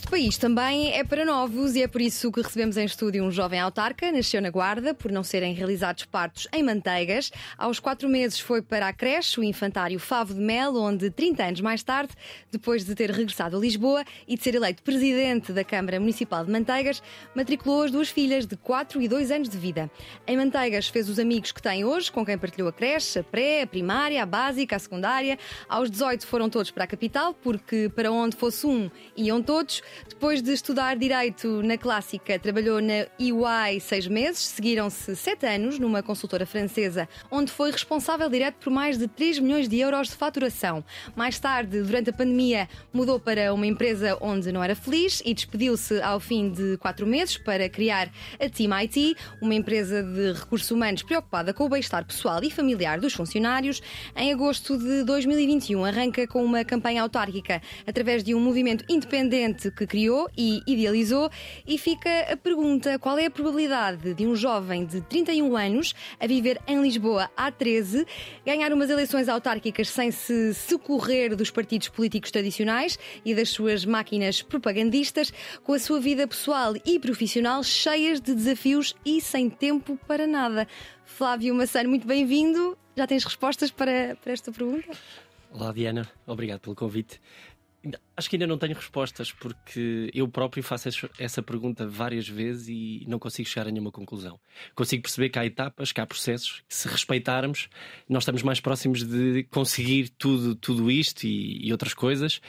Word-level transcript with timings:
Este 0.00 0.08
país 0.08 0.38
também 0.38 0.94
é 0.94 1.04
para 1.04 1.26
novos 1.26 1.76
e 1.76 1.82
é 1.82 1.86
por 1.86 2.00
isso 2.00 2.32
que 2.32 2.40
recebemos 2.40 2.78
em 2.78 2.86
estúdio 2.86 3.22
um 3.22 3.30
jovem 3.30 3.60
autarca. 3.60 4.10
Nasceu 4.10 4.40
na 4.40 4.48
Guarda, 4.48 4.94
por 4.94 5.12
não 5.12 5.22
serem 5.22 5.52
realizados 5.52 6.06
partos 6.06 6.48
em 6.54 6.62
manteigas. 6.62 7.30
Aos 7.58 7.78
quatro 7.78 8.08
meses 8.08 8.40
foi 8.40 8.62
para 8.62 8.88
a 8.88 8.94
creche, 8.94 9.38
o 9.38 9.44
infantário 9.44 9.98
Favo 9.98 10.32
de 10.32 10.40
Mel, 10.40 10.74
onde 10.74 11.10
30 11.10 11.44
anos 11.44 11.60
mais 11.60 11.82
tarde, 11.82 12.14
depois 12.50 12.82
de 12.82 12.94
ter 12.94 13.10
regressado 13.10 13.58
a 13.58 13.60
Lisboa 13.60 14.02
e 14.26 14.38
de 14.38 14.42
ser 14.42 14.54
eleito 14.54 14.82
presidente 14.82 15.52
da 15.52 15.62
Câmara 15.62 16.00
Municipal 16.00 16.46
de 16.46 16.50
Manteigas, 16.50 17.02
matriculou 17.34 17.82
as 17.82 17.90
duas 17.90 18.08
filhas 18.08 18.46
de 18.46 18.56
4 18.56 19.02
e 19.02 19.06
2 19.06 19.30
anos 19.30 19.50
de 19.50 19.58
vida. 19.58 19.90
Em 20.26 20.34
Manteigas 20.34 20.88
fez 20.88 21.10
os 21.10 21.18
amigos 21.18 21.52
que 21.52 21.60
tem 21.60 21.84
hoje, 21.84 22.10
com 22.10 22.24
quem 22.24 22.38
partilhou 22.38 22.70
a 22.70 22.72
creche, 22.72 23.18
a 23.18 23.22
pré, 23.22 23.62
a 23.62 23.66
primária, 23.66 24.22
a 24.22 24.26
básica, 24.26 24.76
a 24.76 24.78
secundária. 24.78 25.38
Aos 25.68 25.90
18 25.90 26.26
foram 26.26 26.48
todos 26.48 26.70
para 26.70 26.84
a 26.84 26.86
capital, 26.86 27.34
porque 27.34 27.90
para 27.94 28.10
onde 28.10 28.34
fosse 28.34 28.66
um, 28.66 28.90
iam 29.14 29.42
todos. 29.42 29.82
Depois 30.08 30.42
de 30.42 30.52
estudar 30.52 30.96
Direito 30.96 31.62
na 31.62 31.78
Clássica, 31.78 32.38
trabalhou 32.38 32.80
na 32.80 33.06
EY 33.18 33.80
seis 33.80 34.06
meses, 34.06 34.40
seguiram-se 34.40 35.14
sete 35.16 35.46
anos 35.46 35.78
numa 35.78 36.02
consultora 36.02 36.44
francesa, 36.46 37.08
onde 37.30 37.50
foi 37.50 37.70
responsável 37.70 38.28
direto 38.28 38.56
por 38.56 38.70
mais 38.70 38.98
de 38.98 39.08
3 39.08 39.38
milhões 39.38 39.68
de 39.68 39.78
euros 39.78 40.08
de 40.08 40.16
faturação. 40.16 40.84
Mais 41.14 41.38
tarde, 41.38 41.82
durante 41.82 42.10
a 42.10 42.12
pandemia, 42.12 42.68
mudou 42.92 43.18
para 43.18 43.52
uma 43.54 43.66
empresa 43.66 44.16
onde 44.20 44.52
não 44.52 44.62
era 44.62 44.74
feliz 44.74 45.22
e 45.24 45.34
despediu-se 45.34 46.00
ao 46.02 46.20
fim 46.20 46.50
de 46.50 46.76
quatro 46.78 47.06
meses 47.06 47.36
para 47.36 47.68
criar 47.68 48.10
a 48.38 48.48
Team 48.48 48.72
IT, 48.74 49.16
uma 49.40 49.54
empresa 49.54 50.02
de 50.02 50.32
recursos 50.32 50.70
humanos 50.70 51.02
preocupada 51.02 51.52
com 51.52 51.64
o 51.64 51.68
bem-estar 51.68 52.04
pessoal 52.04 52.42
e 52.42 52.50
familiar 52.50 53.00
dos 53.00 53.14
funcionários. 53.14 53.80
Em 54.16 54.32
agosto 54.32 54.78
de 54.78 55.04
2021, 55.04 55.84
arranca 55.84 56.26
com 56.26 56.44
uma 56.44 56.64
campanha 56.64 57.02
autárquica 57.02 57.62
através 57.86 58.22
de 58.22 58.34
um 58.34 58.40
movimento 58.40 58.84
independente 58.88 59.70
que 59.80 59.86
criou 59.86 60.28
e 60.36 60.62
idealizou. 60.66 61.30
E 61.66 61.78
fica 61.78 62.32
a 62.32 62.36
pergunta: 62.36 62.98
qual 62.98 63.18
é 63.18 63.26
a 63.26 63.30
probabilidade 63.30 64.12
de 64.14 64.26
um 64.26 64.36
jovem 64.36 64.84
de 64.84 65.00
31 65.00 65.56
anos 65.56 65.94
a 66.18 66.26
viver 66.26 66.60
em 66.66 66.80
Lisboa 66.82 67.30
há 67.36 67.50
13 67.50 68.06
ganhar 68.44 68.72
umas 68.72 68.90
eleições 68.90 69.28
autárquicas 69.28 69.88
sem 69.88 70.10
se 70.10 70.52
socorrer 70.54 71.34
dos 71.34 71.50
partidos 71.50 71.88
políticos 71.88 72.30
tradicionais 72.30 72.98
e 73.24 73.34
das 73.34 73.48
suas 73.50 73.84
máquinas 73.84 74.42
propagandistas, 74.42 75.32
com 75.64 75.72
a 75.72 75.78
sua 75.78 76.00
vida 76.00 76.26
pessoal 76.26 76.74
e 76.84 76.98
profissional 76.98 77.62
cheias 77.62 78.20
de 78.20 78.34
desafios 78.34 78.94
e 79.04 79.20
sem 79.20 79.48
tempo 79.48 79.98
para 80.06 80.26
nada? 80.26 80.68
Flávio 81.04 81.54
Massano, 81.54 81.88
muito 81.88 82.06
bem-vindo. 82.06 82.76
Já 82.96 83.06
tens 83.06 83.24
respostas 83.24 83.70
para, 83.70 84.16
para 84.22 84.32
esta 84.32 84.52
pergunta? 84.52 84.90
Olá, 85.52 85.72
Diana. 85.72 86.08
Obrigado 86.26 86.60
pelo 86.60 86.76
convite. 86.76 87.20
Acho 88.14 88.28
que 88.28 88.36
ainda 88.36 88.46
não 88.46 88.58
tenho 88.58 88.74
respostas 88.74 89.32
porque 89.32 90.10
eu 90.12 90.28
próprio 90.28 90.62
faço 90.62 90.88
essa 91.18 91.42
pergunta 91.42 91.86
várias 91.86 92.28
vezes 92.28 92.68
e 92.68 93.04
não 93.08 93.18
consigo 93.18 93.48
chegar 93.48 93.68
a 93.68 93.70
nenhuma 93.70 93.90
conclusão. 93.90 94.38
Consigo 94.74 95.02
perceber 95.02 95.30
que 95.30 95.38
há 95.38 95.46
etapas, 95.46 95.90
que 95.90 96.00
há 96.00 96.06
processos, 96.06 96.62
que 96.68 96.74
se 96.74 96.86
respeitarmos, 96.88 97.70
nós 98.06 98.22
estamos 98.22 98.42
mais 98.42 98.60
próximos 98.60 99.02
de 99.02 99.44
conseguir 99.44 100.10
tudo, 100.10 100.54
tudo 100.54 100.90
isto 100.90 101.24
e, 101.24 101.66
e 101.66 101.72
outras 101.72 101.94
coisas, 101.94 102.42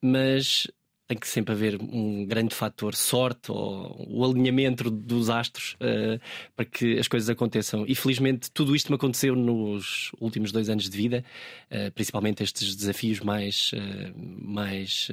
mas 0.00 0.68
tem 1.06 1.16
que 1.16 1.28
sempre 1.28 1.52
haver 1.52 1.80
um 1.80 2.26
grande 2.26 2.54
fator 2.54 2.94
sorte 2.94 3.52
ou 3.52 4.06
o 4.08 4.24
alinhamento 4.24 4.90
dos 4.90 5.30
astros 5.30 5.74
uh, 5.74 6.20
para 6.54 6.64
que 6.64 6.98
as 6.98 7.06
coisas 7.06 7.30
aconteçam. 7.30 7.84
E 7.86 7.94
felizmente 7.94 8.50
tudo 8.50 8.74
isto 8.74 8.90
me 8.90 8.96
aconteceu 8.96 9.36
nos 9.36 10.10
últimos 10.20 10.50
dois 10.50 10.68
anos 10.68 10.88
de 10.90 10.96
vida, 10.96 11.24
uh, 11.70 11.92
principalmente 11.92 12.42
estes 12.42 12.74
desafios 12.74 13.20
mais, 13.20 13.70
uh, 13.72 14.12
mais 14.16 15.08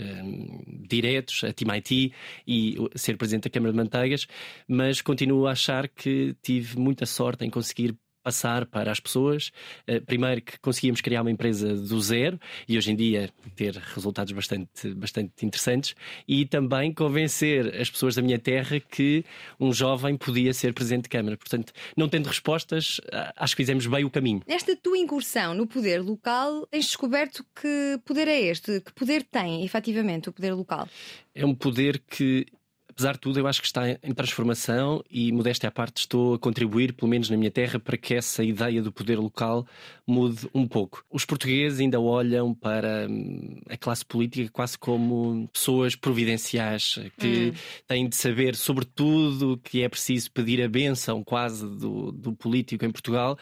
diretos, 0.88 1.44
a 1.44 1.54
Team 1.54 1.72
IT 1.76 2.14
e 2.48 2.76
ser 2.96 3.18
presidente 3.18 3.44
da 3.44 3.50
Câmara 3.50 3.72
de 3.72 3.78
Manteigas, 3.78 4.28
mas 4.68 5.02
continuo 5.02 5.48
a 5.48 5.52
achar 5.52 5.88
que 5.88 6.36
tive 6.42 6.78
muita 6.78 7.06
sorte 7.06 7.46
em 7.46 7.50
conseguir 7.50 7.96
passar 8.24 8.66
para 8.66 8.92
as 8.92 9.00
pessoas. 9.00 9.52
Eh, 9.86 10.00
primeiro 10.00 10.42
que 10.42 10.60
conseguíamos 10.60 11.02
criar 11.02 11.22
uma 11.22 11.32
empresa 11.32 11.76
do 11.76 12.00
zero 12.02 12.40
e 12.68 12.78
hoje 12.78 12.92
em 12.92 12.96
dia 12.96 13.30
ter 13.56 13.76
resultados 13.76 14.32
bastante, 14.32 14.94
bastante 14.96 15.46
interessantes 15.46 15.96
e 16.28 16.46
também 16.46 16.94
convencer 16.94 17.80
as 17.80 17.90
pessoas 17.90 18.16
da 18.16 18.22
minha 18.22 18.40
terra 18.40 18.80
que 18.80 19.26
um 19.60 19.74
jovem 19.74 20.16
podia 20.16 20.54
ser 20.54 20.74
presidente 20.74 21.04
de 21.04 21.10
Câmara. 21.10 21.38
Portanto, 21.38 21.74
não 21.98 22.08
tendo 22.08 22.28
respostas, 22.28 23.02
acho 23.36 23.56
que 23.56 23.64
fizemos 23.64 23.86
bem 23.86 24.04
o 24.06 24.10
caminho. 24.10 24.42
Nesta 24.48 24.76
tua 24.76 24.98
incursão 24.98 25.54
no 25.54 25.68
poder 25.68 26.02
local, 26.02 26.66
tens 26.68 26.86
descoberto 26.86 27.46
que 27.56 28.00
poder 28.06 28.28
é 28.28 28.40
este? 28.40 28.80
Que 28.82 28.94
poder 28.94 29.24
tem, 29.24 29.66
efetivamente, 29.66 30.30
o 30.30 30.34
poder 30.34 30.54
local? 30.54 30.88
É 31.36 31.46
um 31.46 31.54
poder 31.54 32.00
que 32.00 32.46
apesar 32.94 33.14
de 33.14 33.20
tudo, 33.20 33.40
eu 33.40 33.48
acho 33.48 33.60
que 33.60 33.66
está 33.68 33.90
em 33.90 34.14
transformação 34.14 35.04
e, 35.10 35.32
modéstia 35.32 35.68
à 35.68 35.72
parte, 35.72 35.98
estou 35.98 36.36
a 36.36 36.40
contribuir, 36.40 36.94
pelo 36.94 37.10
menos 37.10 37.30
na 37.30 37.36
minha 37.36 37.50
terra, 37.50 37.80
para 37.80 37.98
que 37.98 38.14
essa 38.14 38.44
ideia 38.44 38.82
do 38.82 38.92
poder 38.92 39.18
local 39.18 39.66
mude 40.06 40.48
um 40.54 40.68
pouco. 40.68 41.04
Os 41.12 41.26
portugueses 41.26 41.80
ainda 41.80 42.00
olham 42.00 42.54
para 42.54 43.08
hum, 43.10 43.60
a 43.68 43.76
classe 43.76 44.06
política 44.06 44.50
quase 44.52 44.78
como 44.78 45.50
pessoas 45.52 45.96
providenciais 45.96 47.00
que 47.18 47.52
hum. 47.52 47.60
têm 47.88 48.08
de 48.08 48.16
saber, 48.16 48.56
sobretudo, 48.56 49.60
que 49.64 49.82
é 49.82 49.90
preciso 49.90 50.32
pedir 50.32 50.62
a 50.62 50.70
benção 50.70 51.24
quase 51.24 51.66
do, 51.66 52.12
do 52.12 52.34
político 52.34 52.86
em 52.86 52.92
Portugal 52.92 53.38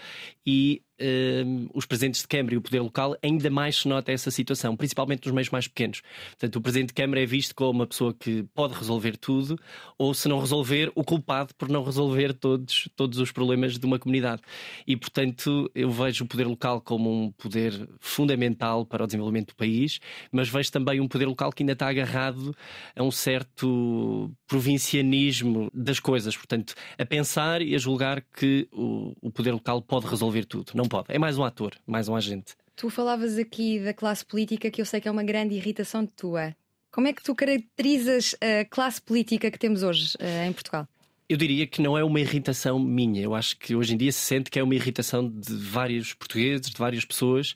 e 0.45 0.81
uh, 1.01 1.69
os 1.73 1.85
presidentes 1.85 2.21
de 2.21 2.27
Câmara 2.27 2.55
e 2.55 2.57
o 2.57 2.61
poder 2.61 2.79
local, 2.79 3.17
ainda 3.21 3.49
mais 3.49 3.77
se 3.77 3.87
nota 3.87 4.11
essa 4.11 4.31
situação, 4.31 4.75
principalmente 4.75 5.25
nos 5.25 5.33
meios 5.33 5.49
mais 5.49 5.67
pequenos. 5.67 6.01
Portanto, 6.31 6.55
o 6.55 6.61
presidente 6.61 6.89
de 6.89 6.93
Câmara 6.93 7.21
é 7.21 7.25
visto 7.25 7.55
como 7.55 7.71
uma 7.71 7.87
pessoa 7.87 8.13
que 8.13 8.43
pode 8.53 8.73
resolver 8.73 9.17
tudo, 9.17 9.57
ou 9.97 10.13
se 10.13 10.27
não 10.27 10.39
resolver, 10.39 10.91
o 10.95 11.03
culpado 11.03 11.53
por 11.55 11.69
não 11.69 11.83
resolver 11.83 12.33
todos, 12.33 12.87
todos 12.95 13.19
os 13.19 13.31
problemas 13.31 13.77
de 13.77 13.85
uma 13.85 13.99
comunidade. 13.99 14.41
E, 14.85 14.95
portanto, 14.95 15.69
eu 15.73 15.89
vejo 15.89 16.23
o 16.23 16.27
poder 16.27 16.45
local 16.45 16.81
como 16.81 17.11
um 17.11 17.31
poder 17.31 17.87
fundamental 17.99 18.85
para 18.85 19.03
o 19.03 19.07
desenvolvimento 19.07 19.49
do 19.49 19.55
país, 19.55 19.99
mas 20.31 20.49
vejo 20.49 20.71
também 20.71 20.99
um 20.99 21.07
poder 21.07 21.25
local 21.25 21.51
que 21.51 21.63
ainda 21.63 21.73
está 21.73 21.89
agarrado 21.89 22.55
a 22.95 23.03
um 23.03 23.11
certo 23.11 24.31
provincianismo 24.47 25.69
das 25.73 25.99
coisas, 25.99 26.35
portanto, 26.35 26.73
a 26.97 27.05
pensar 27.05 27.61
e 27.61 27.75
a 27.75 27.77
julgar 27.77 28.21
que 28.21 28.67
o, 28.71 29.13
o 29.21 29.31
poder 29.31 29.51
local 29.51 29.81
pode 29.81 30.07
resolver 30.07 30.45
tudo. 30.45 30.71
Não 30.75 30.85
pode. 30.91 31.05
É 31.07 31.17
mais 31.17 31.37
um 31.37 31.43
ator, 31.45 31.73
mais 31.87 32.09
um 32.09 32.15
agente. 32.15 32.53
Tu 32.75 32.89
falavas 32.89 33.37
aqui 33.37 33.79
da 33.79 33.93
classe 33.93 34.25
política 34.25 34.69
que 34.69 34.81
eu 34.81 34.85
sei 34.85 34.99
que 34.99 35.07
é 35.07 35.11
uma 35.11 35.23
grande 35.23 35.55
irritação 35.55 36.05
tua. 36.05 36.53
Como 36.91 37.07
é 37.07 37.13
que 37.13 37.23
tu 37.23 37.33
caracterizas 37.33 38.35
a 38.41 38.65
classe 38.65 39.01
política 39.01 39.49
que 39.49 39.57
temos 39.57 39.83
hoje 39.83 40.15
uh, 40.19 40.49
em 40.49 40.51
Portugal? 40.51 40.85
Eu 41.29 41.37
diria 41.37 41.65
que 41.65 41.81
não 41.81 41.97
é 41.97 42.03
uma 42.03 42.19
irritação 42.19 42.77
minha. 42.77 43.21
Eu 43.21 43.33
acho 43.33 43.57
que 43.57 43.73
hoje 43.73 43.93
em 43.93 43.97
dia 43.97 44.11
se 44.11 44.19
sente 44.19 44.51
que 44.51 44.59
é 44.59 44.63
uma 44.63 44.75
irritação 44.75 45.29
de 45.29 45.53
vários 45.55 46.13
portugueses, 46.13 46.69
de 46.69 46.77
várias 46.77 47.05
pessoas, 47.05 47.55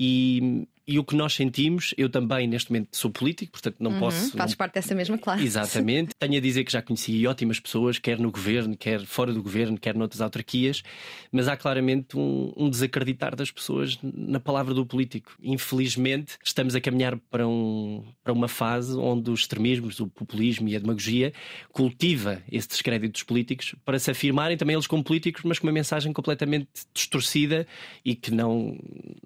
e 0.00 0.66
e 0.92 0.98
o 0.98 1.04
que 1.04 1.14
nós 1.14 1.34
sentimos, 1.34 1.94
eu 1.96 2.08
também 2.08 2.46
neste 2.46 2.70
momento 2.70 2.88
sou 2.96 3.10
político, 3.10 3.52
portanto 3.52 3.76
não 3.78 3.92
uhum, 3.92 3.98
posso. 3.98 4.36
Fazes 4.36 4.54
parte 4.54 4.74
dessa 4.74 4.94
mesma 4.94 5.18
classe. 5.18 5.42
Exatamente. 5.42 6.14
Tenho 6.20 6.36
a 6.36 6.40
dizer 6.40 6.64
que 6.64 6.72
já 6.72 6.82
conheci 6.82 7.26
ótimas 7.26 7.58
pessoas, 7.58 7.98
quer 7.98 8.18
no 8.18 8.30
governo, 8.30 8.76
quer 8.76 9.00
fora 9.06 9.32
do 9.32 9.42
governo, 9.42 9.78
quer 9.78 9.94
noutras 9.94 10.20
autarquias, 10.20 10.82
mas 11.30 11.48
há 11.48 11.56
claramente 11.56 12.18
um, 12.18 12.52
um 12.56 12.68
desacreditar 12.68 13.36
das 13.36 13.50
pessoas 13.50 13.98
na 14.02 14.40
palavra 14.40 14.74
do 14.74 14.84
político. 14.84 15.32
Infelizmente, 15.42 16.36
estamos 16.44 16.74
a 16.74 16.80
caminhar 16.80 17.16
para, 17.30 17.46
um, 17.46 18.04
para 18.22 18.32
uma 18.32 18.48
fase 18.48 18.94
onde 18.94 19.30
os 19.30 19.40
extremismos, 19.40 20.00
o 20.00 20.08
populismo 20.08 20.68
e 20.68 20.76
a 20.76 20.78
demagogia 20.78 21.32
cultiva 21.72 22.42
esse 22.50 22.68
descrédito 22.68 23.12
dos 23.12 23.22
políticos 23.22 23.74
para 23.84 23.98
se 23.98 24.10
afirmarem 24.10 24.56
também 24.56 24.74
eles 24.74 24.86
como 24.86 25.02
políticos, 25.02 25.42
mas 25.44 25.58
com 25.58 25.66
uma 25.66 25.72
mensagem 25.72 26.12
completamente 26.12 26.68
distorcida 26.92 27.66
e 28.04 28.14
que 28.14 28.30
não, 28.30 28.76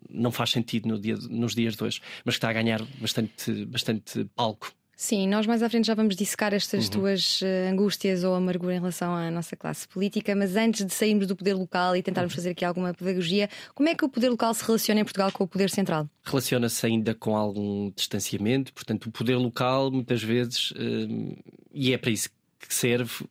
não 0.08 0.30
faz 0.30 0.50
sentido 0.50 0.88
no 0.88 0.98
dia. 0.98 1.16
No 1.28 1.46
nos 1.46 1.54
dias 1.56 1.76
de 1.76 1.82
hoje, 1.82 2.00
mas 2.24 2.34
que 2.34 2.38
está 2.38 2.50
a 2.50 2.52
ganhar 2.52 2.82
bastante, 3.00 3.64
bastante 3.66 4.24
palco. 4.34 4.72
Sim, 4.98 5.28
nós 5.28 5.46
mais 5.46 5.62
à 5.62 5.68
frente 5.68 5.86
já 5.86 5.94
vamos 5.94 6.16
dissecar 6.16 6.54
estas 6.54 6.86
uhum. 6.86 6.90
tuas 6.92 7.42
uh, 7.42 7.70
angústias 7.70 8.24
ou 8.24 8.34
amargura 8.34 8.74
em 8.74 8.78
relação 8.78 9.14
à 9.14 9.30
nossa 9.30 9.54
classe 9.54 9.86
política, 9.86 10.34
mas 10.34 10.56
antes 10.56 10.86
de 10.86 10.94
sairmos 10.94 11.26
do 11.26 11.36
poder 11.36 11.52
local 11.52 11.94
e 11.94 12.02
tentarmos 12.02 12.32
uhum. 12.32 12.36
fazer 12.36 12.50
aqui 12.50 12.64
alguma 12.64 12.94
pedagogia, 12.94 13.50
como 13.74 13.90
é 13.90 13.94
que 13.94 14.06
o 14.06 14.08
poder 14.08 14.30
local 14.30 14.54
se 14.54 14.64
relaciona 14.64 15.00
em 15.00 15.04
Portugal 15.04 15.30
com 15.30 15.44
o 15.44 15.46
poder 15.46 15.68
central? 15.68 16.08
Relaciona-se 16.24 16.86
ainda 16.86 17.14
com 17.14 17.36
algum 17.36 17.90
distanciamento, 17.94 18.72
portanto, 18.72 19.06
o 19.06 19.12
poder 19.12 19.36
local 19.36 19.90
muitas 19.90 20.22
vezes, 20.22 20.70
uh, 20.70 21.36
e 21.74 21.92
é 21.92 21.98
para 21.98 22.10
isso 22.10 22.30
que 22.66 22.74
serve. 22.74 23.24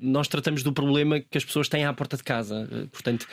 Nós 0.00 0.28
tratamos 0.28 0.62
do 0.62 0.72
problema 0.72 1.20
que 1.20 1.38
as 1.38 1.44
pessoas 1.44 1.68
têm 1.68 1.84
à 1.84 1.92
porta 1.92 2.16
de 2.16 2.22
casa. 2.22 2.68
Portanto, 2.90 3.26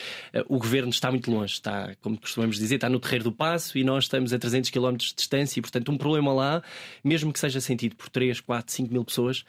o 0.48 0.58
governo 0.58 0.90
está 0.90 1.10
muito 1.12 1.32
longe, 1.32 1.54
está, 1.54 1.96
como 2.02 2.18
costumamos 2.18 2.58
dizer, 2.58 2.76
está 2.76 2.90
no 2.90 3.00
terreiro 3.00 3.26
do 3.26 3.32
passo 3.32 3.78
e 3.78 3.84
nós 3.84 4.06
estamos 4.06 4.34
a 4.34 4.40
300 4.40 4.70
km 4.70 4.96
de 4.98 5.14
distância. 5.16 5.60
E, 5.60 5.62
portanto, 5.62 5.92
um 5.92 5.98
problema 5.98 6.34
lá, 6.34 6.64
mesmo 7.04 7.32
que 7.32 7.40
seja 7.40 7.60
sentido 7.62 7.96
por 7.96 8.10
3, 8.10 8.40
4, 8.42 8.74
5 8.74 8.94
mil 8.94 9.06
pessoas, 9.06 9.44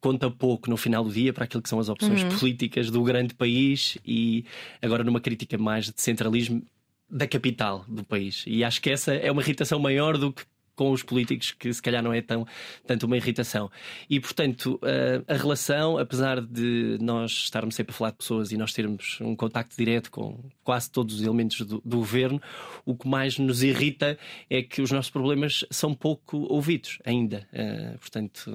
conta 0.00 0.28
pouco 0.28 0.68
no 0.68 0.76
final 0.76 1.04
do 1.04 1.12
dia 1.12 1.32
para 1.32 1.44
aquilo 1.44 1.62
que 1.62 1.68
são 1.68 1.78
as 1.78 1.88
opções 1.88 2.24
uhum. 2.24 2.38
políticas 2.38 2.90
do 2.90 3.02
grande 3.04 3.34
país 3.34 3.96
e 4.04 4.44
agora 4.82 5.04
numa 5.04 5.20
crítica 5.20 5.56
mais 5.56 5.86
de 5.86 6.00
centralismo 6.02 6.62
da 7.08 7.26
capital 7.26 7.84
do 7.86 8.02
país. 8.02 8.42
E 8.46 8.64
acho 8.64 8.82
que 8.82 8.90
essa 8.90 9.14
é 9.14 9.30
uma 9.30 9.42
irritação 9.42 9.78
maior 9.78 10.18
do 10.18 10.32
que 10.32 10.42
com 10.74 10.90
os 10.90 11.02
políticos, 11.02 11.52
que 11.52 11.72
se 11.72 11.82
calhar 11.82 12.02
não 12.02 12.12
é 12.12 12.22
tão, 12.22 12.46
tanto 12.86 13.06
uma 13.06 13.16
irritação. 13.16 13.70
E, 14.08 14.18
portanto, 14.18 14.80
a, 14.82 15.32
a 15.34 15.36
relação, 15.36 15.98
apesar 15.98 16.40
de 16.40 16.98
nós 17.00 17.32
estarmos 17.32 17.74
sempre 17.74 17.92
a 17.92 17.96
falar 17.96 18.10
de 18.10 18.18
pessoas 18.18 18.52
e 18.52 18.56
nós 18.56 18.72
termos 18.72 19.18
um 19.20 19.36
contacto 19.36 19.76
direto 19.76 20.10
com 20.10 20.38
quase 20.64 20.90
todos 20.90 21.16
os 21.16 21.22
elementos 21.22 21.60
do, 21.60 21.82
do 21.84 21.98
governo, 21.98 22.40
o 22.84 22.96
que 22.96 23.08
mais 23.08 23.38
nos 23.38 23.62
irrita 23.62 24.18
é 24.48 24.62
que 24.62 24.80
os 24.80 24.90
nossos 24.90 25.10
problemas 25.10 25.64
são 25.70 25.94
pouco 25.94 26.38
ouvidos 26.48 26.98
ainda. 27.04 27.46
Uh, 27.52 27.98
portanto, 27.98 28.50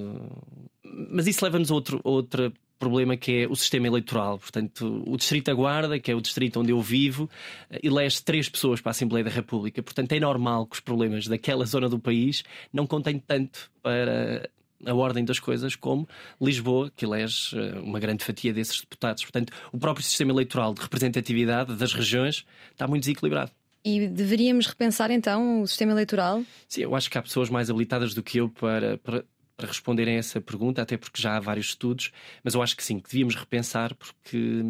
mas 0.83 1.27
isso 1.27 1.43
leva-nos 1.43 1.71
a 1.71 1.73
outro, 1.73 2.01
outra 2.03 2.51
problema 2.77 3.17
que 3.17 3.43
é 3.43 3.47
o 3.47 3.55
sistema 3.55 3.87
eleitoral. 3.87 4.39
Portanto, 4.39 5.03
o 5.05 5.17
Distrito 5.17 5.45
da 5.45 5.53
Guarda, 5.53 5.99
que 5.99 6.11
é 6.11 6.15
o 6.15 6.21
distrito 6.21 6.59
onde 6.59 6.71
eu 6.71 6.81
vivo, 6.81 7.29
eh, 7.69 7.79
elege 7.83 8.21
três 8.23 8.47
pessoas 8.49 8.81
para 8.81 8.89
a 8.89 8.91
Assembleia 8.91 9.23
da 9.23 9.31
República. 9.31 9.81
Portanto, 9.81 10.11
é 10.11 10.19
normal 10.19 10.65
que 10.65 10.75
os 10.75 10.79
problemas 10.79 11.27
daquela 11.27 11.65
zona 11.65 11.89
do 11.89 11.99
país 11.99 12.43
não 12.71 12.85
contem 12.85 13.19
tanto 13.19 13.71
para 13.81 14.49
a 14.85 14.93
ordem 14.93 15.25
das 15.25 15.39
coisas 15.39 15.75
como 15.75 16.07
Lisboa, 16.39 16.91
que 16.95 17.05
elege 17.05 17.57
eh, 17.57 17.79
uma 17.79 17.99
grande 17.99 18.23
fatia 18.23 18.53
desses 18.53 18.81
deputados. 18.81 19.23
Portanto, 19.23 19.51
o 19.71 19.77
próprio 19.77 20.05
sistema 20.05 20.31
eleitoral 20.31 20.73
de 20.73 20.81
representatividade 20.81 21.75
das 21.75 21.93
regiões 21.93 22.45
está 22.71 22.87
muito 22.87 23.03
desequilibrado. 23.03 23.51
E 23.83 24.07
deveríamos 24.07 24.67
repensar 24.67 25.11
então 25.11 25.61
o 25.61 25.67
sistema 25.67 25.93
eleitoral? 25.93 26.43
Sim, 26.67 26.81
eu 26.81 26.95
acho 26.95 27.09
que 27.09 27.17
há 27.17 27.21
pessoas 27.21 27.49
mais 27.49 27.69
habilitadas 27.69 28.13
do 28.13 28.21
que 28.21 28.39
eu 28.39 28.49
para, 28.49 28.97
para 28.97 29.23
para 29.57 29.67
responderem 29.67 30.15
a 30.15 30.19
essa 30.19 30.39
pergunta, 30.39 30.81
até 30.81 30.95
porque 30.95 31.19
já 31.19 31.35
há 31.35 31.39
vários 31.39 31.69
estudos, 31.69 32.11
mas 32.43 32.53
eu 32.53 32.61
acho 32.61 32.77
que 32.77 32.83
sim, 32.83 32.99
que 32.99 33.09
devíamos 33.09 33.35
repensar, 33.35 33.95
porque 33.95 34.61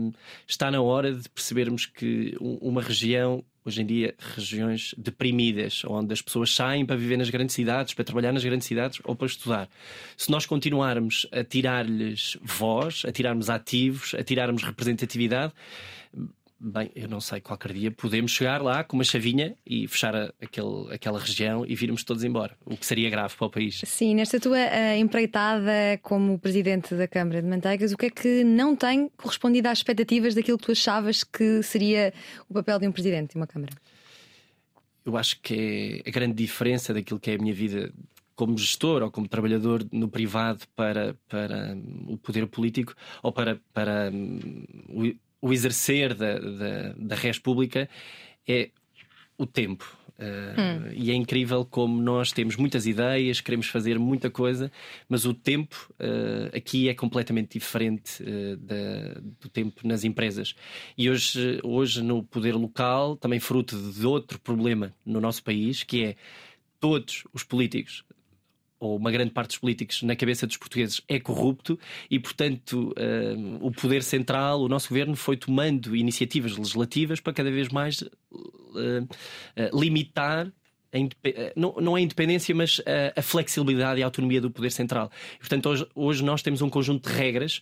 está 0.48 0.72
na 0.72 0.82
hora 0.82 1.14
de 1.14 1.28
percebermos 1.30 1.86
que 1.86 2.36
uma 2.40 2.82
região 2.82 3.44
hoje 3.66 3.82
em 3.82 3.86
dia 3.86 4.16
regiões 4.34 4.96
deprimidas, 4.98 5.84
onde 5.86 6.14
as 6.14 6.22
pessoas 6.22 6.56
saem 6.56 6.86
para 6.86 6.96
viver 6.96 7.18
nas 7.18 7.30
grandes 7.30 7.54
cidades, 7.54 7.94
para 7.94 8.06
trabalhar 8.06 8.32
nas 8.32 8.46
grandes 8.46 8.66
cidades 8.66 9.02
ou 9.04 9.14
para 9.14 9.28
estudar. 9.28 9.70
Se 10.16 10.32
nós 10.32 10.46
continuarmos 10.46 11.28
a 11.34 11.44
tirar-lhes 11.44 12.38
voz, 12.42 13.04
a 13.06 13.12
tirarmos 13.12 13.50
ativos, 13.50 14.14
a 14.14 14.24
tirarmos 14.24 14.64
representatividade, 14.64 15.52
Bem, 16.60 16.90
eu 16.96 17.08
não 17.08 17.22
sei, 17.22 17.40
qualquer 17.40 17.72
dia 17.72 17.92
podemos 17.92 18.32
chegar 18.32 18.64
lá 18.64 18.84
com 18.84 18.98
uma 18.98 19.04
chavinha 19.04 19.56
e 19.64 19.88
fechar 19.88 20.16
a, 20.16 20.34
aquele, 20.42 20.92
aquela 20.92 21.20
região 21.20 21.64
e 21.64 21.76
virmos 21.76 22.04
todos 22.04 22.24
embora, 22.24 22.58
o 22.66 22.76
que 22.76 22.84
seria 22.84 23.12
grave 23.12 23.36
para 23.36 23.46
o 23.46 23.50
país. 23.50 23.82
Sim, 23.86 24.16
nesta 24.16 24.40
tua 24.40 24.58
uh, 24.58 24.98
empreitada 24.98 25.72
como 26.02 26.40
presidente 26.40 26.96
da 26.96 27.08
Câmara 27.08 27.44
de 27.44 27.48
Manteigas, 27.48 27.92
o 27.92 27.98
que 27.98 28.08
é 28.08 28.10
que 28.10 28.44
não 28.44 28.76
tem 28.76 29.08
correspondido 29.18 29.68
às 29.70 29.78
expectativas 29.78 30.34
daquilo 30.34 30.58
que 30.58 30.66
tu 30.66 30.72
achavas 30.72 31.24
que 31.24 31.62
seria 31.62 32.12
o 32.50 32.56
papel 32.56 32.80
de 32.80 32.88
um 32.88 32.92
presidente 32.92 33.32
de 33.34 33.38
uma 33.38 33.46
Câmara? 33.46 33.74
Eu 35.06 35.16
acho 35.16 35.40
que 35.40 36.02
é 36.04 36.10
a 36.10 36.12
grande 36.12 36.34
diferença 36.34 36.92
daquilo 36.92 37.20
que 37.20 37.30
é 37.30 37.36
a 37.36 37.38
minha 37.38 37.54
vida 37.54 37.94
como 38.36 38.58
gestor 38.58 39.04
ou 39.04 39.12
como 39.12 39.28
trabalhador 39.28 39.86
no 39.92 40.10
privado 40.10 40.64
para, 40.76 41.16
para 41.30 41.78
o 42.08 42.18
poder 42.18 42.48
político 42.48 42.94
ou 43.22 43.32
para, 43.32 43.60
para 43.74 44.12
um, 44.12 45.16
o 45.42 45.54
exercer 45.54 46.14
da, 46.14 46.40
da, 46.40 46.94
da 46.98 47.16
res 47.16 47.40
pública 47.40 47.90
é 48.48 48.70
o 49.38 49.46
tempo. 49.46 49.96
Uh, 50.18 50.60
hum. 50.60 50.92
E 50.96 51.12
é 51.12 51.14
incrível 51.14 51.64
como 51.64 52.02
nós 52.02 52.32
temos 52.32 52.56
muitas 52.56 52.88
ideias, 52.88 53.40
queremos 53.40 53.68
fazer 53.68 54.00
muita 54.00 54.32
coisa, 54.32 54.72
mas 55.08 55.26
o 55.26 55.34
tempo 55.34 55.94
uh, 56.00 56.58
aqui 56.58 56.90
é 56.90 56.96
completamente 56.96 57.60
diferente 57.60 58.24
uh, 58.24 58.58
da, 58.58 59.22
do 59.40 59.48
tempo 59.48 59.88
nas 59.88 60.04
empresas. 60.04 60.56
E 60.98 61.08
hoje, 61.08 61.60
hoje, 61.64 62.02
no 62.02 62.24
poder 62.24 62.56
local, 62.56 63.16
também 63.16 63.40
fruto 63.40 63.78
de 63.78 64.08
outro 64.08 64.40
problema 64.40 64.92
no 65.06 65.22
nosso 65.22 65.44
país, 65.44 65.84
que 65.84 66.04
é 66.04 66.16
todos 66.80 67.24
os 67.32 67.44
políticos 67.44 68.04
ou 68.80 68.98
uma 68.98 69.12
grande 69.12 69.32
parte 69.32 69.50
dos 69.50 69.58
políticos 69.58 70.04
na 70.04 70.16
cabeça 70.16 70.46
dos 70.46 70.58
portugueses 70.58 71.02
é 71.08 71.20
corrupto 71.20 71.80
e, 72.10 72.20
portanto, 72.20 72.94
uh, 72.98 73.66
o 73.66 73.72
poder 73.72 74.04
central, 74.04 74.62
o 74.62 74.70
nosso 74.70 74.90
governo, 74.90 75.16
foi 75.16 75.38
tomando 75.38 75.96
iniciativas 75.96 76.56
legislativas 76.58 77.20
para 77.20 77.34
cada 77.34 77.52
vez 77.52 77.70
mais 77.70 78.02
uh, 78.02 78.10
uh, 78.34 79.80
limitar 79.80 80.52
não, 81.56 81.76
não 81.80 81.98
é 81.98 82.00
a 82.00 82.04
independência, 82.04 82.56
mas 82.56 82.82
a, 82.86 83.20
a, 83.20 83.22
flexibilidade 83.22 84.00
e 84.00 84.04
a 84.04 84.06
autonomia 84.08 84.42
do 84.42 84.50
poder 84.50 84.72
central. 84.72 85.12
Portanto, 85.38 85.70
hoje, 85.70 85.88
hoje, 85.94 86.24
nós 86.24 86.42
temos 86.42 86.62
um 86.62 86.70
conjunto 86.70 87.08
de 87.08 87.16
regras 87.16 87.62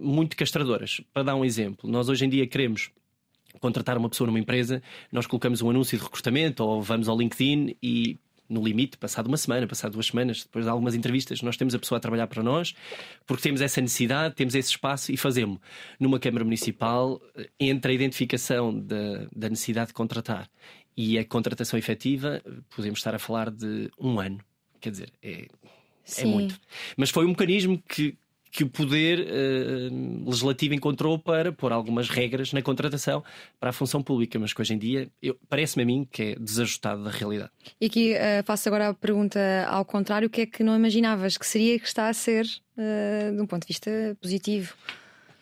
muito 0.00 0.34
castradoras. 0.36 1.02
Para 1.12 1.24
dar 1.24 1.34
um 1.34 1.44
exemplo, 1.44 1.90
nós 1.90 2.08
hoje 2.08 2.24
em 2.24 2.28
dia 2.28 2.46
queremos 2.46 2.90
contratar 3.60 3.98
uma 3.98 4.08
pessoa 4.08 4.26
numa 4.26 4.38
empresa, 4.38 4.82
nós 5.10 5.26
colocamos 5.26 5.60
um 5.62 5.70
anúncio 5.70 5.98
de 5.98 6.04
recrutamento 6.04 6.64
ou 6.64 6.82
vamos 6.82 7.08
ao 7.08 7.18
LinkedIn 7.18 7.76
e 7.82 8.18
no 8.52 8.62
limite, 8.62 8.98
passado 8.98 9.26
uma 9.26 9.36
semana, 9.36 9.66
passado 9.66 9.92
duas 9.92 10.06
semanas, 10.06 10.42
depois 10.42 10.64
de 10.64 10.70
algumas 10.70 10.94
entrevistas, 10.94 11.40
nós 11.42 11.56
temos 11.56 11.74
a 11.74 11.78
pessoa 11.78 11.96
a 11.96 12.00
trabalhar 12.00 12.26
para 12.26 12.42
nós, 12.42 12.74
porque 13.26 13.42
temos 13.42 13.60
essa 13.60 13.80
necessidade, 13.80 14.34
temos 14.34 14.54
esse 14.54 14.70
espaço 14.70 15.10
e 15.10 15.16
fazemos. 15.16 15.58
Numa 15.98 16.18
Câmara 16.18 16.44
Municipal, 16.44 17.20
eh, 17.36 17.48
entre 17.58 17.92
a 17.92 17.94
identificação 17.94 18.78
da, 18.78 19.26
da 19.34 19.48
necessidade 19.48 19.88
de 19.88 19.94
contratar 19.94 20.48
e 20.96 21.18
a 21.18 21.24
contratação 21.24 21.78
efetiva, 21.78 22.42
podemos 22.74 22.98
estar 22.98 23.14
a 23.14 23.18
falar 23.18 23.50
de 23.50 23.90
um 23.98 24.20
ano. 24.20 24.38
Quer 24.80 24.90
dizer, 24.90 25.12
é, 25.22 25.48
é 26.18 26.24
muito. 26.24 26.60
Mas 26.96 27.10
foi 27.10 27.24
um 27.24 27.30
mecanismo 27.30 27.82
que, 27.88 28.16
que 28.52 28.62
o 28.62 28.68
poder 28.68 29.20
uh, 29.20 30.24
legislativo 30.26 30.74
encontrou 30.74 31.18
para 31.18 31.50
pôr 31.50 31.72
algumas 31.72 32.10
regras 32.10 32.52
na 32.52 32.60
contratação 32.60 33.24
para 33.58 33.70
a 33.70 33.72
função 33.72 34.02
pública, 34.02 34.38
mas 34.38 34.52
que 34.52 34.60
hoje 34.60 34.74
em 34.74 34.78
dia 34.78 35.10
parece-me 35.48 35.82
a 35.82 35.86
mim 35.86 36.06
que 36.08 36.22
é 36.22 36.34
desajustado 36.36 37.02
da 37.02 37.10
realidade. 37.10 37.50
E 37.80 37.86
aqui 37.86 38.12
uh, 38.12 38.44
faço 38.44 38.68
agora 38.68 38.90
a 38.90 38.94
pergunta 38.94 39.40
ao 39.68 39.86
contrário: 39.86 40.28
o 40.28 40.30
que 40.30 40.42
é 40.42 40.46
que 40.46 40.62
não 40.62 40.76
imaginavas 40.76 41.38
que 41.38 41.46
seria 41.46 41.78
que 41.78 41.86
está 41.86 42.10
a 42.10 42.12
ser, 42.12 42.44
uh, 42.76 43.34
de 43.34 43.40
um 43.40 43.46
ponto 43.46 43.62
de 43.62 43.68
vista 43.68 43.90
positivo? 44.20 44.74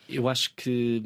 Eu 0.08 0.28
acho 0.28 0.54
que 0.54 1.02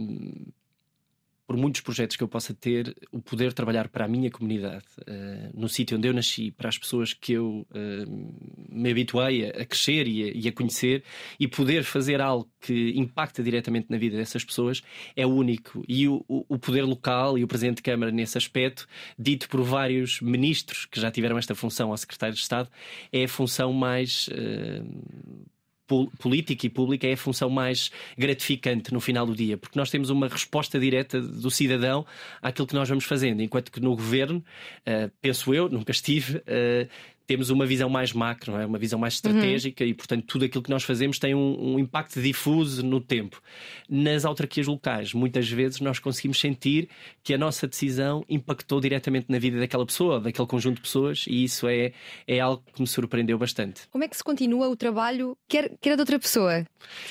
por 1.46 1.56
muitos 1.56 1.80
projetos 1.80 2.16
que 2.16 2.22
eu 2.22 2.28
possa 2.28 2.54
ter, 2.54 2.94
o 3.12 3.20
poder 3.20 3.52
trabalhar 3.52 3.88
para 3.88 4.06
a 4.06 4.08
minha 4.08 4.30
comunidade, 4.30 4.84
uh, 5.00 5.50
no 5.52 5.68
sítio 5.68 5.98
onde 5.98 6.08
eu 6.08 6.14
nasci, 6.14 6.50
para 6.50 6.68
as 6.68 6.78
pessoas 6.78 7.12
que 7.12 7.34
eu 7.34 7.66
uh, 7.70 8.68
me 8.68 8.90
habituei 8.90 9.46
a, 9.46 9.62
a 9.62 9.64
crescer 9.64 10.06
e 10.08 10.24
a, 10.24 10.32
e 10.34 10.48
a, 10.48 10.52
conhecer, 10.52 11.04
e 11.38 11.46
poder 11.46 11.84
fazer 11.84 12.20
algo 12.20 12.48
que 12.60 12.92
impacta 12.96 13.42
diretamente 13.42 13.86
na 13.90 13.98
vida 13.98 14.16
dessas 14.16 14.42
pessoas, 14.42 14.82
é 15.14 15.26
único. 15.26 15.84
E 15.86 16.08
o, 16.08 16.24
o 16.28 16.58
poder 16.58 16.82
local 16.82 17.36
e 17.36 17.44
o 17.44 17.48
Presidente 17.48 17.76
de 17.76 17.82
Câmara, 17.82 18.10
nesse 18.10 18.38
aspecto, 18.38 18.86
dito 19.18 19.48
por 19.48 19.62
vários 19.62 20.20
ministros 20.20 20.86
que 20.86 20.98
já 20.98 21.10
tiveram 21.10 21.36
esta 21.36 21.54
função 21.54 21.90
ao 21.90 21.96
Secretário 21.96 22.34
de 22.34 22.40
Estado, 22.40 22.70
é 23.12 23.24
a 23.24 23.28
função 23.28 23.72
mais. 23.72 24.28
Uh, 24.28 25.44
política 25.86 26.66
e 26.66 26.70
pública 26.70 27.06
é 27.06 27.12
a 27.12 27.16
função 27.16 27.50
mais 27.50 27.90
gratificante 28.16 28.92
no 28.92 29.00
final 29.00 29.26
do 29.26 29.34
dia, 29.34 29.56
porque 29.56 29.78
nós 29.78 29.90
temos 29.90 30.10
uma 30.10 30.28
resposta 30.28 30.78
direta 30.78 31.20
do 31.20 31.50
cidadão 31.50 32.06
àquilo 32.40 32.66
que 32.66 32.74
nós 32.74 32.88
vamos 32.88 33.04
fazendo, 33.04 33.42
enquanto 33.42 33.70
que 33.70 33.80
no 33.80 33.94
governo, 33.94 34.42
uh, 34.80 35.10
penso 35.20 35.52
eu, 35.52 35.68
nunca 35.68 35.90
estive, 35.90 36.38
uh, 36.38 36.88
temos 37.26 37.50
uma 37.50 37.64
visão 37.64 37.88
mais 37.88 38.12
macro, 38.12 38.56
é? 38.56 38.66
uma 38.66 38.78
visão 38.78 38.98
mais 38.98 39.14
estratégica 39.14 39.82
uhum. 39.82 39.90
e, 39.90 39.94
portanto, 39.94 40.24
tudo 40.26 40.44
aquilo 40.44 40.62
que 40.62 40.70
nós 40.70 40.82
fazemos 40.82 41.18
tem 41.18 41.34
um, 41.34 41.74
um, 41.74 41.78
impacto 41.78 42.20
difuso 42.20 42.84
no 42.84 43.00
tempo. 43.00 43.40
Nas 43.88 44.24
autarquias 44.24 44.66
locais, 44.66 45.14
muitas 45.14 45.48
vezes 45.48 45.80
nós 45.80 45.98
conseguimos 45.98 46.38
sentir 46.38 46.88
que 47.22 47.32
a 47.32 47.38
nossa 47.38 47.66
decisão 47.66 48.24
impactou 48.28 48.80
diretamente 48.80 49.26
na 49.28 49.38
vida 49.38 49.58
daquela 49.58 49.86
pessoa, 49.86 50.20
daquele 50.20 50.46
conjunto 50.46 50.76
de 50.76 50.82
pessoas, 50.82 51.24
e 51.26 51.44
isso 51.44 51.66
é, 51.66 51.92
é 52.26 52.40
algo 52.40 52.62
que 52.74 52.80
me 52.80 52.86
surpreendeu 52.86 53.38
bastante. 53.38 53.88
Como 53.90 54.04
é 54.04 54.08
que 54.08 54.16
se 54.16 54.24
continua 54.24 54.68
o 54.68 54.76
trabalho 54.76 55.36
que 55.48 55.58
era, 55.58 55.68
de 55.68 56.00
outra 56.00 56.18
pessoa? 56.18 56.66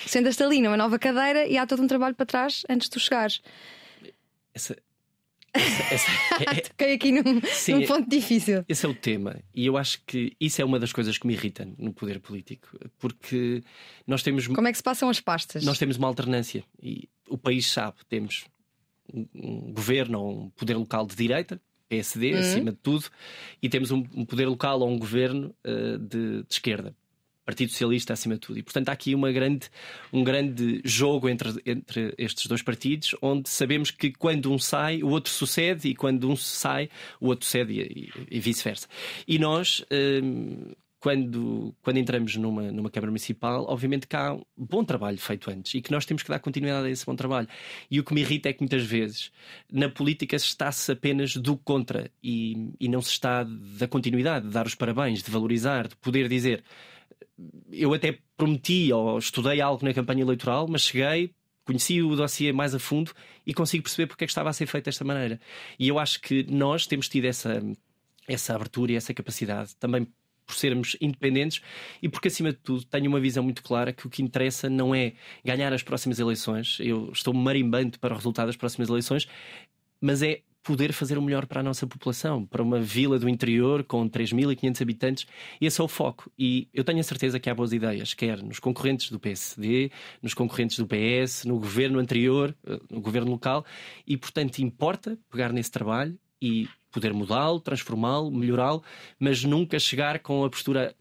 Sentas-te 0.05 0.43
ali 0.43 0.61
numa 0.61 0.77
nova 0.77 0.99
cadeira 0.99 1.47
e 1.47 1.57
há 1.57 1.65
todo 1.65 1.81
um 1.81 1.87
trabalho 1.87 2.15
para 2.15 2.25
trás 2.25 2.63
antes 2.69 2.87
de 2.87 2.91
tu 2.91 2.99
chegares. 2.99 3.41
Essa, 4.53 4.77
é, 6.55 6.61
Toquei 6.61 6.93
aqui 6.93 7.11
num, 7.11 7.41
sim, 7.45 7.75
num 7.75 7.85
ponto 7.85 8.09
difícil. 8.09 8.65
Esse 8.67 8.85
é 8.85 8.89
o 8.89 8.93
tema. 8.93 9.39
E 9.53 9.65
eu 9.65 9.77
acho 9.77 10.01
que 10.05 10.35
isso 10.39 10.61
é 10.61 10.65
uma 10.65 10.79
das 10.79 10.91
coisas 10.91 11.17
que 11.17 11.27
me 11.27 11.33
irrita 11.33 11.67
no 11.77 11.93
poder 11.93 12.19
político. 12.19 12.67
Porque 12.97 13.63
nós 14.07 14.23
temos. 14.23 14.47
Como 14.47 14.67
é 14.67 14.71
que 14.71 14.77
se 14.77 14.83
passam 14.83 15.09
as 15.09 15.19
pastas? 15.19 15.63
Nós 15.63 15.77
temos 15.77 15.97
uma 15.97 16.07
alternância. 16.07 16.63
E 16.81 17.07
o 17.29 17.37
país 17.37 17.67
sabe. 17.67 17.97
Temos 18.09 18.45
um, 19.13 19.71
governo 19.73 20.19
ou 20.19 20.43
um 20.43 20.49
poder 20.49 20.75
local 20.75 21.05
de 21.05 21.15
direita, 21.15 21.61
PSD, 21.87 22.33
uhum. 22.33 22.39
acima 22.39 22.71
de 22.71 22.77
tudo, 22.77 23.05
e 23.61 23.69
temos 23.69 23.91
um, 23.91 24.03
um 24.15 24.25
poder 24.25 24.47
local 24.47 24.79
ou 24.79 24.89
um 24.89 24.97
governo 24.97 25.53
uh, 25.65 25.97
de, 25.99 26.43
de 26.43 26.47
esquerda. 26.49 26.95
Partido 27.45 27.71
Socialista 27.71 28.13
acima 28.13 28.35
de 28.35 28.41
tudo. 28.41 28.59
E, 28.59 28.63
portanto, 28.63 28.89
há 28.89 28.91
aqui 28.93 29.13
uma 29.13 29.31
grande, 29.31 29.69
um 30.11 30.23
grande 30.23 30.81
jogo 30.83 31.27
entre, 31.27 31.49
entre 31.65 32.13
estes 32.17 32.45
dois 32.47 32.61
partidos, 32.61 33.15
onde 33.21 33.49
sabemos 33.49 33.91
que 33.91 34.11
quando 34.11 34.51
um 34.51 34.57
sai, 34.57 35.03
o 35.03 35.09
outro 35.09 35.31
sucede, 35.31 35.89
e 35.89 35.95
quando 35.95 36.29
um 36.29 36.35
sai, 36.35 36.89
o 37.19 37.27
outro 37.27 37.45
sucede, 37.45 37.73
e, 37.73 38.11
e 38.29 38.39
vice-versa. 38.39 38.87
E 39.27 39.37
nós. 39.37 39.83
Hum, 39.91 40.73
quando, 41.03 41.75
quando 41.81 41.97
entramos 41.97 42.37
numa, 42.37 42.71
numa 42.71 42.89
Câmara 42.89 43.11
Municipal, 43.11 43.65
obviamente 43.67 44.07
que 44.07 44.15
há 44.15 44.35
um 44.35 44.41
bom 44.55 44.85
trabalho 44.85 45.17
feito 45.17 45.51
antes 45.51 45.73
e 45.73 45.81
que 45.81 45.91
nós 45.91 46.05
temos 46.05 46.23
que 46.23 46.29
dar 46.29 46.39
continuidade 46.39 46.87
a 46.87 46.89
esse 46.89 47.05
bom 47.05 47.13
trabalho. 47.13 47.45
E 47.91 47.99
o 47.99 48.05
que 48.05 48.13
me 48.13 48.21
irrita 48.21 48.47
é 48.47 48.53
que 48.53 48.61
muitas 48.61 48.83
vezes 48.83 49.29
na 49.69 49.89
política 49.89 50.39
se 50.39 50.45
está-se 50.45 50.89
apenas 50.89 51.35
do 51.35 51.57
contra 51.57 52.09
e, 52.23 52.69
e 52.79 52.87
não 52.87 53.01
se 53.01 53.09
está 53.09 53.43
da 53.43 53.85
continuidade, 53.85 54.47
de 54.47 54.53
dar 54.53 54.65
os 54.65 54.75
parabéns, 54.75 55.21
de 55.21 55.29
valorizar, 55.29 55.89
de 55.89 55.95
poder 55.97 56.29
dizer 56.29 56.63
eu 57.71 57.93
até 57.93 58.19
prometi 58.37 58.91
ou 58.91 59.17
estudei 59.17 59.61
algo 59.61 59.83
na 59.85 59.93
campanha 59.93 60.21
eleitoral, 60.21 60.67
mas 60.67 60.81
cheguei, 60.81 61.33
conheci 61.65 62.01
o 62.01 62.15
dossiê 62.15 62.51
mais 62.51 62.75
a 62.75 62.79
fundo 62.79 63.11
e 63.45 63.53
consigo 63.53 63.83
perceber 63.83 64.07
porque 64.07 64.23
é 64.23 64.27
que 64.27 64.31
estava 64.31 64.49
a 64.49 64.53
ser 64.53 64.65
feito 64.67 64.85
desta 64.85 65.03
maneira. 65.03 65.39
E 65.79 65.87
eu 65.87 65.99
acho 65.99 66.19
que 66.21 66.43
nós 66.49 66.85
temos 66.85 67.07
tido 67.07 67.25
essa, 67.25 67.61
essa 68.27 68.55
abertura 68.55 68.91
e 68.91 68.95
essa 68.95 69.13
capacidade 69.13 69.75
também 69.77 70.07
por 70.45 70.55
sermos 70.55 70.97
independentes 70.99 71.61
e 72.01 72.09
porque, 72.09 72.27
acima 72.27 72.51
de 72.51 72.57
tudo, 72.57 72.83
tenho 72.85 73.07
uma 73.07 73.19
visão 73.19 73.43
muito 73.43 73.63
clara 73.63 73.93
que 73.93 74.05
o 74.05 74.09
que 74.09 74.21
interessa 74.21 74.69
não 74.69 74.93
é 74.93 75.13
ganhar 75.43 75.71
as 75.73 75.83
próximas 75.83 76.19
eleições. 76.19 76.77
Eu 76.79 77.09
estou 77.11 77.33
marimbando 77.33 77.97
para 77.99 78.13
o 78.13 78.17
resultado 78.17 78.47
das 78.47 78.57
próximas 78.57 78.89
eleições, 78.89 79.27
mas 80.01 80.21
é 80.21 80.41
poder 80.63 80.93
fazer 80.93 81.17
o 81.17 81.21
melhor 81.21 81.45
para 81.45 81.59
a 81.59 81.63
nossa 81.63 81.85
população, 81.85 82.45
para 82.45 82.63
uma 82.63 82.79
vila 82.79 83.19
do 83.19 83.27
interior 83.27 83.83
com 83.83 84.09
3.500 84.09 84.81
habitantes. 84.81 85.27
Esse 85.59 85.81
é 85.81 85.83
o 85.83 85.87
foco. 85.87 86.31
E 86.39 86.69
eu 86.73 86.83
tenho 86.83 86.99
a 86.99 87.03
certeza 87.03 87.39
que 87.39 87.49
há 87.49 87.53
boas 87.53 87.73
ideias, 87.73 88.13
quer 88.13 88.41
nos 88.41 88.59
concorrentes 88.59 89.11
do 89.11 89.19
PSD, 89.19 89.91
nos 90.21 90.33
concorrentes 90.33 90.79
do 90.79 90.87
PS, 90.87 91.43
no 91.43 91.59
governo 91.59 91.99
anterior, 91.99 92.55
eh, 92.65 92.79
no 92.89 93.01
governo 93.01 93.31
local, 93.31 93.65
e 94.07 94.15
portanto 94.15 94.59
importa 94.59 95.17
pegar 95.29 95.51
nesse 95.51 95.69
trabalho 95.69 96.17
e 96.41 96.69
poder 96.91 97.13
mudá-lo, 97.13 97.59
transformá-lo, 97.59 98.31
melhorá-lo, 98.31 98.81
mas 99.19 99.43
nunca 99.43 99.77
chegar 99.79 100.19
com 100.19 100.45
a 100.45 100.49
postura 100.49 100.95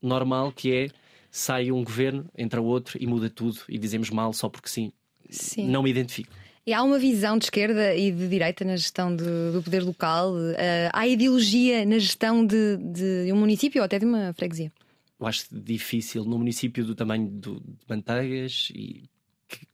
normal 0.00 0.52
que 0.52 0.72
é 0.72 0.88
sai 1.30 1.72
um 1.72 1.82
governo, 1.82 2.30
entra 2.36 2.60
outro 2.60 2.96
e 3.00 3.06
muda 3.06 3.28
tudo 3.28 3.60
e 3.68 3.78
dizemos 3.78 4.10
mal 4.10 4.32
só 4.32 4.48
porque 4.48 4.68
sim. 4.68 4.92
sim. 5.28 5.68
Não 5.68 5.82
me 5.82 5.90
identifico. 5.90 6.32
E 6.68 6.74
há 6.74 6.82
uma 6.82 6.98
visão 6.98 7.38
de 7.38 7.46
esquerda 7.46 7.94
e 7.94 8.12
de 8.12 8.28
direita 8.28 8.62
na 8.62 8.76
gestão 8.76 9.16
de, 9.16 9.24
do 9.24 9.62
poder 9.62 9.82
local? 9.82 10.34
Uh, 10.34 10.54
há 10.92 11.08
ideologia 11.08 11.86
na 11.86 11.98
gestão 11.98 12.44
de, 12.44 12.76
de, 12.76 13.32
um 13.32 13.36
município 13.36 13.80
ou 13.80 13.86
até 13.86 13.98
de 13.98 14.04
uma 14.04 14.34
freguesia? 14.34 14.70
Eu 15.18 15.26
acho 15.26 15.46
difícil 15.50 16.26
no 16.26 16.36
município 16.36 16.84
do 16.84 16.94
tamanho 16.94 17.26
do, 17.26 17.54
de 17.54 17.86
Manteigas 17.88 18.68
e 18.74 19.08
que 19.48 19.66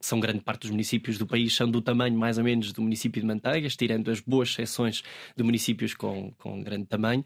são 0.00 0.20
grande 0.20 0.38
parte 0.38 0.60
dos 0.60 0.70
municípios 0.70 1.18
do 1.18 1.26
país 1.26 1.52
são 1.52 1.68
do 1.68 1.82
tamanho 1.82 2.16
mais 2.16 2.38
ou 2.38 2.44
menos 2.44 2.72
do 2.72 2.80
município 2.80 3.20
de 3.20 3.26
Manteigas, 3.26 3.74
tirando 3.74 4.08
as 4.08 4.20
boas 4.20 4.54
seções 4.54 5.02
de 5.36 5.42
municípios 5.42 5.94
com, 5.94 6.32
com 6.38 6.62
grande 6.62 6.86
tamanho. 6.86 7.24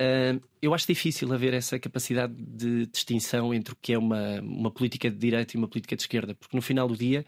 Uh, 0.00 0.42
eu 0.62 0.72
acho 0.72 0.86
difícil 0.86 1.30
haver 1.34 1.52
essa 1.52 1.78
capacidade 1.78 2.32
de 2.34 2.86
distinção 2.86 3.52
entre 3.52 3.74
o 3.74 3.76
que 3.76 3.92
é 3.92 3.98
uma, 3.98 4.40
uma 4.40 4.70
política 4.70 5.10
de 5.10 5.18
direita 5.18 5.54
e 5.54 5.58
uma 5.58 5.68
política 5.68 5.94
de 5.94 6.00
esquerda, 6.00 6.34
porque 6.34 6.56
no 6.56 6.62
final 6.62 6.88
do 6.88 6.96
dia 6.96 7.26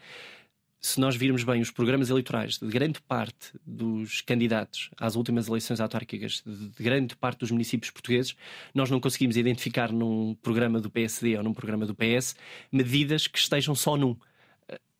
se 0.79 0.99
nós 0.99 1.15
virmos 1.15 1.43
bem 1.43 1.61
os 1.61 1.71
programas 1.71 2.09
eleitorais 2.09 2.57
de 2.57 2.67
grande 2.67 3.01
parte 3.01 3.51
dos 3.65 4.21
candidatos 4.21 4.89
às 4.97 5.15
últimas 5.15 5.47
eleições 5.47 5.79
autárquicas, 5.79 6.43
de 6.45 6.83
grande 6.83 7.15
parte 7.15 7.39
dos 7.39 7.51
municípios 7.51 7.91
portugueses, 7.91 8.35
nós 8.73 8.89
não 8.89 8.99
conseguimos 8.99 9.37
identificar 9.37 9.91
num 9.91 10.35
programa 10.35 10.79
do 10.79 10.89
PSD 10.89 11.37
ou 11.37 11.43
num 11.43 11.53
programa 11.53 11.85
do 11.85 11.95
PS 11.95 12.35
medidas 12.71 13.27
que 13.27 13.39
estejam 13.39 13.73
só 13.73 13.97
num. 13.97 14.15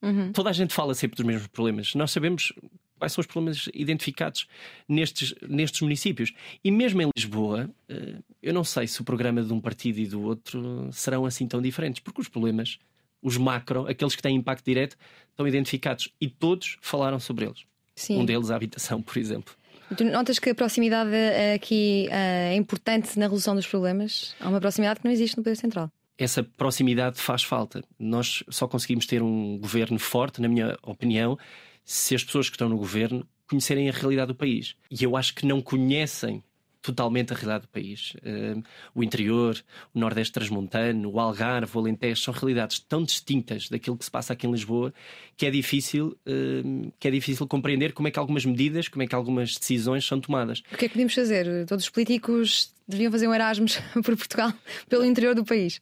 Uhum. 0.01 0.31
Toda 0.31 0.49
a 0.49 0.53
gente 0.53 0.73
fala 0.73 0.93
sempre 0.93 1.15
dos 1.17 1.25
mesmos 1.25 1.47
problemas. 1.47 1.93
Nós 1.95 2.11
sabemos 2.11 2.53
quais 2.97 3.13
são 3.13 3.21
os 3.21 3.27
problemas 3.27 3.69
identificados 3.73 4.47
nestes, 4.87 5.33
nestes 5.47 5.81
municípios. 5.81 6.33
E 6.63 6.71
mesmo 6.71 7.01
em 7.01 7.09
Lisboa, 7.15 7.69
eh, 7.87 8.15
eu 8.41 8.53
não 8.53 8.63
sei 8.63 8.87
se 8.87 9.01
o 9.01 9.03
programa 9.03 9.43
de 9.43 9.53
um 9.53 9.61
partido 9.61 9.99
e 9.99 10.07
do 10.07 10.21
outro 10.21 10.89
serão 10.91 11.25
assim 11.25 11.47
tão 11.47 11.61
diferentes, 11.61 12.01
porque 12.01 12.21
os 12.21 12.27
problemas 12.27 12.79
os 13.21 13.37
macro, 13.37 13.87
aqueles 13.87 14.15
que 14.15 14.21
têm 14.21 14.35
impacto 14.35 14.65
direto, 14.65 14.97
estão 15.29 15.47
identificados 15.47 16.09
e 16.19 16.29
todos 16.29 16.77
falaram 16.81 17.19
sobre 17.19 17.45
eles. 17.45 17.65
Sim. 17.95 18.19
Um 18.19 18.25
deles, 18.25 18.51
a 18.51 18.55
habitação, 18.55 19.01
por 19.01 19.17
exemplo. 19.17 19.55
Tu 19.95 20.03
notas 20.03 20.37
que 20.37 20.49
a 20.49 20.55
proximidade 20.55 21.11
eh, 21.13 21.53
aqui 21.53 22.07
eh, 22.11 22.51
é 22.53 22.55
importante 22.55 23.17
na 23.17 23.25
resolução 23.25 23.55
dos 23.55 23.65
problemas? 23.65 24.35
Há 24.39 24.49
uma 24.49 24.59
proximidade 24.59 24.99
que 24.99 25.05
não 25.05 25.11
existe 25.11 25.37
no 25.37 25.43
Poder 25.43 25.55
Central. 25.55 25.91
Essa 26.17 26.43
proximidade 26.43 27.19
faz 27.19 27.43
falta. 27.43 27.83
Nós 27.97 28.43
só 28.49 28.67
conseguimos 28.67 29.05
ter 29.05 29.21
um 29.21 29.57
governo 29.57 29.97
forte, 29.97 30.41
na 30.41 30.47
minha 30.47 30.77
opinião, 30.83 31.37
se 31.85 32.15
as 32.15 32.23
pessoas 32.23 32.49
que 32.49 32.55
estão 32.55 32.67
no 32.67 32.77
governo 32.77 33.25
conhecerem 33.47 33.87
a 33.87 33.93
realidade 33.93 34.27
do 34.27 34.35
país. 34.35 34.75
E 34.91 35.03
eu 35.03 35.15
acho 35.15 35.33
que 35.33 35.45
não 35.45 35.61
conhecem 35.61 36.43
totalmente 36.87 37.33
a 37.33 37.35
realidade 37.35 37.63
do 37.63 37.67
país. 37.67 38.13
Uh, 38.15 38.63
o 38.95 39.03
interior, 39.03 39.61
o 39.93 39.99
Nordeste 39.99 40.33
Transmontano, 40.33 41.11
o 41.11 41.19
Algarve, 41.19 41.75
o 41.75 41.79
Alentejo 41.79 42.21
são 42.21 42.33
realidades 42.33 42.79
tão 42.79 43.03
distintas 43.03 43.69
daquilo 43.69 43.97
que 43.97 44.05
se 44.05 44.11
passa 44.11 44.33
aqui 44.33 44.47
em 44.47 44.51
Lisboa 44.51 44.93
que 45.35 45.45
é 45.45 45.51
difícil, 45.51 46.17
uh, 46.25 46.91
que 46.99 47.07
é 47.07 47.11
difícil 47.11 47.45
compreender 47.47 47.93
como 47.93 48.07
é 48.07 48.11
que 48.11 48.17
algumas 48.17 48.45
medidas, 48.45 48.87
como 48.87 49.03
é 49.03 49.07
que 49.07 49.13
algumas 49.13 49.55
decisões 49.55 50.05
são 50.05 50.19
tomadas. 50.19 50.63
O 50.71 50.77
que 50.77 50.85
é 50.85 50.87
que 50.87 50.93
podemos 50.93 51.13
fazer? 51.13 51.65
Todos 51.65 51.83
os 51.83 51.89
políticos 51.89 52.73
deviam 52.87 53.11
fazer 53.11 53.27
um 53.27 53.33
Erasmus 53.33 53.79
por 54.03 54.15
Portugal, 54.15 54.53
pelo 54.89 55.05
interior 55.05 55.35
do 55.35 55.43
país. 55.43 55.81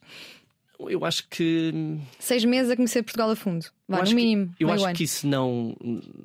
Eu 0.78 1.04
acho 1.04 1.26
que. 1.28 1.72
Seis 2.18 2.44
meses 2.44 2.70
a 2.70 2.76
conhecer 2.76 3.02
Portugal 3.02 3.30
a 3.30 3.36
fundo. 3.36 3.66
Vai, 3.88 4.02
no 4.02 4.14
mínimo. 4.14 4.52
Que, 4.56 4.64
eu 4.64 4.70
acho 4.70 4.92
que 4.94 5.04
isso 5.04 5.26
não, 5.28 5.76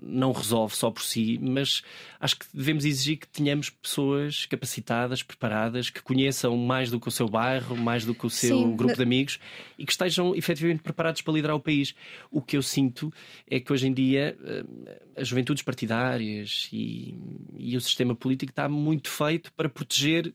não 0.01 0.31
resolve 0.31 0.75
só 0.75 0.89
por 0.89 1.03
si, 1.03 1.39
mas 1.39 1.83
acho 2.19 2.39
que 2.39 2.45
devemos 2.51 2.85
exigir 2.85 3.17
que 3.17 3.27
tenhamos 3.27 3.69
pessoas 3.69 4.47
capacitadas, 4.47 5.21
preparadas, 5.21 5.89
que 5.89 6.01
conheçam 6.01 6.57
mais 6.57 6.89
do 6.89 6.99
que 6.99 7.07
o 7.07 7.11
seu 7.11 7.29
bairro, 7.29 7.77
mais 7.77 8.03
do 8.03 8.15
que 8.15 8.25
o 8.25 8.29
seu 8.29 8.57
Sim, 8.57 8.75
grupo 8.75 8.95
de 8.95 9.03
amigos 9.03 9.39
e 9.77 9.85
que 9.85 9.91
estejam 9.91 10.35
efetivamente 10.35 10.81
preparados 10.81 11.21
para 11.21 11.33
liderar 11.33 11.55
o 11.55 11.59
país. 11.59 11.93
O 12.31 12.41
que 12.41 12.57
eu 12.57 12.63
sinto 12.63 13.13
é 13.47 13.59
que 13.59 13.71
hoje 13.71 13.87
em 13.87 13.93
dia 13.93 14.35
eh, 14.43 15.01
as 15.15 15.27
juventudes 15.27 15.61
partidárias 15.61 16.67
e, 16.73 17.15
e 17.57 17.77
o 17.77 17.81
sistema 17.81 18.15
político 18.15 18.51
está 18.51 18.67
muito 18.67 19.09
feito 19.09 19.53
para 19.53 19.69
proteger 19.69 20.33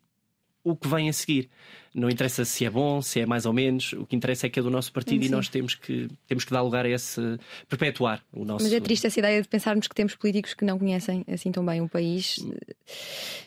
o 0.67 0.75
que 0.75 0.89
vem 0.89 1.09
a 1.09 1.13
seguir. 1.13 1.49
Não 1.95 2.11
interessa 2.11 2.45
se 2.45 2.65
é 2.65 2.69
bom, 2.69 3.01
se 3.01 3.21
é 3.21 3.25
mais 3.25 3.47
ou 3.47 3.53
menos, 3.53 3.93
o 3.93 4.05
que 4.05 4.17
interessa 4.17 4.49
é 4.49 4.51
que 4.51 4.59
é 4.59 4.63
do 4.63 4.69
nosso 4.69 4.93
partido 4.93 5.23
Sim. 5.23 5.29
e 5.29 5.31
nós 5.31 5.49
temos 5.49 5.77
que, 5.77 6.09
temos 6.27 6.45
que 6.45 6.53
dar 6.53 6.61
lugar 6.61 6.85
a 6.85 6.89
esse. 6.89 7.21
perpetuar 7.69 8.23
o 8.33 8.45
nosso. 8.45 8.65
Mas 8.65 8.73
é 8.73 8.81
triste 8.81 9.07
essa 9.07 9.19
ideia 9.19 9.41
de 9.41 9.49
pensarmos 9.49 9.87
que 9.87 9.95
temos 9.95 10.17
políticos 10.17 10.55
que 10.55 10.65
não 10.65 10.77
conhecem 10.77 11.25
assim 11.29 11.53
tão 11.53 11.65
bem 11.65 11.81
o 11.81 11.89
país, 11.89 12.45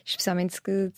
especialmente 0.06 0.62
que, 0.62 0.92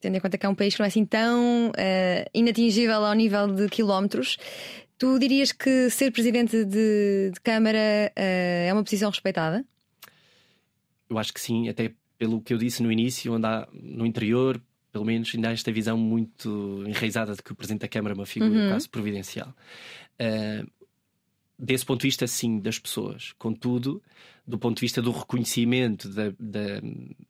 tendo 0.00 0.16
em 0.16 0.20
conta 0.20 0.36
que 0.36 0.44
é 0.44 0.48
um 0.48 0.54
país 0.54 0.74
que 0.74 0.80
não 0.80 0.84
é 0.84 0.88
assim 0.88 1.06
tão 1.06 1.70
uh, 1.70 2.30
inatingível 2.34 3.02
ao 3.02 3.14
nível 3.14 3.48
de 3.48 3.68
quilómetros. 3.70 4.36
Tu 4.98 5.18
dirias 5.18 5.50
que 5.50 5.88
ser 5.88 6.12
presidente 6.12 6.64
de, 6.64 7.30
de 7.32 7.40
Câmara 7.42 8.12
uh, 8.12 8.68
é 8.68 8.70
uma 8.70 8.84
posição 8.84 9.10
respeitada? 9.10 9.64
Eu 11.08 11.18
acho 11.18 11.32
que 11.32 11.40
sim, 11.40 11.68
até 11.70 11.90
pelo 12.18 12.40
que 12.40 12.52
eu 12.52 12.58
disse 12.58 12.82
no 12.82 12.92
início, 12.92 13.32
andar 13.32 13.66
no 13.72 14.06
interior, 14.06 14.60
pelo 14.94 15.04
menos 15.04 15.32
ainda 15.34 15.48
há 15.48 15.52
esta 15.52 15.72
visão 15.72 15.98
muito 15.98 16.84
enraizada 16.86 17.34
de 17.34 17.42
que 17.42 17.50
o 17.50 17.54
Presidente 17.56 17.80
da 17.80 17.88
Câmara 17.88 18.14
é 18.14 18.16
uma 18.16 18.24
figura 18.24 18.52
uhum. 18.52 18.68
quase 18.68 18.88
providencial. 18.88 19.52
Uh, 20.20 20.70
desse 21.58 21.84
ponto 21.84 22.00
de 22.00 22.08
vista, 22.08 22.26
sim, 22.26 22.58
das 22.58 22.78
pessoas. 22.78 23.32
Contudo, 23.38 24.02
do 24.46 24.58
ponto 24.58 24.76
de 24.76 24.80
vista 24.82 25.00
do 25.00 25.10
reconhecimento 25.10 26.08
da, 26.08 26.30
da, 26.38 26.80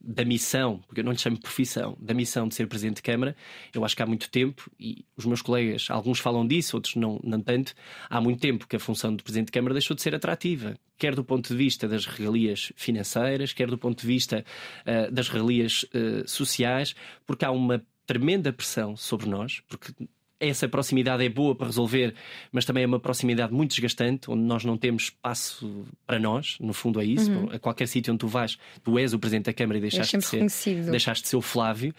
da, 0.01 0.25
missão, 0.25 0.83
porque 0.87 1.01
eu 1.01 1.05
não 1.05 1.13
lhe 1.13 1.19
chamo 1.19 1.39
profissão, 1.39 1.97
da 2.01 2.13
missão 2.13 2.49
de 2.49 2.55
ser 2.55 2.67
Presidente 2.67 2.97
de 2.97 3.03
Câmara, 3.03 3.37
eu 3.73 3.85
acho 3.85 3.95
que 3.95 4.03
há 4.03 4.07
muito 4.07 4.29
tempo, 4.31 4.69
e 4.81 5.05
os 5.17 5.25
meus 5.25 5.41
colegas, 5.41 5.87
alguns 5.91 6.19
falam 6.19 6.47
disso, 6.47 6.77
outros 6.77 6.97
não, 6.97 7.21
não 7.23 7.41
tanto, 7.41 7.73
há 8.11 8.21
muito 8.21 8.41
tempo 8.41 8.67
que 8.67 8.77
a 8.77 8.81
função 8.81 9.15
de 9.15 9.23
Presidente 9.23 9.47
de 9.47 9.53
Câmara 9.53 9.75
deixou 9.75 9.95
de 9.95 10.03
ser 10.03 10.15
atrativa, 10.15 10.77
quer 10.99 11.15
do 11.15 11.25
ponto 11.25 11.49
de 11.49 11.57
vista 11.57 11.87
das 11.87 12.05
regalias 12.05 12.73
financeiras, 12.75 13.53
quer 13.53 13.69
do 13.69 13.79
ponto 13.79 14.01
de 14.01 14.07
vista 14.07 14.45
uh, 14.81 15.13
das 15.13 15.29
regalias 15.29 15.85
uh, 15.85 16.29
sociais, 16.29 16.97
porque 17.25 17.45
há 17.45 17.51
uma 17.53 17.85
tremenda 18.07 18.53
pressão 18.53 18.97
sobre 18.97 19.29
nós, 19.29 19.63
porque 19.69 19.93
essa 20.41 20.69
proximidade 20.69 21.25
é 21.25 21.29
boa 21.29 21.55
para 21.55 21.67
resolver, 21.67 22.15
mas 22.53 22.65
também 22.65 22.85
é 22.85 22.87
uma 22.87 23.01
proximidade 23.01 23.53
muito 23.53 23.71
desgastante, 23.71 24.31
onde 24.31 24.43
nós 24.43 24.65
não 24.65 24.77
temos 24.77 25.05
espaço 25.05 25.87
para 26.07 26.19
nós, 26.19 26.57
no 26.61 26.73
fundo 26.73 27.01
é 27.01 27.05
isso. 27.05 27.31
Uhum. 27.31 27.51
A 27.51 27.59
qualquer 27.59 27.87
sítio 27.87 28.13
onde 28.13 28.21
tu 28.21 28.29
vais, 28.29 28.59
tu 28.83 28.99
és 28.99 29.13
o 29.13 29.19
Presidente 29.19 29.47
da 29.47 29.53
Câmara 29.53 29.79
e 29.79 29.81
deixaste, 29.81 30.17
de 30.17 30.25
ser, 30.51 30.81
deixaste 30.91 31.23
de 31.25 31.29
ser 31.31 31.37
o 31.37 31.43
Flávio, 31.43 31.95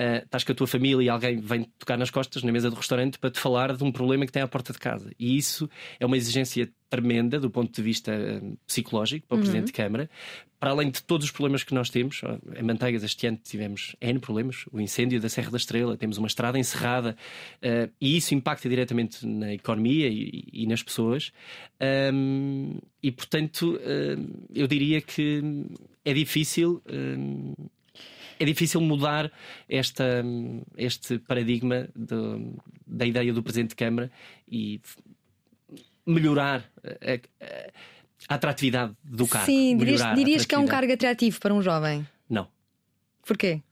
uh, 0.00 0.24
estás 0.24 0.44
com 0.44 0.52
a 0.52 0.54
tua 0.54 0.66
família 0.66 1.04
e 1.04 1.08
alguém 1.08 1.40
vem 1.40 1.64
tocar 1.78 1.96
nas 1.96 2.10
costas 2.10 2.42
na 2.42 2.52
mesa 2.52 2.70
do 2.70 2.76
restaurante 2.76 3.18
para 3.18 3.30
te 3.30 3.38
falar 3.38 3.76
de 3.76 3.84
um 3.84 3.92
problema 3.92 4.24
que 4.24 4.32
tem 4.32 4.42
à 4.42 4.48
porta 4.48 4.72
de 4.72 4.78
casa. 4.78 5.10
E 5.18 5.36
isso 5.36 5.68
é 5.98 6.06
uma 6.06 6.16
exigência 6.16 6.70
tremenda 6.90 7.38
do 7.38 7.48
ponto 7.48 7.72
de 7.72 7.80
vista 7.80 8.12
eh, 8.12 8.42
psicológico 8.66 9.26
para 9.26 9.36
o 9.36 9.38
uhum. 9.38 9.42
Presidente 9.42 9.66
de 9.66 9.72
Câmara, 9.72 10.10
para 10.58 10.72
além 10.72 10.90
de 10.90 11.02
todos 11.02 11.24
os 11.24 11.30
problemas 11.30 11.64
que 11.64 11.72
nós 11.72 11.88
temos, 11.88 12.20
em 12.54 12.62
Manteigas 12.62 13.02
este 13.02 13.26
ano 13.26 13.40
tivemos 13.42 13.96
N 13.98 14.18
problemas, 14.18 14.66
o 14.70 14.78
incêndio 14.78 15.18
da 15.18 15.28
Serra 15.28 15.50
da 15.50 15.56
Estrela, 15.56 15.96
temos 15.96 16.18
uma 16.18 16.26
estrada 16.26 16.58
encerrada 16.58 17.16
uh, 17.62 17.90
e 17.98 18.18
isso 18.18 18.34
impacta 18.34 18.68
diretamente 18.68 19.26
na 19.26 19.54
economia 19.54 20.08
e, 20.08 20.44
e 20.52 20.66
nas 20.66 20.82
pessoas. 20.82 21.32
Um, 22.12 22.78
e 23.02 23.10
portanto, 23.10 23.76
uh, 23.76 24.46
eu 24.54 24.66
diria 24.66 25.00
que 25.00 25.42
é 26.04 26.12
difícil. 26.12 26.82
Uh, 26.86 27.70
é 28.38 28.44
difícil 28.46 28.80
mudar 28.80 29.30
esta, 29.68 30.24
este 30.78 31.18
paradigma 31.18 31.90
de, 31.94 32.54
da 32.86 33.04
ideia 33.04 33.34
do 33.34 33.42
Presidente 33.42 33.70
de 33.70 33.76
Câmara 33.76 34.10
e 34.50 34.80
melhorar 36.10 36.64
a, 36.84 37.14
a 38.28 38.34
atratividade 38.34 38.94
do 39.02 39.26
cargo. 39.26 39.46
Sim, 39.46 39.76
dirias, 39.76 40.14
dirias 40.14 40.44
que 40.44 40.54
é 40.54 40.58
um 40.58 40.66
cargo 40.66 40.92
atrativo 40.92 41.40
para 41.40 41.54
um 41.54 41.62
jovem? 41.62 42.06
Não. 42.28 42.48
Porquê? 43.26 43.62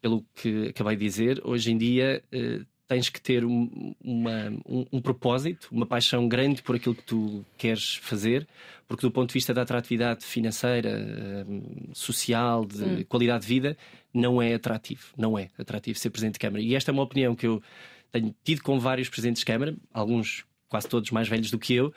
Pelo 0.00 0.24
que 0.34 0.68
acabei 0.68 0.96
de 0.96 1.04
dizer, 1.04 1.40
hoje 1.44 1.70
em 1.70 1.78
dia 1.78 2.22
uh, 2.32 2.66
tens 2.88 3.08
que 3.08 3.20
ter 3.20 3.44
um, 3.44 3.94
uma, 4.02 4.50
um, 4.66 4.86
um, 4.92 5.00
propósito, 5.00 5.68
uma 5.72 5.86
paixão 5.86 6.28
grande 6.28 6.62
por 6.62 6.76
aquilo 6.76 6.94
que 6.94 7.04
tu 7.04 7.44
queres 7.56 7.96
fazer, 7.96 8.46
porque 8.86 9.06
do 9.06 9.10
ponto 9.10 9.28
de 9.28 9.34
vista 9.34 9.54
da 9.54 9.62
atratividade 9.62 10.24
financeira, 10.24 11.46
social, 11.94 12.66
de 12.66 12.84
hum. 12.84 13.04
qualidade 13.08 13.42
de 13.42 13.48
vida, 13.48 13.76
não 14.12 14.42
é 14.42 14.54
atrativo. 14.54 15.06
Não 15.16 15.38
é 15.38 15.48
atrativo 15.56 15.98
ser 15.98 16.10
presidente 16.10 16.34
de 16.34 16.40
Câmara. 16.40 16.62
E 16.62 16.74
esta 16.74 16.90
é 16.90 16.92
uma 16.92 17.02
opinião 17.02 17.34
que 17.34 17.46
eu 17.46 17.62
tenho 18.10 18.34
tido 18.44 18.62
com 18.62 18.78
vários 18.78 19.08
presidentes 19.08 19.40
de 19.40 19.46
Câmara, 19.46 19.74
alguns 19.92 20.44
quase 20.72 20.88
todos 20.88 21.10
mais 21.10 21.28
velhos 21.28 21.50
do 21.50 21.58
que 21.58 21.74
eu, 21.74 21.92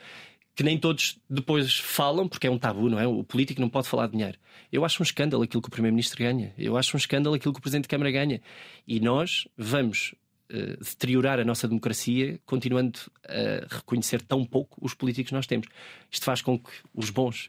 que 0.54 0.62
nem 0.62 0.78
todos 0.78 1.18
depois 1.28 1.78
falam, 1.78 2.28
porque 2.28 2.46
é 2.46 2.50
um 2.50 2.58
tabu, 2.58 2.90
não 2.90 3.00
é? 3.00 3.06
O 3.06 3.24
político 3.24 3.58
não 3.58 3.70
pode 3.70 3.88
falar 3.88 4.04
de 4.04 4.12
dinheiro. 4.12 4.38
Eu 4.70 4.84
acho 4.84 5.02
um 5.02 5.04
escândalo 5.04 5.42
aquilo 5.42 5.62
que 5.62 5.68
o 5.68 5.70
Primeiro-Ministro 5.70 6.18
ganha. 6.18 6.52
Eu 6.58 6.76
acho 6.76 6.94
um 6.94 6.98
escândalo 6.98 7.34
aquilo 7.34 7.54
que 7.54 7.58
o 7.58 7.62
Presidente 7.62 7.84
de 7.84 7.88
Câmara 7.88 8.10
ganha. 8.10 8.42
E 8.86 9.00
nós 9.00 9.48
vamos 9.56 10.14
uh, 10.52 10.84
deteriorar 10.84 11.40
a 11.40 11.44
nossa 11.44 11.66
democracia 11.66 12.38
continuando 12.44 12.98
a 13.26 13.76
reconhecer 13.76 14.20
tão 14.20 14.44
pouco 14.44 14.76
os 14.84 14.92
políticos 14.92 15.30
que 15.30 15.34
nós 15.34 15.46
temos. 15.46 15.68
Isto 16.10 16.24
faz 16.24 16.42
com 16.42 16.58
que 16.58 16.70
os 16.94 17.08
bons. 17.08 17.48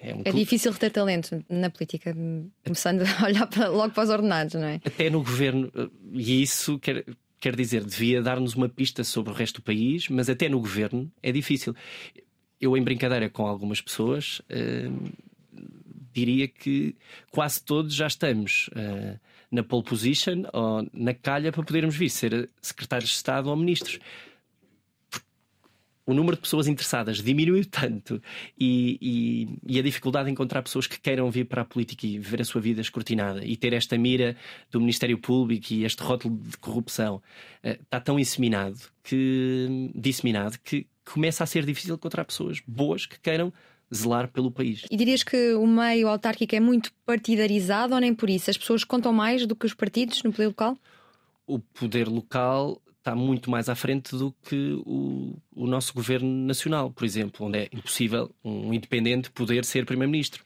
é, 0.00 0.12
um 0.12 0.22
é 0.24 0.32
difícil 0.32 0.72
reter 0.72 0.90
talento 0.90 1.44
na 1.48 1.70
política, 1.70 2.12
começando 2.64 3.02
a 3.22 3.24
olhar 3.24 3.46
para, 3.46 3.68
logo 3.68 3.92
para 3.92 4.02
os 4.02 4.10
ordenados, 4.10 4.54
não 4.54 4.66
é? 4.66 4.80
Até 4.84 5.10
no 5.10 5.22
governo, 5.22 5.70
eh, 5.76 5.88
e 6.12 6.42
isso 6.42 6.76
quer 6.80 7.04
quer 7.40 7.54
dizer, 7.54 7.84
devia 7.84 8.22
dar-nos 8.22 8.54
uma 8.54 8.68
pista 8.68 9.04
sobre 9.04 9.32
o 9.32 9.36
resto 9.36 9.56
do 9.56 9.62
país, 9.62 10.08
mas 10.08 10.28
até 10.28 10.48
no 10.48 10.60
governo 10.60 11.10
é 11.22 11.30
difícil. 11.30 11.74
Eu, 12.60 12.76
em 12.76 12.82
brincadeira 12.82 13.28
com 13.28 13.46
algumas 13.46 13.80
pessoas, 13.80 14.40
uh, 14.50 15.12
diria 16.12 16.48
que 16.48 16.96
quase 17.30 17.62
todos 17.62 17.94
já 17.94 18.06
estamos 18.06 18.68
uh, 18.68 19.20
na 19.50 19.62
pole 19.62 19.84
position 19.84 20.44
ou 20.52 20.88
na 20.92 21.12
calha 21.12 21.52
para 21.52 21.62
podermos 21.62 21.94
vir 21.94 22.08
ser 22.08 22.48
secretários 22.60 23.10
de 23.10 23.16
Estado 23.16 23.50
ou 23.50 23.56
ministros 23.56 23.98
o 26.06 26.14
número 26.14 26.36
de 26.36 26.42
pessoas 26.42 26.68
interessadas 26.68 27.20
diminuiu 27.20 27.64
tanto 27.66 28.22
e, 28.58 28.98
e, 29.66 29.74
e, 29.74 29.78
a 29.78 29.82
dificuldade 29.82 30.26
de 30.26 30.32
encontrar 30.32 30.62
pessoas 30.62 30.86
que 30.86 31.00
queiram 31.00 31.30
vir 31.30 31.46
para 31.46 31.62
a 31.62 31.64
política 31.64 32.06
e 32.06 32.18
ver 32.18 32.40
a 32.40 32.44
sua 32.44 32.60
vida 32.60 32.80
escrutinada 32.80 33.44
e 33.44 33.56
ter 33.56 33.72
esta 33.72 33.98
mira 33.98 34.36
do 34.70 34.80
Ministério 34.80 35.18
Público 35.18 35.72
e 35.72 35.84
este 35.84 36.02
rótulo 36.02 36.38
de 36.38 36.56
corrupção 36.58 37.16
uh, 37.16 37.68
está 37.82 38.00
tão 38.00 38.18
inseminado 38.18 38.78
que 39.02 39.90
disseminado 39.94 40.58
que 40.62 40.86
começa 41.04 41.42
a 41.42 41.46
ser 41.46 41.64
difícil 41.64 41.96
encontrar 41.96 42.24
pessoas 42.24 42.62
boas 42.66 43.04
que 43.04 43.18
queiram 43.18 43.52
zelar 43.94 44.28
pelo 44.28 44.50
país. 44.50 44.84
E 44.90 44.96
dirias 44.96 45.22
que 45.22 45.54
o 45.54 45.66
meio 45.66 46.08
autárquico 46.08 46.54
é 46.54 46.60
muito 46.60 46.92
partidarizado 47.04 47.94
ou 47.94 48.00
nem 48.00 48.14
por 48.14 48.28
isso? 48.28 48.50
As 48.50 48.56
pessoas 48.56 48.84
contam 48.84 49.12
mais 49.12 49.46
do 49.46 49.54
que 49.54 49.66
os 49.66 49.74
partidos 49.74 50.22
no 50.22 50.32
poder 50.32 50.48
local? 50.48 50.78
O 51.46 51.58
poder 51.60 52.08
local 52.08 52.82
está 53.06 53.14
muito 53.14 53.48
mais 53.48 53.68
à 53.68 53.76
frente 53.76 54.16
do 54.16 54.34
que 54.42 54.72
o, 54.84 55.38
o 55.54 55.66
nosso 55.68 55.94
governo 55.94 56.28
nacional, 56.28 56.90
por 56.90 57.04
exemplo, 57.04 57.46
onde 57.46 57.58
é 57.58 57.68
impossível 57.72 58.34
um 58.44 58.74
independente 58.74 59.30
poder 59.30 59.64
ser 59.64 59.86
primeiro-ministro. 59.86 60.44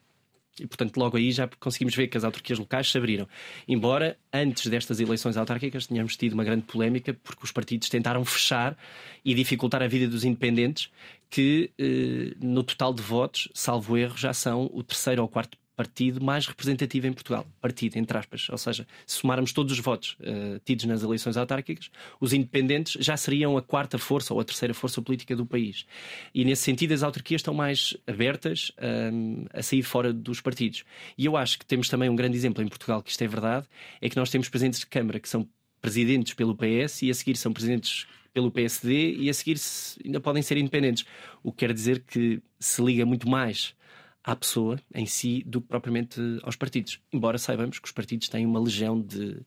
E, 0.61 0.67
portanto, 0.67 0.95
logo 0.99 1.17
aí 1.17 1.33
já 1.33 1.49
conseguimos 1.59 1.95
ver 1.95 2.09
que 2.09 2.19
as 2.19 2.25
autarquias 2.25 2.59
locais 2.59 2.91
se 2.91 2.99
abriram. 2.99 3.27
Embora 3.67 4.19
antes 4.31 4.67
destas 4.67 5.01
eleições 5.01 5.39
autárquicas 5.39 5.87
tenhamos 5.87 6.19
tido 6.19 6.35
uma 6.35 6.45
grande 6.45 6.65
polémica, 6.65 7.15
porque 7.15 7.43
os 7.43 7.51
partidos 7.51 7.89
tentaram 7.89 8.23
fechar 8.27 8.77
e 9.25 9.33
dificultar 9.33 9.83
a 9.83 9.89
vida 9.89 10.07
dos 10.07 10.23
independentes, 10.23 10.91
que 11.31 11.71
eh, 11.79 12.37
no 12.43 12.63
total 12.63 12.93
de 12.93 13.01
votos, 13.01 13.49
salvo 13.55 13.97
erro, 13.97 14.19
já 14.19 14.35
são 14.35 14.69
o 14.75 14.83
terceiro 14.83 15.23
ou 15.23 15.29
quarto 15.29 15.57
partido 15.81 16.23
mais 16.23 16.47
representativo 16.47 17.07
em 17.07 17.13
Portugal. 17.15 17.47
Partido, 17.59 17.97
entre 17.97 18.19
aspas. 18.19 18.51
Ou 18.51 18.59
seja, 18.59 18.87
se 19.07 19.17
somarmos 19.17 19.51
todos 19.51 19.73
os 19.73 19.79
votos 19.79 20.15
uh, 20.21 20.61
tidos 20.63 20.85
nas 20.85 21.03
eleições 21.03 21.39
autárquicas, 21.39 21.91
os 22.21 22.35
independentes 22.35 23.03
já 23.03 23.17
seriam 23.17 23.57
a 23.57 23.63
quarta 23.63 23.97
força 23.97 24.35
ou 24.35 24.41
a 24.41 24.45
terceira 24.45 24.75
força 24.75 25.01
política 25.01 25.35
do 25.35 25.47
país. 25.47 25.87
E 26.35 26.45
nesse 26.45 26.65
sentido, 26.65 26.93
as 26.93 27.03
autarquias 27.03 27.41
estão 27.41 27.55
mais 27.55 27.97
abertas 28.07 28.71
um, 28.79 29.47
eh, 29.55 29.59
a 29.59 29.63
sair 29.63 29.83
fora 29.83 30.13
dos 30.13 30.43
partidos. 30.43 30.85
E 31.17 31.25
eu 31.25 31.35
acho 31.35 31.59
que 31.59 31.65
temos 31.65 31.89
também 31.89 32.11
um 32.11 32.17
grande 32.17 32.37
exemplo 32.37 32.63
em 32.63 32.69
Portugal 32.69 33.03
que 33.03 33.11
isto 33.11 33.25
é 33.25 33.27
verdade: 33.27 33.67
é 34.03 34.09
que 34.11 34.17
nós 34.17 34.29
temos 34.29 34.51
presidentes 34.51 34.81
de 34.81 34.87
Câmara 34.87 35.19
que 35.19 35.31
são 35.31 35.49
presidentes 35.81 36.35
pelo 36.35 36.55
PS 36.55 37.01
e 37.05 37.11
a 37.11 37.15
seguir 37.15 37.39
são 37.39 37.55
presidentes 37.55 38.07
pelo 38.35 38.51
PSD 38.51 39.15
e 39.15 39.31
a 39.31 39.35
seguir 39.35 39.57
ainda 40.05 40.21
podem 40.21 40.43
ser 40.43 40.59
independentes. 40.59 41.07
O 41.43 41.51
que 41.51 41.67
quer 41.67 41.73
dizer 41.73 42.01
que 42.01 42.43
se 42.59 42.83
liga 42.83 43.07
muito 43.07 43.27
mais 43.27 43.75
à 44.23 44.37
pessoa 44.37 44.79
em 44.95 45.07
si 45.07 45.43
do 45.47 45.61
que 45.61 45.69
propriamente 45.69 46.21
aos 46.43 46.57
partidos. 46.57 47.01
Embora 47.13 47.39
saibamos 47.39 47.79
que 47.79 47.87
os 47.87 47.93
partidos 47.93 48.29
têm 48.29 48.47
uma 48.47 48.61
legião 48.61 49.01
de, 49.01 49.41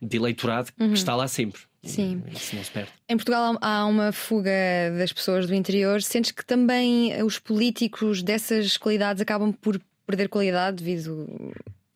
de 0.00 0.16
eleitorado 0.16 0.70
uhum. 0.78 0.88
que 0.88 0.98
está 0.98 1.14
lá 1.14 1.26
sempre. 1.28 1.62
Sim. 1.82 2.22
Isso 2.32 2.54
não 2.54 2.62
se 2.62 2.70
perde. 2.70 2.90
Em 3.08 3.16
Portugal 3.16 3.58
há 3.60 3.84
uma 3.86 4.12
fuga 4.12 4.50
das 4.96 5.12
pessoas 5.12 5.46
do 5.46 5.54
interior. 5.54 6.00
Sentes 6.00 6.30
que 6.30 6.44
também 6.44 7.20
os 7.22 7.38
políticos 7.38 8.22
dessas 8.22 8.76
qualidades 8.76 9.20
acabam 9.20 9.52
por 9.52 9.80
perder 10.06 10.28
qualidade 10.28 10.76
devido 10.76 11.26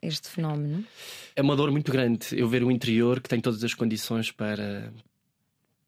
a 0.02 0.06
este 0.06 0.28
fenómeno? 0.28 0.84
É 1.36 1.42
uma 1.42 1.54
dor 1.54 1.70
muito 1.70 1.92
grande 1.92 2.26
eu 2.32 2.48
ver 2.48 2.64
o 2.64 2.70
interior 2.70 3.20
que 3.20 3.28
tem 3.28 3.40
todas 3.40 3.62
as 3.62 3.74
condições 3.74 4.32
para, 4.32 4.92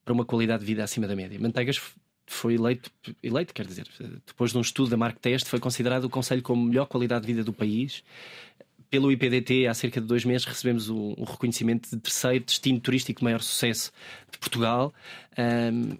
para 0.04 0.12
uma 0.12 0.24
qualidade 0.24 0.60
de 0.60 0.66
vida 0.66 0.84
acima 0.84 1.08
da 1.08 1.16
média. 1.16 1.38
Manteigas 1.40 1.80
foi 2.28 2.54
eleito, 2.54 2.90
eleito, 3.22 3.54
quer 3.54 3.66
dizer, 3.66 3.88
depois 4.26 4.52
de 4.52 4.58
um 4.58 4.60
estudo 4.60 4.90
da 4.90 4.96
Mark 4.96 5.18
Test, 5.18 5.46
foi 5.46 5.58
considerado 5.58 6.04
o 6.04 6.10
Conselho 6.10 6.42
como 6.42 6.64
melhor 6.64 6.86
qualidade 6.86 7.22
de 7.22 7.32
vida 7.32 7.42
do 7.42 7.52
país. 7.52 8.04
Pelo 8.90 9.10
IPDT, 9.10 9.66
há 9.66 9.74
cerca 9.74 10.00
de 10.00 10.06
dois 10.06 10.24
meses, 10.24 10.46
recebemos 10.46 10.88
um 10.88 11.24
reconhecimento 11.24 11.90
de 11.90 11.96
terceiro 11.98 12.44
destino 12.44 12.80
turístico 12.80 13.20
de 13.20 13.24
maior 13.24 13.42
sucesso 13.42 13.92
de 14.30 14.38
Portugal. 14.38 14.94
Um, 15.38 15.96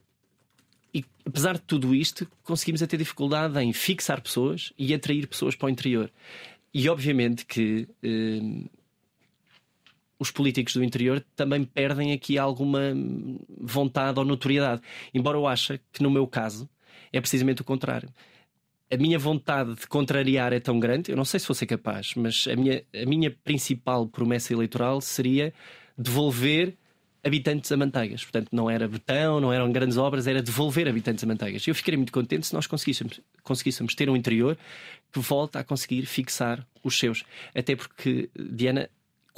e 0.95 1.05
apesar 1.25 1.55
de 1.55 1.63
tudo 1.63 1.95
isto, 1.95 2.27
conseguimos 2.43 2.81
ter 2.81 2.97
dificuldade 2.97 3.59
em 3.61 3.73
fixar 3.73 4.21
pessoas 4.21 4.73
e 4.79 4.95
atrair 4.95 5.27
pessoas 5.27 5.55
para 5.55 5.67
o 5.67 5.71
interior. 5.71 6.11
E 6.73 6.89
obviamente 6.89 7.45
que 7.45 7.89
um, 8.03 8.67
os 10.19 10.31
políticos 10.31 10.75
do 10.75 10.83
interior 10.83 11.25
também 11.37 11.65
perdem 11.65 12.13
aqui 12.13 12.39
alguma 12.39 12.81
vontade 13.61 14.19
ou 14.19 14.25
notoriedade. 14.25 14.83
Embora 15.15 15.37
eu 15.37 15.47
ache 15.47 15.81
que, 15.93 16.03
no 16.03 16.11
meu 16.11 16.27
caso, 16.27 16.69
é 17.13 17.21
precisamente 17.21 17.63
o 17.63 17.65
contrário. 17.65 18.09
A 18.91 18.97
minha 18.97 19.19
vontade 19.19 19.75
de 19.75 19.87
contrariar 19.87 20.53
é 20.53 20.61
tão 20.61 20.81
grande, 20.81 21.11
eu 21.11 21.17
não 21.17 21.25
sei 21.25 21.39
se 21.39 21.47
vou 21.47 21.55
ser 21.55 21.67
capaz, 21.67 22.15
mas 22.17 22.47
a 22.51 22.57
minha, 22.57 22.83
a 22.95 23.07
minha 23.07 23.31
principal 23.31 24.09
promessa 24.09 24.53
eleitoral 24.53 25.01
seria 25.01 25.53
devolver 25.97 26.75
habitantes 27.23 27.71
a 27.71 27.77
Manteigas. 27.77 28.23
Portanto, 28.23 28.49
não 28.53 28.71
era 28.71 28.89
betão, 28.89 29.41
não 29.41 29.53
eram 29.53 29.71
grandes 29.71 29.99
obras, 29.99 30.27
era 30.27 30.43
devolver 30.43 30.89
habitantes 30.89 31.23
a 31.23 31.27
Manteigas. 31.27 31.67
Eu 31.67 31.75
ficaria 31.75 31.99
muito 31.99 32.13
contente 32.13 32.47
se 32.47 32.55
nós 32.55 32.67
conseguíssemos, 32.67 33.21
conseguíssemos 33.43 33.95
ter 33.95 34.09
um 34.09 34.17
interior 34.17 34.57
que 35.13 35.21
volta 35.21 35.61
a 35.61 35.65
conseguir 35.65 36.07
fixar 36.07 36.67
os 36.83 36.99
seus. 36.99 37.25
Até 37.55 37.77
porque, 37.77 38.31
Diana, 38.35 38.89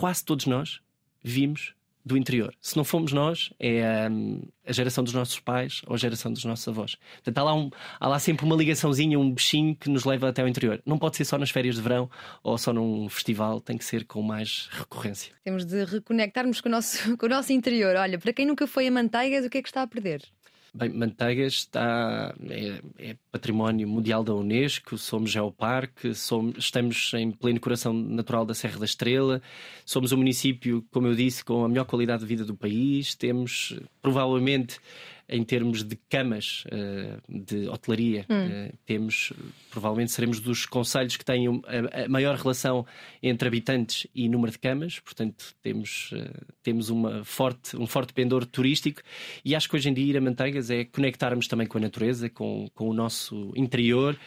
quase 0.00 0.24
todos 0.24 0.46
nós 0.46 0.80
vimos 1.22 1.74
do 2.02 2.16
interior. 2.16 2.54
Se 2.58 2.74
não 2.74 2.84
fomos 2.84 3.12
nós, 3.12 3.52
é 3.60 4.08
um, 4.10 4.40
a 4.66 4.72
geração 4.72 5.04
dos 5.04 5.12
nossos 5.12 5.38
pais 5.38 5.82
ou 5.86 5.94
a 5.94 5.98
geração 5.98 6.32
dos 6.32 6.42
nossos 6.42 6.66
avós. 6.66 6.96
Portanto, 7.16 7.36
há 7.36 7.42
lá, 7.42 7.54
um, 7.54 7.70
há 8.00 8.08
lá 8.08 8.18
sempre 8.18 8.46
uma 8.46 8.56
ligaçãozinha, 8.56 9.18
um 9.18 9.30
bichinho 9.30 9.76
que 9.76 9.90
nos 9.90 10.06
leva 10.06 10.30
até 10.30 10.42
o 10.42 10.48
interior. 10.48 10.80
Não 10.86 10.96
pode 10.96 11.18
ser 11.18 11.26
só 11.26 11.36
nas 11.36 11.50
férias 11.50 11.74
de 11.74 11.82
verão 11.82 12.08
ou 12.42 12.56
só 12.56 12.72
num 12.72 13.10
festival, 13.10 13.60
tem 13.60 13.76
que 13.76 13.84
ser 13.84 14.06
com 14.06 14.22
mais 14.22 14.70
recorrência. 14.72 15.34
Temos 15.44 15.66
de 15.66 15.84
reconectarmos 15.84 16.62
com 16.62 16.70
o 16.70 16.72
nosso, 16.72 17.14
com 17.18 17.26
o 17.26 17.28
nosso 17.28 17.52
interior. 17.52 17.94
Olha, 17.96 18.18
para 18.18 18.32
quem 18.32 18.46
nunca 18.46 18.66
foi 18.66 18.86
a 18.86 18.90
Manteigas, 18.90 19.44
o 19.44 19.50
que 19.50 19.58
é 19.58 19.62
que 19.62 19.68
está 19.68 19.82
a 19.82 19.86
perder? 19.86 20.22
Bem, 20.72 20.90
Manteigas 20.90 21.54
está, 21.54 22.32
é, 22.48 22.80
é, 22.98 23.16
património 23.32 23.88
mundial 23.88 24.22
da 24.22 24.32
Unesco, 24.32 24.96
somos 24.96 25.30
geoparque, 25.30 26.14
somos, 26.14 26.58
estamos 26.58 27.12
em 27.14 27.32
pleno 27.32 27.58
coração 27.58 27.92
natural 27.92 28.44
da 28.44 28.54
Serra 28.54 28.78
da 28.78 28.84
Estrela, 28.84 29.42
somos 29.84 30.12
um 30.12 30.18
município, 30.18 30.84
como 30.92 31.08
eu 31.08 31.14
disse, 31.16 31.44
com 31.44 31.64
a 31.64 31.68
melhor 31.68 31.86
qualidade 31.86 32.20
de 32.20 32.26
vida 32.26 32.44
do 32.44 32.54
país, 32.54 33.16
temos 33.16 33.80
provavelmente 34.00 34.78
em 35.30 35.44
termos 35.44 35.84
de 35.84 35.96
camas 36.08 36.64
uh, 36.66 37.20
de 37.28 37.68
hotelaria. 37.68 38.26
Hum. 38.28 38.46
Uh, 38.46 38.78
temos, 38.84 39.32
provavelmente 39.70 40.10
seremos 40.10 40.40
dos 40.40 40.66
conselhos 40.66 41.16
que 41.16 41.24
têm 41.24 41.46
a, 41.46 42.08
maior 42.08 42.36
relação 42.36 42.84
entre 43.22 43.46
habitantes 43.46 44.08
e 44.12 44.28
número 44.28 44.50
de 44.50 44.58
camas, 44.58 44.98
portanto 44.98 45.54
temos, 45.62 46.10
uh, 46.12 46.46
temos 46.62 46.90
uma 46.90 47.24
forte, 47.24 47.76
um 47.76 47.86
forte 47.86 48.12
pendor 48.12 48.44
turístico 48.44 49.00
e 49.44 49.54
acho 49.54 49.68
que 49.68 49.76
hoje 49.76 49.88
em 49.88 49.94
dia 49.94 50.06
ir 50.06 50.16
a 50.16 50.20
Manteigas 50.20 50.68
é 50.68 50.84
conectarmos 50.84 51.46
também 51.46 51.66
com 51.66 51.78
a 51.78 51.80
natureza, 51.80 52.28
com, 52.28 52.68
com 52.74 52.88
o 52.88 52.92
nosso 52.92 53.52
interior, 53.54 54.18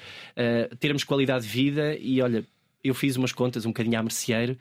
termos 0.80 1.04
qualidade 1.04 1.44
de 1.44 1.50
vida 1.50 1.98
e 1.98 2.22
olha, 2.22 2.46
eu 2.84 2.94
fiz 2.94 3.16
umas 3.16 3.32
contas 3.32 3.66
um 3.66 3.70
bocadinho 3.70 3.98
à 3.98 4.04
merceeiro 4.04 4.58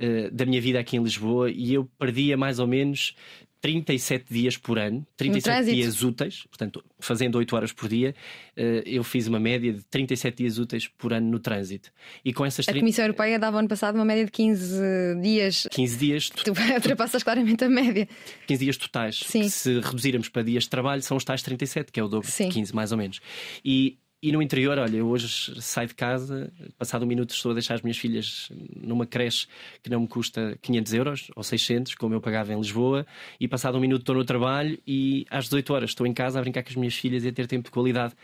uh, 0.00 0.30
da 0.32 0.46
minha 0.46 0.60
vida 0.60 0.80
aqui 0.80 0.96
em 0.96 1.02
Lisboa 1.02 1.50
e 1.50 1.74
eu 1.74 1.84
perdia 1.98 2.36
mais 2.36 2.58
ou 2.58 2.66
menos 2.66 3.14
37 3.60 4.26
dias 4.32 4.56
por 4.56 4.78
ano, 4.78 5.06
37 5.16 5.64
dias 5.64 6.02
úteis, 6.02 6.44
portanto, 6.48 6.84
fazendo 6.98 7.36
8 7.36 7.56
horas 7.56 7.72
por 7.72 7.88
dia, 7.88 8.14
eh, 8.56 8.82
eu 8.86 9.02
fiz 9.02 9.26
uma 9.26 9.40
média 9.40 9.72
de 9.72 9.82
37 9.84 10.36
dias 10.36 10.58
úteis 10.58 10.86
por 10.86 11.12
ano 11.12 11.28
no 11.28 11.38
trânsito. 11.38 11.90
E 12.24 12.32
com 12.32 12.44
essas 12.44 12.66
30... 12.66 12.78
A 12.78 12.80
Comissão 12.80 13.04
Europeia 13.04 13.38
dava 13.38 13.58
ano 13.58 13.68
passado 13.68 13.94
uma 13.96 14.04
média 14.04 14.24
de 14.24 14.30
15 14.30 15.20
dias. 15.20 15.66
15 15.70 15.96
dias. 15.96 16.30
Tu 16.46 16.52
ultrapassas 16.74 17.22
claramente 17.22 17.64
a 17.64 17.68
média. 17.68 18.08
15 18.46 18.64
dias 18.64 18.76
totais. 18.76 19.20
Sim. 19.26 19.48
Se 19.48 19.80
reduzirmos 19.80 20.28
para 20.28 20.42
dias 20.42 20.64
de 20.64 20.70
trabalho, 20.70 21.02
são 21.02 21.16
os 21.16 21.24
tais 21.24 21.42
37, 21.42 21.90
que 21.90 21.98
é 21.98 22.02
o 22.04 22.08
dobro 22.08 22.30
Sim. 22.30 22.48
de 22.48 22.54
15, 22.54 22.74
mais 22.74 22.92
ou 22.92 22.98
menos. 22.98 23.20
E 23.64 23.98
e 24.22 24.32
no 24.32 24.40
interior, 24.40 24.78
olha, 24.78 24.96
eu 24.96 25.06
hoje 25.08 25.60
saio 25.60 25.88
de 25.88 25.94
casa, 25.94 26.50
passado 26.78 27.04
um 27.04 27.06
minuto 27.06 27.34
estou 27.34 27.50
a 27.50 27.54
deixar 27.54 27.74
as 27.74 27.82
minhas 27.82 27.98
filhas 27.98 28.50
numa 28.74 29.06
creche 29.06 29.46
que 29.82 29.90
não 29.90 30.00
me 30.00 30.08
custa 30.08 30.58
500 30.62 30.94
euros 30.94 31.30
ou 31.36 31.42
600, 31.42 31.94
como 31.94 32.14
eu 32.14 32.20
pagava 32.20 32.52
em 32.52 32.56
Lisboa, 32.56 33.06
e 33.38 33.46
passado 33.46 33.76
um 33.76 33.80
minuto 33.80 34.00
estou 34.00 34.14
no 34.14 34.24
trabalho 34.24 34.78
e 34.86 35.26
às 35.30 35.44
18 35.44 35.74
horas 35.74 35.90
estou 35.90 36.06
em 36.06 36.14
casa 36.14 36.38
a 36.38 36.42
brincar 36.42 36.62
com 36.62 36.70
as 36.70 36.76
minhas 36.76 36.94
filhas 36.94 37.24
e 37.24 37.28
a 37.28 37.32
ter 37.32 37.46
tempo 37.46 37.64
de 37.64 37.70
qualidade. 37.70 38.14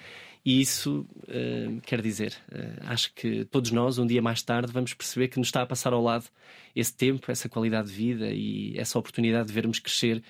E 0.44 0.60
isso 0.60 1.06
uh, 1.28 1.80
quer 1.82 2.00
dizer, 2.00 2.34
uh, 2.50 2.82
acho 2.86 3.12
que 3.14 3.44
todos 3.44 3.70
nós, 3.70 3.98
um 3.98 4.06
dia 4.06 4.20
mais 4.20 4.42
tarde, 4.42 4.72
vamos 4.72 4.92
perceber 4.94 5.28
que 5.28 5.38
nos 5.38 5.48
está 5.48 5.62
a 5.62 5.66
passar 5.66 5.92
ao 5.92 6.02
lado 6.02 6.24
esse 6.74 6.92
tempo, 6.96 7.30
essa 7.30 7.48
qualidade 7.48 7.88
de 7.88 7.94
vida 7.94 8.30
e 8.30 8.76
essa 8.76 8.98
oportunidade 8.98 9.48
de 9.48 9.54
vermos 9.54 9.78
crescer 9.78 10.22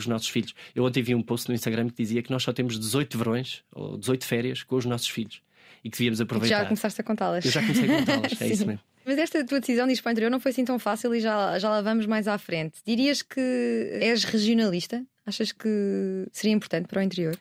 os 0.00 0.06
nossos 0.06 0.28
filhos. 0.28 0.54
Eu 0.74 0.84
ontem 0.84 1.02
vi 1.02 1.14
um 1.14 1.22
post 1.22 1.48
no 1.48 1.54
Instagram 1.54 1.88
que 1.88 2.02
dizia 2.02 2.22
que 2.22 2.30
nós 2.30 2.42
só 2.42 2.52
temos 2.52 2.78
18 2.78 3.18
verões 3.18 3.62
ou 3.72 3.96
18 3.98 4.24
férias 4.24 4.62
com 4.62 4.76
os 4.76 4.84
nossos 4.84 5.08
filhos 5.08 5.42
e 5.84 5.90
que 5.90 5.98
devíamos 5.98 6.20
aproveitar. 6.20 6.60
Já 6.60 6.64
começaste 6.64 7.00
a 7.00 7.04
contá-las. 7.04 7.44
Eu 7.44 7.50
já 7.50 7.60
comecei 7.60 7.90
a 7.90 7.98
contá-las, 7.98 8.32
é 8.40 8.46
isso 8.46 8.66
mesmo. 8.66 8.80
Mas 9.04 9.18
esta 9.18 9.44
tua 9.44 9.58
decisão 9.58 9.86
de 9.86 9.94
ir 9.94 10.00
para 10.00 10.10
o 10.10 10.12
interior 10.12 10.30
não 10.30 10.38
foi 10.38 10.52
assim 10.52 10.64
tão 10.64 10.78
fácil 10.78 11.14
e 11.14 11.20
já, 11.20 11.58
já 11.58 11.68
lá 11.68 11.82
vamos 11.82 12.06
mais 12.06 12.28
à 12.28 12.38
frente. 12.38 12.78
Dirias 12.86 13.20
que 13.20 13.40
és 14.00 14.22
regionalista? 14.24 15.04
Achas 15.26 15.52
que 15.52 16.26
seria 16.32 16.54
importante 16.54 16.86
para 16.86 17.00
o 17.00 17.02
interior? 17.02 17.36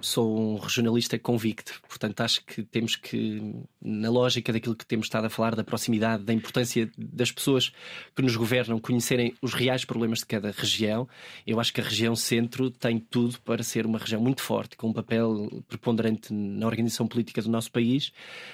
Sou 0.00 0.38
um 0.38 0.56
regionalista 0.56 1.18
convicto, 1.18 1.80
portanto 1.88 2.20
acho 2.20 2.44
que 2.44 2.62
temos 2.62 2.96
que, 2.96 3.54
na 3.80 4.10
lógica 4.10 4.52
daquilo 4.52 4.76
que 4.76 4.86
temos 4.86 5.06
estado 5.06 5.26
a 5.26 5.30
falar, 5.30 5.54
da 5.54 5.64
proximidade, 5.64 6.24
da 6.24 6.32
importância 6.32 6.90
das 6.96 7.32
pessoas 7.32 7.72
que 8.14 8.22
nos 8.22 8.36
governam 8.36 8.78
conhecerem 8.78 9.34
os 9.42 9.54
reais 9.54 9.84
problemas 9.84 10.20
de 10.20 10.26
cada 10.26 10.50
região, 10.50 11.08
eu 11.46 11.58
acho 11.60 11.72
que 11.72 11.80
a 11.80 11.84
região 11.84 12.14
centro 12.14 12.70
tem 12.70 12.98
tudo 12.98 13.40
para 13.40 13.62
ser 13.62 13.86
uma 13.86 13.98
região 13.98 14.20
muito 14.20 14.42
forte, 14.42 14.76
com 14.76 14.88
um 14.88 14.92
papel 14.92 15.62
preponderante 15.68 16.32
na 16.32 16.66
organização 16.66 17.06
política 17.06 17.42
do 17.42 17.50
nosso 17.50 17.70
país, 17.70 18.12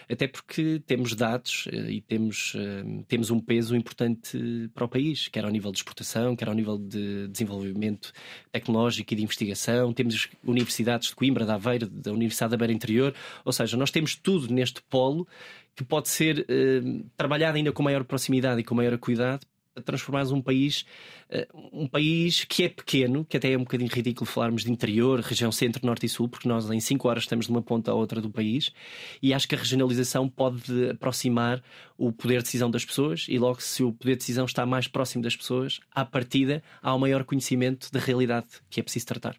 até 0.09 0.27
porque 0.27 0.83
temos 0.87 1.15
dados 1.15 1.67
eh, 1.73 1.93
e 1.93 2.01
temos, 2.01 2.55
eh, 2.57 3.05
temos 3.09 3.31
um 3.31 3.41
peso 3.41 3.77
importante 3.77 4.71
para 4.75 4.85
o 4.85 4.89
país, 4.89 5.29
quer 5.29 5.45
ao 5.45 5.51
nível 5.51 5.73
de 5.73 5.79
exportação, 5.79 6.37
quer 6.37 6.49
ao 6.49 6.55
nível 6.55 6.79
de 6.79 7.29
desenvolvimento 7.29 8.13
tecnológico 8.53 9.13
e 9.13 9.17
de 9.17 9.23
investigação, 9.23 9.93
temos 9.93 10.29
universidades 10.45 11.09
de 11.09 11.15
Coimbra, 11.15 11.34
Coimbra, 11.35 11.45
da 11.45 11.55
Aveiro, 11.55 11.89
da 11.89 12.13
Universidade 12.13 12.53
da 12.53 12.57
Beira 12.57 12.73
Interior. 12.73 13.15
Ou 13.45 13.53
seja, 13.53 13.77
nós 13.77 13.91
temos 13.91 14.15
tudo 14.15 14.53
neste 14.53 14.81
polo 14.83 15.27
que 15.75 15.85
pode 15.85 16.09
ser 16.09 16.47
eh, 16.49 16.81
trabalhado 17.17 17.57
ainda 17.57 17.73
com 17.73 17.83
maior 17.83 18.05
proximidade 18.05 18.61
e 18.61 18.65
com 18.65 18.75
maior 18.75 18.97
cuidado 18.99 19.45
transformar 19.85 20.23
um 20.33 20.41
país 20.41 20.87
eh, 21.29 21.49
um 21.73 21.89
país 21.89 22.45
que 22.45 22.63
é 22.63 22.69
pequeno, 22.69 23.25
que 23.25 23.37
até 23.37 23.53
é 23.53 23.57
um 23.57 23.63
bocadinho 23.63 23.91
ridículo 23.91 24.25
falarmos 24.25 24.63
de 24.63 24.71
interior, 24.71 25.21
região 25.21 25.51
centro, 25.51 25.85
norte 25.85 26.07
e 26.07 26.09
sul, 26.09 26.29
porque 26.29 26.49
nós 26.49 26.71
em 26.71 26.79
5 26.79 27.09
horas 27.09 27.25
estamos 27.25 27.47
de 27.47 27.51
uma 27.51 27.63
ponta 27.63 27.91
à 27.91 27.95
outra 27.95 28.21
do 28.21 28.31
país, 28.31 28.71
e 29.21 29.35
acho 29.35 29.49
que 29.49 29.55
a 29.55 29.59
regionalização 29.59 30.29
pode 30.29 30.91
aproximar 30.91 31.63
o 31.99 32.13
poder 32.13 32.39
de 32.39 32.45
decisão 32.45 32.71
das 32.71 32.85
pessoas, 32.85 33.27
e 33.29 33.39
logo 33.39 33.61
se 33.61 33.83
o 33.83 33.93
poder 33.93 34.13
de 34.13 34.19
decisão 34.19 34.45
está 34.45 34.65
mais 34.65 34.87
próximo 34.87 35.25
das 35.25 35.35
pessoas, 35.35 35.81
à 35.91 36.05
partida 36.05 36.63
há 36.81 36.95
um 36.95 36.99
maior 36.99 37.25
conhecimento 37.25 37.91
da 37.91 37.99
realidade 37.99 38.47
que 38.71 38.79
é 38.79 38.83
preciso 38.83 39.07
tratar. 39.07 39.37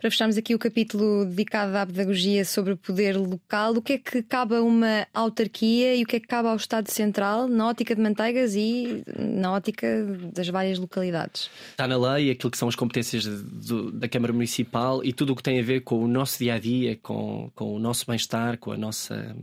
Para 0.00 0.12
fecharmos 0.12 0.36
aqui 0.36 0.54
o 0.54 0.60
capítulo 0.60 1.24
dedicado 1.24 1.76
à 1.76 1.84
pedagogia 1.84 2.44
sobre 2.44 2.72
o 2.72 2.76
poder 2.76 3.16
local, 3.16 3.72
o 3.72 3.82
que 3.82 3.94
é 3.94 3.98
que 3.98 4.22
cabe 4.22 4.54
a 4.54 4.62
uma 4.62 5.08
autarquia 5.12 5.96
e 5.96 6.04
o 6.04 6.06
que 6.06 6.14
é 6.14 6.20
que 6.20 6.26
cabe 6.28 6.46
ao 6.46 6.54
Estado 6.54 6.88
Central 6.88 7.48
na 7.48 7.66
ótica 7.66 7.96
de 7.96 8.00
Manteigas 8.00 8.54
e 8.54 9.02
na 9.18 9.52
ótica 9.52 10.06
das 10.32 10.48
várias 10.48 10.78
localidades? 10.78 11.50
Está 11.72 11.88
na 11.88 11.96
lei 11.96 12.30
aquilo 12.30 12.48
que 12.48 12.56
são 12.56 12.68
as 12.68 12.76
competências 12.76 13.24
de, 13.24 13.90
da 13.90 14.08
Câmara 14.08 14.32
Municipal 14.32 15.04
e 15.04 15.12
tudo 15.12 15.32
o 15.32 15.36
que 15.36 15.42
tem 15.42 15.58
a 15.58 15.64
ver 15.64 15.80
com 15.80 16.04
o 16.04 16.06
nosso 16.06 16.38
dia 16.38 16.54
a 16.54 16.60
dia, 16.60 16.96
com, 17.02 17.50
com 17.52 17.74
o 17.74 17.80
nosso 17.80 18.06
bem-estar, 18.06 18.56
com 18.56 18.70
a 18.70 18.76
nossa 18.76 19.34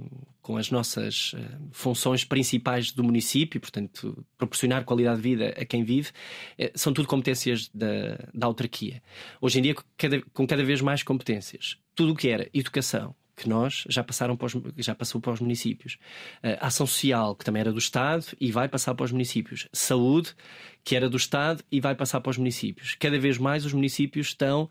com 0.45 0.58
as 0.58 0.69
nossas 0.69 1.34
uh, 1.34 1.39
funções 1.71 2.23
principais 2.23 2.91
do 2.91 3.03
município, 3.03 3.60
portanto, 3.60 4.23
proporcionar 4.38 4.86
qualidade 4.86 5.15
de 5.15 5.23
vida 5.23 5.55
a 5.60 5.65
quem 5.65 5.84
vive, 5.84 6.10
uh, 6.10 6.69
são 6.75 6.93
tudo 6.93 7.08
competências 7.08 7.67
da, 7.73 8.29
da 8.31 8.45
autarquia. 8.45 9.01
Hoje 9.41 9.58
em 9.58 9.63
dia, 9.63 9.75
cada, 9.97 10.21
com 10.21 10.45
cada 10.45 10.63
vez 10.63 10.81
mais 10.81 11.01
competências. 11.01 11.79
Tudo 11.95 12.13
o 12.13 12.15
que 12.15 12.29
era 12.29 12.47
educação, 12.53 13.15
que 13.36 13.49
nós 13.49 13.86
já 13.89 14.03
passaram 14.03 14.38
para 14.38 14.45
os, 14.45 14.55
já 14.77 14.93
passou 14.93 15.19
para 15.19 15.34
os 15.34 15.41
municípios. 15.41 15.97
Uh, 16.43 16.62
ação 16.62 16.86
social, 16.86 17.36
que 17.36 17.43
também 17.43 17.62
era 17.62 17.71
do 17.71 17.79
Estado 17.79 18.27
e 18.39 18.51
vai 18.51 18.69
passar 18.69 18.93
para 18.93 19.05
os 19.05 19.12
municípios. 19.12 19.67
Saúde, 19.73 20.36
que 20.84 20.95
era 20.95 21.10
do 21.10 21.17
Estado 21.17 21.63
e 21.71 21.81
vai 21.81 21.95
passar 21.95 22.21
para 22.21 22.29
os 22.29 22.38
municípios. 22.38 22.93
Cada 22.99 23.17
vez 23.17 23.39
mais 23.39 23.65
os 23.65 23.73
municípios 23.73 24.27
estão 24.27 24.69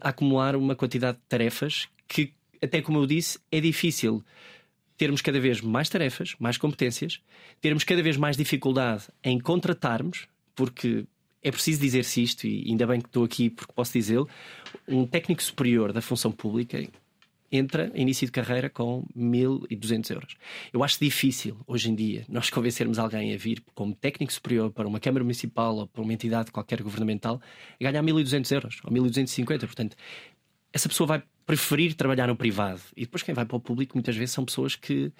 a 0.00 0.10
acumular 0.10 0.54
uma 0.54 0.76
quantidade 0.76 1.18
de 1.18 1.24
tarefas 1.24 1.88
que, 2.06 2.32
até 2.62 2.80
como 2.80 3.00
eu 3.00 3.06
disse, 3.06 3.40
é 3.50 3.60
difícil 3.60 4.24
termos 4.98 5.22
cada 5.22 5.40
vez 5.40 5.60
mais 5.60 5.88
tarefas, 5.88 6.34
mais 6.38 6.58
competências, 6.58 7.20
termos 7.60 7.84
cada 7.84 8.02
vez 8.02 8.16
mais 8.16 8.36
dificuldade 8.36 9.04
em 9.24 9.38
contratarmos, 9.38 10.26
porque 10.54 11.06
é 11.42 11.50
preciso 11.50 11.80
dizer-se 11.80 12.22
isto, 12.22 12.46
e 12.46 12.68
ainda 12.68 12.86
bem 12.86 13.00
que 13.00 13.06
estou 13.06 13.24
aqui 13.24 13.48
porque 13.48 13.72
posso 13.72 13.92
dizê-lo: 13.92 14.28
um 14.86 15.06
técnico 15.06 15.42
superior 15.42 15.92
da 15.92 16.02
função 16.02 16.32
pública 16.32 16.84
entra 17.50 17.90
início 17.94 18.26
de 18.26 18.32
carreira 18.32 18.68
com 18.68 19.04
1.200 19.16 20.10
euros. 20.10 20.36
Eu 20.72 20.84
acho 20.84 20.98
difícil, 21.00 21.56
hoje 21.66 21.90
em 21.90 21.94
dia, 21.94 22.24
nós 22.28 22.50
convencermos 22.50 22.98
alguém 22.98 23.32
a 23.32 23.38
vir 23.38 23.62
como 23.74 23.94
técnico 23.94 24.32
superior 24.32 24.70
para 24.70 24.86
uma 24.86 25.00
Câmara 25.00 25.24
Municipal 25.24 25.76
ou 25.76 25.86
para 25.86 26.02
uma 26.02 26.12
entidade 26.12 26.50
qualquer 26.50 26.82
governamental 26.82 27.40
a 27.80 27.84
ganhar 27.90 28.02
1.200 28.02 28.52
euros 28.52 28.80
ou 28.84 28.92
1.250. 28.92 29.60
Portanto, 29.60 29.96
essa 30.72 30.88
pessoa 30.88 31.06
vai 31.06 31.22
preferir 31.46 31.94
trabalhar 31.94 32.26
no 32.26 32.36
privado. 32.36 32.80
E 32.96 33.02
depois 33.02 33.22
quem 33.22 33.34
vai 33.34 33.44
para 33.46 33.56
o 33.56 33.60
público 33.60 33.96
muitas 33.96 34.16
vezes 34.16 34.34
são 34.34 34.44
pessoas 34.44 34.76
que 34.76 35.12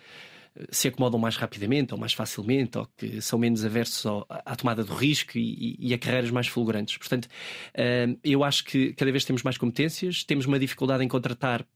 eh, 0.56 0.66
se 0.70 0.88
acomodam 0.88 1.18
mais 1.18 1.36
rapidamente 1.36 1.94
ou 1.94 1.98
mais 1.98 2.12
facilmente 2.12 2.76
ou 2.76 2.86
que 2.96 3.20
são 3.20 3.38
menos 3.38 3.64
aversos 3.64 4.04
à 4.28 4.54
tomada 4.54 4.84
do 4.84 4.94
risco 4.94 5.38
e, 5.38 5.76
e 5.78 5.94
a 5.94 5.98
carreiras 5.98 6.30
mais 6.30 6.46
fulgurantes. 6.46 6.98
Portanto, 6.98 7.28
eh, 7.74 8.16
eu 8.22 8.44
acho 8.44 8.64
que 8.64 8.92
cada 8.92 9.10
vez 9.10 9.24
temos 9.24 9.42
mais 9.42 9.56
competências, 9.56 10.22
temos 10.22 10.44
uma 10.46 10.58
dificuldade 10.58 11.02
em 11.02 11.08
contratar, 11.08 11.66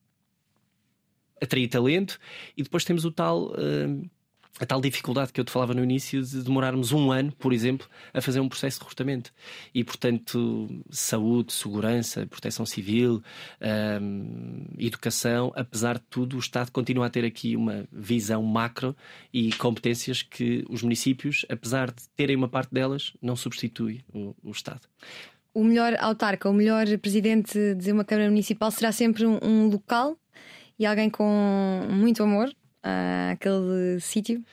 atrair 1.41 1.69
talento 1.69 2.19
e 2.57 2.63
depois 2.63 2.85
temos 2.85 3.05
o 3.05 3.11
tal 3.11 3.55
eh, 3.57 4.07
a 4.61 4.67
tal 4.67 4.81
dificuldade 4.81 5.33
que 5.33 5.41
eu 5.41 5.45
te 5.45 5.51
falava 5.51 5.73
no 5.73 5.83
início 5.83 6.23
de 6.23 6.43
demorarmos 6.43 6.93
um 6.93 7.11
ano, 7.11 7.33
por 7.33 7.53
exemplo, 7.53 7.89
a 8.13 8.21
fazer 8.21 8.39
um 8.39 8.49
processo 8.49 8.79
de 8.79 8.85
recrutamento. 8.85 9.33
E, 9.75 9.83
portanto, 9.83 10.69
saúde, 10.91 11.53
segurança, 11.53 12.27
proteção 12.27 12.67
civil, 12.67 13.23
hum, 14.01 14.67
educação, 14.79 15.53
apesar 15.57 15.95
de 15.95 16.05
tudo, 16.11 16.37
o 16.37 16.39
Estado 16.39 16.71
continua 16.71 17.07
a 17.07 17.11
ter 17.11 17.25
aqui 17.25 17.57
uma 17.57 17.87
visão 17.91 18.43
macro 18.43 18.95
e 19.33 19.53
competências 19.55 20.23
que 20.23 20.65
os 20.69 20.83
municípios, 20.83 21.47
apesar 21.49 21.91
de 21.91 22.07
terem 22.15 22.37
uma 22.37 22.49
parte 22.49 22.73
delas, 22.73 23.15
não 23.23 23.35
substitui 23.35 24.05
o, 24.13 24.35
o 24.43 24.51
Estado. 24.51 24.83
O 25.55 25.65
melhor 25.65 25.97
autarca, 25.99 26.49
o 26.49 26.53
melhor 26.53 26.87
presidente 26.99 27.75
de 27.75 27.91
uma 27.91 28.05
Câmara 28.05 28.29
Municipal 28.29 28.71
será 28.71 28.93
sempre 28.93 29.27
um, 29.27 29.39
um 29.43 29.69
local 29.69 30.17
e 30.79 30.87
alguém 30.87 31.09
com 31.09 31.87
muito 31.91 32.23
amor 32.23 32.51
àquele 32.83 34.01
sítio? 34.01 34.45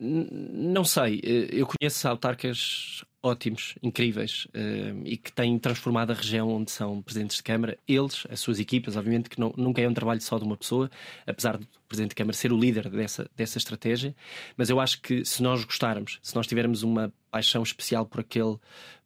Não 0.00 0.84
sei, 0.84 1.20
eu 1.24 1.66
conheço 1.66 2.06
autarcas 2.06 3.04
ótimos, 3.22 3.74
incríveis 3.82 4.46
uh, 4.46 5.02
e 5.04 5.16
que 5.16 5.32
têm 5.32 5.58
transformado 5.58 6.12
a 6.12 6.14
região 6.14 6.48
onde 6.48 6.70
são 6.70 7.02
presidentes 7.02 7.36
de 7.36 7.42
Câmara. 7.42 7.76
Eles, 7.86 8.26
as 8.30 8.40
suas 8.40 8.60
equipas, 8.60 8.96
obviamente 8.96 9.28
que 9.28 9.40
não, 9.40 9.52
nunca 9.56 9.82
é 9.82 9.88
um 9.88 9.94
trabalho 9.94 10.20
só 10.20 10.38
de 10.38 10.44
uma 10.44 10.56
pessoa, 10.56 10.90
apesar 11.26 11.56
do 11.56 11.66
Presidente 11.88 12.10
de 12.10 12.14
Câmara 12.14 12.36
ser 12.36 12.52
o 12.52 12.58
líder 12.58 12.88
dessa, 12.88 13.28
dessa 13.36 13.58
estratégia. 13.58 14.14
Mas 14.56 14.70
eu 14.70 14.78
acho 14.78 15.00
que 15.00 15.24
se 15.24 15.42
nós 15.42 15.64
gostarmos, 15.64 16.18
se 16.22 16.34
nós 16.34 16.46
tivermos 16.46 16.82
uma 16.82 17.12
paixão 17.30 17.62
especial 17.62 18.06
por 18.06 18.20
aquele, 18.20 18.56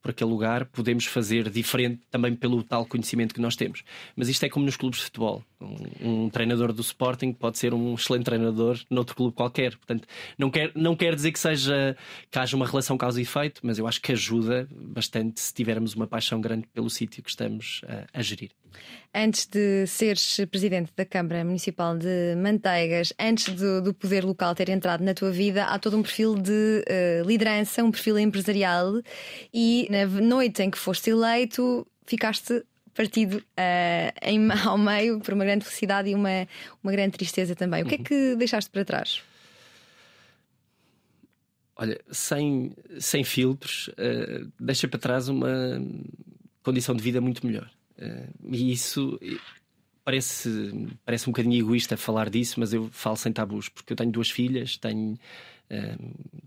por 0.03 0.11
aquele 0.11 0.31
lugar, 0.31 0.67
podemos 0.67 1.07
fazer 1.07 1.49
diferente 1.49 2.03
também 2.11 2.35
pelo 2.35 2.62
tal 2.62 2.85
conhecimento 2.85 3.35
que 3.35 3.41
nós 3.41 3.55
temos. 3.55 3.85
Mas 4.17 4.29
isto 4.29 4.45
é 4.45 4.49
como 4.49 4.67
nos 4.67 4.77
clubes 4.77 4.99
de 4.99 5.05
futebol. 5.05 5.45
Um, 5.61 6.25
um 6.25 6.31
treinador 6.31 6.73
do 6.73 6.83
Sporting 6.83 7.33
pode 7.33 7.59
ser 7.59 7.73
um 7.73 7.95
excelente 7.95 8.25
treinador 8.25 8.81
noutro 8.91 9.15
clube 9.15 9.35
qualquer. 9.35 9.77
Portanto, 9.77 10.09
não 10.37 10.51
quer, 10.51 10.73
não 10.75 10.97
quer 10.97 11.15
dizer 11.15 11.31
que 11.31 11.38
seja 11.38 11.97
que 12.31 12.38
haja 12.38 12.57
uma 12.57 12.67
relação 12.67 12.99
causa 12.99 13.21
e 13.21 13.23
efeito, 13.23 13.61
mas 13.62 13.79
eu 13.79 13.87
acho 13.87 14.03
que 14.03 14.12
ajuda 14.12 14.69
bastante 14.71 15.41
se 15.41 15.55
tivermos 15.55 15.95
uma 15.95 16.07
paixão 16.07 16.41
grande 16.41 16.67
pelo 16.75 16.91
sítio 16.91 17.23
que 17.23 17.31
estamos 17.31 17.81
a, 17.87 18.19
a 18.19 18.23
gerir. 18.23 18.51
Antes 19.15 19.47
de 19.47 19.87
seres 19.87 20.41
presidente 20.51 20.91
da 20.97 21.05
Câmara 21.05 21.45
Municipal 21.45 21.99
de 21.99 22.35
Manteigas, 22.35 23.12
antes 23.21 23.55
do, 23.55 23.83
do 23.83 23.93
poder 23.93 24.25
local 24.25 24.55
ter 24.55 24.71
entrado 24.71 25.05
na 25.05 25.12
tua 25.12 25.31
vida, 25.31 25.65
há 25.65 25.79
todo 25.79 25.99
um 25.99 26.03
perfil 26.03 26.35
de 26.35 26.51
uh, 26.51 27.27
liderança, 27.27 27.85
um 27.85 27.91
perfil 27.91 28.19
empresarial, 28.19 29.03
e 29.53 29.87
na 29.92 30.07
noite 30.07 30.62
em 30.62 30.70
que 30.70 30.78
foste 30.78 31.11
eleito, 31.11 31.87
ficaste 32.07 32.64
partido 32.94 33.38
uh, 33.38 34.12
em, 34.22 34.50
ao 34.64 34.78
meio 34.78 35.20
por 35.20 35.35
uma 35.35 35.44
grande 35.44 35.64
felicidade 35.64 36.11
e 36.11 36.14
uma, 36.14 36.48
uma 36.83 36.92
grande 36.92 37.12
tristeza 37.12 37.55
também. 37.55 37.83
O 37.83 37.87
que 37.87 37.96
é 37.96 37.98
que 37.98 38.37
deixaste 38.37 38.70
para 38.70 38.85
trás? 38.85 39.22
Olha, 41.76 42.00
sem, 42.11 42.74
sem 42.98 43.24
filtros, 43.24 43.88
uh, 43.88 44.50
deixa 44.59 44.88
para 44.88 44.98
trás 44.98 45.28
uma 45.28 45.50
condição 46.62 46.94
de 46.94 47.02
vida 47.02 47.20
muito 47.20 47.46
melhor. 47.46 47.70
Uh, 47.98 48.33
e 48.50 48.72
isso 48.72 49.18
parece, 50.05 50.88
parece 51.05 51.28
um 51.28 51.33
bocadinho 51.33 51.59
egoísta 51.59 51.96
falar 51.96 52.31
disso, 52.31 52.61
mas 52.61 52.72
eu 52.72 52.88
falo 52.92 53.16
sem 53.16 53.33
tabus, 53.33 53.68
porque 53.68 53.92
eu 53.92 53.96
tenho 53.96 54.11
duas 54.11 54.31
filhas, 54.31 54.76
tenho 54.76 55.18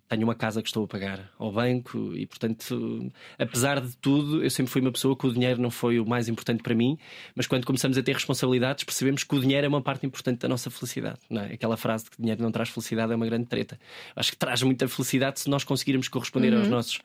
tenho 0.08 0.24
uma 0.24 0.36
casa 0.36 0.62
que 0.62 0.68
estou 0.68 0.86
a 0.86 0.88
pagar 0.88 1.32
ao 1.40 1.52
banco 1.52 2.16
e, 2.16 2.26
portanto, 2.28 3.12
apesar 3.40 3.82
de 3.82 3.96
tudo, 3.98 4.44
eu 4.44 4.50
sempre 4.50 4.72
fui 4.72 4.82
uma 4.82 4.92
pessoa 4.92 5.18
que 5.18 5.26
o 5.26 5.34
dinheiro 5.34 5.62
não 5.62 5.72
foi 5.72 6.00
o 6.00 6.06
mais 6.06 6.28
importante 6.28 6.62
para 6.62 6.76
mim, 6.76 6.98
mas 7.36 7.48
quando 7.48 7.66
começamos 7.66 7.98
a 7.98 8.04
ter 8.04 8.14
responsabilidades, 8.14 8.84
percebemos 8.84 9.24
que 9.24 9.36
o 9.36 9.40
dinheiro 9.40 9.66
é 9.66 9.68
uma 9.68 9.82
parte 9.82 10.06
importante 10.06 10.40
da 10.40 10.48
nossa 10.48 10.70
felicidade. 10.70 11.20
É? 11.32 11.54
Aquela 11.54 11.76
frase 11.76 12.06
de 12.06 12.12
que 12.12 12.18
dinheiro 12.18 12.42
não 12.42 12.52
traz 12.52 12.70
felicidade 12.70 13.12
é 13.12 13.16
uma 13.16 13.26
grande 13.26 13.48
treta. 13.48 13.80
Acho 14.16 14.32
que 14.32 14.38
traz 14.38 14.62
muita 14.62 14.88
felicidade 14.88 15.40
se 15.40 15.50
nós 15.50 15.64
conseguirmos 15.64 16.08
corresponder 16.08 16.54
uhum. 16.54 16.60
aos 16.60 16.68
nossos 16.68 17.00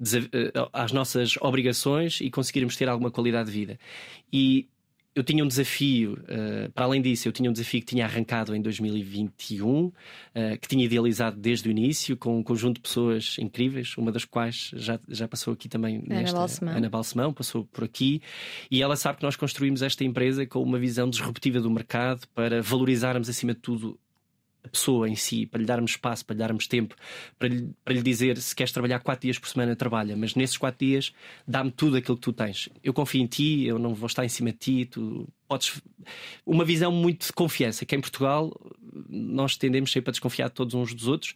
eh, 0.00 0.52
às 0.72 0.92
nossas 0.92 1.36
obrigações 1.40 2.20
e 2.20 2.30
conseguirmos 2.30 2.76
ter 2.76 2.88
alguma 2.88 3.10
qualidade 3.10 3.50
de 3.50 3.58
vida. 3.58 3.78
E 4.32 4.68
eu 5.16 5.24
tinha 5.24 5.42
um 5.42 5.48
desafio, 5.48 6.12
uh, 6.12 6.70
para 6.72 6.84
além 6.84 7.00
disso, 7.00 7.26
eu 7.26 7.32
tinha 7.32 7.48
um 7.48 7.52
desafio 7.52 7.80
que 7.80 7.86
tinha 7.86 8.04
arrancado 8.04 8.54
em 8.54 8.60
2021, 8.60 9.86
uh, 9.86 9.92
eh, 10.34 10.58
que 10.58 10.68
tinha 10.68 10.84
idealizado 10.84 11.38
desde 11.40 11.66
o 11.66 11.70
início, 11.70 12.18
com 12.18 12.38
um 12.38 12.42
conjunto 12.42 12.76
de 12.76 12.82
pessoas 12.82 13.36
incríveis, 13.40 13.96
uma 13.96 14.12
das 14.12 14.26
quais 14.26 14.70
já, 14.74 15.00
já 15.08 15.26
passou 15.26 15.54
aqui 15.54 15.70
também 15.70 15.96
Ana 15.96 16.20
nesta. 16.20 16.36
Balsemão. 16.36 16.76
Ana 16.76 16.90
Balsemão, 16.90 17.32
passou 17.32 17.64
por 17.64 17.82
aqui, 17.82 18.20
e 18.70 18.82
ela 18.82 18.94
sabe 18.94 19.16
que 19.16 19.24
nós 19.24 19.36
construímos 19.36 19.80
esta 19.80 20.04
empresa 20.04 20.44
com 20.46 20.62
uma 20.62 20.78
visão 20.78 21.08
disruptiva 21.08 21.60
do 21.62 21.70
mercado 21.70 22.28
para 22.34 22.60
valorizarmos, 22.60 23.30
acima 23.30 23.54
de 23.54 23.60
tudo, 23.60 23.98
a 24.66 24.68
pessoa 24.68 25.08
em 25.08 25.14
si, 25.14 25.46
para 25.46 25.60
lhe 25.60 25.66
darmos 25.66 25.92
espaço, 25.92 26.24
para 26.24 26.34
lhe 26.34 26.40
darmos 26.40 26.66
tempo, 26.66 26.94
para 27.38 27.48
lhe, 27.48 27.70
para 27.84 27.94
lhe 27.94 28.02
dizer 28.02 28.36
se 28.38 28.54
queres 28.54 28.72
trabalhar 28.72 29.00
quatro 29.00 29.22
dias 29.22 29.38
por 29.38 29.48
semana, 29.48 29.76
trabalha, 29.76 30.16
mas 30.16 30.34
nesses 30.34 30.58
quatro 30.58 30.84
dias 30.84 31.12
dá-me 31.46 31.70
tudo 31.70 31.96
aquilo 31.96 32.16
que 32.16 32.22
tu 32.22 32.32
tens. 32.32 32.68
Eu 32.82 32.92
confio 32.92 33.22
em 33.22 33.26
ti, 33.26 33.64
eu 33.64 33.78
não 33.78 33.94
vou 33.94 34.06
estar 34.06 34.24
em 34.24 34.28
cima 34.28 34.50
de 34.50 34.58
ti, 34.58 34.84
tu 34.86 35.28
podes. 35.48 35.80
Uma 36.44 36.64
visão 36.64 36.90
muito 36.90 37.26
de 37.26 37.32
confiança, 37.32 37.86
que 37.86 37.94
em 37.94 38.00
Portugal 38.00 38.52
nós 39.08 39.56
tendemos 39.56 39.92
sempre 39.92 40.10
a 40.10 40.12
desconfiar 40.12 40.48
de 40.48 40.54
todos 40.54 40.74
uns 40.74 40.94
dos 40.94 41.06
outros, 41.06 41.34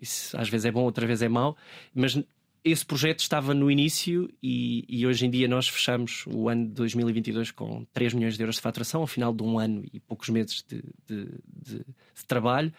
isso 0.00 0.36
às 0.36 0.48
vezes 0.48 0.64
é 0.64 0.72
bom, 0.72 0.82
outra 0.82 1.06
vez 1.06 1.22
é 1.22 1.28
mau, 1.28 1.56
mas 1.94 2.18
esse 2.64 2.84
projeto 2.84 3.20
estava 3.20 3.52
no 3.52 3.70
início 3.70 4.32
e, 4.42 4.86
e, 4.88 5.06
hoje 5.06 5.26
em 5.26 5.30
dia 5.30 5.46
nós 5.46 5.68
fechamos 5.68 6.24
o 6.26 6.48
ano 6.48 6.66
de 6.66 6.72
2022 6.72 7.50
com 7.50 7.84
3 7.92 8.14
milhões 8.14 8.36
de 8.36 8.42
euros 8.42 8.56
de 8.56 8.62
faturação, 8.62 9.02
ao 9.02 9.06
final 9.06 9.34
de 9.34 9.42
um 9.42 9.58
ano 9.58 9.84
e 9.92 10.00
poucos 10.00 10.30
meses 10.30 10.64
de, 10.66 10.82
de, 11.06 11.26
de, 11.46 11.78
de, 11.78 12.26
trabalho, 12.26 12.72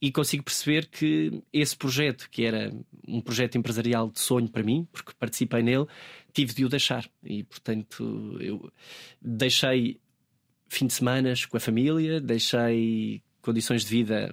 e 0.00 0.12
consigo 0.12 0.44
perceber 0.44 0.86
que 0.86 1.42
esse 1.52 1.76
projeto, 1.76 2.30
que 2.30 2.44
era 2.44 2.72
um 3.08 3.20
projeto 3.20 3.58
empresarial 3.58 4.08
de 4.08 4.20
sonho 4.20 4.48
para 4.48 4.62
mim, 4.62 4.86
porque 4.92 5.12
participei 5.18 5.64
nele, 5.64 5.86
tive 6.32 6.54
de 6.54 6.64
o 6.64 6.68
deixar. 6.68 7.04
E 7.24 7.42
portanto 7.42 8.38
eu 8.40 8.72
deixei 9.20 9.98
fim 10.68 10.86
de 10.86 10.92
semana 10.92 11.34
com 11.48 11.56
a 11.56 11.60
família, 11.60 12.20
deixei 12.20 13.20
condições 13.42 13.84
de 13.84 13.90
vida 13.90 14.32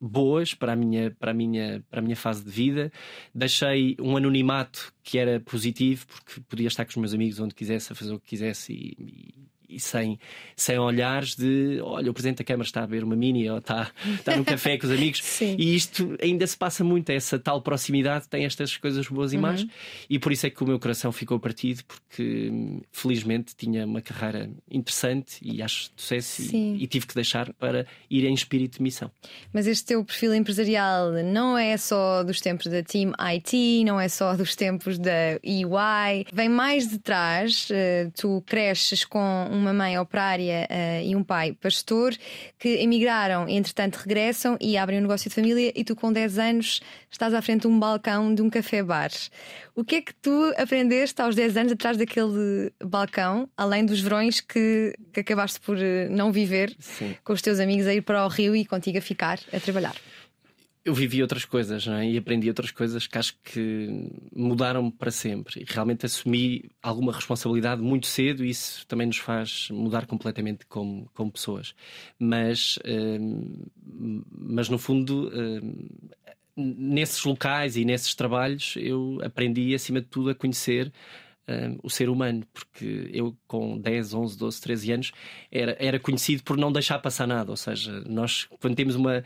boas 0.00 0.54
para 0.54 0.72
a 0.72 0.76
minha 0.76 1.10
para 1.18 1.32
a 1.32 1.34
minha 1.34 1.84
para 1.90 2.00
a 2.00 2.02
minha 2.02 2.16
fase 2.16 2.44
de 2.44 2.50
vida. 2.50 2.92
Deixei 3.34 3.96
um 4.00 4.16
anonimato 4.16 4.92
que 5.02 5.18
era 5.18 5.40
positivo 5.40 6.06
porque 6.06 6.40
podia 6.40 6.68
estar 6.68 6.84
com 6.84 6.90
os 6.90 6.96
meus 6.96 7.14
amigos 7.14 7.40
onde 7.40 7.54
quisesse 7.54 7.92
a 7.92 7.96
fazer 7.96 8.12
o 8.12 8.20
que 8.20 8.28
quisesse 8.28 8.72
e, 8.72 8.96
e 8.98 9.48
e 9.68 9.78
sem, 9.78 10.18
sem 10.56 10.78
olhares 10.78 11.36
de 11.36 11.80
olha, 11.82 12.10
o 12.10 12.14
Presidente 12.14 12.38
da 12.38 12.44
Câmara 12.44 12.66
está 12.66 12.82
a 12.82 12.86
beber 12.86 13.04
uma 13.04 13.16
mini 13.16 13.48
ou 13.50 13.58
está, 13.58 13.90
está 14.14 14.36
no 14.36 14.44
café 14.44 14.78
com 14.78 14.86
os 14.86 14.92
amigos. 14.92 15.22
Sim. 15.24 15.56
E 15.58 15.74
isto 15.74 16.16
ainda 16.22 16.46
se 16.46 16.56
passa 16.56 16.82
muito, 16.82 17.10
essa 17.10 17.38
tal 17.38 17.60
proximidade 17.60 18.28
tem 18.28 18.44
estas 18.44 18.76
coisas 18.76 19.06
boas 19.08 19.32
e 19.32 19.36
uhum. 19.36 19.42
más, 19.42 19.66
e 20.08 20.18
por 20.18 20.32
isso 20.32 20.46
é 20.46 20.50
que 20.50 20.62
o 20.62 20.66
meu 20.66 20.78
coração 20.78 21.12
ficou 21.12 21.38
partido, 21.38 21.82
porque 21.84 22.50
felizmente 22.92 23.54
tinha 23.56 23.84
uma 23.84 24.00
carreira 24.00 24.50
interessante 24.70 25.38
e 25.42 25.62
acho 25.62 25.90
sucesso 25.96 26.54
e, 26.54 26.82
e, 26.82 26.86
tive 26.86 27.06
que 27.06 27.14
deixar 27.14 27.52
para 27.54 27.86
ir 28.10 28.24
em 28.24 28.34
espírito 28.34 28.78
de 28.78 28.82
missão. 28.82 29.10
Mas 29.52 29.66
este 29.66 29.86
teu 29.86 30.04
perfil 30.04 30.34
empresarial 30.34 31.12
não 31.24 31.58
é 31.58 31.76
só 31.76 32.22
dos 32.22 32.40
tempos 32.40 32.66
da 32.66 32.82
Team 32.82 33.12
IT, 33.18 33.84
não 33.84 34.00
é 34.00 34.08
só 34.08 34.34
dos 34.36 34.56
tempos 34.56 34.98
da 34.98 35.38
EY, 35.42 36.26
vem 36.32 36.48
mais 36.48 36.88
de 36.88 36.98
trás, 36.98 37.68
eh, 37.70 38.10
tu 38.16 38.42
cresces 38.46 39.04
com 39.04 39.46
uma 39.58 39.72
mãe 39.72 39.98
operária 39.98 40.66
uh, 40.70 41.04
e 41.04 41.14
um 41.14 41.22
pai 41.22 41.52
pastor 41.52 42.14
que 42.58 42.68
emigraram, 42.68 43.48
entretanto 43.48 43.96
regressam 43.96 44.56
e 44.60 44.76
abrem 44.76 44.98
um 44.98 45.02
negócio 45.02 45.28
de 45.28 45.34
família 45.34 45.72
e 45.74 45.84
tu 45.84 45.94
com 45.94 46.12
10 46.12 46.38
anos 46.38 46.80
estás 47.10 47.34
à 47.34 47.42
frente 47.42 47.62
de 47.62 47.66
um 47.68 47.78
balcão 47.78 48.34
de 48.34 48.42
um 48.42 48.50
café-bar. 48.50 49.10
O 49.74 49.84
que 49.84 49.96
é 49.96 50.02
que 50.02 50.14
tu 50.14 50.52
aprendeste 50.56 51.20
aos 51.22 51.34
10 51.34 51.56
anos 51.56 51.72
atrás 51.72 51.96
daquele 51.96 52.72
balcão, 52.84 53.48
além 53.56 53.84
dos 53.84 54.00
verões 54.00 54.40
que, 54.40 54.94
que 55.12 55.20
acabaste 55.20 55.60
por 55.60 55.78
eh, 55.78 56.08
não 56.08 56.32
viver 56.32 56.74
Sim. 56.78 57.16
com 57.22 57.32
os 57.32 57.40
teus 57.40 57.60
amigos 57.60 57.86
a 57.86 57.94
ir 57.94 58.02
para 58.02 58.24
o 58.24 58.28
Rio 58.28 58.56
e 58.56 58.64
contigo 58.64 58.98
a 58.98 59.00
ficar 59.00 59.38
a 59.52 59.60
trabalhar? 59.60 59.94
Eu 60.88 60.94
vivi 60.94 61.20
outras 61.20 61.44
coisas 61.44 61.86
é? 61.86 62.10
e 62.10 62.16
aprendi 62.16 62.48
outras 62.48 62.70
coisas 62.70 63.06
que 63.06 63.18
acho 63.18 63.36
que 63.44 64.10
mudaram 64.34 64.90
para 64.90 65.10
sempre. 65.10 65.60
E 65.60 65.64
realmente 65.68 66.06
assumi 66.06 66.70
alguma 66.82 67.12
responsabilidade 67.12 67.82
muito 67.82 68.06
cedo 68.06 68.42
e 68.42 68.48
isso 68.48 68.86
também 68.86 69.06
nos 69.06 69.18
faz 69.18 69.68
mudar 69.70 70.06
completamente 70.06 70.64
como, 70.66 71.08
como 71.12 71.30
pessoas. 71.30 71.74
Mas, 72.18 72.78
hum, 72.86 73.66
mas 74.30 74.70
no 74.70 74.78
fundo, 74.78 75.30
hum, 75.34 75.88
nesses 76.56 77.22
locais 77.22 77.76
e 77.76 77.84
nesses 77.84 78.14
trabalhos, 78.14 78.74
eu 78.78 79.18
aprendi 79.22 79.74
acima 79.74 80.00
de 80.00 80.06
tudo 80.06 80.30
a 80.30 80.34
conhecer. 80.34 80.90
Um, 81.50 81.78
o 81.82 81.88
ser 81.88 82.10
humano, 82.10 82.44
porque 82.52 83.08
eu 83.10 83.34
com 83.46 83.78
10, 83.78 84.12
11, 84.12 84.36
12, 84.36 84.60
13 84.60 84.92
anos 84.92 85.12
era, 85.50 85.74
era 85.80 85.98
conhecido 85.98 86.42
por 86.42 86.58
não 86.58 86.70
deixar 86.70 86.98
passar 86.98 87.26
nada. 87.26 87.50
Ou 87.50 87.56
seja, 87.56 88.02
nós, 88.06 88.46
quando 88.60 88.76
temos 88.76 88.94
uma 88.94 89.24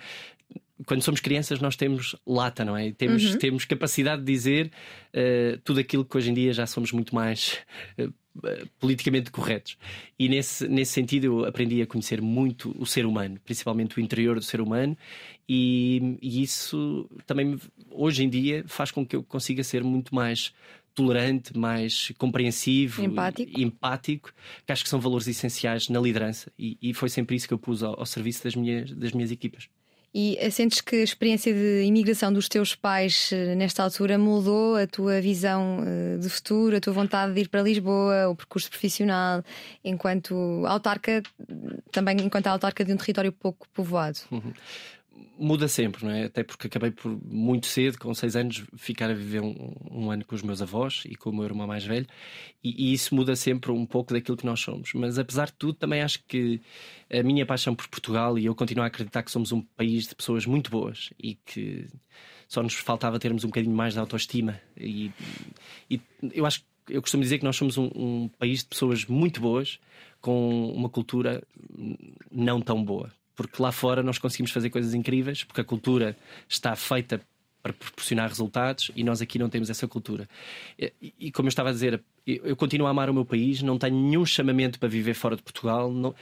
quando 0.86 1.02
somos 1.02 1.20
crianças, 1.20 1.60
nós 1.60 1.76
temos 1.76 2.16
lata, 2.26 2.64
não 2.64 2.76
é? 2.76 2.92
Temos, 2.92 3.24
uhum. 3.24 3.38
temos 3.38 3.64
capacidade 3.64 4.22
de 4.22 4.32
dizer 4.32 4.70
uh, 5.14 5.58
tudo 5.64 5.80
aquilo 5.80 6.04
que 6.04 6.16
hoje 6.16 6.30
em 6.30 6.34
dia 6.34 6.52
já 6.52 6.66
somos 6.66 6.92
muito 6.92 7.14
mais 7.14 7.58
uh, 7.98 8.12
politicamente 8.78 9.30
corretos. 9.30 9.76
E 10.18 10.28
nesse, 10.28 10.66
nesse 10.68 10.92
sentido, 10.92 11.24
eu 11.24 11.44
aprendi 11.44 11.82
a 11.82 11.86
conhecer 11.86 12.20
muito 12.20 12.74
o 12.78 12.86
ser 12.86 13.04
humano, 13.04 13.38
principalmente 13.44 13.98
o 13.98 14.00
interior 14.00 14.36
do 14.36 14.44
ser 14.44 14.60
humano, 14.60 14.96
e, 15.48 16.18
e 16.22 16.42
isso 16.42 17.08
também, 17.26 17.58
hoje 17.90 18.24
em 18.24 18.28
dia, 18.28 18.64
faz 18.66 18.90
com 18.90 19.06
que 19.06 19.14
eu 19.14 19.22
consiga 19.22 19.62
ser 19.62 19.84
muito 19.84 20.14
mais 20.14 20.52
tolerante, 20.94 21.56
mais 21.56 22.12
compreensivo, 22.18 23.02
empático, 23.02 23.60
empático 23.60 24.32
que 24.66 24.72
acho 24.72 24.84
que 24.84 24.90
são 24.90 25.00
valores 25.00 25.26
essenciais 25.26 25.88
na 25.88 25.98
liderança 25.98 26.52
e, 26.58 26.76
e 26.82 26.92
foi 26.92 27.08
sempre 27.08 27.34
isso 27.34 27.48
que 27.48 27.54
eu 27.54 27.58
pus 27.58 27.82
ao, 27.82 27.98
ao 27.98 28.04
serviço 28.04 28.44
das 28.44 28.54
minhas, 28.54 28.92
das 28.92 29.12
minhas 29.12 29.30
equipas. 29.30 29.68
E 30.14 30.36
eh, 30.38 30.50
sentes 30.50 30.82
que 30.82 30.96
a 30.96 31.04
experiência 31.04 31.54
de 31.54 31.84
imigração 31.84 32.30
dos 32.30 32.46
teus 32.46 32.74
pais 32.74 33.30
eh, 33.32 33.54
nesta 33.54 33.82
altura 33.82 34.18
mudou 34.18 34.76
a 34.76 34.86
tua 34.86 35.22
visão 35.22 35.82
eh, 35.86 36.18
de 36.18 36.28
futuro, 36.28 36.76
a 36.76 36.80
tua 36.80 36.92
vontade 36.92 37.32
de 37.32 37.40
ir 37.40 37.48
para 37.48 37.62
Lisboa, 37.62 38.28
o 38.28 38.36
percurso 38.36 38.68
profissional, 38.68 39.42
enquanto 39.82 40.34
autarca, 40.66 41.22
também 41.90 42.20
enquanto 42.20 42.46
autarca 42.48 42.84
de 42.84 42.92
um 42.92 42.96
território 42.96 43.32
pouco 43.32 43.66
povoado? 43.72 44.18
Uhum. 44.30 44.52
Muda 45.38 45.68
sempre, 45.68 46.04
não 46.04 46.12
é? 46.12 46.24
Até 46.24 46.42
porque 46.42 46.66
acabei 46.66 46.90
por 46.90 47.10
muito 47.24 47.66
cedo, 47.66 47.98
com 47.98 48.12
seis 48.14 48.36
anos, 48.36 48.64
ficar 48.76 49.10
a 49.10 49.14
viver 49.14 49.40
um, 49.40 49.74
um 49.90 50.10
ano 50.10 50.24
com 50.24 50.34
os 50.34 50.42
meus 50.42 50.62
avós 50.62 51.02
e 51.06 51.14
com 51.14 51.30
o 51.30 51.34
meu 51.34 51.44
irmão 51.44 51.66
mais 51.66 51.84
velho, 51.84 52.06
e, 52.62 52.90
e, 52.90 52.92
isso 52.92 53.14
muda 53.14 53.34
sempre 53.34 53.70
um 53.72 53.84
pouco 53.86 54.12
daquilo 54.12 54.36
que 54.36 54.46
nós 54.46 54.60
somos. 54.60 54.92
Mas 54.94 55.18
apesar 55.18 55.46
de 55.46 55.54
tudo, 55.54 55.74
também 55.74 56.02
acho 56.02 56.22
que 56.26 56.60
a 57.10 57.22
minha 57.22 57.44
paixão 57.44 57.74
por 57.74 57.88
Portugal 57.88 58.38
e 58.38 58.46
eu 58.46 58.54
continuo 58.54 58.84
a 58.84 58.86
acreditar 58.86 59.22
que 59.22 59.30
somos 59.30 59.52
um 59.52 59.60
país 59.60 60.06
de 60.06 60.14
pessoas 60.14 60.46
muito 60.46 60.70
boas 60.70 61.10
e 61.18 61.34
que 61.34 61.86
só 62.48 62.62
nos 62.62 62.74
faltava 62.74 63.18
termos 63.18 63.44
um 63.44 63.48
bocadinho 63.48 63.74
mais 63.74 63.94
de 63.94 64.00
autoestima. 64.00 64.60
E, 64.76 65.10
e 65.90 66.00
eu 66.32 66.46
acho 66.46 66.64
eu 66.88 67.00
costumo 67.00 67.22
dizer 67.22 67.38
que 67.38 67.44
nós 67.44 67.56
somos 67.56 67.78
um, 67.78 67.90
um 67.94 68.28
país 68.38 68.60
de 68.60 68.66
pessoas 68.66 69.06
muito 69.06 69.40
boas 69.40 69.78
com 70.20 70.72
uma 70.72 70.88
cultura 70.88 71.42
não 72.30 72.60
tão 72.60 72.84
boa 72.84 73.12
porque 73.34 73.62
lá 73.62 73.72
fora 73.72 74.02
nós 74.02 74.18
conseguimos 74.18 74.50
fazer 74.50 74.70
coisas 74.70 74.94
incríveis, 74.94 75.44
porque 75.44 75.60
a 75.60 75.64
cultura 75.64 76.16
está 76.48 76.74
feita 76.76 77.20
para 77.62 77.72
proporcionar 77.72 78.28
resultados 78.28 78.90
e 78.96 79.04
nós 79.04 79.22
aqui 79.22 79.38
não 79.38 79.48
temos 79.48 79.70
essa 79.70 79.86
cultura. 79.86 80.28
E, 80.78 80.92
e 81.18 81.32
como 81.32 81.46
eu 81.46 81.50
estava 81.50 81.68
a 81.70 81.72
dizer, 81.72 82.02
eu, 82.26 82.44
eu, 82.44 82.56
continuo 82.56 82.86
a 82.86 82.90
amar 82.90 83.08
o 83.08 83.14
meu 83.14 83.24
país, 83.24 83.62
não 83.62 83.78
tenho 83.78 83.94
nenhum 83.94 84.26
chamamento 84.26 84.78
para 84.78 84.88
viver 84.88 85.14
fora 85.14 85.36
de 85.36 85.42
Portugal, 85.42 85.90
não, 85.92 86.14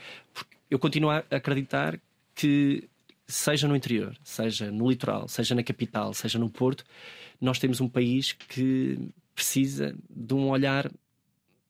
eu 0.69 0.77
continuo 0.77 1.09
a 1.09 1.23
acreditar 1.31 1.99
que, 2.35 2.87
seja 3.27 3.67
no 3.67 3.75
interior, 3.75 4.15
seja 4.23 4.71
no 4.71 4.89
litoral, 4.89 5.27
seja 5.27 5.55
na 5.55 5.63
capital, 5.63 6.13
seja 6.13 6.37
no 6.37 6.49
Porto, 6.49 6.83
nós 7.39 7.57
temos 7.57 7.81
um 7.81 7.89
país 7.89 8.33
que 8.33 9.09
precisa 9.33 9.95
de 10.09 10.33
um 10.33 10.49
olhar 10.49 10.91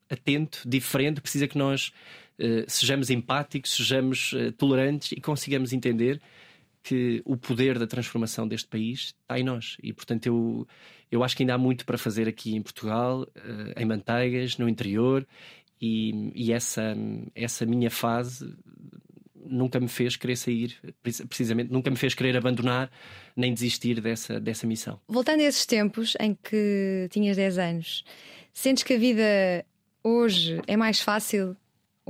atento, 0.09 0.61
diferente, 0.67 1.21
precisa 1.21 1.47
que 1.47 1.57
nós 1.57 1.93
sejamos 2.67 3.09
empáticos, 3.09 3.75
sejamos 3.75 4.33
uh, 4.33 4.51
tolerantes 4.53 5.11
e 5.11 5.21
consigamos 5.21 5.73
entender 5.73 6.21
que 6.83 7.21
o 7.25 7.37
poder 7.37 7.77
da 7.77 7.85
transformação 7.85 8.47
deste 8.47 8.67
país 8.67 9.13
está 9.21 9.39
em 9.39 9.43
nós. 9.43 9.77
E, 9.83 9.93
portanto, 9.93 10.25
eu, 10.25 10.67
eu 11.11 11.23
acho 11.23 11.37
que 11.37 11.43
ainda 11.43 11.53
há 11.53 11.57
muito 11.57 11.85
para 11.85 11.97
fazer 11.97 12.27
aqui 12.27 12.55
em 12.55 12.61
Portugal, 12.61 13.21
uh, 13.21 13.79
em 13.79 13.85
Manteigas, 13.85 14.57
no 14.57 14.67
interior, 14.67 15.27
e, 15.79 16.31
e 16.35 16.51
essa, 16.51 16.95
essa 17.35 17.65
minha 17.65 17.89
fase 17.89 18.53
nunca 19.43 19.79
me 19.79 19.87
fez 19.87 20.15
querer 20.15 20.35
sair, 20.35 20.77
precisamente, 21.27 21.71
nunca 21.71 21.89
me 21.89 21.97
fez 21.97 22.13
querer 22.13 22.37
abandonar 22.37 22.91
nem 23.35 23.53
desistir 23.53 23.99
dessa, 23.99 24.39
dessa 24.39 24.67
missão. 24.67 24.99
Voltando 25.07 25.41
a 25.41 25.43
esses 25.43 25.65
tempos 25.65 26.15
em 26.19 26.35
que 26.35 27.07
tinhas 27.11 27.35
10 27.35 27.57
anos, 27.57 28.03
sentes 28.53 28.83
que 28.83 28.93
a 28.93 28.97
vida 28.97 29.65
hoje 30.03 30.61
é 30.67 30.77
mais 30.77 31.01
fácil 31.01 31.57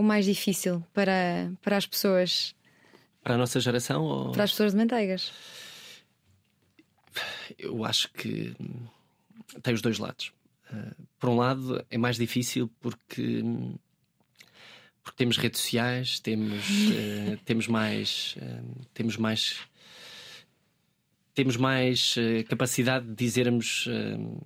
ou 0.02 0.08
mais 0.08 0.26
difícil 0.26 0.84
para, 0.94 1.52
para 1.62 1.78
as 1.78 1.86
pessoas? 1.86 2.56
Para 3.24 3.36
a 3.36 3.38
nossa 3.38 3.60
geração? 3.60 4.04
Ou... 4.04 4.32
Para 4.32 4.44
as 4.44 4.52
pessoas 4.52 4.72
de 4.72 4.78
manteigas? 4.78 5.32
Eu 7.58 7.86
acho 7.86 8.12
que 8.12 8.56
tem 9.62 9.74
os 9.74 9.82
dois 9.82 10.00
lados. 10.00 10.34
Uh, 10.72 10.96
por 11.20 11.30
um 11.30 11.38
lado, 11.38 11.86
é 11.90 11.98
mais 11.98 12.18
difícil 12.18 12.72
porque, 12.80 13.44
porque 15.04 15.18
temos 15.18 15.38
redes 15.38 15.62
sociais, 15.62 16.20
temos, 16.20 16.68
uh, 16.68 17.38
temos 17.46 17.68
mais. 17.68 18.36
Uh, 18.38 18.86
temos 18.94 19.18
mais 19.18 19.60
temos 21.34 21.56
mais 21.56 22.16
uh, 22.18 22.44
capacidade 22.50 23.08
de 23.08 23.16
dizermos 23.16 23.88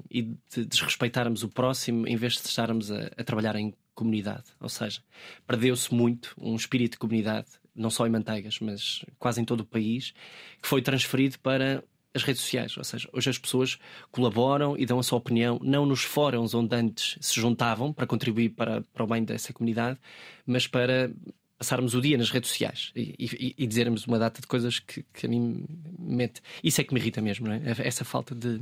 e 0.10 0.22
de 0.22 0.65
desrespeitarmos 0.65 1.41
o 1.41 1.50
próximo 1.50 2.08
em 2.08 2.15
vez 2.15 2.34
de 2.34 2.48
estarmos 2.48 2.91
a, 2.91 3.10
a 3.18 3.24
trabalhar 3.24 3.56
em 3.56 3.74
comunidade. 3.95 4.43
Ou 4.60 4.69
seja, 4.69 5.01
perdeu-se 5.47 5.93
muito 5.93 6.36
um 6.38 6.55
espírito 6.55 6.93
de 6.93 6.99
comunidade, 6.99 7.47
não 7.73 7.89
só 7.89 8.05
em 8.05 8.10
Manteigas, 8.10 8.60
mas 8.60 9.03
quase 9.17 9.41
em 9.41 9.45
todo 9.45 9.62
o 9.62 9.65
país, 9.65 10.13
que 10.62 10.67
foi 10.67 10.81
transferido 10.81 11.39
para 11.39 11.84
as 12.13 12.23
redes 12.23 12.41
sociais. 12.41 12.77
Ou 12.77 12.84
seja, 12.84 13.10
hoje 13.12 13.29
as 13.29 13.38
pessoas 13.38 13.77
colaboram 14.12 14.77
e 14.77 14.86
dão 14.86 14.99
a 14.99 15.03
sua 15.03 15.17
opinião, 15.17 15.60
não 15.62 15.86
nos 15.86 16.03
fóruns 16.03 16.53
onde 16.53 16.75
antes 16.75 17.17
se 17.19 17.39
juntavam 17.39 17.91
para 17.91 18.08
contribuir 18.08 18.49
para, 18.49 18.81
para 18.81 19.03
o 19.03 19.08
bem 19.08 19.23
dessa 19.23 19.51
comunidade, 19.51 19.99
mas 20.45 20.67
para 20.67 21.12
passarmos 21.58 21.93
o 21.93 22.01
dia 22.01 22.17
nas 22.17 22.29
redes 22.29 22.49
sociais 22.49 22.91
e, 22.95 23.15
e, 23.17 23.55
e 23.58 23.67
dizermos 23.67 24.05
uma 24.05 24.19
data 24.19 24.41
de 24.41 24.47
coisas 24.47 24.79
que, 24.79 25.03
que, 25.13 25.25
a 25.25 25.29
mim 25.29 25.65
mete. 25.97 26.41
Isso 26.63 26.81
é 26.81 26.84
que 26.84 26.93
me 26.93 26.99
irrita 26.99 27.21
mesmo, 27.21 27.47
não 27.47 27.55
é? 27.55 27.62
Essa 27.79 28.03
falta 28.03 28.36
de 28.36 28.62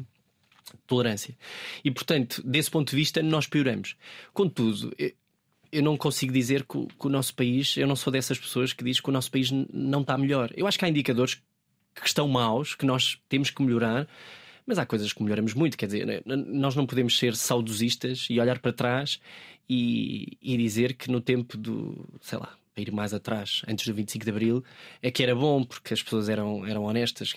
tolerância. 0.88 1.38
E, 1.84 1.92
portanto, 1.92 2.42
desse 2.46 2.70
ponto 2.70 2.90
de 2.90 2.96
vista, 2.96 3.22
nós 3.22 3.48
pioramos. 3.48 3.96
Contudo, 4.34 4.94
eu 5.74 5.82
não 5.82 5.98
consigo 5.98 6.32
dizer 6.32 6.64
que 6.64 6.78
o, 6.78 6.88
que 6.88 7.08
o 7.08 7.10
nosso 7.10 7.34
país, 7.34 7.76
eu 7.76 7.88
não 7.88 7.96
sou 7.96 8.14
dessas 8.14 8.38
pessoas 8.38 8.72
que 8.72 8.84
diz 8.84 9.00
que 9.00 9.10
o 9.10 9.12
nosso 9.12 9.32
país 9.32 9.50
não 9.52 10.02
está 10.02 10.18
melhor. 10.18 10.52
Eu 10.56 10.68
acho 10.68 10.78
que 10.78 10.86
há 10.86 10.90
indicadores 10.90 11.42
que 11.96 12.08
estão 12.08 12.28
maus, 12.28 12.76
que 12.76 12.86
nós 12.86 13.20
temos 13.28 13.50
que 13.50 13.62
melhorar, 13.62 14.08
mas 14.66 14.78
há 14.78 14.86
coisas 14.86 15.12
que 15.12 15.24
melhoramos 15.24 15.54
muito. 15.54 15.76
Quer 15.76 15.88
dizer, 15.88 16.24
nós 16.26 16.76
não 16.76 16.86
podemos 16.86 17.18
ser 17.18 17.36
saudosistas 17.36 18.28
e 18.30 18.40
olhar 18.40 18.60
para 18.60 18.72
trás 18.72 19.20
e, 19.68 20.38
e 20.42 20.56
dizer 20.58 20.94
que 20.94 21.12
no 21.12 21.20
tempo 21.20 21.58
do, 21.58 22.08
sei 22.22 22.38
lá, 22.38 22.56
para 22.74 22.84
ir 22.84 22.92
mais 22.92 23.14
atrás, 23.14 23.62
antes 23.68 23.88
do 23.88 23.94
25 23.94 24.26
de 24.26 24.32
Abril, 24.32 24.64
é 25.02 25.12
que 25.12 25.22
era 25.22 25.36
bom 25.36 25.64
porque 25.64 25.94
as 25.94 26.02
pessoas 26.02 26.28
eram, 26.28 26.66
eram 26.66 26.84
honestas, 26.84 27.34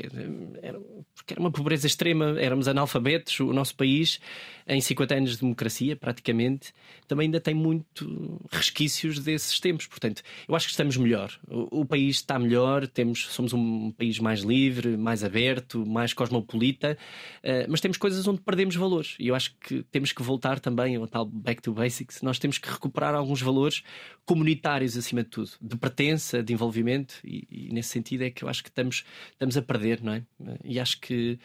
era, 0.62 0.81
porque 1.14 1.35
era 1.35 1.40
uma 1.40 1.51
pobreza 1.51 1.87
extrema, 1.87 2.40
éramos 2.40 2.68
analfabetos, 2.68 3.38
o 3.40 3.53
nosso 3.53 3.75
país, 3.75 4.18
em 4.66 4.81
50 4.81 5.14
anos 5.14 5.31
de 5.33 5.40
democracia, 5.40 5.94
praticamente, 5.94 6.72
também 7.07 7.27
ainda 7.27 7.40
tem 7.40 7.55
muito 7.55 8.40
resquícios 8.51 9.18
desses 9.18 9.61
tempos. 9.61 9.87
Portanto, 9.87 10.22
eu 10.49 10.57
acho 10.57 10.66
que 10.66 10.72
estamos 10.72 10.96
melhor. 10.96 11.38
O, 11.46 11.81
o 11.83 11.85
país 11.85 12.16
está 12.16 12.38
melhor, 12.38 12.87
temos, 12.87 13.27
somos 13.27 13.53
um 13.53 13.92
país 13.92 14.18
mais 14.18 14.40
livre, 14.40 14.96
mais 14.96 15.22
aberto, 15.22 15.85
mais 15.87 16.14
cosmopolita, 16.14 16.96
uh, 17.44 17.66
mas 17.68 17.81
temos 17.81 17.99
coisas 17.99 18.27
onde 18.27 18.40
perdemos 18.40 18.75
valores. 18.75 19.16
E 19.18 19.29
eu 19.29 19.35
acho 19.35 19.55
que 19.61 19.83
temos 19.85 20.12
que 20.12 20.22
voltar 20.22 20.59
também 20.61 20.96
ao 20.96 21.07
tal 21.07 21.27
back 21.27 21.61
to 21.61 21.72
basics. 21.72 22.22
Nós 22.22 22.38
temos 22.38 22.57
que 22.57 22.70
recuperar 22.70 23.14
alguns 23.14 23.42
valores 23.42 23.83
comunitários 24.25 24.96
acima 24.96 25.25
tudo, 25.26 25.50
de 25.60 25.76
pertença, 25.76 26.42
de 26.42 26.52
envolvimento, 26.52 27.14
e, 27.24 27.46
e, 27.50 27.72
nesse 27.72 27.90
sentido 27.90 28.24
é 28.24 28.30
que 28.30 28.44
eu 28.44 28.48
acho 28.48 28.62
que 28.62 28.68
estamos, 28.68 29.04
estamos 29.32 29.56
a 29.56 29.62
perder, 29.62 30.02
não 30.02 30.14
é? 30.14 30.22
E 30.64 30.78
acho 30.78 31.00
que 31.00 31.38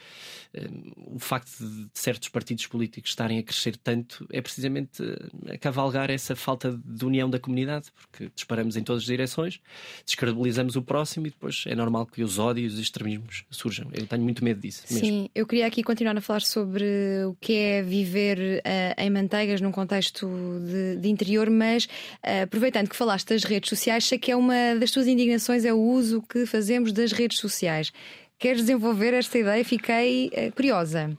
um, 0.56 1.16
o 1.16 1.20
facto 1.20 1.52
de 1.60 1.90
certos 1.94 2.30
partidos 2.30 2.68
políticos 2.68 3.12
estarem 3.12 3.40
a 3.40 3.44
crescer 3.44 3.78
tanto 3.78 4.28
é 4.32 4.42
precisamente 4.42 5.02
a 5.50 5.58
cavalgar 5.58 6.10
essa 6.10 6.36
falta 6.36 6.80
de 6.84 7.06
união 7.06 7.30
da 7.30 7.40
comunidade, 7.40 7.92
porque 7.94 8.32
disparamos 8.34 8.76
em 8.76 8.84
todas 8.84 9.04
as 9.04 9.08
direções, 9.08 9.60
descredibilizamos 10.06 10.76
o 10.76 10.82
próximo 10.82 11.28
e 11.28 11.30
depois 11.30 11.64
é 11.68 11.76
normal 11.76 12.06
que 12.06 12.24
os 12.24 12.40
ódios 12.40 12.74
e 12.74 12.76
os 12.76 12.82
extremismos 12.82 13.46
surjam. 13.50 13.90
Eu 13.94 14.08
tenho 14.08 14.24
muito 14.24 14.44
medo 14.44 14.60
disso. 14.60 14.84
Mesmo. 14.90 15.06
Sim, 15.06 15.30
eu 15.34 15.46
queria 15.46 15.68
aqui 15.68 15.84
continuar 15.84 16.18
a 16.18 16.22
falar 16.22 16.42
sobre 16.42 16.86
o 17.26 17.36
que 17.40 17.54
é 17.54 17.82
viver 17.82 18.62
uh, 18.66 19.02
em 19.02 19.10
manteigas 19.10 19.62
num 19.62 19.72
contexto 19.72 20.28
de, 20.66 20.98
de 20.98 21.10
interior, 21.10 21.50
mas 21.50 21.86
uh, 21.86 22.44
aproveitando 22.44 22.90
que 22.90 22.96
falaste 22.96 23.30
das 23.30 23.44
redes 23.44 23.70
sociais, 23.72 24.06
sei 24.06 24.20
que 24.20 24.32
é 24.32 24.36
uma 24.36 24.76
das 24.76 24.92
tuas 24.92 25.08
indignações 25.08 25.66
é 25.66 25.74
o 25.74 25.80
uso 25.80 26.22
que 26.22 26.46
fazemos 26.46 26.92
das 26.92 27.12
redes 27.12 27.40
sociais. 27.40 27.92
Queres 28.38 28.62
desenvolver 28.62 29.14
esta 29.14 29.38
ideia? 29.38 29.64
Fiquei 29.64 30.28
uh, 30.28 30.52
curiosa. 30.54 31.18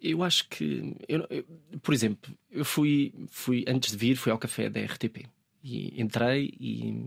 Eu 0.00 0.22
acho 0.22 0.48
que, 0.48 0.94
eu, 1.08 1.26
eu, 1.28 1.44
por 1.82 1.92
exemplo, 1.92 2.32
eu 2.50 2.64
fui, 2.64 3.12
fui 3.30 3.64
antes 3.66 3.90
de 3.92 3.96
vir, 3.96 4.16
fui 4.16 4.30
ao 4.30 4.38
café 4.38 4.70
da 4.70 4.80
RTP 4.80 5.26
e 5.62 6.00
entrei 6.00 6.54
e, 6.58 7.04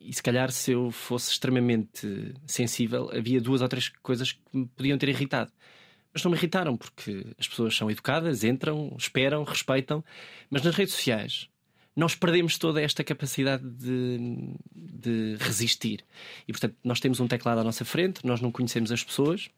e 0.00 0.12
se 0.12 0.22
calhar 0.22 0.50
se 0.52 0.72
eu 0.72 0.90
fosse 0.90 1.32
extremamente 1.32 2.32
sensível, 2.46 3.10
havia 3.12 3.40
duas 3.40 3.60
ou 3.60 3.68
três 3.68 3.88
coisas 3.88 4.32
que 4.32 4.40
me 4.52 4.66
podiam 4.66 4.96
ter 4.98 5.08
irritado. 5.08 5.52
Mas 6.12 6.22
não 6.22 6.30
me 6.30 6.36
irritaram 6.36 6.76
porque 6.76 7.26
as 7.38 7.48
pessoas 7.48 7.76
são 7.76 7.90
educadas, 7.90 8.44
entram, 8.44 8.94
esperam, 8.98 9.44
respeitam, 9.44 10.04
mas 10.50 10.62
nas 10.62 10.74
redes 10.74 10.94
sociais 10.94 11.48
nós 11.94 12.14
perdemos 12.14 12.56
toda 12.58 12.80
esta 12.80 13.04
capacidade 13.04 13.62
de, 13.68 14.54
de 14.74 15.36
resistir. 15.40 16.04
E 16.48 16.52
portanto, 16.52 16.76
nós 16.82 17.00
temos 17.00 17.20
um 17.20 17.28
teclado 17.28 17.58
à 17.60 17.64
nossa 17.64 17.84
frente, 17.84 18.24
nós 18.24 18.40
não 18.40 18.50
conhecemos 18.50 18.90
as 18.90 19.04
pessoas, 19.04 19.50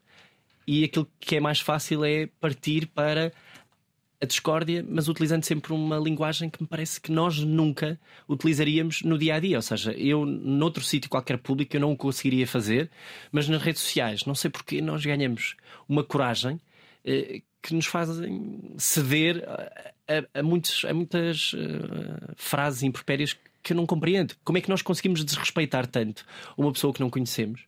e 0.67 0.83
aquilo 0.83 1.07
que 1.19 1.35
é 1.35 1.39
mais 1.39 1.59
fácil 1.59 2.03
é 2.03 2.27
partir 2.39 2.87
para 2.87 3.31
a 4.21 4.25
discórdia, 4.25 4.83
mas 4.87 5.07
utilizando 5.07 5.43
sempre 5.43 5.73
uma 5.73 5.97
linguagem 5.97 6.49
que 6.49 6.61
me 6.61 6.67
parece 6.67 6.99
que 6.99 7.11
nós 7.11 7.37
nunca 7.39 7.99
utilizaríamos 8.27 9.01
no 9.01 9.17
dia 9.17 9.35
a 9.35 9.39
dia. 9.39 9.57
Ou 9.57 9.61
seja, 9.61 9.91
eu, 9.93 10.25
noutro 10.25 10.83
sítio 10.83 11.09
qualquer 11.09 11.37
público, 11.37 11.75
eu 11.75 11.81
não 11.81 11.91
o 11.91 11.97
conseguiria 11.97 12.47
fazer, 12.47 12.89
mas 13.31 13.47
nas 13.47 13.61
redes 13.61 13.81
sociais, 13.81 14.25
não 14.25 14.33
sei 14.33 14.49
porque 14.49 14.81
nós 14.81 15.05
ganhamos 15.05 15.55
uma 15.87 16.03
coragem 16.03 16.59
eh, 17.03 17.41
que 17.65 17.73
nos 17.73 17.87
fazem 17.87 18.75
ceder 18.77 19.43
a, 20.07 20.39
a, 20.39 20.43
muitos, 20.43 20.85
a 20.85 20.93
muitas 20.93 21.53
uh, 21.53 22.33
frases 22.35 22.83
impropérias 22.83 23.35
que 23.63 23.73
eu 23.73 23.77
não 23.77 23.87
compreendo. 23.87 24.35
Como 24.43 24.59
é 24.59 24.61
que 24.61 24.69
nós 24.69 24.83
conseguimos 24.83 25.25
desrespeitar 25.25 25.87
tanto 25.87 26.23
uma 26.55 26.71
pessoa 26.71 26.93
que 26.93 26.99
não 26.99 27.09
conhecemos? 27.09 27.61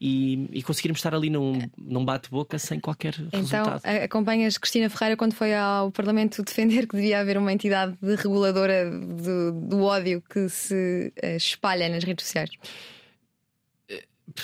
E, 0.00 0.48
e 0.52 0.62
conseguirmos 0.62 1.00
estar 1.00 1.14
ali 1.14 1.28
num, 1.28 1.58
num 1.76 2.02
bate-boca 2.04 2.58
sem 2.58 2.80
qualquer 2.80 3.14
então, 3.18 3.40
resultado. 3.40 3.82
Então, 3.84 4.04
acompanhas 4.04 4.56
Cristina 4.56 4.88
Ferreira 4.88 5.14
quando 5.14 5.34
foi 5.34 5.54
ao 5.54 5.90
Parlamento 5.90 6.42
defender 6.42 6.86
que 6.86 6.96
devia 6.96 7.20
haver 7.20 7.36
uma 7.36 7.52
entidade 7.52 7.94
de 8.00 8.14
reguladora 8.14 8.88
do, 8.88 9.52
do 9.52 9.82
ódio 9.82 10.22
que 10.22 10.48
se 10.48 11.12
uh, 11.22 11.36
espalha 11.36 11.88
nas 11.88 12.04
redes 12.04 12.24
sociais? 12.24 12.50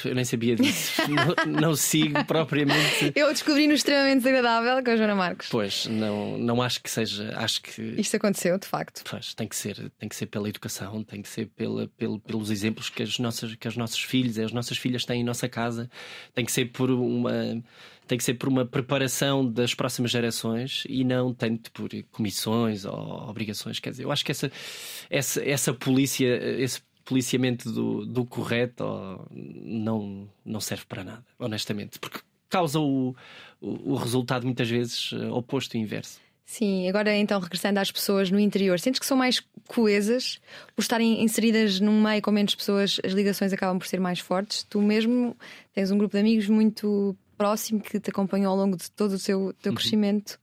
Eu 0.05 0.15
nem 0.15 0.25
sabia 0.25 0.57
disso. 0.57 1.03
não, 1.47 1.61
não, 1.61 1.77
sigo 1.77 2.25
propriamente. 2.25 3.13
Eu 3.15 3.33
descobri 3.33 3.67
no 3.67 3.75
extremamente 3.75 4.19
desagradável 4.19 4.83
com 4.83 4.91
a 4.91 4.97
Joana 4.97 5.15
Marcos. 5.15 5.49
Pois, 5.51 5.87
não, 5.87 6.39
não 6.39 6.63
acho 6.63 6.83
que 6.83 6.91
seja. 6.91 7.33
Acho 7.37 7.63
que. 7.63 7.83
Isto 7.99 8.17
aconteceu, 8.17 8.59
de 8.59 8.67
facto. 8.67 9.03
Pois, 9.09 9.35
tem 9.35 9.47
que 9.47 9.57
ser, 9.57 9.91
tem 9.99 10.09
que 10.09 10.17
ser 10.17 10.27
pela 10.27 10.49
educação, 10.49 11.03
tem 11.03 11.23
que 11.23 11.29
ser 11.29 11.47
pela, 11.47 11.89
pelo, 11.97 12.19
pelos 12.21 12.51
exemplos 12.51 12.89
que 12.89 13.03
as 13.03 13.19
nossas, 13.19 13.55
que 13.55 13.69
as 13.69 13.77
nossos 13.77 14.01
filhos 14.01 14.37
e 14.37 14.43
as 14.43 14.53
nossas 14.53 14.79
filhas 14.79 15.05
têm 15.05 15.21
em 15.21 15.25
nossa 15.25 15.49
casa, 15.49 15.91
tem 16.35 16.45
que 16.45 16.53
ser 16.53 16.67
por 16.67 16.91
uma 16.91 17.63
tem 18.07 18.17
que 18.17 18.25
ser 18.25 18.35
por 18.35 18.49
uma 18.49 18.65
preparação 18.65 19.45
das 19.45 19.75
próximas 19.75 20.11
gerações 20.11 20.85
e 20.89 21.05
não 21.05 21.35
tanto 21.35 21.73
por 21.73 21.91
comissões 22.13 22.85
ou 22.85 23.29
obrigações. 23.29 23.81
Quer 23.81 23.91
dizer, 23.91 24.05
eu 24.05 24.13
acho 24.13 24.25
que 24.25 24.31
essa, 24.31 24.51
essa, 25.11 25.45
essa 25.45 25.75
polícia, 25.75 26.27
esse 26.61 26.81
policiamento 27.07 27.71
do, 27.71 28.05
do 28.05 28.27
correto 28.27 28.85
não, 29.31 30.29
não 30.45 30.61
serve 30.61 30.85
para 30.87 31.05
nada, 31.05 31.25
honestamente, 31.39 31.99
porque 31.99 32.21
causa 32.51 32.79
o, 32.79 33.15
o, 33.61 33.93
o 33.93 33.95
resultado 33.95 34.45
muitas 34.45 34.69
vezes 34.69 35.11
eh, 35.13 35.29
oposto 35.29 35.77
e 35.77 35.81
inverso. 35.81 36.21
Sim, 36.45 36.89
agora 36.89 37.17
então 37.17 37.41
regressando 37.41 37.81
às 37.81 37.91
pessoas 37.91 38.31
no 38.31 38.39
interior, 38.39 38.79
sentes 38.79 39.01
que 39.01 39.07
são 39.07 39.17
mais 39.17 39.43
coesas 39.67 40.41
por 40.75 40.83
estarem 40.83 41.23
inseridas 41.23 41.81
num 41.81 42.01
meio 42.01 42.23
com 42.23 42.31
menos 42.31 42.55
pessoas, 42.55 43.01
as 43.05 43.13
ligações 43.13 43.53
acabam 43.53 43.79
por 43.79 43.87
ser 43.87 43.99
mais 43.99 44.21
fortes. 44.21 44.63
Tu 44.65 44.81
mesmo 44.81 45.37
tens 45.73 45.91
um 45.91 45.99
grupo 45.99 46.15
de 46.15 46.21
amigos 46.21 46.49
muito 46.49 47.17
próximo 47.37 47.81
que 47.81 47.99
te 47.99 48.11
acompanhou 48.11 48.53
ao 48.53 48.57
longo 48.57 48.77
de 48.77 48.91
todo 48.91 49.13
o 49.13 49.19
seu 49.19 49.53
teu 49.61 49.71
uhum. 49.71 49.77
crescimento. 49.77 50.39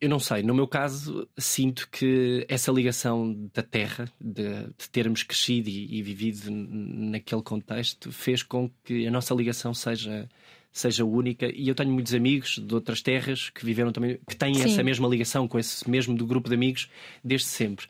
Eu 0.00 0.08
não 0.08 0.20
sei, 0.20 0.44
no 0.44 0.54
meu 0.54 0.68
caso, 0.68 1.28
sinto 1.36 1.88
que 1.90 2.46
essa 2.48 2.70
ligação 2.70 3.34
da 3.52 3.64
terra, 3.64 4.08
de, 4.20 4.44
de 4.78 4.88
termos 4.92 5.24
crescido 5.24 5.68
e, 5.68 5.98
e, 5.98 6.02
vivido 6.02 6.48
naquele 6.50 7.42
contexto, 7.42 8.12
fez 8.12 8.44
com 8.44 8.70
que 8.84 9.08
a 9.08 9.10
nossa 9.10 9.34
ligação 9.34 9.74
seja, 9.74 10.28
seja 10.70 11.04
única. 11.04 11.50
E 11.52 11.66
eu 11.66 11.74
tenho 11.74 11.90
muitos 11.90 12.14
amigos 12.14 12.58
de 12.58 12.72
outras 12.72 13.02
terras 13.02 13.50
que 13.50 13.64
viveram 13.64 13.90
também, 13.90 14.20
que 14.28 14.36
têm 14.36 14.54
Sim. 14.54 14.70
essa 14.70 14.84
mesma 14.84 15.08
ligação 15.08 15.48
com 15.48 15.58
esse 15.58 15.88
mesmo 15.90 16.16
do 16.16 16.26
grupo 16.26 16.48
de 16.48 16.54
amigos 16.54 16.88
desde 17.24 17.48
sempre. 17.48 17.86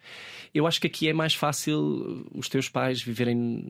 Eu 0.55 0.67
acho 0.67 0.81
que 0.81 0.87
aqui 0.87 1.11
é 1.11 1.13
mais 1.13 1.35
fácil 1.35 2.27
os 2.35 2.49
teus 2.49 2.71
pais 2.71 3.03
viverem 3.03 3.67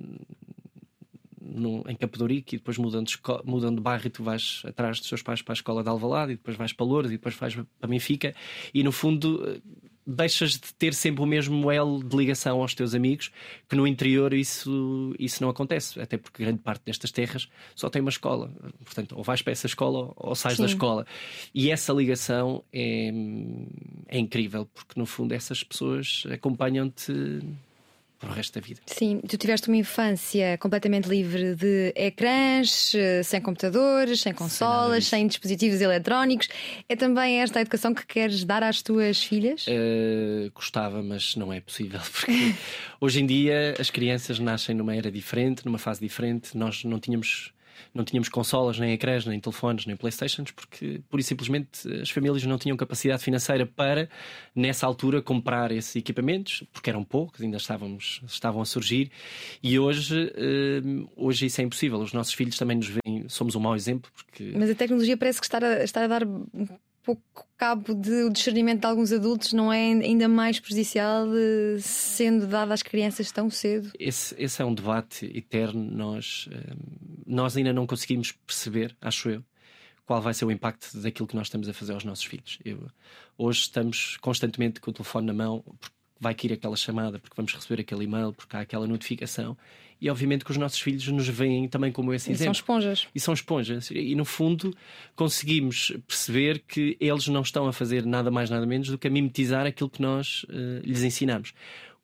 no, 1.48 1.84
em 1.88 1.96
Capodorico 1.96 2.54
e 2.54 2.58
depois 2.58 2.76
mudando 2.78 3.06
de, 3.06 3.18
mudando 3.44 3.76
de 3.76 3.82
bairro 3.82 4.06
e 4.06 4.10
tu 4.10 4.22
vais 4.22 4.62
atrás 4.64 4.98
dos 4.98 5.08
seus 5.08 5.22
pais 5.22 5.42
para 5.42 5.52
a 5.52 5.54
escola 5.54 5.82
de 5.82 5.88
Alvalade 5.88 6.32
e 6.32 6.36
depois 6.36 6.56
vais 6.56 6.72
para 6.72 6.86
Lourdes 6.86 7.10
e 7.10 7.16
depois 7.16 7.34
vais 7.34 7.54
para 7.54 7.88
Benfica 7.88 8.34
e 8.74 8.82
no 8.82 8.92
fundo 8.92 9.42
eh, 9.46 9.60
deixas 10.08 10.52
de 10.52 10.72
ter 10.74 10.94
sempre 10.94 11.22
o 11.22 11.26
mesmo 11.26 11.70
elo 11.70 12.02
de 12.02 12.16
ligação 12.16 12.62
aos 12.62 12.74
teus 12.74 12.94
amigos, 12.94 13.30
que 13.68 13.76
no 13.76 13.86
interior 13.86 14.32
isso, 14.32 15.14
isso 15.18 15.42
não 15.42 15.50
acontece, 15.50 16.00
até 16.00 16.16
porque 16.16 16.42
grande 16.42 16.60
parte 16.60 16.82
destas 16.86 17.12
terras 17.12 17.46
só 17.76 17.90
tem 17.90 18.00
uma 18.00 18.08
escola. 18.08 18.50
Portanto, 18.82 19.14
ou 19.16 19.22
vais 19.22 19.42
para 19.42 19.52
essa 19.52 19.66
escola 19.66 20.12
ou 20.16 20.34
sais 20.34 20.56
Sim. 20.56 20.62
da 20.62 20.68
escola. 20.68 21.06
E 21.54 21.70
essa 21.70 21.92
ligação 21.92 22.64
é, 22.72 23.10
é 24.08 24.18
incrível, 24.18 24.66
porque 24.72 24.98
no 24.98 25.04
fundo 25.04 25.34
essas 25.34 25.62
pessoas 25.62 26.24
acompanham-te 26.30 27.42
para 28.18 28.30
o 28.30 28.32
resto 28.32 28.58
da 28.58 28.66
vida. 28.66 28.80
Sim, 28.86 29.20
tu 29.28 29.36
tiveste 29.36 29.68
uma 29.68 29.76
infância 29.76 30.58
completamente 30.58 31.08
livre 31.08 31.54
de 31.54 31.92
ecrãs, 31.94 32.92
eh, 32.94 33.22
sem 33.22 33.40
computadores, 33.40 34.20
sem 34.20 34.32
consolas, 34.32 35.06
sem, 35.06 35.20
sem 35.20 35.26
dispositivos 35.28 35.80
eletrónicos. 35.80 36.48
É 36.88 36.96
também 36.96 37.40
esta 37.40 37.60
a 37.60 37.62
educação 37.62 37.94
que 37.94 38.04
queres 38.06 38.44
dar 38.44 38.62
às 38.62 38.82
tuas 38.82 39.22
filhas? 39.22 39.66
Uh, 39.66 40.50
gostava, 40.52 41.02
mas 41.02 41.36
não 41.36 41.52
é 41.52 41.60
possível, 41.60 42.00
porque 42.10 42.54
hoje 43.00 43.20
em 43.20 43.26
dia 43.26 43.74
as 43.78 43.90
crianças 43.90 44.38
nascem 44.38 44.74
numa 44.74 44.94
era 44.94 45.10
diferente, 45.10 45.64
numa 45.64 45.78
fase 45.78 46.00
diferente. 46.00 46.56
Nós 46.56 46.82
não 46.84 46.98
tínhamos 46.98 47.52
não 47.94 48.04
tínhamos 48.04 48.28
consolas, 48.28 48.78
nem 48.78 48.92
ecrãs, 48.92 49.26
nem 49.26 49.38
telefones, 49.40 49.86
nem 49.86 49.96
Playstations, 49.96 50.50
porque 50.50 51.00
pura 51.08 51.20
e 51.20 51.24
simplesmente 51.24 51.88
as 52.00 52.10
famílias 52.10 52.44
não 52.44 52.58
tinham 52.58 52.76
capacidade 52.76 53.22
financeira 53.22 53.66
para, 53.66 54.08
nessa 54.54 54.86
altura, 54.86 55.20
comprar 55.22 55.72
esses 55.72 55.94
equipamentos, 55.96 56.62
porque 56.72 56.90
eram 56.90 57.04
poucos, 57.04 57.40
ainda 57.40 57.56
estávamos, 57.56 58.20
estavam 58.26 58.60
a 58.62 58.64
surgir, 58.64 59.10
e 59.62 59.78
hoje, 59.78 60.32
eh, 60.36 60.80
hoje 61.16 61.46
isso 61.46 61.60
é 61.60 61.64
impossível. 61.64 61.98
Os 61.98 62.12
nossos 62.12 62.34
filhos 62.34 62.56
também 62.56 62.76
nos 62.76 62.88
veem, 62.88 63.28
somos 63.28 63.54
um 63.54 63.60
mau 63.60 63.74
exemplo. 63.74 64.10
Porque... 64.14 64.52
Mas 64.56 64.70
a 64.70 64.74
tecnologia 64.74 65.16
parece 65.16 65.40
que 65.40 65.46
está 65.46 65.58
a, 65.58 65.82
está 65.82 66.04
a 66.04 66.06
dar 66.06 66.22
pouco 67.14 67.48
cabo 67.56 67.94
do 67.94 68.28
discernimento 68.30 68.80
de 68.80 68.86
alguns 68.86 69.12
adultos 69.12 69.54
não 69.54 69.72
é 69.72 69.92
ainda 69.92 70.28
mais 70.28 70.60
prejudicial 70.60 71.26
sendo 71.80 72.46
dado 72.46 72.72
às 72.72 72.82
crianças 72.82 73.32
tão 73.32 73.48
cedo? 73.48 73.90
Esse, 73.98 74.34
esse 74.38 74.60
é 74.60 74.64
um 74.64 74.74
debate 74.74 75.24
eterno. 75.34 75.82
Nós, 75.82 76.48
eh, 76.52 76.74
nós 77.26 77.56
ainda 77.56 77.72
não 77.72 77.86
conseguimos 77.86 78.32
perceber, 78.32 78.94
acho 79.00 79.30
eu, 79.30 79.44
qual 80.04 80.20
vai 80.20 80.34
ser 80.34 80.44
o 80.44 80.50
impacto 80.50 80.98
daquilo 81.00 81.26
que 81.26 81.34
nós 81.36 81.46
estamos 81.46 81.66
a 81.68 81.72
fazer 81.72 81.94
aos 81.94 82.04
nossos 82.04 82.24
filhos. 82.24 82.58
Eu, 82.62 82.86
hoje 83.38 83.60
estamos 83.62 84.18
constantemente 84.18 84.80
com 84.80 84.90
o 84.90 84.94
telefone 84.94 85.26
na 85.26 85.32
mão, 85.32 85.64
porque 85.80 85.97
vai 86.20 86.34
cair 86.34 86.52
aquela 86.52 86.76
chamada, 86.76 87.18
porque 87.18 87.34
vamos 87.36 87.52
receber 87.52 87.80
aquele 87.80 88.04
e-mail, 88.04 88.32
porque 88.32 88.56
há 88.56 88.60
aquela 88.60 88.86
notificação 88.86 89.56
e 90.00 90.08
obviamente 90.08 90.44
que 90.44 90.50
os 90.50 90.56
nossos 90.56 90.80
filhos 90.80 91.06
nos 91.08 91.28
veem 91.28 91.68
também 91.68 91.90
como 91.90 92.14
esse 92.14 92.30
e 92.30 92.32
exemplo. 92.32 92.54
São 92.54 92.60
esponjas. 92.60 93.08
E 93.14 93.20
são 93.20 93.34
esponjas. 93.34 93.90
E 93.90 94.14
no 94.14 94.24
fundo 94.24 94.74
conseguimos 95.16 95.92
perceber 96.06 96.60
que 96.60 96.96
eles 97.00 97.26
não 97.28 97.42
estão 97.42 97.66
a 97.66 97.72
fazer 97.72 98.06
nada 98.06 98.30
mais, 98.30 98.48
nada 98.48 98.64
menos 98.64 98.88
do 98.88 98.98
que 98.98 99.08
a 99.08 99.10
mimetizar 99.10 99.66
aquilo 99.66 99.90
que 99.90 100.00
nós 100.00 100.44
uh, 100.44 100.80
lhes 100.84 101.02
ensinamos. 101.02 101.52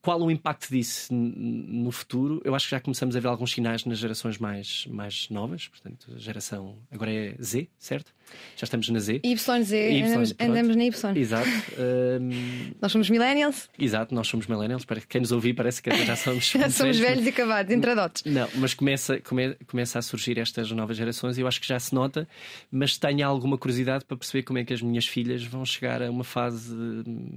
Qual 0.02 0.20
o 0.20 0.30
impacto 0.30 0.68
disso 0.68 1.14
no 1.14 1.90
futuro? 1.90 2.42
Eu 2.44 2.54
acho 2.54 2.66
que 2.66 2.72
já 2.72 2.80
começamos 2.80 3.16
a 3.16 3.20
ver 3.20 3.28
alguns 3.28 3.52
sinais 3.52 3.86
nas 3.86 3.96
gerações 3.96 4.36
mais, 4.36 4.86
mais 4.88 5.30
novas, 5.30 5.68
portanto, 5.68 6.12
a 6.14 6.18
geração 6.18 6.76
agora 6.90 7.10
é 7.10 7.34
Z, 7.40 7.68
certo? 7.78 8.12
Já 8.56 8.64
estamos 8.64 8.88
na 8.88 9.00
Z. 9.00 9.20
YZ, 9.24 9.72
y, 9.72 10.02
andamos, 10.02 10.34
andamos 10.38 10.76
na 10.76 10.84
Y. 10.84 11.16
Exato. 11.16 11.48
Um... 11.78 12.74
Nós 12.80 12.92
somos 12.92 13.10
millennials. 13.10 13.68
Exato, 13.78 14.14
nós 14.14 14.28
somos 14.28 14.46
millennials. 14.46 14.84
Para 14.84 15.00
quem 15.00 15.20
nos 15.20 15.32
ouvir, 15.32 15.54
parece 15.54 15.82
que 15.82 15.90
já 16.04 16.16
somos. 16.16 16.46
já 16.52 16.70
somos 16.70 16.98
velhos 16.98 17.26
e 17.26 17.28
acabados, 17.30 17.72
entradotes. 17.72 18.22
Não, 18.24 18.48
mas 18.56 18.74
começa, 18.74 19.20
come, 19.20 19.54
começa 19.66 19.98
a 19.98 20.02
surgir 20.02 20.38
estas 20.38 20.70
novas 20.70 20.96
gerações 20.96 21.38
e 21.38 21.40
eu 21.40 21.48
acho 21.48 21.60
que 21.60 21.66
já 21.66 21.78
se 21.78 21.94
nota, 21.94 22.28
mas 22.70 22.96
tenho 22.96 23.26
alguma 23.26 23.58
curiosidade 23.58 24.04
para 24.04 24.16
perceber 24.16 24.42
como 24.42 24.58
é 24.58 24.64
que 24.64 24.72
as 24.72 24.82
minhas 24.82 25.06
filhas 25.06 25.44
vão 25.44 25.64
chegar 25.64 26.02
a 26.02 26.10
uma 26.10 26.24
fase 26.24 26.74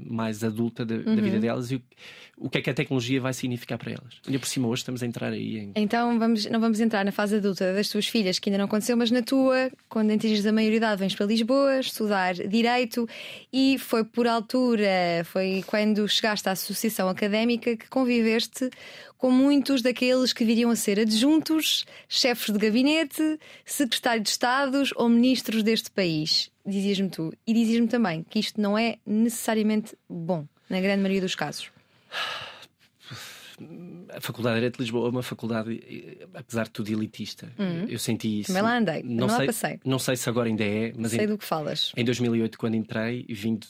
mais 0.06 0.44
adulta 0.44 0.86
da, 0.86 0.96
uhum. 0.96 1.16
da 1.16 1.22
vida 1.22 1.40
delas 1.40 1.72
e 1.72 1.76
o, 1.76 1.82
o 2.38 2.50
que 2.50 2.60
é 2.60 2.62
que 2.62 2.70
a 2.70 2.74
tecnologia 2.74 3.20
vai 3.20 3.34
significar 3.34 3.78
para 3.78 3.92
elas. 3.92 4.22
Ainda 4.26 4.40
por 4.40 4.48
cima, 4.48 4.68
hoje 4.68 4.82
estamos 4.82 5.02
a 5.02 5.06
entrar 5.06 5.32
aí 5.32 5.58
em. 5.58 5.72
Então 5.76 6.20
vamos, 6.20 6.46
não 6.46 6.60
vamos 6.60 6.80
entrar 6.80 7.04
na 7.04 7.12
fase 7.12 7.38
adulta 7.38 7.74
das 7.74 7.90
tuas 7.90 8.08
filhas, 8.08 8.38
que 8.40 8.50
ainda 8.50 8.60
não 8.60 8.66
aconteceu, 8.66 8.96
mas 8.96 9.10
na 9.10 9.22
tua, 9.22 9.72
quando 9.90 10.12
atinges 10.12 10.46
a 10.46 10.52
maioridade, 10.78 11.00
vens 11.00 11.16
para 11.16 11.26
Lisboa 11.26 11.80
estudar 11.80 12.34
Direito 12.36 13.08
e 13.52 13.78
foi 13.80 14.04
por 14.04 14.28
altura, 14.28 15.24
foi 15.26 15.64
quando 15.66 16.08
chegaste 16.08 16.48
à 16.48 16.52
Associação 16.52 17.10
Académica 17.10 17.76
que 17.76 17.90
conviveste 17.90 18.70
com 19.18 19.32
muitos 19.32 19.82
daqueles 19.82 20.32
que 20.32 20.46
viriam 20.46 20.70
a 20.70 20.76
ser 20.76 21.00
adjuntos, 21.00 21.86
chefes 22.08 22.54
de 22.54 22.60
gabinete, 22.60 23.40
secretários 23.66 24.24
de 24.24 24.30
Estados 24.30 24.94
ou 24.96 25.10
ministros 25.10 25.64
deste 25.64 25.90
país. 25.90 26.52
Dizias-me 26.66 27.10
tu. 27.10 27.34
E 27.46 27.54
dizias-me 27.54 27.88
também 27.88 28.24
que 28.30 28.40
isto 28.40 28.62
não 28.62 28.78
é 28.78 28.98
necessariamente 29.06 29.98
bom, 30.08 30.46
na 30.70 30.80
grande 30.80 31.02
maioria 31.02 31.22
dos 31.22 31.36
casos 31.36 31.72
a 34.10 34.22
Faculdade 34.22 34.56
de 34.56 34.60
Direito 34.60 34.78
de 34.78 34.84
Lisboa 34.84 35.08
é 35.08 35.10
uma 35.10 35.24
faculdade, 35.24 35.80
apesar 36.34 36.66
de 36.66 36.72
tudo, 36.72 36.92
elitista. 36.92 37.52
Uhum. 37.58 37.86
Eu 37.90 37.98
senti 37.98 38.42
isso. 38.42 38.48
Também 38.48 38.62
lá 38.62 38.78
andei, 38.78 39.04
não 39.04 39.28
sei, 39.28 39.38
lá 39.40 39.46
passei. 39.46 39.80
Não 39.84 40.00
sei 40.00 40.16
se 40.16 40.30
agora 40.30 40.48
ainda 40.48 40.64
é, 40.64 40.94
mas 40.96 41.12
sei 41.12 41.26
em, 41.26 41.28
do 41.28 41.38
que 41.38 41.46
falas. 41.46 41.92
Em 41.98 42.06
2008, 42.06 42.58
quando 42.58 42.76
entrei, 42.76 43.26
vindo 43.30 43.68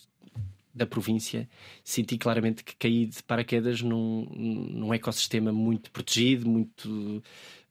da 0.77 0.85
província, 0.85 1.49
senti 1.83 2.17
claramente 2.17 2.63
que 2.63 2.75
caí 2.75 3.07
de 3.07 3.23
paraquedas 3.23 3.81
num, 3.81 4.27
num 4.29 4.93
ecossistema 4.93 5.51
muito 5.51 5.89
protegido, 5.89 6.47
muito 6.47 7.23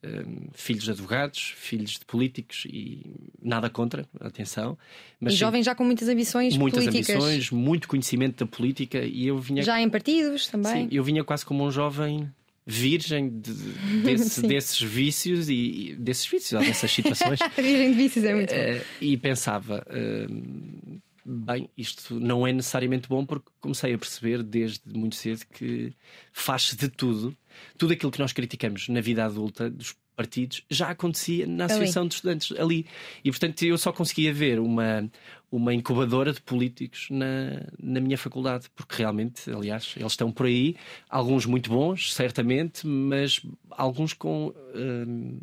um, 0.07 0.49
filhos 0.53 0.85
de 0.85 0.91
advogados, 0.91 1.55
filhos 1.57 1.93
de 1.93 2.05
políticos 2.05 2.65
e 2.67 3.03
nada 3.43 3.69
contra, 3.69 4.09
atenção. 4.21 4.79
Mas 5.21 5.35
e 5.35 5.37
jovens 5.37 5.65
já 5.65 5.75
com 5.75 5.85
muitas 5.85 6.09
ambições 6.09 6.57
muitas 6.57 6.85
políticas. 6.85 7.17
ambições, 7.17 7.51
muito 7.51 7.89
conhecimento 7.89 8.45
da 8.45 8.51
política 8.51 8.99
e 9.01 9.27
eu 9.27 9.39
vinha 9.39 9.63
já 9.63 9.81
em 9.81 9.89
partidos 9.89 10.47
também. 10.47 10.89
Sim, 10.89 10.89
eu 10.91 11.03
vinha 11.03 11.25
quase 11.25 11.45
como 11.45 11.65
um 11.65 11.71
jovem 11.71 12.31
virgem 12.67 13.29
de, 13.29 13.53
desse, 14.03 14.43
desses 14.43 14.81
vícios 14.83 15.49
e, 15.49 15.55
e 15.55 15.97
desses 15.97 16.27
vícios, 16.27 16.61
dessas 16.61 16.91
situações. 16.91 17.39
virgem 17.57 17.93
de 17.93 17.97
vícios 17.97 18.25
é 18.25 18.35
muito 18.35 18.53
bom. 18.53 18.61
Uh, 18.61 18.83
e 19.01 19.17
pensava, 19.17 19.87
uh, 19.89 20.86
bem, 21.27 21.68
isto 21.77 22.20
não 22.20 22.47
é 22.47 22.53
necessariamente 22.53 23.09
bom 23.09 23.27
porque 23.27 23.51
comecei 23.61 23.93
a 23.93 23.99
perceber 23.99 24.43
desde 24.43 24.81
muito 24.97 25.16
cedo 25.16 25.45
que 25.53 25.93
faz-se 26.33 26.77
de 26.77 26.89
tudo, 26.89 27.37
tudo 27.77 27.93
aquilo 27.93 28.12
que 28.12 28.20
nós 28.20 28.33
criticamos 28.33 28.89
na 28.89 29.01
vida 29.01 29.24
adulta, 29.24 29.68
dos 29.68 29.97
partidos 30.14 30.62
já 30.70 30.89
acontecia 30.89 31.47
na 31.47 31.66
Associação 31.66 32.03
ali. 32.03 32.09
de 32.09 32.14
Estudantes 32.14 32.59
ali. 32.59 32.87
E 33.22 33.31
portanto 33.31 33.62
eu 33.64 33.77
só 33.77 33.93
conseguia 33.93 34.33
ver 34.33 34.59
uma, 34.59 35.11
uma 35.51 35.74
incubadora 35.74 36.33
de 36.33 36.41
políticos 36.41 37.09
na, 37.11 37.66
na 37.79 38.01
minha 38.01 38.16
faculdade, 38.16 38.68
porque 38.74 38.97
realmente, 38.97 39.51
aliás, 39.51 39.95
eles 39.97 40.12
estão 40.12 40.33
por 40.33 40.47
aí, 40.47 40.77
alguns 41.09 41.45
muito 41.45 41.70
bons, 41.70 42.14
certamente, 42.14 42.87
mas 42.87 43.43
alguns 43.70 44.12
com. 44.12 44.55
Hum, 44.74 45.39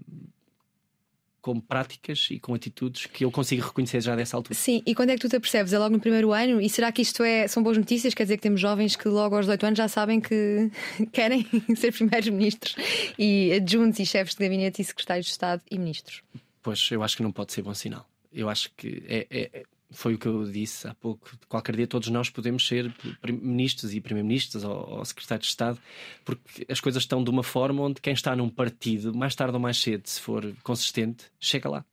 com 1.44 1.60
práticas 1.60 2.30
e 2.32 2.40
com 2.40 2.54
atitudes 2.54 3.06
que 3.06 3.26
eu 3.26 3.30
consigo 3.30 3.68
reconhecer 3.68 4.00
já 4.00 4.16
dessa 4.16 4.38
altura. 4.38 4.56
Sim, 4.56 4.82
e 4.86 4.96
quando 4.96 5.10
é 5.10 5.16
que 5.16 5.20
tu 5.20 5.28
te 5.28 5.36
apercebes? 5.36 5.74
É 5.74 5.78
logo 5.78 5.94
no 5.94 6.00
primeiro 6.00 6.32
ano? 6.32 6.62
E 6.62 6.70
será 6.70 6.90
que 6.90 7.02
isto 7.02 7.22
é, 7.22 7.50
são 7.50 7.62
boas 7.62 7.78
notícias? 7.78 8.14
Quer 8.14 8.24
dizer 8.24 8.38
que 8.38 8.44
temos 8.44 8.62
jovens 8.62 8.96
que 8.96 9.10
logo 9.10 9.36
aos 9.36 9.46
18 9.46 9.66
anos 9.66 9.78
já 9.78 9.90
sabem 9.90 10.22
que 10.22 10.72
querem 11.12 11.46
ser 11.76 11.92
primeiros 11.92 12.30
ministros 12.30 12.76
e 13.20 13.52
adjuntos 13.52 14.00
e 14.00 14.06
chefes 14.06 14.36
de 14.36 14.42
gabinete 14.42 14.82
e 14.82 14.86
secretários 14.86 15.26
de 15.26 15.34
Estado 15.34 15.62
e 15.70 15.78
ministros? 15.78 16.24
Pois 16.62 16.90
eu 16.90 17.04
acho 17.04 17.18
que 17.18 17.24
não 17.24 17.32
pode 17.32 17.52
ser 17.52 17.62
bom 17.62 17.74
sinal. 17.74 18.10
Eu 18.32 18.48
acho 18.48 18.72
que 18.78 19.04
é, 19.06 19.28
é, 19.30 19.64
foi 19.94 20.16
o 20.16 20.18
que 20.18 20.28
eu 20.28 20.44
disse 20.46 20.88
há 20.88 20.94
pouco. 20.94 21.38
Qualquer 21.48 21.76
dia 21.76 21.88
todos 21.88 22.10
nós 22.10 22.30
podemos 22.30 22.68
ser 22.68 22.94
ministros 23.42 23.94
e 23.94 24.02
primeiro-ministros 24.02 24.64
ou, 24.64 24.98
ou 24.98 25.06
secretários 25.06 25.48
de 25.48 25.52
Estado, 25.52 25.80
porque 26.26 26.66
as 26.70 26.80
coisas 26.80 27.04
estão 27.04 27.24
de 27.24 27.30
uma 27.30 27.44
forma 27.44 27.82
onde 27.84 28.02
quem 28.02 28.14
está 28.14 28.36
num 28.36 28.50
partido, 28.50 29.16
mais 29.16 29.36
tarde 29.36 29.54
ou 29.54 29.60
mais 29.60 29.78
cedo, 29.78 30.06
se 30.08 30.20
for 30.20 30.54
consistente, 30.64 31.26
chega 31.40 31.70
lá. 31.70 31.86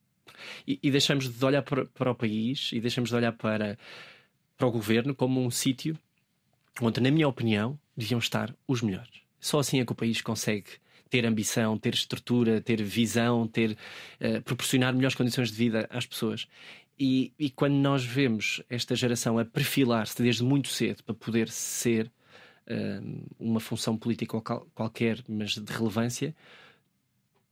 E, 0.67 0.79
e 0.81 0.91
deixamos 0.91 1.29
de 1.29 1.45
olhar 1.45 1.61
para, 1.61 1.85
para, 1.85 2.11
o 2.11 2.15
país 2.15 2.71
e 2.73 2.79
deixamos 2.79 3.09
de 3.09 3.15
olhar 3.15 3.31
para, 3.33 3.77
para 4.57 4.67
o 4.67 4.71
governo 4.71 5.13
como 5.13 5.43
um 5.43 5.51
sítio 5.51 5.97
onde, 6.81 6.99
na 6.99 7.11
minha 7.11 7.27
opinião, 7.27 7.79
deviam 7.95 8.19
estar 8.19 8.55
os 8.67 8.81
melhores. 8.81 9.21
Só 9.39 9.59
assim 9.59 9.79
é 9.79 9.85
que 9.85 9.91
o 9.91 9.95
país 9.95 10.21
consegue 10.21 10.71
ter 11.11 11.25
ambição, 11.25 11.77
ter 11.77 11.93
estrutura, 11.93 12.61
ter 12.61 12.81
visão, 12.81 13.45
ter 13.45 13.71
uh, 13.71 14.41
proporcionar 14.43 14.93
melhores 14.93 15.13
condições 15.13 15.51
de 15.51 15.57
vida 15.57 15.85
às 15.89 16.05
pessoas. 16.05 16.47
E, 17.03 17.33
e 17.39 17.49
quando 17.49 17.73
nós 17.73 18.05
vemos 18.05 18.61
esta 18.69 18.95
geração 18.95 19.39
a 19.39 19.43
perfilar-se 19.43 20.21
desde 20.21 20.43
muito 20.43 20.67
cedo 20.67 21.03
para 21.03 21.15
poder 21.15 21.49
ser 21.49 22.11
uh, 22.69 23.25
uma 23.39 23.59
função 23.59 23.97
política 23.97 24.39
qualquer, 24.75 25.17
mas 25.27 25.55
de 25.55 25.73
relevância, 25.73 26.35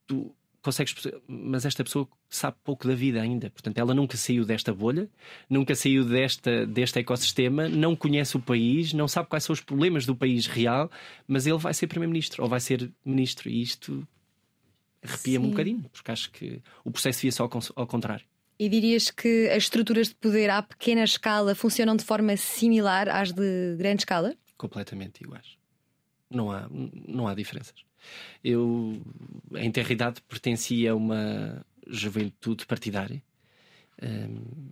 tu 0.05 0.35
consegues. 0.61 0.93
Mas 1.27 1.65
esta 1.65 1.83
pessoa 1.83 2.07
sabe 2.29 2.57
pouco 2.63 2.87
da 2.87 2.93
vida 2.93 3.19
ainda. 3.19 3.49
Portanto, 3.49 3.79
ela 3.79 3.91
nunca 3.91 4.15
saiu 4.17 4.45
desta 4.45 4.71
bolha, 4.71 5.09
nunca 5.49 5.73
saiu 5.73 6.05
desta, 6.05 6.67
deste 6.67 6.99
ecossistema, 6.99 7.67
não 7.67 7.95
conhece 7.95 8.37
o 8.37 8.39
país, 8.39 8.93
não 8.93 9.07
sabe 9.07 9.29
quais 9.29 9.45
são 9.45 9.53
os 9.55 9.61
problemas 9.61 10.05
do 10.05 10.15
país 10.15 10.45
real, 10.45 10.91
mas 11.27 11.47
ele 11.47 11.57
vai 11.57 11.73
ser 11.73 11.87
Primeiro-Ministro 11.87 12.43
ou 12.43 12.47
vai 12.47 12.59
ser 12.59 12.91
Ministro. 13.03 13.49
E 13.49 13.63
isto 13.63 14.07
arrepia-me 15.01 15.47
um 15.47 15.49
bocadinho, 15.49 15.89
porque 15.91 16.11
acho 16.11 16.29
que 16.29 16.61
o 16.85 16.91
processo 16.91 17.17
devia 17.17 17.31
só 17.31 17.49
ao 17.75 17.87
contrário. 17.87 18.27
E 18.59 18.67
dirias 18.67 19.09
que 19.09 19.47
as 19.49 19.63
estruturas 19.63 20.09
de 20.09 20.15
poder 20.15 20.49
à 20.49 20.61
pequena 20.61 21.03
escala 21.03 21.55
funcionam 21.55 21.95
de 21.95 22.03
forma 22.03 22.35
similar 22.35 23.07
às 23.07 23.31
de 23.31 23.75
grande 23.77 24.01
escala? 24.01 24.35
Completamente 24.57 25.23
iguais. 25.23 25.57
Não 26.29 26.51
há, 26.51 26.67
não 27.07 27.25
há 27.25 27.33
diferenças. 27.33 27.85
Eu, 28.43 29.01
em 29.55 29.71
terridade, 29.71 30.21
pertencia 30.27 30.91
a 30.91 30.95
uma 30.95 31.65
juventude 31.87 32.65
partidária. 32.65 33.23
Um, 34.03 34.69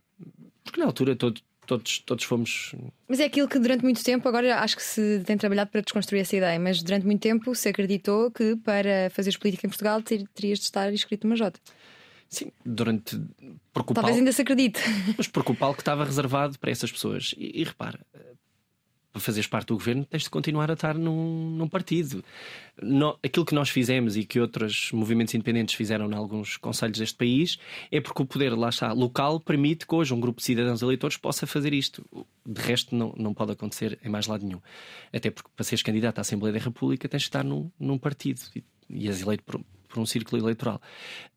porque 0.64 0.80
na 0.80 0.86
altura 0.86 1.16
todo, 1.16 1.42
todos, 1.66 2.00
todos 2.00 2.26
fomos. 2.26 2.76
Mas 3.08 3.22
é 3.22 3.26
aquilo 3.26 3.48
que 3.48 3.58
durante 3.58 3.84
muito 3.84 4.04
tempo, 4.04 4.28
agora 4.28 4.60
acho 4.60 4.76
que 4.76 4.84
se 4.84 5.24
tem 5.26 5.38
trabalhado 5.38 5.72
para 5.72 5.82
desconstruir 5.82 6.22
essa 6.22 6.36
ideia, 6.36 6.60
mas 6.60 6.84
durante 6.84 7.06
muito 7.06 7.22
tempo 7.22 7.56
se 7.56 7.70
acreditou 7.70 8.32
que 8.32 8.56
para 8.58 9.10
fazeres 9.12 9.38
política 9.38 9.66
em 9.66 9.70
Portugal 9.70 10.02
terias 10.02 10.60
de 10.60 10.66
estar 10.66 10.92
inscrito 10.92 11.26
numa 11.26 11.38
Jota. 11.38 11.60
Sim, 12.30 12.51
durante. 12.65 13.19
Talvez 13.93 14.17
ainda 14.17 14.32
se 14.32 14.41
acredite. 14.41 14.82
Mas 15.17 15.28
porque 15.28 15.51
o 15.51 15.55
palco 15.55 15.80
estava 15.80 16.03
reservado 16.03 16.59
para 16.59 16.71
essas 16.71 16.91
pessoas. 16.91 17.34
E, 17.38 17.61
e 17.61 17.63
repara, 17.63 17.99
para 19.17 19.21
fazeres 19.21 19.47
parte 19.47 19.67
do 19.69 19.75
governo, 19.75 20.05
tens 20.05 20.23
de 20.23 20.30
continuar 20.30 20.69
a 20.69 20.73
estar 20.73 20.95
num, 20.95 21.51
num 21.51 21.67
partido. 21.67 22.23
No, 22.82 23.17
aquilo 23.23 23.45
que 23.45 23.55
nós 23.55 23.69
fizemos 23.69 24.15
e 24.15 24.23
que 24.23 24.39
outros 24.39 24.91
movimentos 24.91 25.34
independentes 25.34 25.73
fizeram 25.73 26.09
em 26.09 26.13
alguns 26.13 26.57
conselhos 26.57 26.99
deste 26.99 27.17
país 27.17 27.57
é 27.91 27.99
porque 27.99 28.21
o 28.21 28.25
poder, 28.25 28.55
lá 28.55 28.69
está, 28.69 28.93
local, 28.93 29.39
permite 29.39 29.88
que 29.88 29.95
hoje 29.95 30.13
um 30.13 30.19
grupo 30.19 30.39
de 30.39 30.45
cidadãos 30.45 30.82
eleitores 30.82 31.17
possa 31.17 31.47
fazer 31.47 31.73
isto. 31.73 32.05
De 32.45 32.61
resto, 32.61 32.95
não, 32.95 33.13
não 33.17 33.34
pode 33.34 33.53
acontecer 33.53 33.97
em 34.03 34.09
mais 34.09 34.28
lado 34.28 34.45
nenhum. 34.45 34.61
Até 35.11 35.32
porque 35.32 35.49
para 35.55 35.63
seres 35.63 35.82
candidato 35.82 36.19
à 36.19 36.21
Assembleia 36.21 36.53
da 36.53 36.59
República 36.59 37.09
tens 37.09 37.23
de 37.23 37.28
estar 37.28 37.43
num, 37.43 37.71
num 37.80 37.97
partido 37.97 38.41
e, 38.55 38.63
e 38.89 39.07
és 39.07 39.21
eleito 39.21 39.43
por, 39.43 39.59
por 39.88 40.00
um 40.00 40.06
círculo 40.06 40.42
eleitoral. 40.42 40.82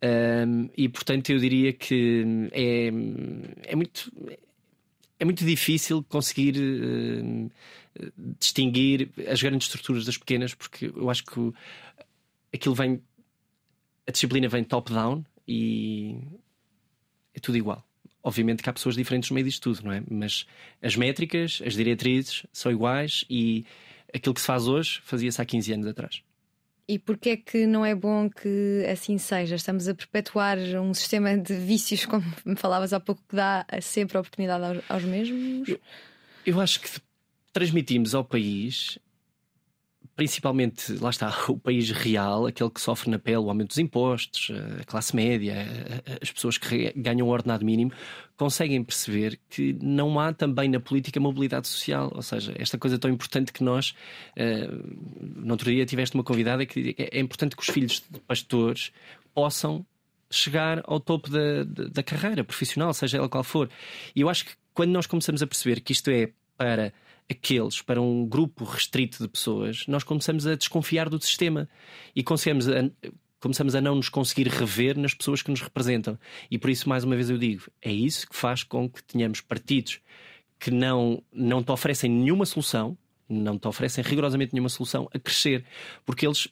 Um, 0.03 0.69
e 0.77 0.89
portanto 0.89 1.31
eu 1.31 1.39
diria 1.39 1.73
que 1.73 2.25
é, 2.53 2.87
é 3.73 3.77
muito. 3.77 4.13
É 5.19 5.25
muito 5.25 5.45
difícil 5.45 6.03
conseguir 6.05 6.57
uh, 6.57 7.51
distinguir 8.41 9.11
as 9.31 9.43
grandes 9.43 9.67
estruturas 9.67 10.07
das 10.07 10.17
pequenas, 10.17 10.55
porque 10.55 10.87
eu 10.87 11.11
acho 11.11 11.25
que 11.25 11.53
aquilo 12.53 12.75
vem. 12.75 13.03
A 14.07 14.11
disciplina 14.11 14.49
vem 14.49 14.65
top-down 14.65 15.23
e 15.47 16.17
é 17.35 17.41
tudo 17.41 17.59
igual. 17.59 17.85
Obviamente 18.23 18.63
que 18.63 18.69
há 18.69 18.73
pessoas 18.73 18.95
diferentes 18.95 19.31
no 19.31 19.35
meio 19.35 19.47
disto 19.47 19.63
tudo, 19.63 19.85
não 19.85 19.93
é? 19.93 20.03
Mas 20.11 20.47
as 20.83 20.97
métricas, 20.97 21.63
as 21.65 21.75
diretrizes 21.75 22.45
são 22.53 22.71
iguais 22.71 23.25
e 23.31 23.65
aquilo 24.13 24.35
que 24.35 24.41
se 24.41 24.47
faz 24.47 24.67
hoje 24.67 25.01
fazia-se 25.03 25.41
há 25.41 25.45
15 25.45 25.73
anos 25.73 25.87
atrás. 25.87 26.23
E 26.91 26.99
porquê 26.99 27.30
é 27.30 27.36
que 27.36 27.66
não 27.68 27.86
é 27.86 27.95
bom 27.95 28.28
que 28.28 28.84
assim 28.91 29.16
seja? 29.16 29.55
Estamos 29.55 29.86
a 29.86 29.95
perpetuar 29.95 30.59
um 30.59 30.93
sistema 30.93 31.38
de 31.38 31.55
vícios, 31.55 32.05
como 32.05 32.24
me 32.45 32.57
falavas 32.57 32.93
há 32.93 32.99
pouco, 32.99 33.22
que 33.28 33.36
dá 33.36 33.64
sempre 33.80 34.18
oportunidade 34.18 34.64
aos, 34.64 34.91
aos 34.91 35.05
mesmos? 35.05 35.68
Eu, 35.68 35.80
eu 36.45 36.61
acho 36.61 36.80
que 36.80 36.88
transmitimos 37.53 38.12
ao 38.12 38.24
país 38.24 38.99
principalmente, 40.17 40.93
lá 41.01 41.11
está, 41.11 41.35
o 41.49 41.59
país 41.59 41.91
real, 41.91 42.47
aquele 42.47 42.71
que 42.71 42.81
sofre 42.81 43.11
na 43.11 43.19
pele 43.19 43.39
o 43.39 43.49
aumento 43.49 43.69
dos 43.69 43.79
impostos, 43.79 44.51
a 44.81 44.85
classe 44.85 45.15
média, 45.17 45.67
as 46.21 46.31
pessoas 46.31 46.59
que 46.59 46.93
ganham 46.95 47.27
o 47.27 47.31
ordenado 47.31 47.65
mínimo, 47.65 47.93
conseguem 48.37 48.83
perceber 48.83 49.39
que 49.49 49.73
não 49.83 50.19
há 50.19 50.33
também 50.33 50.69
na 50.69 50.81
política 50.81 51.21
mobilidade 51.21 51.69
social. 51.69 52.11
Ou 52.15 52.23
seja, 52.23 52.55
esta 52.59 52.79
coisa 52.79 52.99
tão 52.99 53.11
importante 53.11 53.53
que 53.53 53.63
nós. 53.63 53.95
Uh, 54.37 55.43
no 55.43 55.53
outro 55.53 55.71
dia 55.71 55.85
tiveste 55.85 56.15
uma 56.15 56.25
convidada 56.25 56.65
que 56.65 56.95
é 56.99 57.21
importante 57.21 57.55
que 57.55 57.63
os 57.63 57.69
filhos 57.69 58.03
de 58.11 58.19
pastores 58.21 58.93
possam 59.35 59.85
chegar 60.31 60.83
ao 60.85 61.01
topo 61.01 61.29
da, 61.29 61.65
da 61.65 62.03
carreira 62.03 62.45
profissional, 62.45 62.95
seja 62.95 63.19
ela 63.19 63.29
qual 63.29 63.45
for. 63.45 63.69
E 64.15 64.21
eu 64.21 64.29
acho 64.29 64.47
que 64.47 64.53
quando 64.73 64.91
nós 64.91 65.07
começamos 65.07 65.43
a 65.43 65.47
perceber 65.47 65.81
que 65.81 65.93
isto 65.93 66.11
é 66.11 66.31
para 66.57 66.93
aqueles 67.31 67.81
para 67.81 68.01
um 68.01 68.26
grupo 68.26 68.64
restrito 68.64 69.22
de 69.22 69.28
pessoas, 69.28 69.85
nós 69.87 70.03
começamos 70.03 70.47
a 70.47 70.57
desconfiar 70.57 71.09
do 71.09 71.20
sistema 71.22 71.68
e 72.14 72.22
começamos 72.22 72.68
a, 72.68 72.91
começamos 73.39 73.74
a 73.74 73.81
não 73.81 73.95
nos 73.95 74.09
conseguir 74.09 74.49
rever 74.49 74.99
nas 74.99 75.14
pessoas 75.14 75.43
que 75.43 75.51
nos 75.51 75.61
representam. 75.61 76.18
E 76.51 76.59
por 76.59 76.70
isso, 76.70 76.89
mais 76.89 77.05
uma 77.05 77.14
vez, 77.14 77.31
eu 77.31 77.39
digo: 77.39 77.64
é 77.81 77.93
isso 77.93 78.28
que 78.28 78.37
faz 78.37 78.62
com 78.62 78.89
que 78.89 79.03
tenhamos 79.03 79.41
partidos 79.41 80.01
que 80.59 80.70
não, 80.70 81.22
não 81.33 81.62
te 81.62 81.72
oferecem 81.72 82.11
nenhuma 82.11 82.45
solução, 82.45 82.97
não 83.26 83.59
te 83.59 83.66
oferecem 83.66 84.05
rigorosamente 84.05 84.53
nenhuma 84.53 84.68
solução 84.68 85.09
a 85.14 85.18
crescer, 85.18 85.64
porque 86.05 86.26
eles 86.26 86.49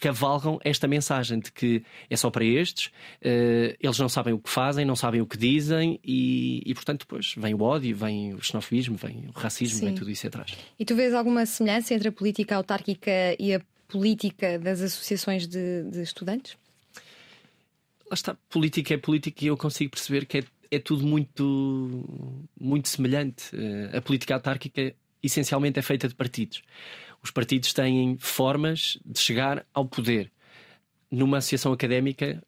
cavalgam 0.00 0.58
esta 0.64 0.88
mensagem 0.88 1.38
de 1.38 1.52
que 1.52 1.84
é 2.08 2.16
só 2.16 2.30
para 2.30 2.44
estes, 2.44 2.86
uh, 2.86 3.76
eles 3.80 3.98
não 3.98 4.08
sabem 4.08 4.32
o 4.32 4.38
que 4.38 4.50
fazem, 4.50 4.84
não 4.84 4.96
sabem 4.96 5.20
o 5.20 5.26
que 5.26 5.36
dizem 5.36 6.00
e, 6.04 6.62
e 6.64 6.74
portanto, 6.74 7.00
depois 7.00 7.34
vem 7.36 7.54
o 7.54 7.62
ódio, 7.62 7.94
vem 7.96 8.34
o 8.34 8.42
xenofismo, 8.42 8.96
vem 8.96 9.26
o 9.28 9.38
racismo, 9.38 9.78
Sim. 9.78 9.86
vem 9.86 9.94
tudo 9.94 10.10
isso 10.10 10.26
atrás. 10.26 10.56
E 10.78 10.84
tu 10.84 10.94
vês 10.94 11.14
alguma 11.14 11.46
semelhança 11.46 11.94
entre 11.94 12.08
a 12.08 12.12
política 12.12 12.56
autárquica 12.56 13.10
e 13.38 13.54
a 13.54 13.60
política 13.88 14.58
das 14.58 14.80
associações 14.80 15.46
de, 15.46 15.84
de 15.84 16.02
estudantes? 16.02 16.56
Lá 18.10 18.14
está, 18.14 18.36
política 18.48 18.94
é 18.94 18.96
política 18.96 19.44
e 19.44 19.48
eu 19.48 19.56
consigo 19.56 19.90
perceber 19.90 20.26
que 20.26 20.38
é, 20.38 20.44
é 20.70 20.78
tudo 20.78 21.06
muito, 21.06 22.42
muito 22.58 22.88
semelhante. 22.88 23.54
Uh, 23.54 23.96
a 23.96 24.00
política 24.00 24.34
autárquica 24.34 24.94
essencialmente 25.22 25.78
é 25.78 25.82
feita 25.82 26.08
de 26.08 26.14
partidos. 26.14 26.62
Os 27.22 27.30
partidos 27.30 27.72
têm 27.72 28.16
formas 28.18 28.98
de 29.04 29.18
chegar 29.18 29.64
ao 29.72 29.86
poder. 29.86 30.30
Numa 31.10 31.38
associação 31.38 31.72
académica, 31.72 32.42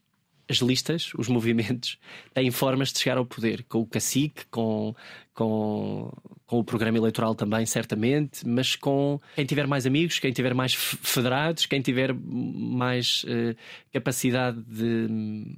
as 0.49 0.59
listas, 0.59 1.13
os 1.17 1.29
movimentos, 1.29 1.99
têm 2.33 2.51
formas 2.51 2.93
de 2.93 2.99
chegar 2.99 3.17
ao 3.17 3.25
poder, 3.25 3.65
com 3.69 3.81
o 3.81 3.87
cacique, 3.87 4.47
com, 4.51 4.95
com, 5.33 6.13
com 6.47 6.59
o 6.59 6.65
programa 6.65 6.99
eleitoral 6.99 7.35
também, 7.35 7.65
certamente, 7.67 8.47
mas 8.47 8.75
com 8.75 9.21
quem 9.37 9.45
tiver 9.45 9.67
mais 9.67 9.87
amigos, 9.87 10.19
quem 10.19 10.33
tiver 10.33 10.55
mais 10.55 10.75
federados, 10.75 11.67
quem 11.67 11.81
tiver 11.81 12.13
mais 12.13 13.25
uh, 13.25 13.57
capacidade 13.93 14.61
de, 14.63 15.57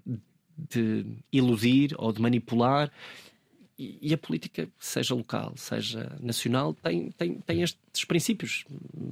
de 0.56 1.06
iludir 1.32 1.94
ou 1.96 2.12
de 2.12 2.20
manipular 2.20 2.90
e, 3.78 4.14
a 4.14 4.16
política, 4.16 4.68
seja 4.78 5.14
local, 5.14 5.52
seja 5.54 6.16
nacional, 6.20 6.72
tem, 6.72 7.10
tem, 7.10 7.34
tem 7.34 7.62
estes 7.62 8.06
princípios. 8.06 8.64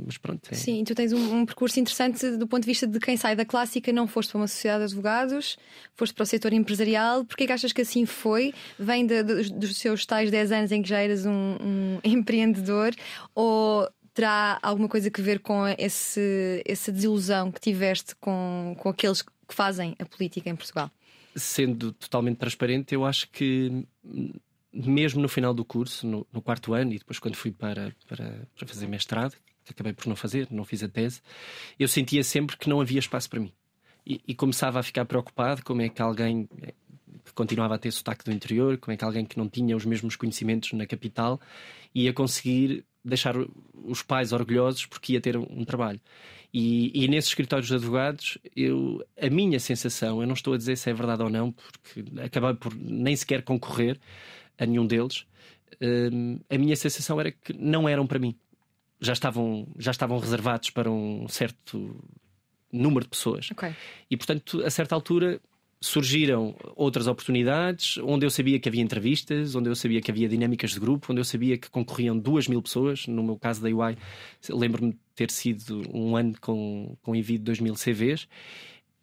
Mas 0.06 0.16
pronto. 0.16 0.48
É... 0.50 0.54
Sim, 0.54 0.82
tu 0.84 0.94
tens 0.94 1.12
um, 1.12 1.40
um, 1.40 1.46
percurso 1.46 1.78
interessante 1.78 2.36
do 2.38 2.46
ponto 2.46 2.62
de 2.62 2.66
vista 2.66 2.86
de 2.86 2.98
quem 2.98 3.16
sai 3.16 3.36
da 3.36 3.44
clássica, 3.44 3.92
não 3.92 4.06
foste 4.06 4.30
para 4.30 4.40
uma 4.40 4.48
sociedade 4.48 4.80
de 4.80 4.84
advogados, 4.86 5.58
foste 5.94 6.14
para 6.14 6.22
o 6.22 6.26
setor 6.26 6.54
empresarial. 6.54 7.26
Porquê 7.26 7.46
que 7.46 7.52
achas 7.52 7.72
que 7.72 7.82
assim 7.82 8.06
foi? 8.06 8.54
Vem 8.78 9.06
de, 9.06 9.22
de, 9.22 9.52
dos 9.52 9.76
seus 9.76 10.06
tais 10.06 10.30
10 10.30 10.52
anos 10.52 10.72
em 10.72 10.80
que 10.80 10.88
já 10.88 11.00
eras 11.00 11.26
um, 11.26 11.56
um 11.60 12.00
empreendedor? 12.04 12.94
Ou 13.34 13.86
terá 14.14 14.58
alguma 14.62 14.88
coisa 14.88 15.10
a 15.14 15.22
ver 15.22 15.40
com 15.40 15.66
esse, 15.76 16.62
essa 16.64 16.90
desilusão 16.90 17.52
que 17.52 17.60
tiveste 17.60 18.14
com, 18.16 18.74
com 18.78 18.88
aqueles 18.88 19.20
que 19.20 19.54
fazem 19.54 19.94
a 19.98 20.06
política 20.06 20.48
em 20.48 20.56
Portugal? 20.56 20.90
Sendo 21.36 21.92
totalmente 21.92 22.38
transparente, 22.38 22.94
eu 22.94 23.04
acho 23.04 23.28
que 23.28 23.84
mesmo 24.74 25.22
no 25.22 25.28
final 25.28 25.54
do 25.54 25.64
curso, 25.64 26.06
no, 26.06 26.26
no 26.32 26.42
quarto 26.42 26.74
ano, 26.74 26.92
e 26.92 26.98
depois 26.98 27.18
quando 27.18 27.36
fui 27.36 27.52
para, 27.52 27.94
para, 28.08 28.46
para, 28.56 28.68
fazer 28.68 28.88
mestrado, 28.88 29.36
que 29.64 29.72
acabei 29.72 29.92
por 29.92 30.06
não 30.06 30.16
fazer, 30.16 30.48
não 30.50 30.64
fiz 30.64 30.82
a 30.82 30.88
tese, 30.88 31.22
eu 31.78 31.86
sentia 31.86 32.24
sempre 32.24 32.56
que 32.56 32.68
não 32.68 32.80
havia 32.80 32.98
espaço 32.98 33.30
para 33.30 33.40
mim. 33.40 33.52
E, 34.06 34.20
e 34.28 34.34
começava 34.34 34.78
a 34.80 34.82
ficar 34.82 35.04
preocupado 35.04 35.62
como 35.62 35.80
é 35.80 35.88
que 35.88 36.02
alguém 36.02 36.48
eh, 36.60 36.74
que 37.24 37.32
continuava 37.32 37.74
a 37.76 37.78
ter 37.78 37.90
sotaque 37.90 38.24
do 38.24 38.32
interior, 38.32 38.76
como 38.76 38.92
é 38.92 38.96
que 38.96 39.04
alguém 39.04 39.24
que 39.24 39.38
não 39.38 39.48
tinha 39.48 39.74
os 39.74 39.86
mesmos 39.86 40.16
conhecimentos 40.16 40.72
na 40.72 40.86
capital 40.86 41.40
ia 41.94 42.12
conseguir 42.12 42.84
deixar 43.04 43.34
os 43.74 44.02
pais 44.02 44.32
orgulhosos 44.32 44.86
porque 44.86 45.14
ia 45.14 45.20
ter 45.20 45.36
um 45.36 45.64
trabalho. 45.64 46.00
E, 46.52 46.92
e, 46.94 47.08
nesses 47.08 47.30
escritórios 47.30 47.66
de 47.66 47.74
advogados, 47.74 48.38
eu, 48.54 49.04
a 49.20 49.28
minha 49.28 49.58
sensação, 49.58 50.20
eu 50.20 50.26
não 50.26 50.34
estou 50.34 50.54
a 50.54 50.56
dizer 50.56 50.76
se 50.76 50.88
é 50.88 50.94
verdade 50.94 51.22
ou 51.22 51.28
não, 51.28 51.50
porque 51.50 52.04
acabei 52.20 52.54
por 52.54 52.72
nem 52.76 53.16
sequer 53.16 53.42
concorrer, 53.42 53.98
a 54.58 54.66
nenhum 54.66 54.86
deles, 54.86 55.26
um, 55.80 56.38
a 56.48 56.58
minha 56.58 56.76
sensação 56.76 57.20
era 57.20 57.32
que 57.32 57.52
não 57.52 57.88
eram 57.88 58.06
para 58.06 58.18
mim. 58.18 58.34
Já 59.00 59.12
estavam, 59.12 59.66
já 59.78 59.90
estavam 59.90 60.18
reservados 60.18 60.70
para 60.70 60.90
um 60.90 61.28
certo 61.28 61.96
número 62.72 63.04
de 63.04 63.10
pessoas. 63.10 63.50
Okay. 63.50 63.74
E, 64.10 64.16
portanto, 64.16 64.62
a 64.64 64.70
certa 64.70 64.94
altura 64.94 65.40
surgiram 65.80 66.56
outras 66.74 67.06
oportunidades 67.06 67.98
onde 67.98 68.24
eu 68.24 68.30
sabia 68.30 68.58
que 68.58 68.68
havia 68.68 68.82
entrevistas, 68.82 69.54
onde 69.54 69.68
eu 69.68 69.76
sabia 69.76 70.00
que 70.00 70.10
havia 70.10 70.26
dinâmicas 70.26 70.70
de 70.70 70.80
grupo, 70.80 71.12
onde 71.12 71.20
eu 71.20 71.24
sabia 71.24 71.58
que 71.58 71.68
concorriam 71.68 72.18
duas 72.18 72.48
mil 72.48 72.62
pessoas. 72.62 73.06
No 73.06 73.22
meu 73.22 73.36
caso 73.36 73.60
da 73.60 73.68
UI, 73.68 73.96
lembro-me 74.48 74.92
de 74.92 74.98
ter 75.14 75.30
sido 75.30 75.82
um 75.92 76.16
ano 76.16 76.34
com, 76.40 76.96
com 77.02 77.14
envio 77.14 77.38
de 77.38 77.44
2 77.44 77.60
mil 77.60 77.74
CVs. 77.74 78.26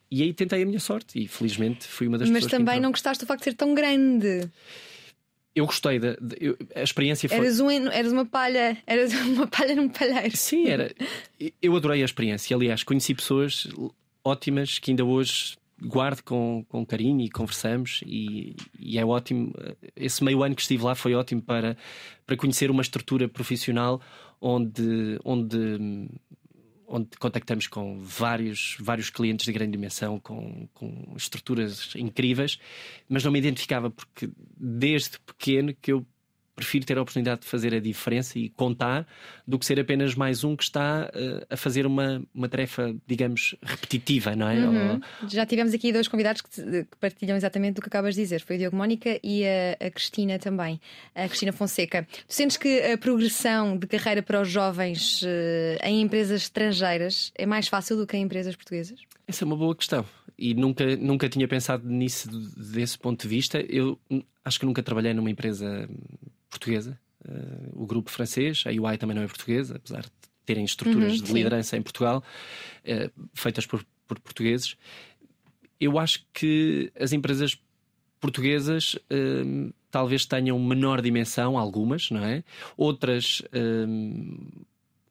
E 0.09 0.23
aí 0.23 0.33
tentei 0.33 0.63
a 0.63 0.65
minha 0.65 0.79
sorte 0.79 1.23
e 1.23 1.27
felizmente 1.27 1.87
fui 1.87 2.07
uma 2.07 2.17
das 2.17 2.29
Mas 2.29 2.43
pessoas. 2.43 2.51
Mas 2.51 2.59
também 2.59 2.81
não 2.81 2.91
gostaste 2.91 3.23
do 3.23 3.27
facto 3.27 3.41
de 3.41 3.51
ser 3.51 3.53
tão 3.53 3.73
grande 3.73 4.49
eu 5.55 5.65
gostei 5.65 5.99
da 5.99 6.15
a 6.75 6.81
experiência 6.81 7.27
foi... 7.27 7.37
eras, 7.37 7.59
um, 7.59 7.69
eras 7.69 8.11
uma 8.11 8.25
palha 8.25 8.77
eras 8.87 9.13
uma 9.27 9.47
palha 9.47 9.75
num 9.75 9.89
palheiro. 9.89 10.35
Sim 10.35 10.67
era. 10.67 10.93
Eu 11.61 11.75
adorei 11.75 12.01
a 12.01 12.05
experiência. 12.05 12.55
Aliás 12.55 12.83
conheci 12.83 13.13
pessoas 13.13 13.67
ótimas 14.23 14.79
que 14.79 14.91
ainda 14.91 15.03
hoje 15.03 15.57
guardo 15.83 16.21
com, 16.21 16.63
com 16.69 16.85
carinho 16.85 17.21
e 17.21 17.29
conversamos 17.29 18.01
e, 18.05 18.55
e 18.79 18.97
é 18.97 19.05
ótimo. 19.05 19.53
Esse 19.95 20.23
meio 20.23 20.43
ano 20.43 20.55
que 20.55 20.61
estive 20.61 20.83
lá 20.83 20.95
foi 20.95 21.15
ótimo 21.15 21.41
para 21.41 21.75
para 22.25 22.37
conhecer 22.37 22.71
uma 22.71 22.81
estrutura 22.81 23.27
profissional 23.27 23.99
onde 24.39 25.19
onde 25.25 26.07
onde 26.91 27.07
contactamos 27.17 27.67
com 27.67 27.97
vários, 27.99 28.75
vários 28.79 29.09
clientes 29.09 29.45
de 29.45 29.53
grande 29.53 29.71
dimensão, 29.71 30.19
com, 30.19 30.67
com 30.73 31.13
estruturas 31.15 31.93
incríveis, 31.95 32.59
mas 33.07 33.23
não 33.23 33.31
me 33.31 33.39
identificava 33.39 33.89
porque 33.89 34.29
desde 34.57 35.17
pequeno 35.19 35.73
que 35.81 35.93
eu 35.93 36.05
prefiro 36.55 36.85
ter 36.85 36.97
a 36.97 37.01
oportunidade 37.01 37.41
de 37.41 37.47
fazer 37.47 37.73
a 37.73 37.79
diferença 37.79 38.37
e 38.37 38.49
contar 38.49 39.07
do 39.47 39.57
que 39.57 39.65
ser 39.65 39.79
apenas 39.79 40.15
mais 40.15 40.43
um 40.43 40.55
que 40.55 40.63
está 40.63 41.09
uh, 41.13 41.45
a 41.49 41.57
fazer 41.57 41.85
uma, 41.85 42.21
uma 42.33 42.47
tarefa, 42.47 42.95
digamos, 43.07 43.55
repetitiva, 43.61 44.35
não 44.35 44.47
é? 44.47 44.59
Uhum. 44.59 44.93
Ou... 44.93 45.29
Já 45.29 45.45
tivemos 45.45 45.73
aqui 45.73 45.91
dois 45.91 46.07
convidados 46.07 46.41
que, 46.41 46.49
que, 46.61 46.97
partilham 46.99 47.35
exatamente 47.35 47.75
do 47.75 47.81
que 47.81 47.87
acabas 47.87 48.15
de 48.15 48.21
dizer: 48.21 48.41
foi 48.41 48.57
o 48.57 48.59
Diogo 48.59 48.75
Mónica 48.75 49.19
e 49.23 49.43
a, 49.45 49.87
a, 49.87 49.91
Cristina 49.91 50.37
também, 50.37 50.79
a 51.15 51.27
Cristina 51.27 51.51
Fonseca. 51.51 52.07
Tu 52.27 52.33
sentes 52.33 52.57
que 52.57 52.81
a 52.81 52.97
progressão 52.97 53.77
de 53.77 53.87
carreira 53.87 54.21
para 54.21 54.41
os 54.41 54.49
jovens 54.49 55.21
uh, 55.21 55.27
em 55.83 56.01
empresas 56.01 56.43
estrangeiras 56.43 57.31
é 57.35 57.45
mais 57.45 57.67
fácil 57.67 57.97
do 57.97 58.05
que 58.05 58.17
em 58.17 58.23
empresas 58.23 58.55
portuguesas? 58.55 58.99
Essa 59.27 59.43
é 59.43 59.45
uma 59.45 59.55
boa 59.55 59.75
questão 59.75 60.05
e 60.41 60.55
nunca, 60.55 60.95
nunca 60.97 61.29
tinha 61.29 61.47
pensado 61.47 61.87
nisso 61.87 62.27
desse 62.57 62.97
ponto 62.97 63.21
de 63.21 63.27
vista. 63.27 63.59
Eu 63.61 63.99
acho 64.43 64.59
que 64.59 64.65
nunca 64.65 64.81
trabalhei 64.81 65.13
numa 65.13 65.29
empresa 65.29 65.87
portuguesa. 66.51 66.99
Uh, 67.27 67.83
o 67.83 67.87
grupo 67.87 68.11
francês, 68.11 68.63
a 68.67 68.69
UI 68.69 68.97
também 68.97 69.15
não 69.15 69.23
é 69.23 69.27
portuguesa, 69.27 69.77
apesar 69.77 70.01
de 70.01 70.11
terem 70.45 70.65
estruturas 70.65 71.19
uhum, 71.19 71.23
de 71.23 71.33
liderança 71.33 71.77
em 71.77 71.81
Portugal, 71.81 72.23
uh, 72.83 73.27
feitas 73.33 73.65
por, 73.65 73.85
por, 74.07 74.19
portugueses. 74.19 74.75
Eu 75.79 75.97
acho 75.97 76.25
que 76.33 76.91
as 76.99 77.13
empresas 77.13 77.59
portuguesas 78.19 78.95
uh, 78.95 79.73
talvez 79.89 80.25
tenham 80.25 80.59
menor 80.59 81.01
dimensão, 81.01 81.57
algumas, 81.57 82.11
não 82.11 82.23
é? 82.23 82.43
Outras, 82.77 83.41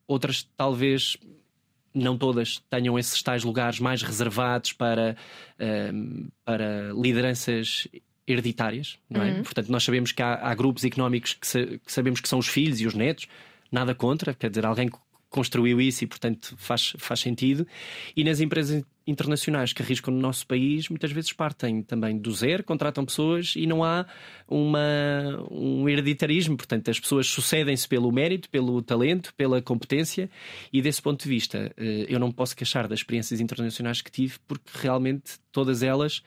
outras 0.06 0.48
talvez 0.56 1.16
não 1.92 2.16
todas 2.16 2.62
tenham 2.70 2.98
esses 2.98 3.22
tais 3.22 3.44
lugares 3.44 3.78
mais 3.78 4.02
reservados 4.02 4.72
para, 4.72 5.16
para 6.46 6.92
lideranças 6.94 7.86
hereditárias, 8.30 8.98
não 9.08 9.22
é? 9.22 9.32
Uhum. 9.32 9.42
Portanto, 9.42 9.68
nós 9.70 9.82
sabemos 9.82 10.12
que 10.12 10.22
há, 10.22 10.34
há 10.34 10.54
grupos 10.54 10.84
económicos 10.84 11.34
que, 11.34 11.46
sa 11.46 11.66
que, 11.66 11.80
sabemos 11.86 12.20
que 12.20 12.28
são 12.28 12.38
os 12.38 12.46
filhos 12.46 12.80
e 12.80 12.86
os 12.86 12.94
netos, 12.94 13.26
nada 13.70 13.94
contra, 13.94 14.34
quer 14.34 14.50
dizer, 14.50 14.64
alguém 14.64 14.88
construiu 15.30 15.80
isso 15.80 16.02
e, 16.02 16.06
portanto, 16.06 16.54
faz, 16.58 16.92
faz 16.98 17.20
sentido. 17.20 17.66
E 18.16 18.24
nas 18.24 18.40
empresas 18.40 18.84
internacionais 19.06 19.72
que 19.72 19.80
arriscam 19.80 20.12
no 20.12 20.20
nosso 20.20 20.46
país, 20.46 20.88
muitas 20.88 21.12
vezes 21.12 21.32
partem 21.32 21.82
também 21.82 22.18
do 22.18 22.32
zero, 22.32 22.64
contratam 22.64 23.04
pessoas 23.04 23.54
e 23.56 23.64
não 23.66 23.82
há 23.84 24.06
uma, 24.46 24.80
um 25.50 25.88
hereditarismo. 25.88 26.56
Portanto, 26.56 26.90
as 26.90 26.98
pessoas 26.98 27.28
sucedem-se 27.28 27.88
pelo 27.88 28.10
mérito, 28.10 28.50
pelo 28.50 28.82
talento, 28.82 29.32
pela 29.34 29.62
competência. 29.62 30.28
E 30.72 30.82
desse 30.82 31.00
ponto 31.00 31.22
de 31.22 31.28
vista, 31.28 31.72
eh, 31.76 32.06
eu 32.08 32.18
não 32.18 32.32
posso 32.32 32.56
queixar 32.56 32.88
das 32.88 32.98
experiências 32.98 33.40
internacionais 33.40 34.02
que 34.02 34.10
tive, 34.10 34.34
porque 34.48 34.70
realmente 34.74 35.38
todas 35.52 35.82
elas 35.82 36.22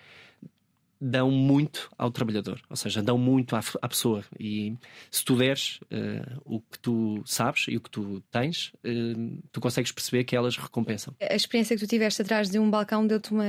dão 1.04 1.30
muito 1.30 1.90
ao 1.98 2.10
trabalhador, 2.10 2.62
ou 2.70 2.78
seja, 2.78 3.02
dão 3.02 3.18
muito 3.18 3.58
à, 3.58 3.62
à 3.82 3.90
pessoa. 3.90 4.24
E 4.40 4.74
se 5.12 5.24
tu 5.26 5.36
deres 5.36 5.80
uh, 5.84 6.42
o 6.46 6.62
que 6.62 6.80
tu 6.80 7.22
sabes 7.26 7.66
e 7.68 7.76
o 7.76 7.82
que 7.82 7.90
tu 7.90 8.24
tens, 8.32 8.72
uh, 8.86 9.44
tu 9.52 9.60
consegues 9.60 9.92
perceber 9.92 10.24
que 10.24 10.34
elas 10.34 10.56
recompensam. 10.56 11.14
A 11.22 11.36
experiência 11.36 11.76
que 11.76 11.86
tu 11.86 11.90
tiveste 11.90 12.22
atrás 12.22 12.50
de 12.50 12.58
um 12.58 12.70
balcão 12.70 13.06
deu-te 13.06 13.34
uma, 13.34 13.44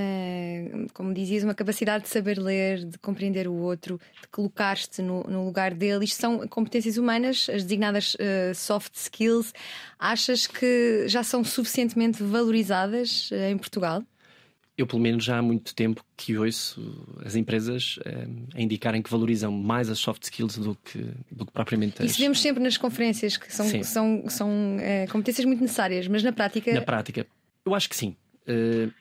como 0.92 1.14
dizias, 1.14 1.44
uma 1.44 1.54
capacidade 1.54 2.04
de 2.04 2.10
saber 2.10 2.38
ler, 2.38 2.84
de 2.84 2.98
compreender 2.98 3.46
o 3.46 3.54
outro, 3.54 4.00
de 4.20 4.28
colocar-te 4.28 5.00
no, 5.00 5.22
no, 5.22 5.44
lugar 5.44 5.74
dele. 5.74 6.04
Isto 6.04 6.20
são 6.20 6.48
competências 6.48 6.96
humanas, 6.96 7.48
as 7.48 7.62
designadas 7.62 8.14
uh, 8.14 8.54
soft 8.54 8.96
skills. 8.96 9.52
Achas 9.96 10.48
que 10.48 11.06
já 11.06 11.22
são 11.22 11.44
suficientemente 11.44 12.20
valorizadas 12.20 13.30
em 13.48 13.56
Portugal? 13.56 14.02
Eu, 14.76 14.86
pelo 14.86 15.00
menos, 15.00 15.24
já 15.24 15.38
há 15.38 15.42
muito 15.42 15.74
tempo 15.74 16.04
que 16.16 16.36
ouço 16.36 17.06
as 17.24 17.36
empresas 17.36 17.98
eh, 18.04 18.26
a 18.54 18.60
indicarem 18.60 19.00
que 19.00 19.10
valorizam 19.10 19.52
mais 19.52 19.88
as 19.88 19.98
soft 19.98 20.24
skills 20.24 20.58
do 20.58 20.76
que, 20.84 20.98
do 21.30 21.46
que 21.46 21.52
propriamente 21.52 22.02
as. 22.02 22.10
Isso 22.10 22.18
vemos 22.20 22.40
sempre 22.40 22.62
nas 22.62 22.76
conferências, 22.76 23.36
que 23.36 23.54
são, 23.54 23.84
são, 23.84 24.24
são 24.28 24.76
eh, 24.80 25.06
competências 25.06 25.44
muito 25.44 25.60
necessárias, 25.60 26.08
mas 26.08 26.22
na 26.24 26.32
prática. 26.32 26.72
Na 26.72 26.82
prática, 26.82 27.26
eu 27.64 27.74
acho 27.74 27.88
que 27.88 27.96
sim. 27.96 28.16
Uh, 28.48 28.92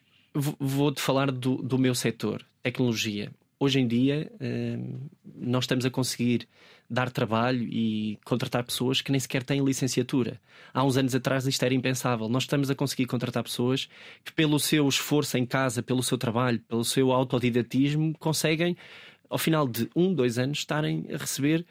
Vou-te 0.59 0.99
falar 0.99 1.31
do, 1.31 1.57
do 1.57 1.77
meu 1.77 1.93
setor, 1.93 2.43
tecnologia. 2.63 3.31
Hoje 3.59 3.79
em 3.79 3.87
dia, 3.87 4.31
uh, 4.33 5.09
nós 5.35 5.65
estamos 5.65 5.85
a 5.85 5.91
conseguir 5.91 6.47
dar 6.93 7.09
trabalho 7.09 7.63
e 7.63 8.19
contratar 8.23 8.63
pessoas 8.63 9.01
que 9.01 9.11
nem 9.11 9.19
sequer 9.19 9.43
têm 9.43 9.63
licenciatura. 9.63 10.39
Há 10.71 10.83
uns 10.83 10.95
anos 10.95 11.15
atrás 11.15 11.47
isto 11.47 11.63
era 11.63 11.73
impensável. 11.73 12.29
Nós 12.29 12.43
estamos 12.43 12.69
a 12.69 12.75
conseguir 12.75 13.07
contratar 13.07 13.43
pessoas 13.43 13.89
que, 14.23 14.31
pelo 14.31 14.59
seu 14.59 14.87
esforço 14.87 15.37
em 15.37 15.45
casa, 15.45 15.81
pelo 15.81 16.03
seu 16.03 16.17
trabalho, 16.17 16.59
pelo 16.59 16.83
seu 16.83 17.11
autodidatismo, 17.11 18.15
conseguem, 18.19 18.77
ao 19.27 19.39
final 19.39 19.67
de 19.67 19.89
um, 19.95 20.13
dois 20.13 20.37
anos, 20.37 20.59
estarem 20.59 21.07
a 21.11 21.17
receber 21.17 21.65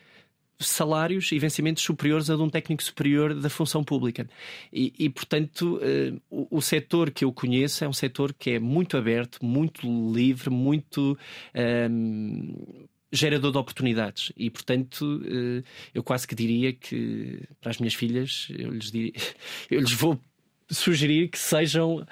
salários 0.59 1.33
e 1.33 1.39
vencimentos 1.39 1.83
superiores 1.83 2.31
a 2.31 2.37
de 2.37 2.43
um 2.43 2.51
técnico 2.51 2.83
superior 2.83 3.35
da 3.35 3.49
função 3.49 3.83
pública. 3.85 4.29
E, 4.73 4.93
e 4.99 5.09
portanto, 5.09 5.79
uh, 5.79 6.21
o, 6.31 6.59
o 6.59 6.63
setor 6.63 7.11
que 7.11 7.25
eu 7.25 7.33
conheço 7.33 7.85
é 7.85 7.89
um 7.89 7.93
setor 7.93 8.33
que 8.33 8.51
é 8.51 8.59
muito 8.59 8.97
aberto, 8.97 9.45
muito 9.45 9.87
livre, 10.13 10.51
muito. 10.51 11.17
Uh, 11.55 12.89
gerador 13.13 13.53
de 13.53 13.59
oportunidades 13.59 14.33
e 14.37 14.49
portanto 14.49 15.23
eh, 15.25 15.63
eu 15.95 16.03
quase 16.03 16.27
que 16.27 16.35
diria 16.35 16.73
que 16.73 17.41
para 17.61 17.71
as 17.71 17.79
minhas 17.79 17.95
filhas 17.95 18.49
eu 18.51 18.71
lhes, 18.71 18.91
diria, 18.91 19.13
eu 19.71 19.81
lhes 19.81 19.93
vou 19.93 20.19
sugerir 20.71 21.29
que 21.29 21.39
sejam 21.39 21.97
uh, 21.97 22.07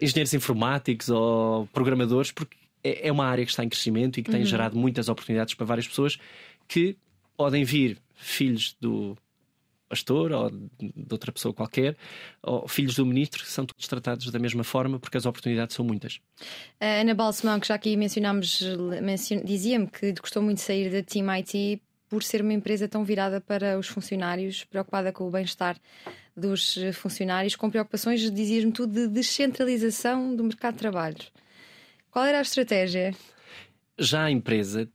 engenheiros 0.00 0.32
informáticos 0.32 1.08
ou 1.08 1.66
programadores 1.72 2.30
porque 2.30 2.56
é, 2.84 3.08
é 3.08 3.12
uma 3.12 3.26
área 3.26 3.44
que 3.44 3.50
está 3.50 3.64
em 3.64 3.68
crescimento 3.68 4.20
e 4.20 4.22
que 4.22 4.30
tem 4.30 4.40
uhum. 4.40 4.46
gerado 4.46 4.76
muitas 4.78 5.08
oportunidades 5.08 5.54
para 5.54 5.66
várias 5.66 5.88
pessoas 5.88 6.16
que 6.68 6.96
podem 7.36 7.64
vir 7.64 7.98
filhos 8.14 8.76
do 8.80 9.16
pastor 9.94 10.32
ou 10.32 10.50
de 10.50 11.12
outra 11.12 11.30
pessoa 11.30 11.54
qualquer, 11.54 11.96
ou 12.42 12.66
filhos 12.66 12.96
do 12.96 13.06
ministro, 13.06 13.42
que 13.42 13.48
são 13.48 13.64
todos 13.64 13.86
tratados 13.86 14.30
da 14.30 14.38
mesma 14.38 14.64
forma 14.64 14.98
porque 14.98 15.16
as 15.16 15.24
oportunidades 15.24 15.76
são 15.76 15.84
muitas. 15.84 16.20
A 16.80 17.00
Ana 17.00 17.14
Balsemão, 17.14 17.60
que 17.60 17.68
já 17.68 17.76
aqui 17.76 17.96
mencionámos, 17.96 18.60
mencion... 19.00 19.40
dizia-me 19.44 19.86
que 19.86 20.12
gostou 20.12 20.42
muito 20.42 20.58
de 20.58 20.64
sair 20.64 20.90
da 20.90 21.02
Team 21.02 21.30
IT 21.30 21.80
por 22.08 22.22
ser 22.22 22.42
uma 22.42 22.52
empresa 22.52 22.86
tão 22.86 23.04
virada 23.04 23.40
para 23.40 23.78
os 23.78 23.88
funcionários, 23.88 24.64
preocupada 24.64 25.12
com 25.12 25.26
o 25.26 25.30
bem-estar 25.30 25.76
dos 26.36 26.76
funcionários, 26.94 27.56
com 27.56 27.70
preocupações, 27.70 28.20
dizias-me 28.30 28.72
tudo, 28.72 28.92
de 28.92 29.08
descentralização 29.08 30.34
do 30.34 30.44
mercado 30.44 30.74
de 30.74 30.80
trabalho. 30.80 31.16
Qual 32.10 32.24
era 32.24 32.38
a 32.38 32.42
estratégia? 32.42 33.14
Já 33.98 34.24
a 34.24 34.30
empresa, 34.30 34.88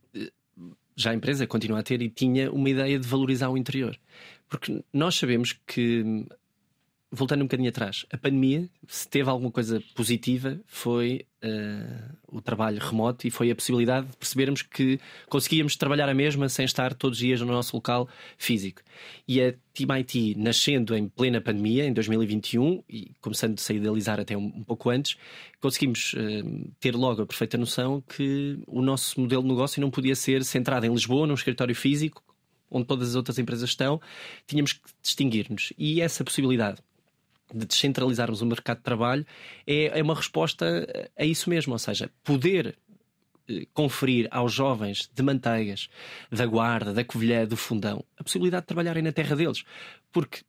já 0.95 1.11
a 1.11 1.13
empresa 1.13 1.47
continua 1.47 1.79
a 1.79 1.83
ter 1.83 2.01
e 2.01 2.09
tinha 2.09 2.51
uma 2.51 2.69
ideia 2.69 2.99
de 2.99 3.07
valorizar 3.07 3.49
o 3.49 3.57
interior. 3.57 3.97
Porque 4.49 4.83
nós 4.91 5.15
sabemos 5.15 5.53
que 5.65 6.25
voltando 7.11 7.41
um 7.41 7.45
bocadinho 7.45 7.69
atrás, 7.69 8.05
a 8.11 8.17
pandemia, 8.17 8.69
se 8.87 9.07
teve 9.07 9.29
alguma 9.29 9.51
coisa 9.51 9.81
positiva, 9.95 10.59
foi 10.67 11.25
uh, 11.43 12.15
o 12.27 12.39
trabalho 12.39 12.79
remoto 12.79 13.25
e 13.25 13.31
foi 13.31 13.49
a 13.49 13.55
possibilidade 13.55 14.07
de 14.07 14.17
percebermos 14.17 14.61
que 14.61 14.99
conseguíamos 15.27 15.75
trabalhar 15.75 16.07
a 16.07 16.13
mesma 16.13 16.47
sem 16.49 16.65
estar 16.65 16.93
todos 16.93 17.17
os 17.17 17.23
dias 17.23 17.41
no 17.41 17.47
nosso 17.47 17.75
local 17.75 18.07
físico. 18.37 18.81
E 19.27 19.41
a 19.41 19.53
Team 19.73 19.91
IT, 19.97 20.35
nascendo 20.37 20.95
em 20.95 21.07
plena 21.07 21.41
pandemia, 21.41 21.85
em 21.85 21.93
2021, 21.93 22.83
e 22.87 23.11
começando-se 23.21 23.71
a 23.71 23.75
idealizar 23.75 24.19
até 24.19 24.37
um, 24.37 24.45
um 24.45 24.63
pouco 24.63 24.91
antes, 24.91 25.17
conseguimos 25.59 26.13
uh, 26.13 26.71
ter 26.79 26.95
logo 26.95 27.23
a 27.23 27.25
perfeita 27.25 27.57
noção 27.57 28.01
que 28.01 28.59
o 28.67 28.83
nosso 28.83 29.19
modelo 29.19 29.41
de 29.41 29.49
negócio 29.49 29.81
não 29.81 29.89
podia 29.89 30.15
ser 30.15 30.43
centrado 30.43 30.85
em 30.85 30.93
Lisboa, 30.93 31.25
num 31.25 31.33
escritório 31.33 31.73
físico, 31.73 32.23
onde 32.69 32.85
todas 32.85 33.09
as 33.09 33.15
outras 33.15 33.39
empresas 33.39 33.69
estão, 33.69 34.01
tínhamos 34.47 34.73
que 34.73 34.81
distinguir-nos. 35.01 35.73
E 35.77 36.01
essa 36.01 36.23
possibilidade 36.23 36.79
de 37.53 37.65
descentralizarmos 37.65 38.41
o 38.41 38.45
mercado 38.45 38.77
de 38.77 38.83
trabalho 38.83 39.25
é, 39.65 39.99
é 39.99 40.03
uma 40.03 40.15
resposta 40.15 40.87
a 41.17 41.25
isso 41.25 41.49
mesmo, 41.49 41.73
ou 41.73 41.79
seja, 41.79 42.11
poder 42.23 42.77
eh, 43.49 43.65
conferir 43.73 44.27
aos 44.29 44.53
jovens 44.53 45.09
de 45.13 45.23
Manteigas, 45.23 45.89
da 46.31 46.45
Guarda, 46.45 46.93
da 46.93 47.03
Covilhã, 47.03 47.45
do 47.45 47.57
Fundão, 47.57 48.03
a 48.17 48.23
possibilidade 48.23 48.63
de 48.63 48.67
trabalharem 48.67 49.01
na 49.01 49.11
terra 49.11 49.35
deles. 49.35 49.63
Porque 50.11 50.41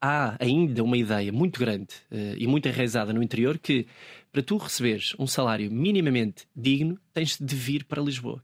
há 0.00 0.36
ainda 0.38 0.82
uma 0.84 0.96
ideia 0.96 1.32
muito 1.32 1.58
grande 1.58 1.94
uh, 2.10 2.36
e 2.36 2.46
muito 2.46 2.68
enraizada 2.68 3.12
no 3.12 3.22
interior 3.22 3.58
que 3.58 3.86
para 4.30 4.42
tu 4.42 4.56
receberes 4.56 5.14
um 5.18 5.26
salário 5.26 5.70
minimamente 5.70 6.46
digno, 6.54 6.98
tens 7.12 7.36
de 7.38 7.54
vir 7.56 7.84
para 7.84 8.02
Lisboa. 8.02 8.42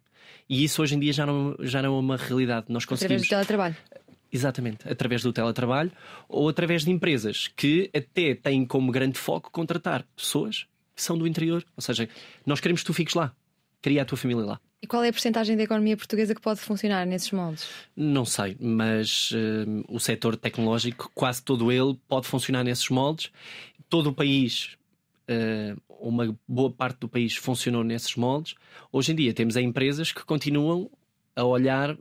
E 0.48 0.64
isso 0.64 0.82
hoje 0.82 0.94
em 0.94 0.98
dia 0.98 1.12
já 1.12 1.26
não, 1.26 1.56
já 1.60 1.82
não 1.82 1.96
é 1.96 1.98
uma 1.98 2.16
realidade. 2.16 2.66
Nós 2.68 2.84
conseguimos. 2.84 3.22
Através 3.24 3.28
do 3.28 3.30
teletrabalho. 3.30 3.76
Exatamente, 4.32 4.88
através 4.88 5.22
do 5.22 5.32
teletrabalho 5.32 5.92
ou 6.28 6.48
através 6.48 6.84
de 6.84 6.90
empresas 6.90 7.48
que 7.56 7.88
até 7.94 8.34
têm 8.34 8.66
como 8.66 8.90
grande 8.90 9.16
foco 9.16 9.48
contratar 9.48 10.04
pessoas 10.16 10.66
que 10.94 11.00
são 11.00 11.16
do 11.16 11.26
interior. 11.26 11.64
Ou 11.76 11.80
seja, 11.80 12.08
nós 12.44 12.58
queremos 12.58 12.80
que 12.80 12.86
tu 12.86 12.92
fiques 12.92 13.14
lá, 13.14 13.32
cria 13.80 14.02
a 14.02 14.04
tua 14.04 14.18
família 14.18 14.44
lá. 14.44 14.60
E 14.82 14.86
qual 14.86 15.02
é 15.02 15.08
a 15.08 15.12
porcentagem 15.12 15.56
da 15.56 15.62
economia 15.62 15.96
portuguesa 15.96 16.34
que 16.34 16.40
pode 16.40 16.60
funcionar 16.60 17.06
nesses 17.06 17.30
moldes? 17.30 17.66
Não 17.96 18.24
sei, 18.24 18.56
mas 18.60 19.30
uh, 19.30 19.84
o 19.88 19.98
setor 19.98 20.36
tecnológico, 20.36 21.10
quase 21.14 21.42
todo 21.42 21.72
ele, 21.72 21.98
pode 22.08 22.26
funcionar 22.26 22.64
nesses 22.64 22.90
moldes. 22.90 23.30
Todo 23.88 24.08
o 24.08 24.12
país, 24.12 24.76
uh, 25.30 25.80
uma 26.00 26.36
boa 26.46 26.70
parte 26.70 27.00
do 27.00 27.08
país 27.08 27.36
funcionou 27.36 27.84
nesses 27.84 28.16
moldes. 28.16 28.54
Hoje 28.92 29.12
em 29.12 29.14
dia 29.14 29.34
temos 29.34 29.56
empresas 29.56 30.12
que 30.12 30.24
continuam 30.24 30.90
a 31.36 31.44
olhar 31.44 31.96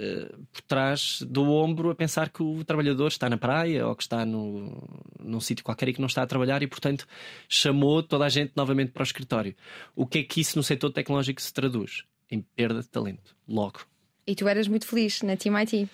eh, 0.00 0.32
por 0.52 0.62
trás 0.62 1.24
do 1.28 1.42
ombro 1.50 1.90
a 1.90 1.94
pensar 1.94 2.28
que 2.28 2.40
o 2.40 2.64
trabalhador 2.64 3.08
está 3.08 3.28
na 3.28 3.36
praia 3.36 3.84
ou 3.84 3.96
que 3.96 4.04
está 4.04 4.24
no, 4.24 4.80
num 5.18 5.40
sítio 5.40 5.64
qualquer 5.64 5.88
e 5.88 5.92
que 5.92 6.00
não 6.00 6.06
está 6.06 6.22
a 6.22 6.26
trabalhar 6.26 6.62
e, 6.62 6.68
portanto, 6.68 7.04
chamou 7.48 8.00
toda 8.00 8.24
a 8.24 8.28
gente 8.28 8.52
novamente 8.54 8.92
para 8.92 9.00
o 9.00 9.04
escritório. 9.04 9.56
O 9.96 10.06
que 10.06 10.18
é 10.18 10.22
que 10.22 10.40
isso 10.40 10.56
no 10.56 10.62
setor 10.62 10.92
tecnológico 10.92 11.42
se 11.42 11.52
traduz? 11.52 12.04
Em 12.30 12.40
perda 12.40 12.80
de 12.80 12.88
talento, 12.88 13.34
logo. 13.48 13.80
E 14.24 14.36
tu 14.36 14.46
eras 14.46 14.68
muito 14.68 14.86
feliz 14.86 15.20
na 15.22 15.36
Team 15.36 15.56
IT? 15.56 15.88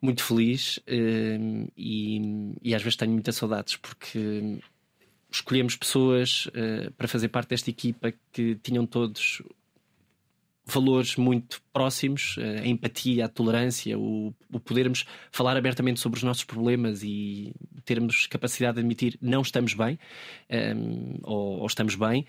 Muito 0.00 0.22
feliz 0.22 0.76
uh, 0.76 1.72
e, 1.76 2.54
e 2.62 2.74
às 2.74 2.82
vezes 2.82 2.96
tenho 2.96 3.12
muitas 3.12 3.34
saudades 3.34 3.76
porque 3.76 4.60
escolhemos 5.30 5.76
pessoas 5.76 6.46
uh, 6.46 6.90
para 6.92 7.08
fazer 7.08 7.28
parte 7.28 7.50
desta 7.50 7.70
equipa 7.70 8.12
que 8.32 8.56
tinham 8.56 8.86
todos 8.86 9.42
valores 10.66 11.16
muito 11.16 11.60
próximos, 11.72 12.36
a 12.38 12.66
empatia, 12.66 13.24
a 13.24 13.28
tolerância, 13.28 13.98
o, 13.98 14.32
o, 14.52 14.60
podermos 14.60 15.04
falar 15.32 15.56
abertamente 15.56 15.98
sobre 15.98 16.18
os 16.18 16.22
nossos 16.22 16.44
problemas 16.44 17.02
e 17.02 17.52
termos 17.84 18.26
capacidade 18.28 18.74
de 18.74 18.80
admitir 18.80 19.18
não 19.20 19.42
estamos 19.42 19.74
bem 19.74 19.98
um, 20.48 20.54
ehm, 20.54 21.18
ou, 21.22 21.58
ou, 21.58 21.66
estamos 21.66 21.96
bem, 21.96 22.24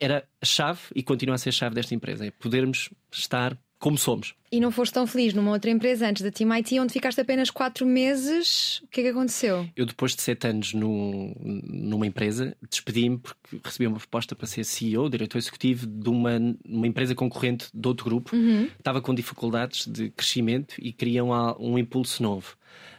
era 0.00 0.26
a 0.40 0.46
chave 0.46 0.80
e 0.94 1.02
continua 1.02 1.34
a 1.34 1.38
ser 1.38 1.50
a 1.50 1.52
chave 1.52 1.74
desta 1.74 1.94
empresa, 1.94 2.26
é 2.26 2.30
podermos 2.30 2.90
estar 3.12 3.58
como 3.78 3.98
somos. 3.98 4.34
E 4.50 4.60
não 4.60 4.70
foste 4.70 4.92
tão 4.92 5.06
feliz 5.06 5.34
numa 5.34 5.50
outra 5.50 5.70
empresa 5.70 6.08
antes 6.08 6.22
da 6.22 6.30
Team 6.30 6.50
IT, 6.52 6.78
onde 6.80 6.92
ficaste 6.92 7.20
apenas 7.20 7.50
4 7.50 7.84
meses. 7.84 8.80
O 8.84 8.86
que 8.88 9.00
é 9.00 9.04
que 9.04 9.10
aconteceu? 9.10 9.68
Eu, 9.76 9.84
depois 9.84 10.14
de 10.14 10.22
7 10.22 10.46
anos 10.46 10.72
no, 10.72 11.34
numa 11.40 12.06
empresa, 12.06 12.56
despedi-me 12.70 13.18
porque 13.18 13.60
recebi 13.62 13.86
uma 13.86 13.98
proposta 13.98 14.34
para 14.34 14.46
ser 14.46 14.64
CEO, 14.64 15.10
diretor 15.10 15.38
executivo 15.38 15.86
de 15.86 16.08
uma, 16.08 16.38
uma 16.64 16.86
empresa 16.86 17.14
concorrente 17.14 17.68
de 17.74 17.88
outro 17.88 18.04
grupo. 18.04 18.34
Uhum. 18.34 18.68
Estava 18.78 19.02
com 19.02 19.14
dificuldades 19.14 19.86
de 19.86 20.10
crescimento 20.10 20.76
e 20.78 20.92
queriam 20.92 21.30
um 21.58 21.78
impulso 21.78 22.22
novo. 22.22 22.56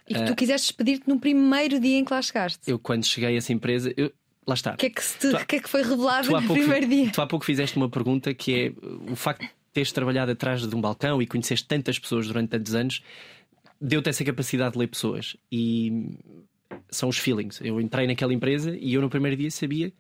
E 0.08 0.14
que 0.14 0.24
tu 0.26 0.34
uh, 0.34 0.36
quiseste 0.36 0.68
despedir-te 0.68 1.08
no 1.08 1.20
primeiro 1.20 1.80
dia 1.80 1.98
em 1.98 2.06
que 2.06 2.14
lá 2.14 2.22
chegaste? 2.22 2.60
Eu, 2.68 2.80
quando 2.80 3.06
cheguei 3.06 3.36
a 3.36 3.38
essa 3.38 3.52
empresa, 3.52 3.94
eu, 3.98 4.12
lá 4.46 4.54
está. 4.54 4.74
O 4.74 4.78
que, 4.78 4.86
é 4.86 4.90
que, 4.90 5.02
tu, 5.20 5.32
tu, 5.32 5.46
que, 5.46 5.56
é 5.58 5.60
que 5.60 5.70
foi 5.70 5.84
revelado 5.84 6.30
no 6.30 6.54
primeiro 6.54 6.88
dia? 6.88 7.12
Tu 7.12 7.22
há 7.22 7.28
pouco 7.28 7.46
fizeste 7.46 7.76
uma 7.76 7.90
pergunta 7.90 8.34
que 8.34 8.54
é 8.54 9.12
o 9.12 9.16
facto 9.16 9.46
teres 9.78 9.92
trabalhado 9.92 10.32
atrás 10.32 10.68
de 10.68 10.76
um 10.76 10.82
balcão 10.82 11.22
e 11.22 11.28
conheceste 11.28 11.68
tantas 11.68 12.00
pessoas 12.00 12.26
durante 12.26 12.50
tantos 12.50 12.74
anos, 12.74 13.04
deu-te 13.80 14.10
essa 14.10 14.26
capacidade 14.26 14.74
de 14.74 14.80
ler 14.80 14.88
pessoas. 14.88 15.38
E 15.52 16.18
são 16.90 17.10
os 17.10 17.20
feelings. 17.20 17.62
Eu 17.62 17.80
entrei 17.80 18.08
naquela 18.08 18.34
empresa 18.34 18.76
e 18.76 18.96
eu 18.96 19.02
no 19.02 19.10
primeiro 19.10 19.38
dia 19.38 19.52
sabia 19.52 19.94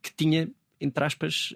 que 0.00 0.12
tinha, 0.16 0.48
entre 0.80 1.04
aspas, 1.04 1.52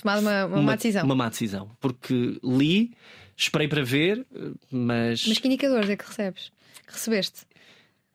tomado 0.00 0.20
uma, 0.22 0.46
uma, 0.46 0.56
uma, 0.56 0.62
má 0.62 0.76
decisão. 0.76 1.04
Uma 1.04 1.14
má 1.14 1.28
decisão. 1.28 1.70
Porque 1.78 2.40
li, 2.42 2.94
esperei 3.36 3.68
para 3.68 3.84
ver, 3.84 4.26
mas. 4.70 5.26
Mas 5.26 5.38
que 5.38 5.46
indicadores 5.46 5.90
é 5.90 5.96
que 5.96 6.06
recebes? 6.06 6.50
Recebeste? 6.86 7.40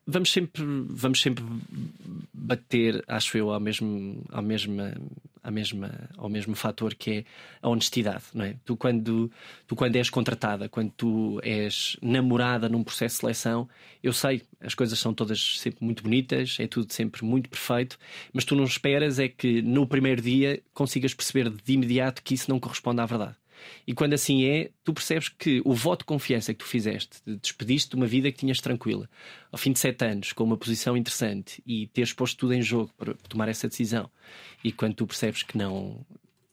Vamos 0.06 0.32
sempre, 0.32 0.64
vamos 0.90 1.22
sempre 1.22 1.44
bater, 2.34 3.04
acho 3.08 3.38
eu, 3.38 3.52
ao 3.52 3.60
mesmo, 3.60 4.24
ao 4.32 4.42
mesma, 4.42 4.94
à 5.42 5.50
mesma, 5.50 6.10
ao 6.18 6.30
mesmo 6.30 6.56
fator 6.56 6.94
que 6.94 7.12
é 7.12 7.26
a 7.62 7.70
honestidade, 7.70 8.24
não 8.34 8.46
é? 8.46 8.56
Tu 8.66 8.76
quando, 8.76 9.32
tu 9.68 9.76
quando 9.76 9.96
és 9.96 10.10
contratada, 10.10 10.68
quando 10.68 10.92
tu 10.92 11.40
és 11.44 11.98
namorada 12.02 12.68
num 12.68 12.84
processo 12.84 13.16
de 13.16 13.22
seleção, 13.22 13.70
eu 14.02 14.14
sei, 14.14 14.42
as 14.60 14.76
coisas 14.76 15.00
são 15.00 15.14
todas 15.14 15.58
sempre 15.60 15.84
muito 15.84 16.04
bonitas, 16.04 16.58
é 16.60 16.68
tudo 16.68 16.92
sempre 16.92 17.24
muito 17.24 17.50
perfeito, 17.50 17.98
mas 18.34 18.46
tu 18.46 18.56
não 18.56 18.66
esperas 18.66 19.20
é 19.20 19.28
que 19.28 19.62
no 19.62 19.88
primeiro 19.88 20.22
dia 20.22 20.62
consigas 20.74 21.14
perceber 21.14 21.50
de 21.50 21.74
imediato 21.74 22.22
que 22.24 22.34
isso 22.34 22.50
não 22.50 22.60
corresponde 22.60 23.02
à 23.02 23.06
verdade. 23.06 23.36
E 23.86 23.94
quando 23.94 24.14
assim 24.14 24.46
é, 24.46 24.70
tu 24.84 24.94
percebes 24.94 25.30
que 25.30 25.62
o 25.66 25.74
voto 25.74 26.00
de 26.00 26.06
confiança 26.06 26.54
que 26.54 26.60
tu 26.60 26.66
fizeste, 26.66 27.18
despediste 27.42 27.92
de 27.92 27.96
uma 27.96 28.06
vida 28.06 28.32
que 28.32 28.40
tinhas 28.40 28.60
tranquila, 28.60 29.10
ao 29.52 29.58
fim 29.58 29.72
de 29.72 29.80
sete 29.80 30.06
anos, 30.06 30.34
com 30.34 30.44
uma 30.44 30.58
posição 30.58 30.96
interessante 30.96 31.62
e 31.66 31.88
teres 31.88 32.14
posto 32.14 32.38
tudo 32.38 32.54
em 32.54 32.62
jogo 32.62 32.92
para 32.98 33.14
tomar 33.30 33.48
essa 33.50 33.68
decisão, 33.68 34.10
e 34.64 34.72
quando 34.72 34.96
tu 34.96 35.08
percebes 35.08 35.44
que 35.44 35.58
não, 35.58 36.06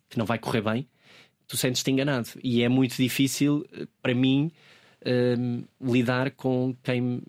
que 0.08 0.18
não 0.18 0.26
vai 0.26 0.38
correr 0.38 0.62
bem, 0.62 0.88
tu 1.46 1.56
sentes-te 1.56 1.90
enganado. 1.90 2.28
E 2.42 2.62
é 2.62 2.68
muito 2.68 2.96
difícil 2.96 3.66
eh, 3.72 3.86
para 4.00 4.14
mim 4.14 4.52
um, 5.04 5.64
lidar 5.80 6.30
com 6.32 6.76
quem, 6.82 7.22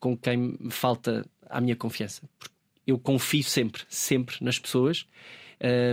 com 0.00 0.16
quem 0.16 0.58
falta 0.70 1.24
a 1.48 1.60
minha 1.60 1.76
confiança. 1.76 2.22
Porque 2.38 2.54
eu 2.86 2.98
confio 2.98 3.44
sempre, 3.44 3.82
sempre 3.88 4.36
nas 4.40 4.58
pessoas. 4.58 5.06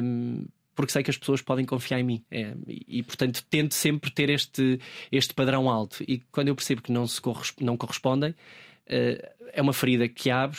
Um, 0.03 0.45
porque 0.79 0.93
sei 0.93 1.03
que 1.03 1.11
as 1.11 1.17
pessoas 1.17 1.41
podem 1.41 1.65
confiar 1.65 1.99
em 1.99 2.03
mim. 2.03 2.23
É, 2.31 2.53
e, 2.65 2.99
e, 2.99 3.03
portanto, 3.03 3.43
tento 3.49 3.75
sempre 3.75 4.09
ter 4.09 4.29
este, 4.29 4.79
este 5.11 5.33
padrão 5.33 5.69
alto. 5.69 6.01
E 6.07 6.19
quando 6.31 6.47
eu 6.47 6.55
percebo 6.55 6.81
que 6.81 6.89
não, 6.89 7.05
se 7.05 7.21
não 7.59 7.75
correspondem, 7.75 8.31
uh, 8.31 9.27
é 9.51 9.61
uma 9.61 9.73
ferida 9.73 10.07
que 10.07 10.31
abre 10.31 10.57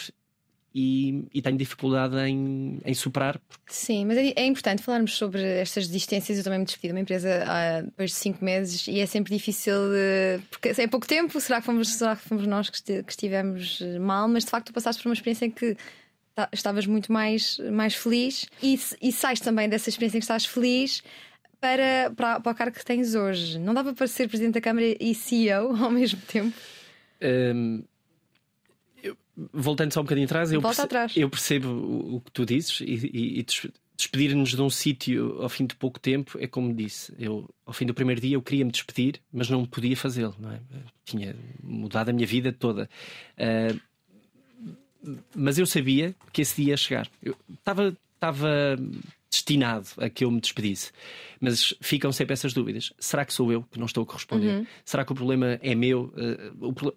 e, 0.74 1.24
e, 1.32 1.40
tenho 1.40 1.56
dificuldade 1.56 2.18
em, 2.18 2.78
em 2.84 2.92
superar. 2.92 3.40
Sim, 3.66 4.04
mas 4.04 4.18
é, 4.18 4.34
é, 4.36 4.44
importante 4.44 4.82
falarmos 4.82 5.16
sobre 5.16 5.42
estas 5.42 5.86
desistências. 5.86 6.36
Eu 6.36 6.44
também 6.44 6.58
me 6.58 6.66
despedi 6.66 6.88
de 6.88 6.92
uma 6.92 7.00
empresa 7.00 7.42
há 7.46 7.80
depois 7.80 8.10
de 8.10 8.16
cinco 8.16 8.44
meses 8.44 8.86
e 8.88 9.00
é 9.00 9.06
sempre 9.06 9.34
difícil, 9.34 9.72
de, 9.88 10.42
porque 10.50 10.68
é 10.68 10.86
pouco 10.86 11.06
tempo. 11.06 11.40
Será 11.40 11.60
que 11.60 11.64
fomos, 11.64 11.88
será 11.94 12.14
que 12.14 12.28
fomos 12.28 12.46
nós 12.46 12.68
que 12.68 12.92
estivemos 13.08 13.80
mal? 13.98 14.28
Mas 14.28 14.44
de 14.44 14.50
facto, 14.50 14.66
tu 14.66 14.74
passaste 14.74 15.02
por 15.02 15.08
uma 15.08 15.14
experiência 15.14 15.46
em 15.46 15.50
que 15.50 15.78
estavas 16.52 16.86
muito 16.86 17.12
mais, 17.12 17.58
mais 17.72 17.94
feliz 17.94 18.46
e, 18.62 18.78
e 19.02 19.12
sais 19.12 19.40
também 19.40 19.68
dessa 19.68 19.88
experiência 19.88 20.18
em 20.18 20.20
que 20.20 20.24
estás 20.24 20.46
feliz 20.46 21.02
para, 21.60 22.12
para, 22.16 22.40
para 22.40 22.52
o 22.52 22.54
cargo 22.54 22.76
que 22.76 22.84
tens 22.84 23.14
hoje? 23.14 23.58
Não 23.58 23.74
dava 23.74 23.92
para 23.92 24.06
ser 24.06 24.28
Presidente 24.28 24.54
da 24.54 24.60
Câmara 24.60 24.96
e 24.98 25.14
CEO 25.14 25.76
ao 25.82 25.90
mesmo 25.90 26.20
tempo? 26.22 26.56
Um, 27.22 27.82
eu, 29.02 29.16
voltando 29.52 29.92
só 29.92 30.00
um 30.00 30.04
bocadinho 30.04 30.26
atrás, 30.26 30.50
eu, 30.50 30.62
perce 30.62 30.80
atrás. 30.80 31.12
eu 31.16 31.28
percebo 31.28 31.68
o, 31.68 32.16
o, 32.16 32.20
que 32.20 32.32
tu 32.32 32.46
dizes 32.46 32.80
e, 32.80 33.10
e, 33.12 33.40
e 33.40 33.46
despedir-nos 34.00 34.50
de 34.50 34.62
um 34.62 34.70
sítio 34.70 35.42
ao 35.42 35.48
fim 35.50 35.66
de 35.66 35.74
pouco 35.74 36.00
tempo 36.00 36.38
é 36.40 36.46
como 36.46 36.72
disse. 36.72 37.14
Eu, 37.18 37.48
ao 37.66 37.74
fim 37.74 37.84
do 37.84 37.92
primeiro 37.92 38.20
dia, 38.20 38.36
eu 38.36 38.42
queria 38.42 38.64
me 38.64 38.70
despedir, 38.70 39.20
mas 39.30 39.50
não 39.50 39.66
podia 39.66 39.94
fazê-lo. 39.96 40.34
É? 40.50 40.60
Tinha 41.04 41.36
mudado 41.62 42.08
a 42.08 42.12
minha 42.12 42.26
vida 42.26 42.50
toda. 42.50 42.88
Uh, 43.36 43.78
mas 45.34 45.58
eu 45.58 45.66
sabia 45.66 46.14
que 46.32 46.42
esse 46.42 46.62
dia 46.62 46.72
ia 46.72 46.76
chegar. 46.76 47.08
Eu 47.22 47.36
estava, 47.52 47.96
estava 48.14 48.78
destinado 49.30 49.86
a 49.98 50.10
que 50.10 50.24
eu 50.24 50.30
me 50.30 50.40
despedisse. 50.40 50.90
Mas 51.40 51.72
ficam 51.80 52.12
sempre 52.12 52.32
essas 52.32 52.52
dúvidas. 52.52 52.92
Será 52.98 53.24
que 53.24 53.32
sou 53.32 53.52
eu 53.52 53.62
que 53.62 53.78
não 53.78 53.86
estou 53.86 54.02
a 54.02 54.06
corresponder? 54.06 54.58
Uhum. 54.58 54.66
Será 54.84 55.04
que 55.04 55.12
o 55.12 55.14
problema 55.14 55.58
é 55.62 55.74
meu? 55.74 56.12
Uh, 56.16 56.68
o 56.68 56.72
pro... 56.72 56.94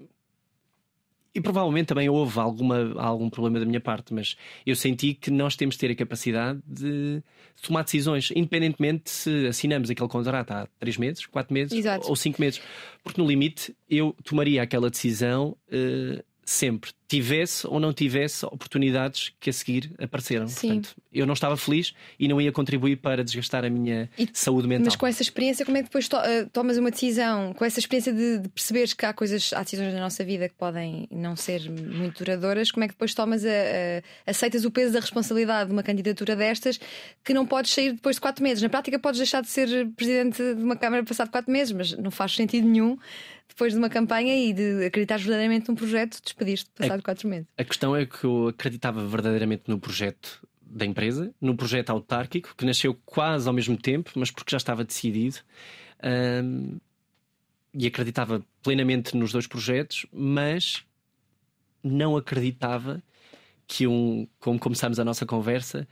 E 1.35 1.41
provavelmente 1.41 1.87
também 1.87 2.07
houve 2.07 2.39
alguma, 2.39 2.93
algum 3.01 3.27
problema 3.27 3.59
da 3.59 3.65
minha 3.65 3.79
parte, 3.81 4.13
mas 4.13 4.37
eu 4.67 4.75
senti 4.75 5.15
que 5.15 5.31
nós 5.31 5.55
temos 5.55 5.73
de 5.75 5.79
ter 5.79 5.89
a 5.89 5.95
capacidade 5.95 6.61
de 6.67 7.23
tomar 7.59 7.83
decisões, 7.83 8.29
independentemente 8.35 9.09
se 9.09 9.47
assinamos 9.47 9.89
aquele 9.89 10.09
contrato 10.09 10.51
há 10.51 10.67
três 10.79 10.95
meses, 10.95 11.25
quatro 11.25 11.51
meses 11.51 11.73
Exato. 11.73 12.07
ou 12.07 12.15
cinco 12.15 12.39
meses. 12.39 12.61
Porque 13.03 13.19
no 13.19 13.27
limite 13.27 13.75
eu 13.89 14.15
tomaria 14.23 14.61
aquela 14.61 14.91
decisão 14.91 15.57
uh, 15.69 16.23
sempre, 16.45 16.91
tivesse 17.07 17.67
ou 17.67 17.79
não 17.79 17.93
tivesse 17.93 18.45
oportunidades 18.45 19.33
que 19.39 19.49
a 19.49 19.53
seguir 19.53 19.91
apareceram. 19.99 20.47
Sim. 20.47 20.67
Portanto, 20.67 20.95
eu 21.11 21.25
não 21.25 21.33
estava 21.33 21.55
feliz 21.57 21.93
e 22.19 22.27
não 22.27 22.41
ia 22.41 22.51
contribuir 22.51 22.97
para 22.97 23.23
desgastar 23.23 23.65
a 23.65 23.69
minha 23.69 24.09
e, 24.17 24.27
saúde 24.33 24.67
mental. 24.67 24.85
Mas 24.85 24.95
com 24.95 25.05
essa 25.05 25.21
experiência, 25.21 25.65
como 25.65 25.77
é 25.77 25.81
que 25.81 25.89
depois 25.89 26.07
to 26.07 26.17
uh, 26.17 26.49
tomas 26.51 26.77
uma 26.77 26.89
decisão? 26.89 27.53
Com 27.53 27.65
essa 27.65 27.79
experiência 27.79 28.13
de, 28.13 28.39
de, 28.39 28.49
perceberes 28.49 28.93
que 28.93 29.05
há 29.05 29.13
coisas, 29.13 29.51
há 29.53 29.63
decisões 29.63 29.93
na 29.93 29.99
nossa 29.99 30.23
vida 30.23 30.49
que 30.49 30.55
podem 30.55 31.07
não 31.11 31.35
ser 31.35 31.69
muito 31.69 32.23
duradouras, 32.23 32.71
como 32.71 32.83
é 32.83 32.87
que 32.87 32.93
depois 32.93 33.13
tomas 33.13 33.45
a, 33.45 33.49
a, 33.49 34.31
aceitas 34.31 34.65
o 34.65 34.71
peso 34.71 34.93
da 34.93 34.99
responsabilidade 34.99 35.67
de 35.67 35.73
uma 35.73 35.83
candidatura 35.83 36.35
destas 36.35 36.79
que 37.23 37.33
não 37.33 37.45
podes 37.45 37.71
sair 37.71 37.93
depois 37.93 38.15
de 38.15 38.21
quatro 38.21 38.43
meses? 38.43 38.61
Na 38.61 38.69
prática, 38.69 38.97
podes 38.97 39.19
deixar 39.19 39.41
de 39.41 39.49
ser 39.49 39.87
presidente 39.95 40.41
de 40.41 40.61
uma 40.61 40.75
Câmara 40.83 41.03
passado 41.03 41.29
quatro 41.29 41.49
meses, 41.51 41.71
mas 41.71 41.91
não 41.93 42.11
faz 42.11 42.35
sentido 42.35 42.67
nenhum 42.67 42.97
depois 43.53 43.71
de 43.73 43.79
uma 43.79 43.89
campanha 43.89 44.35
e 44.35 44.51
de 44.51 44.85
acreditar 44.85 45.17
verdadeiramente 45.17 45.69
num 45.69 45.75
projeto, 45.75 46.19
despediste 46.23 46.69
passado 46.75 47.02
quatro 47.03 47.27
meses. 47.27 47.47
A 47.57 47.63
questão 47.63 47.95
é 47.95 48.05
que 48.05 48.23
eu 48.23 48.47
acreditava 48.47 49.05
verdadeiramente 49.05 49.63
no 49.67 49.79
projeto 49.79 50.45
da 50.61 50.85
empresa, 50.85 51.33
no 51.39 51.55
projeto 51.55 51.91
autárquico, 51.91 52.55
que 52.57 52.65
nasceu 52.65 52.97
quase 53.05 53.47
ao 53.47 53.53
mesmo 53.53 53.77
tempo, 53.77 54.11
mas 54.15 54.31
porque 54.31 54.51
já 54.51 54.57
estava 54.57 54.83
decidido. 54.83 55.37
Um, 56.03 56.79
e 57.73 57.87
acreditava 57.87 58.45
plenamente 58.61 59.15
nos 59.17 59.31
dois 59.31 59.47
projetos, 59.47 60.05
mas 60.11 60.85
não 61.83 62.15
acreditava 62.15 63.01
que 63.67 63.87
um, 63.87 64.27
como 64.39 64.59
começámos 64.59 64.99
a 64.99 65.05
nossa 65.05 65.25
conversa, 65.25 65.87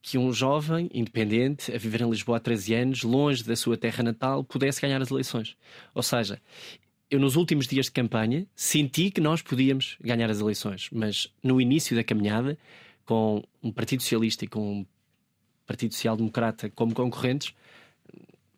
que 0.00 0.16
um 0.16 0.32
jovem 0.32 0.88
independente, 0.92 1.72
a 1.74 1.78
viver 1.78 2.02
em 2.02 2.10
Lisboa 2.10 2.38
há 2.38 2.40
13 2.40 2.74
anos, 2.74 3.02
longe 3.02 3.44
da 3.44 3.56
sua 3.56 3.76
terra 3.76 4.02
natal, 4.02 4.44
pudesse 4.44 4.80
ganhar 4.80 5.00
as 5.00 5.10
eleições. 5.10 5.56
Ou 5.94 6.02
seja, 6.02 6.40
eu 7.10 7.18
nos 7.18 7.36
últimos 7.36 7.66
dias 7.66 7.86
de 7.86 7.92
campanha 7.92 8.46
senti 8.54 9.10
que 9.10 9.20
nós 9.20 9.40
podíamos 9.40 9.96
ganhar 10.00 10.30
as 10.30 10.40
eleições, 10.40 10.88
mas 10.92 11.32
no 11.42 11.60
início 11.60 11.96
da 11.96 12.04
caminhada, 12.04 12.58
com 13.04 13.42
um 13.62 13.72
Partido 13.72 14.02
Socialista 14.02 14.44
e 14.44 14.48
com 14.48 14.80
um 14.80 14.86
Partido 15.66 15.94
Social 15.94 16.16
Democrata 16.16 16.70
como 16.70 16.94
concorrentes, 16.94 17.54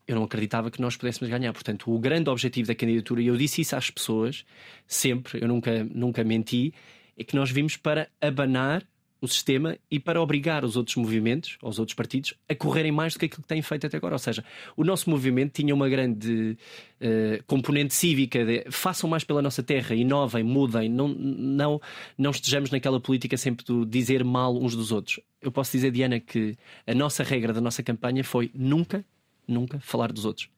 eu 0.06 0.16
não 0.16 0.24
acreditava 0.24 0.70
que 0.70 0.80
nós 0.80 0.96
pudéssemos 0.96 1.30
ganhar. 1.30 1.52
Portanto, 1.52 1.92
o 1.92 1.98
grande 1.98 2.28
objetivo 2.28 2.66
da 2.66 2.74
candidatura, 2.74 3.22
e 3.22 3.28
eu 3.28 3.36
disse 3.36 3.60
isso 3.60 3.76
às 3.76 3.90
pessoas, 3.90 4.44
sempre, 4.86 5.40
eu 5.40 5.46
nunca, 5.46 5.84
nunca 5.84 6.24
menti, 6.24 6.74
é 7.16 7.22
que 7.22 7.36
nós 7.36 7.50
vimos 7.50 7.76
para 7.76 8.08
abanar 8.20 8.84
o 9.20 9.28
sistema 9.28 9.76
e 9.90 10.00
para 10.00 10.20
obrigar 10.20 10.64
os 10.64 10.76
outros 10.76 10.96
movimentos, 10.96 11.58
os 11.62 11.78
outros 11.78 11.94
partidos, 11.94 12.34
a 12.48 12.54
correrem 12.54 12.90
mais 12.90 13.12
do 13.12 13.20
que 13.20 13.26
aquilo 13.26 13.42
que 13.42 13.48
têm 13.48 13.60
feito 13.60 13.86
até 13.86 13.96
agora. 13.96 14.14
Ou 14.14 14.18
seja, 14.18 14.44
o 14.76 14.82
nosso 14.82 15.10
movimento 15.10 15.52
tinha 15.52 15.74
uma 15.74 15.88
grande 15.88 16.56
uh, 17.00 17.44
componente 17.46 17.94
cívica 17.94 18.44
de 18.44 18.64
façam 18.70 19.08
mais 19.10 19.22
pela 19.22 19.42
nossa 19.42 19.62
terra, 19.62 19.94
inovem, 19.94 20.42
mudem, 20.42 20.88
não, 20.88 21.08
não, 21.08 21.80
não 22.16 22.30
estejamos 22.30 22.70
naquela 22.70 22.98
política 22.98 23.36
sempre 23.36 23.64
de 23.64 23.84
dizer 23.86 24.24
mal 24.24 24.56
uns 24.56 24.74
dos 24.74 24.90
outros. 24.90 25.20
Eu 25.40 25.52
posso 25.52 25.72
dizer, 25.72 25.90
Diana, 25.90 26.18
que 26.18 26.56
a 26.86 26.94
nossa 26.94 27.22
regra 27.22 27.52
da 27.52 27.60
nossa 27.60 27.82
campanha 27.82 28.24
foi 28.24 28.50
nunca, 28.54 29.04
nunca 29.46 29.78
falar 29.80 30.12
dos 30.12 30.24
outros. 30.24 30.48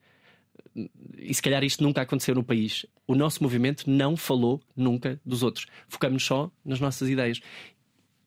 E 1.19 1.35
se 1.35 1.43
calhar 1.43 1.63
isto 1.63 1.83
nunca 1.83 2.01
aconteceu 2.01 2.35
no 2.35 2.43
país. 2.43 2.87
O 3.07 3.15
nosso 3.15 3.43
movimento 3.43 3.91
não 3.91 4.17
falou 4.17 4.61
nunca 4.77 5.21
dos 5.25 5.43
outros. 5.43 5.67
Focamos 5.89 6.25
só 6.25 6.51
nas 6.65 6.81
nossas 6.81 7.09
ideias 7.09 7.41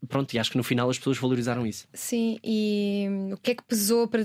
pronto, 0.08 0.34
e 0.34 0.40
acho 0.40 0.52
que 0.52 0.58
no 0.58 0.64
final 0.64 0.90
as 0.90 0.98
pessoas 0.98 1.18
valorizaram 1.18 1.66
isso. 1.66 1.88
Sim, 1.94 2.40
e 2.44 3.08
o 3.32 3.38
que 3.38 3.52
é 3.52 3.56
que 3.56 3.64
pesou 3.64 4.08
para 4.08 4.24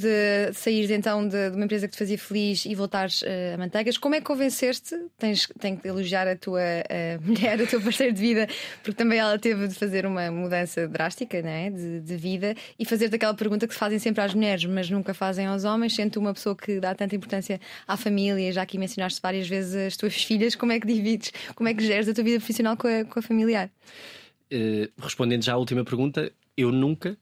sair 0.53 0.91
então 0.91 1.27
de, 1.27 1.51
de, 1.51 1.57
uma 1.57 1.65
empresa 1.65 1.87
que 1.87 1.93
te 1.93 1.99
fazia 1.99 2.19
feliz 2.19 2.65
e 2.65 2.75
voltares 2.75 3.23
uh, 3.23 3.55
a 3.55 3.59
manteigas? 3.59 3.99
Como 3.99 4.15
é 4.15 4.21
que 4.21 4.27
convenceste? 4.27 4.97
Tens, 5.19 5.49
tenho 5.59 5.77
que 5.77 5.87
elogiar 5.87 6.27
a 6.29 6.37
tua 6.37 6.61
uh, 6.61 7.23
mulher, 7.27 7.61
o 7.61 7.67
teu 7.67 7.81
parceiro 7.81 8.13
de 8.13 8.21
vida, 8.21 8.49
porque 8.83 8.97
também 8.97 9.19
ela 9.19 9.39
teve 9.39 9.69
de 9.69 9.75
fazer 9.75 10.07
uma 10.07 10.31
mudança 10.31 10.87
drástica 10.89 11.43
né, 11.43 11.71
de, 11.71 12.01
de 12.01 12.17
vida 12.17 12.55
e 12.79 12.85
fazer-te 12.85 13.17
aquela 13.17 13.35
pergunta 13.35 13.67
que 13.67 13.75
se 13.75 13.81
fazem 13.81 13.99
sempre 13.99 14.23
às 14.23 14.35
mulheres, 14.35 14.65
mas 14.65 14.91
nunca 14.91 15.15
fazem 15.15 15.47
aos 15.47 15.65
homens, 15.65 15.95
sendo 15.95 16.17
uma 16.19 16.35
pessoa 16.35 16.57
que 16.57 16.81
dá 16.81 16.95
tanta 16.95 17.15
importância 17.15 17.61
à 17.87 17.97
família, 17.97 18.53
já 18.53 18.63
aqui 18.63 18.79
mencionaste 18.79 19.21
várias 19.23 19.49
vezes 19.49 19.75
as 19.75 19.97
tuas 19.97 20.15
filhas, 20.23 20.55
como 20.55 20.73
é 20.73 20.81
que 20.81 20.87
divides, 20.87 21.33
como 21.55 21.69
é 21.69 21.75
que 21.75 21.85
geres 21.85 22.09
a 22.09 22.15
tua 22.15 22.25
vida 22.25 22.39
profissional 22.39 22.77
com 22.77 22.89
a, 22.89 23.05
com 23.05 23.19
a 23.19 23.23
familiar? 23.23 23.71
Eh, 24.51 24.91
respondendo 24.99 25.45
já 25.45 25.55
à 25.55 25.57
última 25.57 25.85
pergunta, 25.85 26.33
eu 26.57 26.73
nunca 26.73 27.17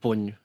ponho 0.00 0.36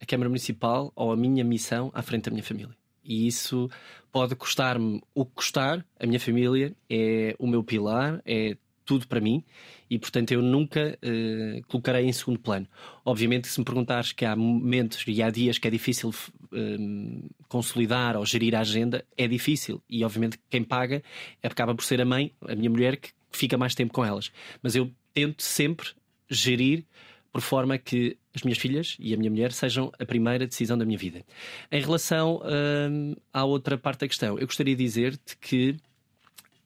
a 0.00 0.06
Câmara 0.06 0.28
Municipal 0.28 0.92
ou 0.94 1.12
a 1.12 1.16
minha 1.16 1.44
missão 1.44 1.90
à 1.94 2.02
frente 2.02 2.24
da 2.24 2.30
minha 2.30 2.42
família. 2.42 2.76
E 3.04 3.26
isso 3.26 3.70
pode 4.10 4.34
custar-me 4.34 5.00
o 5.14 5.24
que 5.24 5.32
custar, 5.32 5.84
a 6.00 6.06
minha 6.06 6.18
família 6.18 6.74
é 6.88 7.36
o 7.38 7.46
meu 7.46 7.62
pilar, 7.62 8.20
é 8.24 8.56
tudo 8.84 9.06
para 9.06 9.20
mim 9.20 9.42
e, 9.88 9.98
portanto, 9.98 10.32
eu 10.32 10.42
nunca 10.42 10.98
uh, 11.02 11.66
colocarei 11.68 12.06
em 12.06 12.12
segundo 12.12 12.38
plano. 12.38 12.66
Obviamente, 13.04 13.48
se 13.48 13.58
me 13.58 13.64
perguntares 13.64 14.12
que 14.12 14.24
há 14.24 14.34
momentos 14.36 15.04
e 15.06 15.22
há 15.22 15.30
dias 15.30 15.58
que 15.58 15.68
é 15.68 15.70
difícil 15.70 16.10
uh, 16.10 17.30
consolidar 17.48 18.16
ou 18.16 18.26
gerir 18.26 18.54
a 18.54 18.60
agenda, 18.60 19.04
é 19.16 19.26
difícil. 19.26 19.82
E, 19.88 20.04
obviamente, 20.04 20.38
quem 20.50 20.62
paga 20.62 21.02
acaba 21.42 21.74
por 21.74 21.84
ser 21.84 22.00
a 22.00 22.04
mãe, 22.04 22.32
a 22.46 22.54
minha 22.54 22.70
mulher, 22.70 22.96
que 22.96 23.10
fica 23.30 23.56
mais 23.56 23.74
tempo 23.74 23.92
com 23.92 24.04
elas. 24.04 24.30
Mas 24.62 24.74
eu 24.74 24.90
tento 25.14 25.42
sempre 25.42 25.88
gerir 26.28 26.84
por 27.32 27.40
forma 27.40 27.78
que 27.78 28.16
as 28.34 28.42
minhas 28.42 28.58
filhas 28.58 28.96
e 28.98 29.14
a 29.14 29.16
minha 29.16 29.30
mulher 29.30 29.52
sejam 29.52 29.92
a 29.98 30.04
primeira 30.04 30.46
decisão 30.46 30.76
da 30.76 30.84
minha 30.84 30.98
vida. 30.98 31.24
Em 31.70 31.80
relação 31.80 32.42
hum, 32.90 33.14
à 33.32 33.44
outra 33.44 33.78
parte 33.78 34.00
da 34.00 34.08
questão, 34.08 34.38
eu 34.38 34.46
gostaria 34.46 34.74
de 34.76 34.84
dizer-te 34.84 35.36
que 35.38 35.76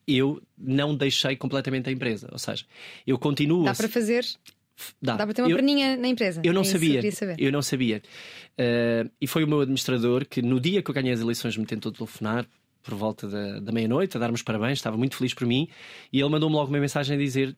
eu 0.07 0.41
não 0.57 0.95
deixei 0.95 1.35
completamente 1.35 1.89
a 1.89 1.91
empresa. 1.91 2.27
Ou 2.31 2.39
seja, 2.39 2.65
eu 3.05 3.17
continuo. 3.17 3.63
Dá 3.63 3.75
para 3.75 3.87
fazer. 3.87 4.25
Dá. 5.01 5.15
Dá 5.15 5.25
para 5.25 5.33
ter 5.33 5.41
uma 5.41 5.51
eu, 5.51 5.55
perninha 5.55 5.97
na 5.97 6.07
empresa. 6.07 6.41
Eu 6.43 6.53
não 6.53 6.61
é 6.61 6.65
sabia. 6.65 7.01
Eu 7.37 7.51
não 7.51 7.61
sabia. 7.61 8.01
Uh, 8.57 9.09
e 9.21 9.27
foi 9.27 9.43
o 9.43 9.47
meu 9.47 9.61
administrador 9.61 10.25
que, 10.25 10.41
no 10.41 10.59
dia 10.59 10.81
que 10.81 10.89
eu 10.89 10.95
ganhei 10.95 11.11
as 11.11 11.19
eleições, 11.19 11.57
me 11.57 11.65
tentou 11.65 11.91
telefonar 11.91 12.47
por 12.81 12.93
volta 12.95 13.27
da, 13.27 13.59
da 13.59 13.71
meia-noite 13.71 14.17
a 14.17 14.19
dar-me 14.19 14.35
os 14.35 14.41
parabéns. 14.41 14.79
Estava 14.79 14.97
muito 14.97 15.15
feliz 15.15 15.33
por 15.33 15.45
mim. 15.45 15.67
E 16.11 16.19
ele 16.19 16.29
mandou-me 16.29 16.55
logo 16.55 16.69
uma 16.69 16.79
mensagem 16.79 17.15
a 17.15 17.19
dizer: 17.19 17.55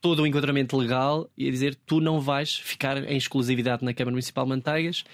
todo 0.00 0.22
o 0.22 0.26
enquadramento 0.26 0.76
legal 0.76 1.28
e 1.36 1.48
a 1.48 1.50
dizer 1.50 1.74
tu 1.74 2.00
não 2.00 2.20
vais 2.20 2.54
ficar 2.54 2.96
em 3.10 3.16
exclusividade 3.16 3.84
na 3.84 3.92
Câmara 3.92 4.12
Municipal 4.12 4.44
de 4.44 4.50
Manteigas 4.50 5.04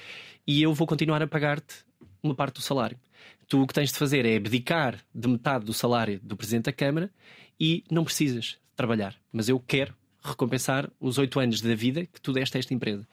e 0.47 0.63
eu 0.63 0.75
vou 0.75 0.87
continuar 0.87 1.23
a 1.23 1.27
pagar-te 1.27 1.77
uma 2.23 2.35
parte 2.35 2.57
do 2.57 2.63
salário. 2.63 2.99
Tu 3.49 3.61
o 3.61 3.67
que 3.67 3.75
tens 3.75 3.93
de 3.93 3.99
fazer 3.99 4.25
é 4.25 4.37
abdicar 4.37 4.99
de 5.15 5.29
metade 5.29 5.65
do 5.65 5.73
salário 5.73 6.21
do 6.23 6.37
Presidente 6.37 6.65
da 6.65 6.73
Câmara 6.73 7.11
e 7.59 7.85
não 7.91 8.05
precisas 8.05 8.59
trabalhar. 8.77 9.15
Mas 9.33 9.49
eu 9.49 9.61
quero 9.61 9.95
recompensar 10.23 10.91
os 10.99 11.19
oito 11.19 11.39
anos 11.39 11.61
da 11.61 11.75
vida 11.75 12.07
que 12.07 12.21
tu 12.21 12.33
deste 12.33 12.57
a 12.57 12.61
esta 12.61 12.73
empresa. 12.73 13.07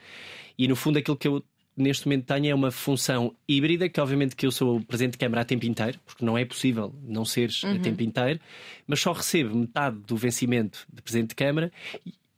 E 0.57 0.67
no 0.67 0.75
fundo 0.75 0.97
aquilo 0.97 1.17
que 1.17 1.27
eu 1.27 1.43
neste 1.75 2.05
momento 2.05 2.25
tenho 2.25 2.47
é 2.47 2.55
uma 2.55 2.71
função 2.71 3.35
híbrida, 3.47 3.87
que 3.89 3.99
obviamente 3.99 4.35
que 4.35 4.45
eu 4.45 4.51
sou 4.51 4.81
presidente 4.81 5.13
de 5.13 5.17
Câmara 5.17 5.41
a 5.41 5.45
tempo 5.45 5.65
inteiro, 5.65 5.99
porque 6.05 6.23
não 6.23 6.37
é 6.37 6.45
possível 6.45 6.93
não 7.03 7.25
seres 7.25 7.63
uhum. 7.63 7.75
a 7.75 7.79
tempo 7.79 8.03
inteiro, 8.03 8.39
mas 8.85 8.99
só 8.99 9.11
recebo 9.11 9.55
metade 9.55 9.97
do 9.99 10.15
vencimento 10.15 10.85
de 10.91 11.01
presidente 11.01 11.29
de 11.29 11.35
Câmara 11.35 11.71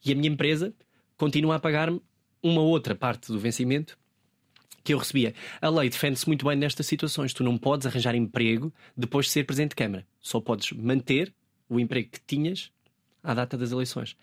e 0.05 0.11
a 0.11 0.15
minha 0.15 0.29
empresa 0.29 0.73
continua 1.17 1.55
a 1.55 1.59
pagar-me 1.59 2.01
uma 2.41 2.61
outra 2.61 2.93
parte 2.93 3.31
do 3.31 3.39
vencimento 3.39 3.97
que 4.83 4.93
eu 4.93 4.97
recebia. 4.97 5.33
A 5.61 5.69
lei 5.69 5.89
defende-se 5.89 6.27
muito 6.27 6.45
bem 6.45 6.57
nestas 6.57 6.85
situações. 6.85 7.33
Tu 7.33 7.43
não 7.43 7.57
podes 7.57 7.87
arranjar 7.87 8.15
emprego 8.15 8.73
depois 8.97 9.27
de 9.27 9.31
ser 9.31 9.45
presidente 9.45 9.69
de 9.69 9.77
Câmara. 9.77 10.05
Só 10.19 10.41
podes 10.41 10.71
manter 10.73 11.33
o 11.69 11.79
emprego 11.79 12.09
que 12.11 12.19
tinhas 12.27 12.69
à 13.23 13.33
data 13.33 13.57
das 13.57 13.71
eleições. 13.71 14.17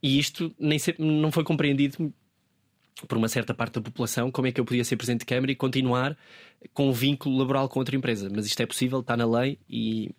E 0.00 0.18
isto 0.18 0.54
nem 0.58 0.78
sempre, 0.78 1.04
não 1.04 1.32
foi 1.32 1.42
compreendido 1.42 2.12
por 3.06 3.16
uma 3.16 3.28
certa 3.28 3.54
parte 3.54 3.74
da 3.74 3.80
população, 3.80 4.30
como 4.30 4.48
é 4.48 4.52
que 4.52 4.60
eu 4.60 4.64
podia 4.64 4.84
ser 4.84 4.96
presidente 4.96 5.20
de 5.20 5.26
Câmara 5.26 5.52
e 5.52 5.54
continuar 5.54 6.16
com 6.72 6.88
um 6.88 6.92
vínculo 6.92 7.36
laboral 7.38 7.68
com 7.68 7.78
outra 7.78 7.96
empresa. 7.96 8.28
Mas 8.34 8.46
isto 8.46 8.60
é 8.60 8.66
possível, 8.66 9.00
está 9.00 9.16
na 9.16 9.26
lei 9.26 9.58
e, 9.68 10.14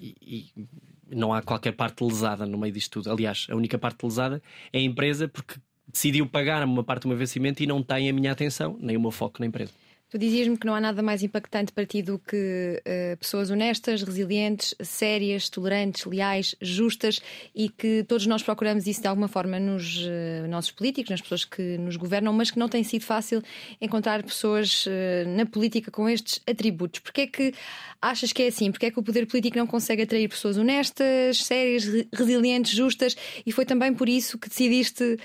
e, 0.00 0.14
e 0.20 0.68
não 1.10 1.32
há 1.32 1.42
qualquer 1.42 1.72
parte 1.72 2.04
lesada 2.04 2.46
no 2.46 2.58
meio 2.58 2.72
disto 2.72 3.02
tudo. 3.02 3.10
Aliás, 3.10 3.46
a 3.50 3.56
única 3.56 3.78
parte 3.78 4.04
lesada 4.04 4.42
é 4.72 4.78
a 4.78 4.82
empresa 4.82 5.28
porque 5.28 5.56
decidiu 5.92 6.26
pagar 6.26 6.64
uma 6.64 6.84
parte 6.84 7.02
do 7.02 7.08
meu 7.08 7.16
vencimento 7.16 7.62
e 7.62 7.66
não 7.66 7.82
tem 7.82 8.08
a 8.08 8.12
minha 8.12 8.32
atenção 8.32 8.76
nem 8.80 8.96
o 8.96 9.00
meu 9.00 9.10
foco 9.10 9.40
na 9.40 9.46
empresa. 9.46 9.72
Tu 10.12 10.18
dizias-me 10.18 10.58
que 10.58 10.66
não 10.66 10.74
há 10.74 10.80
nada 10.80 11.02
mais 11.02 11.22
impactante 11.22 11.72
para 11.72 11.86
ti 11.86 12.02
do 12.02 12.18
que 12.18 12.82
uh, 12.82 13.16
pessoas 13.16 13.50
honestas, 13.50 14.02
resilientes, 14.02 14.74
sérias, 14.78 15.48
tolerantes, 15.48 16.04
leais, 16.04 16.54
justas 16.60 17.18
e 17.54 17.70
que 17.70 18.04
todos 18.06 18.26
nós 18.26 18.42
procuramos 18.42 18.86
isso 18.86 19.00
de 19.00 19.08
alguma 19.08 19.26
forma 19.26 19.58
nos 19.58 20.04
uh, 20.04 20.46
nossos 20.50 20.70
políticos, 20.70 21.08
nas 21.08 21.22
pessoas 21.22 21.46
que 21.46 21.78
nos 21.78 21.96
governam, 21.96 22.30
mas 22.30 22.50
que 22.50 22.58
não 22.58 22.68
tem 22.68 22.84
sido 22.84 23.06
fácil 23.06 23.42
encontrar 23.80 24.22
pessoas 24.22 24.84
uh, 24.84 24.90
na 25.34 25.46
política 25.46 25.90
com 25.90 26.06
estes 26.06 26.42
atributos. 26.46 27.00
Porquê 27.00 27.22
é 27.22 27.26
que 27.26 27.54
achas 28.02 28.34
que 28.34 28.42
é 28.42 28.48
assim? 28.48 28.70
Porquê 28.70 28.86
é 28.86 28.90
que 28.90 29.00
o 29.00 29.02
poder 29.02 29.26
político 29.26 29.56
não 29.56 29.66
consegue 29.66 30.02
atrair 30.02 30.28
pessoas 30.28 30.58
honestas, 30.58 31.38
sérias, 31.38 31.84
resilientes, 32.12 32.72
justas? 32.72 33.16
E 33.46 33.50
foi 33.50 33.64
também 33.64 33.94
por 33.94 34.10
isso 34.10 34.38
que 34.38 34.50
decidiste 34.50 35.16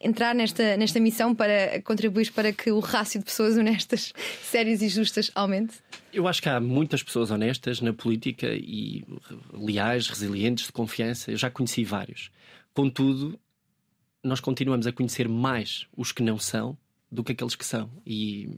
entrar 0.00 0.34
nesta, 0.34 0.76
nesta 0.76 1.00
missão 1.00 1.34
para 1.34 1.80
contribuir 1.82 2.30
para 2.32 2.52
que 2.52 2.70
o 2.70 2.80
rácio 2.80 3.18
de 3.18 3.24
pessoas 3.24 3.56
honestas, 3.56 4.12
sérias 4.42 4.82
e 4.82 4.88
justas 4.88 5.30
aumente? 5.34 5.74
Eu 6.12 6.28
acho 6.28 6.42
que 6.42 6.48
há 6.48 6.60
muitas 6.60 7.02
pessoas 7.02 7.30
honestas 7.30 7.80
na 7.80 7.92
política 7.92 8.48
e 8.48 9.04
leais, 9.52 10.08
resilientes, 10.08 10.66
de 10.66 10.72
confiança. 10.72 11.30
Eu 11.30 11.36
já 11.36 11.50
conheci 11.50 11.84
vários. 11.84 12.30
Contudo, 12.74 13.38
nós 14.22 14.40
continuamos 14.40 14.86
a 14.86 14.92
conhecer 14.92 15.28
mais 15.28 15.86
os 15.96 16.12
que 16.12 16.22
não 16.22 16.38
são 16.38 16.76
do 17.10 17.22
que 17.22 17.32
aqueles 17.32 17.54
que 17.54 17.64
são. 17.64 17.90
E 18.04 18.50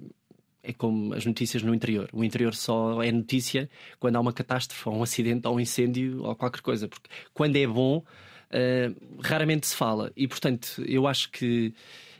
é 0.62 0.72
como 0.72 1.14
as 1.14 1.24
notícias 1.24 1.62
no 1.62 1.74
interior. 1.74 2.08
O 2.12 2.24
interior 2.24 2.54
só 2.54 3.02
é 3.02 3.12
notícia 3.12 3.70
quando 3.98 4.16
há 4.16 4.20
uma 4.20 4.32
catástrofe, 4.32 4.88
ou 4.88 4.96
um 4.96 5.02
acidente, 5.02 5.46
ou 5.46 5.56
um 5.56 5.60
incêndio, 5.60 6.22
ou 6.24 6.34
qualquer 6.34 6.60
coisa. 6.60 6.88
Porque 6.88 7.08
quando 7.32 7.56
é 7.56 7.66
bom, 7.66 8.04
uh, 8.52 9.20
raramente 9.22 9.66
se 9.66 9.76
fala. 9.76 10.12
E, 10.16 10.26
portanto, 10.26 10.82
eu 10.86 11.06
acho 11.06 11.30
que 11.30 11.74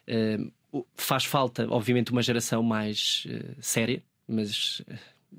uh, 0.09 0.85
faz 0.95 1.25
falta, 1.25 1.67
obviamente, 1.71 2.13
uma 2.13 2.23
geração 2.23 2.63
mais 2.63 3.27
uh, 3.27 3.57
séria, 3.61 4.03
mas 4.27 4.83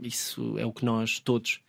isso 0.01 0.57
é 0.57 0.65
o 0.65 0.71
que 0.71 0.85
nós 0.85 1.19
todos. 1.19 1.59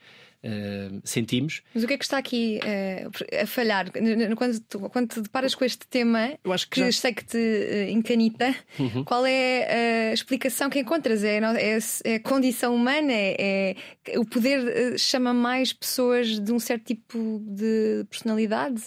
Uh, 0.42 1.02
sentimos. 1.04 1.60
Mas 1.74 1.84
o 1.84 1.86
que 1.86 1.92
é 1.92 1.98
que 1.98 2.04
está 2.04 2.16
aqui 2.16 2.60
uh, 2.64 3.42
a 3.42 3.46
falhar? 3.46 3.92
Quando, 4.34 4.58
tu, 4.60 4.80
quando 4.88 5.08
te 5.08 5.20
deparas 5.20 5.54
com 5.54 5.66
este 5.66 5.86
tema, 5.86 6.32
Eu 6.42 6.50
acho 6.50 6.66
que, 6.66 6.80
que 6.80 6.90
já... 6.90 6.98
sei 6.98 7.12
que 7.12 7.26
te 7.26 7.36
uh, 7.36 7.90
encanita, 7.90 8.56
uhum. 8.78 9.04
qual 9.04 9.26
é 9.26 10.08
a 10.10 10.14
explicação 10.14 10.70
que 10.70 10.78
encontras? 10.78 11.24
É, 11.24 11.40
é, 11.40 11.78
é 12.04 12.14
a 12.14 12.20
condição 12.20 12.74
humana? 12.74 13.12
É, 13.12 13.76
é 14.06 14.18
o 14.18 14.24
poder 14.24 14.98
chama 14.98 15.34
mais 15.34 15.74
pessoas 15.74 16.40
de 16.40 16.52
um 16.52 16.58
certo 16.58 16.86
tipo 16.86 17.42
de 17.44 18.06
personalidade? 18.08 18.84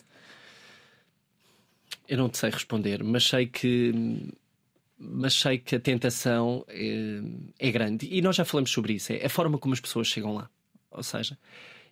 Eu 2.07 2.17
não 2.17 2.29
te 2.29 2.37
sei 2.37 2.49
responder, 2.49 3.03
mas 3.03 3.23
sei 3.23 3.47
que 3.47 3.93
mas 4.97 5.33
sei 5.33 5.57
que 5.57 5.75
a 5.75 5.79
tentação 5.79 6.63
é, 6.69 7.21
é, 7.59 7.71
grande 7.71 8.07
e 8.09 8.21
nós 8.21 8.35
já 8.35 8.45
falamos 8.45 8.71
sobre 8.71 8.93
isso. 8.93 9.11
É 9.11 9.25
a 9.25 9.29
forma 9.29 9.57
como 9.57 9.73
as 9.73 9.79
pessoas 9.79 10.07
chegam 10.07 10.33
lá. 10.33 10.49
Ou 10.91 11.03
seja, 11.03 11.37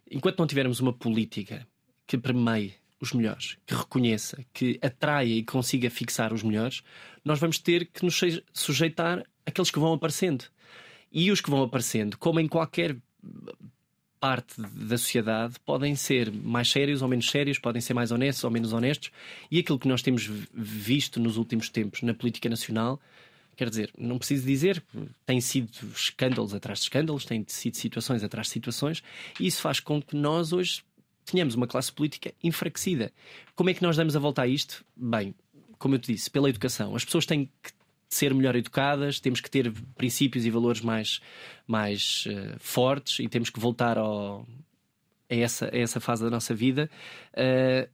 enquanto 0.09 0.39
não 0.39 0.47
tivermos 0.47 0.79
uma 0.79 0.93
política 0.93 1.67
que 2.07 2.17
premie 2.17 2.75
os 3.01 3.13
melhores, 3.13 3.57
que 3.65 3.73
reconheça, 3.73 4.45
que 4.53 4.79
atraia 4.81 5.33
e 5.33 5.43
consiga 5.43 5.89
fixar 5.89 6.31
os 6.31 6.43
melhores, 6.43 6.83
nós 7.25 7.39
vamos 7.39 7.57
ter 7.57 7.85
que 7.87 8.05
nos 8.05 8.21
sujeitar 8.53 9.25
àqueles 9.45 9.71
que 9.71 9.79
vão 9.79 9.93
aparecendo. 9.93 10.45
E 11.11 11.31
os 11.31 11.41
que 11.41 11.49
vão 11.49 11.63
aparecendo, 11.63 12.17
como 12.17 12.39
em 12.39 12.47
qualquer 12.47 12.95
parte 14.21 14.61
da 14.61 14.99
sociedade 14.99 15.55
podem 15.65 15.95
ser 15.95 16.31
mais 16.31 16.69
sérios 16.69 17.01
ou 17.01 17.07
menos 17.07 17.27
sérios, 17.29 17.57
podem 17.57 17.81
ser 17.81 17.95
mais 17.95 18.11
honestos 18.11 18.43
ou 18.43 18.51
menos 18.51 18.71
honestos, 18.71 19.11
e 19.49 19.57
aquilo 19.57 19.79
que 19.79 19.87
nós 19.87 20.03
temos 20.03 20.29
visto 20.53 21.19
nos 21.19 21.37
últimos 21.37 21.69
tempos 21.69 22.03
na 22.03 22.13
política 22.13 22.47
nacional, 22.47 23.01
quer 23.57 23.67
dizer, 23.67 23.91
não 23.97 24.19
preciso 24.19 24.45
dizer, 24.45 24.81
tem 25.25 25.41
sido 25.41 25.71
escândalos 25.93 26.53
atrás 26.53 26.79
de 26.79 26.85
escândalos, 26.85 27.25
tem 27.25 27.43
sido 27.47 27.75
situações 27.75 28.23
atrás 28.23 28.45
de 28.45 28.53
situações, 28.53 29.01
e 29.39 29.47
isso 29.47 29.59
faz 29.59 29.79
com 29.79 29.99
que 29.99 30.15
nós 30.15 30.53
hoje 30.53 30.83
tenhamos 31.25 31.55
uma 31.55 31.65
classe 31.65 31.91
política 31.91 32.31
enfraquecida. 32.43 33.11
Como 33.55 33.71
é 33.71 33.73
que 33.73 33.81
nós 33.81 33.97
damos 33.97 34.15
a 34.15 34.19
volta 34.19 34.43
a 34.43 34.47
isto? 34.47 34.85
Bem, 34.95 35.33
como 35.79 35.95
eu 35.95 35.99
te 35.99 36.13
disse, 36.13 36.29
pela 36.29 36.47
educação. 36.47 36.95
As 36.95 37.03
pessoas 37.03 37.25
têm 37.25 37.49
que 37.63 37.80
ser 38.15 38.33
melhor 38.33 38.55
educadas, 38.55 39.19
temos 39.19 39.39
que 39.39 39.49
ter 39.49 39.71
princípios 39.95 40.45
e 40.45 40.49
valores 40.49 40.81
mais, 40.81 41.21
mais 41.65 42.25
uh, 42.27 42.59
fortes 42.59 43.19
e 43.19 43.27
temos 43.29 43.49
que 43.49 43.59
voltar 43.59 43.97
ao, 43.97 44.45
a, 45.29 45.35
essa, 45.35 45.73
a 45.73 45.77
essa 45.77 45.99
fase 45.99 46.21
da 46.23 46.29
nossa 46.29 46.53
vida. 46.53 46.89
Uh, 47.33 47.89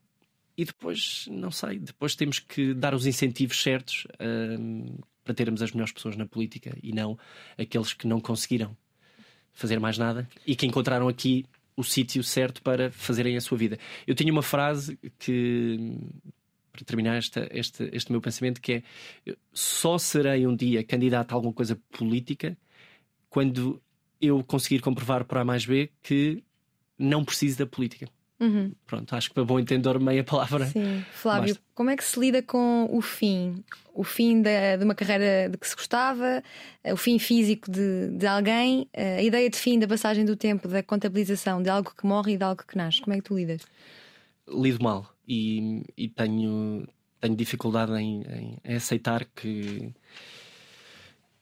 e 0.57 0.65
depois, 0.65 1.27
não 1.29 1.51
sei, 1.51 1.77
depois 1.77 2.15
temos 2.15 2.39
que 2.39 2.73
dar 2.73 2.95
os 2.95 3.05
incentivos 3.05 3.61
certos 3.61 4.05
uh, 4.15 5.03
para 5.23 5.35
termos 5.35 5.61
as 5.61 5.71
melhores 5.71 5.93
pessoas 5.93 6.17
na 6.17 6.25
política 6.25 6.75
e 6.81 6.91
não 6.91 7.17
aqueles 7.55 7.93
que 7.93 8.07
não 8.07 8.19
conseguiram 8.19 8.75
fazer 9.53 9.79
mais 9.79 9.99
nada 9.99 10.27
e 10.47 10.55
que 10.55 10.65
encontraram 10.65 11.07
aqui 11.07 11.45
o 11.75 11.83
sítio 11.83 12.23
certo 12.23 12.61
para 12.63 12.89
fazerem 12.89 13.37
a 13.37 13.41
sua 13.41 13.57
vida. 13.57 13.77
Eu 14.07 14.15
tinha 14.15 14.31
uma 14.31 14.41
frase 14.41 14.97
que 15.19 15.95
para 16.77 16.85
terminar 16.85 17.17
esta, 17.17 17.47
este, 17.51 17.89
este 17.91 18.11
meu 18.11 18.21
pensamento, 18.21 18.61
que 18.61 18.83
é 19.25 19.35
só 19.51 19.97
serei 19.97 20.45
um 20.45 20.55
dia 20.55 20.83
candidato 20.83 21.31
a 21.31 21.35
alguma 21.35 21.53
coisa 21.53 21.79
política 21.91 22.57
quando 23.29 23.81
eu 24.21 24.43
conseguir 24.43 24.79
comprovar 24.79 25.25
por 25.25 25.37
A 25.37 25.45
mais 25.45 25.65
B 25.65 25.91
que 26.01 26.43
não 26.97 27.25
preciso 27.25 27.57
da 27.57 27.65
política. 27.65 28.07
Uhum. 28.39 28.71
Pronto, 28.85 29.15
acho 29.15 29.29
que 29.29 29.33
para 29.33 29.43
bom 29.43 29.59
entendedor 29.59 29.99
meia 29.99 30.23
palavra. 30.23 30.67
Sim, 30.67 31.03
Flávio, 31.11 31.55
basta. 31.55 31.63
como 31.73 31.89
é 31.89 31.97
que 31.97 32.03
se 32.03 32.19
lida 32.19 32.41
com 32.43 32.87
o 32.91 33.01
fim? 33.01 33.63
O 33.95 34.03
fim 34.03 34.43
de, 34.43 34.77
de 34.77 34.83
uma 34.83 34.93
carreira 34.93 35.49
de 35.49 35.57
que 35.57 35.67
se 35.67 35.75
gostava, 35.75 36.43
o 36.85 36.97
fim 36.97 37.17
físico 37.17 37.71
de, 37.71 38.09
de 38.09 38.27
alguém, 38.27 38.87
a 38.95 39.23
ideia 39.23 39.49
de 39.49 39.57
fim 39.57 39.79
da 39.79 39.87
passagem 39.87 40.23
do 40.23 40.35
tempo, 40.35 40.67
da 40.67 40.83
contabilização 40.83 41.63
de 41.63 41.69
algo 41.69 41.91
que 41.97 42.05
morre 42.05 42.33
e 42.33 42.37
de 42.37 42.43
algo 42.43 42.63
que 42.63 42.77
nasce. 42.77 43.01
Como 43.01 43.15
é 43.15 43.17
que 43.17 43.23
tu 43.23 43.35
lidas? 43.35 43.63
Lido 44.47 44.83
mal 44.83 45.13
e, 45.27 45.83
e 45.97 46.07
tenho, 46.07 46.87
tenho 47.19 47.35
dificuldade 47.35 47.91
em, 47.93 48.21
em, 48.21 48.57
em, 48.63 48.75
aceitar 48.75 49.25
que, 49.25 49.93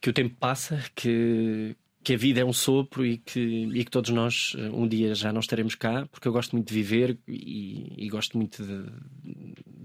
que 0.02 0.10
o 0.10 0.14
tempo 0.14 0.36
passa, 0.40 0.84
que, 0.96 1.76
que 2.04 2.14
a 2.14 2.18
vida 2.18 2.42
é 2.42 2.46
um 2.46 2.54
sopro 2.54 3.06
e 3.06 3.18
que, 3.18 3.40
e 3.40 3.86
que 3.86 3.92
todos 3.92 4.10
nós 4.12 4.56
eh, 4.58 4.70
um 4.70 4.88
dia 4.88 5.14
já 5.14 5.32
não 5.32 5.40
estaremos 5.40 5.76
cá, 5.76 6.08
porque 6.12 6.28
eu 6.28 6.32
gosto 6.32 6.54
muito 6.54 6.68
de 6.68 6.74
viver 6.74 7.18
e, 7.28 7.94
e 7.98 8.10
gosto 8.10 8.38
muito 8.38 8.64
de, 8.64 8.84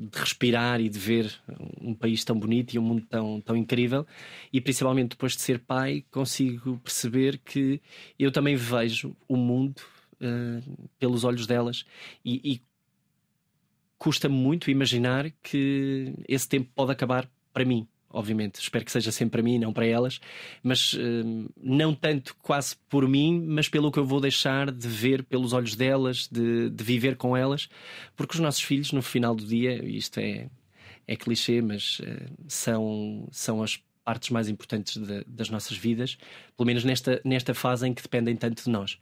de, 0.08 0.18
respirar 0.18 0.80
e 0.80 0.88
de 0.88 0.98
ver 0.98 1.32
um 1.80 1.94
país 1.94 2.24
tão 2.24 2.38
bonito 2.38 2.74
e 2.74 2.78
um 2.78 2.82
mundo 2.82 3.06
tão, 3.08 3.40
tão 3.40 3.56
incrível. 3.56 4.06
E 4.52 4.60
principalmente 4.60 5.10
depois 5.10 5.32
de 5.32 5.42
ser 5.42 5.60
pai, 5.60 6.04
consigo 6.10 6.78
perceber 6.78 7.38
que 7.38 7.80
eu 8.18 8.32
também 8.32 8.56
vejo 8.56 9.16
o 9.28 9.36
mundo 9.36 9.80
uh, 10.20 10.88
pelos 10.98 11.24
olhos 11.24 11.46
delas 11.46 11.84
e, 12.24 12.52
e 12.52 12.62
custa 14.01 14.30
muito 14.30 14.70
imaginar 14.70 15.30
que 15.42 16.14
esse 16.26 16.48
tempo 16.48 16.70
pode 16.74 16.90
acabar 16.90 17.30
para 17.53 17.66
mim. 17.66 17.86
Obviamente, 18.09 18.59
espero 18.59 18.82
que 18.82 18.90
seja 18.90 19.12
sempre 19.12 19.32
para 19.32 19.42
mim, 19.42 19.59
não 19.59 19.74
para 19.74 19.86
elas, 19.86 20.20
mas 20.62 20.94
uh, 20.94 21.53
não 21.62 21.94
tanto 21.94 22.34
quase 22.42 22.74
por 22.88 23.07
mim, 23.07 23.44
mas 23.46 23.68
pelo 23.68 23.92
que 23.92 23.98
eu 23.98 24.05
vou 24.05 24.18
deixar 24.18 24.72
de 24.72 24.88
ver 24.88 25.22
pelos 25.22 25.53
olhos 25.53 25.76
delas, 25.76 26.26
de, 26.32 26.70
de 26.70 26.82
viver 26.82 27.14
com 27.14 27.36
elas, 27.36 27.68
porque 28.16 28.34
os 28.34 28.40
nossos 28.40 28.62
filhos, 28.62 28.90
no 28.90 29.03
final 29.03 29.34
do 29.34 29.44
dia, 29.44 29.84
isto 29.84 30.18
é, 30.18 30.48
é 31.07 31.14
clichê, 31.14 31.61
mas 31.61 32.01
uh, 32.01 32.34
são, 32.48 33.28
são 33.30 33.62
as 33.62 33.80
partes 34.11 34.30
mais 34.30 34.48
importantes 34.48 34.96
de, 34.96 35.24
das 35.24 35.50
nossas 35.50 35.76
vidas, 35.76 36.18
pelo 36.56 36.66
menos 36.66 36.82
nesta, 36.82 37.20
nesta 37.24 37.54
fase 37.54 37.86
em 37.86 37.94
que 37.94 38.02
dependem 38.02 38.34
tanto 38.34 38.64
de 38.64 38.68
nós. 38.68 38.94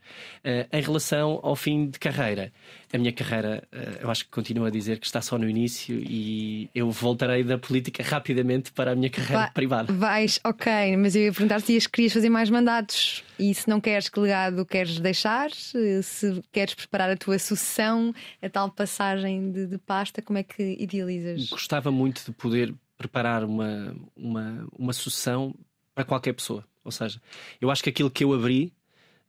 Uh, 0.45 0.69
em 0.71 0.81
relação 0.83 1.39
ao 1.41 1.55
fim 1.55 1.89
de 1.89 1.97
carreira, 1.97 2.53
a 2.93 2.97
minha 2.99 3.11
carreira, 3.11 3.67
uh, 3.73 4.03
eu 4.03 4.11
acho 4.11 4.25
que 4.25 4.29
continuo 4.29 4.65
a 4.65 4.69
dizer 4.69 4.99
que 4.99 5.07
está 5.07 5.19
só 5.19 5.35
no 5.39 5.49
início 5.49 5.99
e 5.99 6.69
eu 6.75 6.91
voltarei 6.91 7.43
da 7.43 7.57
política 7.57 8.03
rapidamente 8.03 8.71
para 8.71 8.91
a 8.91 8.95
minha 8.95 9.09
carreira 9.09 9.45
Vai, 9.45 9.51
privada. 9.51 9.91
Vais, 9.91 10.39
ok, 10.43 10.95
mas 10.95 11.15
eu 11.15 11.23
ia 11.23 11.31
perguntar 11.31 11.59
se 11.61 11.89
querias 11.89 12.13
fazer 12.13 12.29
mais 12.29 12.51
mandatos 12.51 13.23
e 13.39 13.51
se 13.55 13.67
não 13.67 13.81
queres, 13.81 14.09
que 14.09 14.19
legado 14.19 14.63
queres 14.63 14.99
deixar, 14.99 15.49
se 15.49 16.39
queres 16.51 16.75
preparar 16.75 17.09
a 17.09 17.17
tua 17.17 17.39
sucessão, 17.39 18.13
a 18.43 18.47
tal 18.47 18.69
passagem 18.69 19.51
de, 19.51 19.65
de 19.65 19.79
pasta, 19.79 20.21
como 20.21 20.37
é 20.37 20.43
que 20.43 20.77
idealizas? 20.79 21.49
Gostava 21.49 21.89
muito 21.89 22.23
de 22.23 22.31
poder 22.31 22.75
preparar 22.99 23.43
uma, 23.43 23.95
uma, 24.15 24.67
uma 24.77 24.93
sucessão 24.93 25.55
para 25.95 26.05
qualquer 26.05 26.33
pessoa. 26.33 26.63
Ou 26.83 26.91
seja, 26.91 27.19
eu 27.59 27.71
acho 27.71 27.81
que 27.81 27.89
aquilo 27.89 28.11
que 28.11 28.23
eu 28.23 28.33
abri, 28.33 28.71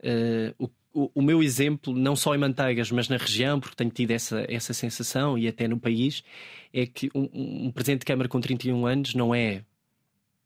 uh, 0.03 0.55
o 0.59 0.69
o, 0.93 1.23
meu 1.23 1.43
exemplo, 1.43 1.95
não 1.95 2.17
só 2.17 2.35
em 2.35 2.39
Manteigas, 2.39 2.91
mas 2.91 3.09
na 3.09 3.17
região, 3.17 3.61
porque 3.61 3.77
tenho 3.77 3.91
tido 3.91 4.11
essa, 4.11 4.45
essa 4.49 4.75
sensação 4.75 5.39
e 5.39 5.47
até 5.47 5.69
no 5.69 5.79
país, 5.79 6.25
é 6.73 6.87
que 6.87 7.09
um, 7.15 7.29
um 7.67 7.71
presidente 7.71 8.01
de 8.01 8.07
Câmara 8.07 8.29
com 8.29 8.41
31 8.41 8.87
anos 8.87 9.15
não 9.15 9.35
é, 9.35 9.65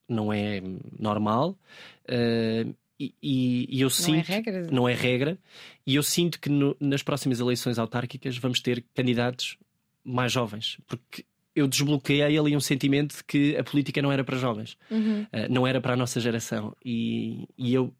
não 0.08 0.32
é 0.32 0.62
normal. 0.98 1.58
Uh, 2.04 2.74
e, 2.98 3.14
e, 3.22 3.80
eu 3.80 3.86
não 3.86 3.86
é 3.86 3.90
sinto 3.90 4.30
é 4.30 4.34
regra. 4.34 4.66
não 4.70 4.88
é 4.88 4.94
regra 4.94 5.38
e 5.84 5.96
eu 5.96 6.02
sinto 6.02 6.38
que 6.38 6.48
no, 6.48 6.76
nas 6.78 7.02
próximas 7.02 7.40
eleições 7.40 7.76
autárquicas 7.76 8.38
vamos 8.38 8.60
ter 8.60 8.84
candidatos 8.94 9.58
mais 10.04 10.30
jovens 10.30 10.78
porque 10.86 11.24
eu 11.54 11.66
desbloqueei 11.66 12.36
ali 12.36 12.56
um 12.56 12.60
sentimento 12.60 13.16
de 13.16 13.24
que 13.24 13.56
a 13.56 13.64
política 13.64 14.02
não 14.02 14.10
era 14.10 14.24
para 14.24 14.36
jovens 14.36 14.76
uhum. 14.90 15.22
uh, 15.22 15.26
não 15.50 15.66
era 15.66 15.80
para 15.80 15.94
a 15.94 15.96
nossa 15.96 16.20
geração 16.20 16.76
e, 16.84 17.48
e 17.56 17.72
eu 17.74 17.92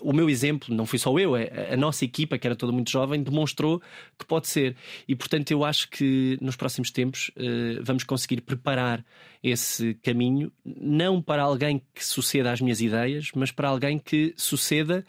o 0.00 0.12
meu 0.12 0.30
exemplo, 0.30 0.74
não 0.74 0.86
fui 0.86 0.98
só 0.98 1.16
eu, 1.18 1.36
é 1.36 1.72
a 1.72 1.76
nossa 1.76 2.04
equipa, 2.04 2.38
que 2.38 2.46
era 2.46 2.54
toda 2.54 2.72
muito 2.72 2.90
jovem, 2.90 3.22
demonstrou 3.22 3.80
que 4.18 4.24
pode 4.24 4.46
ser. 4.46 4.76
E 5.08 5.16
portanto, 5.16 5.50
eu 5.50 5.64
acho 5.64 5.88
que 5.88 6.38
nos 6.40 6.56
próximos 6.56 6.90
tempos 6.90 7.30
uh, 7.30 7.82
vamos 7.82 8.04
conseguir 8.04 8.40
preparar 8.42 9.04
esse 9.42 9.94
caminho, 9.94 10.52
não 10.64 11.20
para 11.20 11.42
alguém 11.42 11.82
que 11.94 12.04
suceda 12.04 12.52
às 12.52 12.60
minhas 12.60 12.80
ideias, 12.80 13.30
mas 13.34 13.50
para 13.50 13.68
alguém 13.68 13.98
que 13.98 14.32
suceda, 14.36 15.04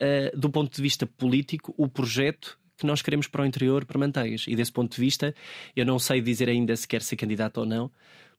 uh, 0.00 0.38
do 0.38 0.50
ponto 0.50 0.74
de 0.74 0.82
vista 0.82 1.06
político, 1.06 1.74
o 1.76 1.88
projeto 1.88 2.58
que 2.76 2.86
nós 2.86 3.02
queremos 3.02 3.26
para 3.26 3.42
o 3.42 3.46
interior, 3.46 3.84
para 3.84 3.98
Manteigas. 3.98 4.46
E 4.48 4.56
desse 4.56 4.72
ponto 4.72 4.94
de 4.94 5.00
vista, 5.00 5.34
eu 5.74 5.84
não 5.84 5.98
sei 5.98 6.20
dizer 6.20 6.48
ainda 6.48 6.74
se 6.76 6.86
quer 6.86 7.02
ser 7.02 7.16
candidato 7.16 7.58
ou 7.58 7.66
não, 7.66 7.90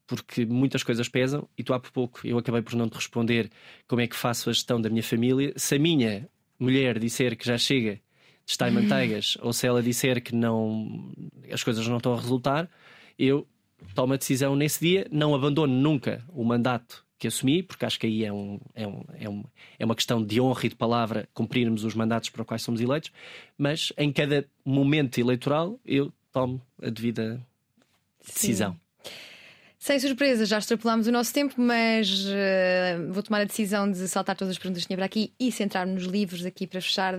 porque 0.07 0.45
muitas 0.45 0.83
coisas 0.83 1.07
pesam 1.09 1.47
e 1.57 1.63
tu 1.63 1.73
há 1.73 1.79
pouco 1.79 2.25
eu 2.25 2.37
acabei 2.37 2.61
por 2.61 2.75
não 2.75 2.87
te 2.87 2.95
responder 2.95 3.49
como 3.87 4.01
é 4.01 4.07
que 4.07 4.15
faço 4.15 4.49
a 4.49 4.53
gestão 4.53 4.79
da 4.79 4.89
minha 4.89 5.03
família. 5.03 5.53
Se 5.55 5.75
a 5.75 5.79
minha 5.79 6.29
mulher 6.59 6.99
disser 6.99 7.37
que 7.37 7.45
já 7.45 7.57
chega 7.57 7.95
de 7.95 8.51
estar 8.51 8.69
em 8.69 8.73
manteigas 8.75 9.37
ou 9.41 9.51
se 9.53 9.65
ela 9.65 9.81
disser 9.81 10.21
que 10.21 10.35
não 10.35 11.11
as 11.51 11.63
coisas 11.63 11.87
não 11.87 11.97
estão 11.97 12.13
a 12.13 12.19
resultar, 12.19 12.69
eu 13.17 13.47
tomo 13.93 14.13
a 14.13 14.17
decisão 14.17 14.55
nesse 14.55 14.79
dia, 14.79 15.07
não 15.11 15.33
abandono 15.33 15.73
nunca 15.73 16.23
o 16.29 16.43
mandato 16.43 17.04
que 17.17 17.27
assumi, 17.27 17.63
porque 17.63 17.85
acho 17.85 17.99
que 17.99 18.07
aí 18.07 18.25
é, 18.25 18.31
um, 18.31 18.59
é, 18.73 18.87
um, 18.87 19.03
é, 19.17 19.29
um, 19.29 19.43
é 19.79 19.85
uma 19.85 19.95
questão 19.95 20.23
de 20.23 20.39
honra 20.41 20.65
e 20.65 20.69
de 20.69 20.75
palavra 20.75 21.29
cumprirmos 21.33 21.83
os 21.83 21.95
mandatos 21.95 22.29
para 22.29 22.41
os 22.41 22.47
quais 22.47 22.61
somos 22.61 22.81
eleitos, 22.81 23.11
mas 23.57 23.93
em 23.97 24.11
cada 24.11 24.45
momento 24.63 25.17
eleitoral 25.19 25.79
eu 25.85 26.11
tomo 26.31 26.61
a 26.81 26.89
devida 26.89 27.45
decisão. 28.25 28.73
Sim. 28.73 28.79
Sem 29.85 29.99
surpresa, 29.99 30.47
já 30.47 30.57
extrapolámos 30.57 31.05
o 31.05 31.11
nosso 31.11 31.31
tempo, 31.31 31.61
mas 31.61 32.25
uh, 32.25 33.13
vou 33.13 33.21
tomar 33.21 33.41
a 33.41 33.43
decisão 33.43 33.89
de 33.89 34.07
saltar 34.07 34.35
todas 34.35 34.53
as 34.53 34.57
perguntas 34.57 34.81
que 34.81 34.87
tinha 34.87 34.97
para 34.97 35.05
aqui 35.05 35.31
e 35.39 35.51
centrar-me 35.51 35.93
nos 35.93 36.05
livros 36.05 36.43
aqui 36.43 36.65
para 36.65 36.81
fechar. 36.81 37.15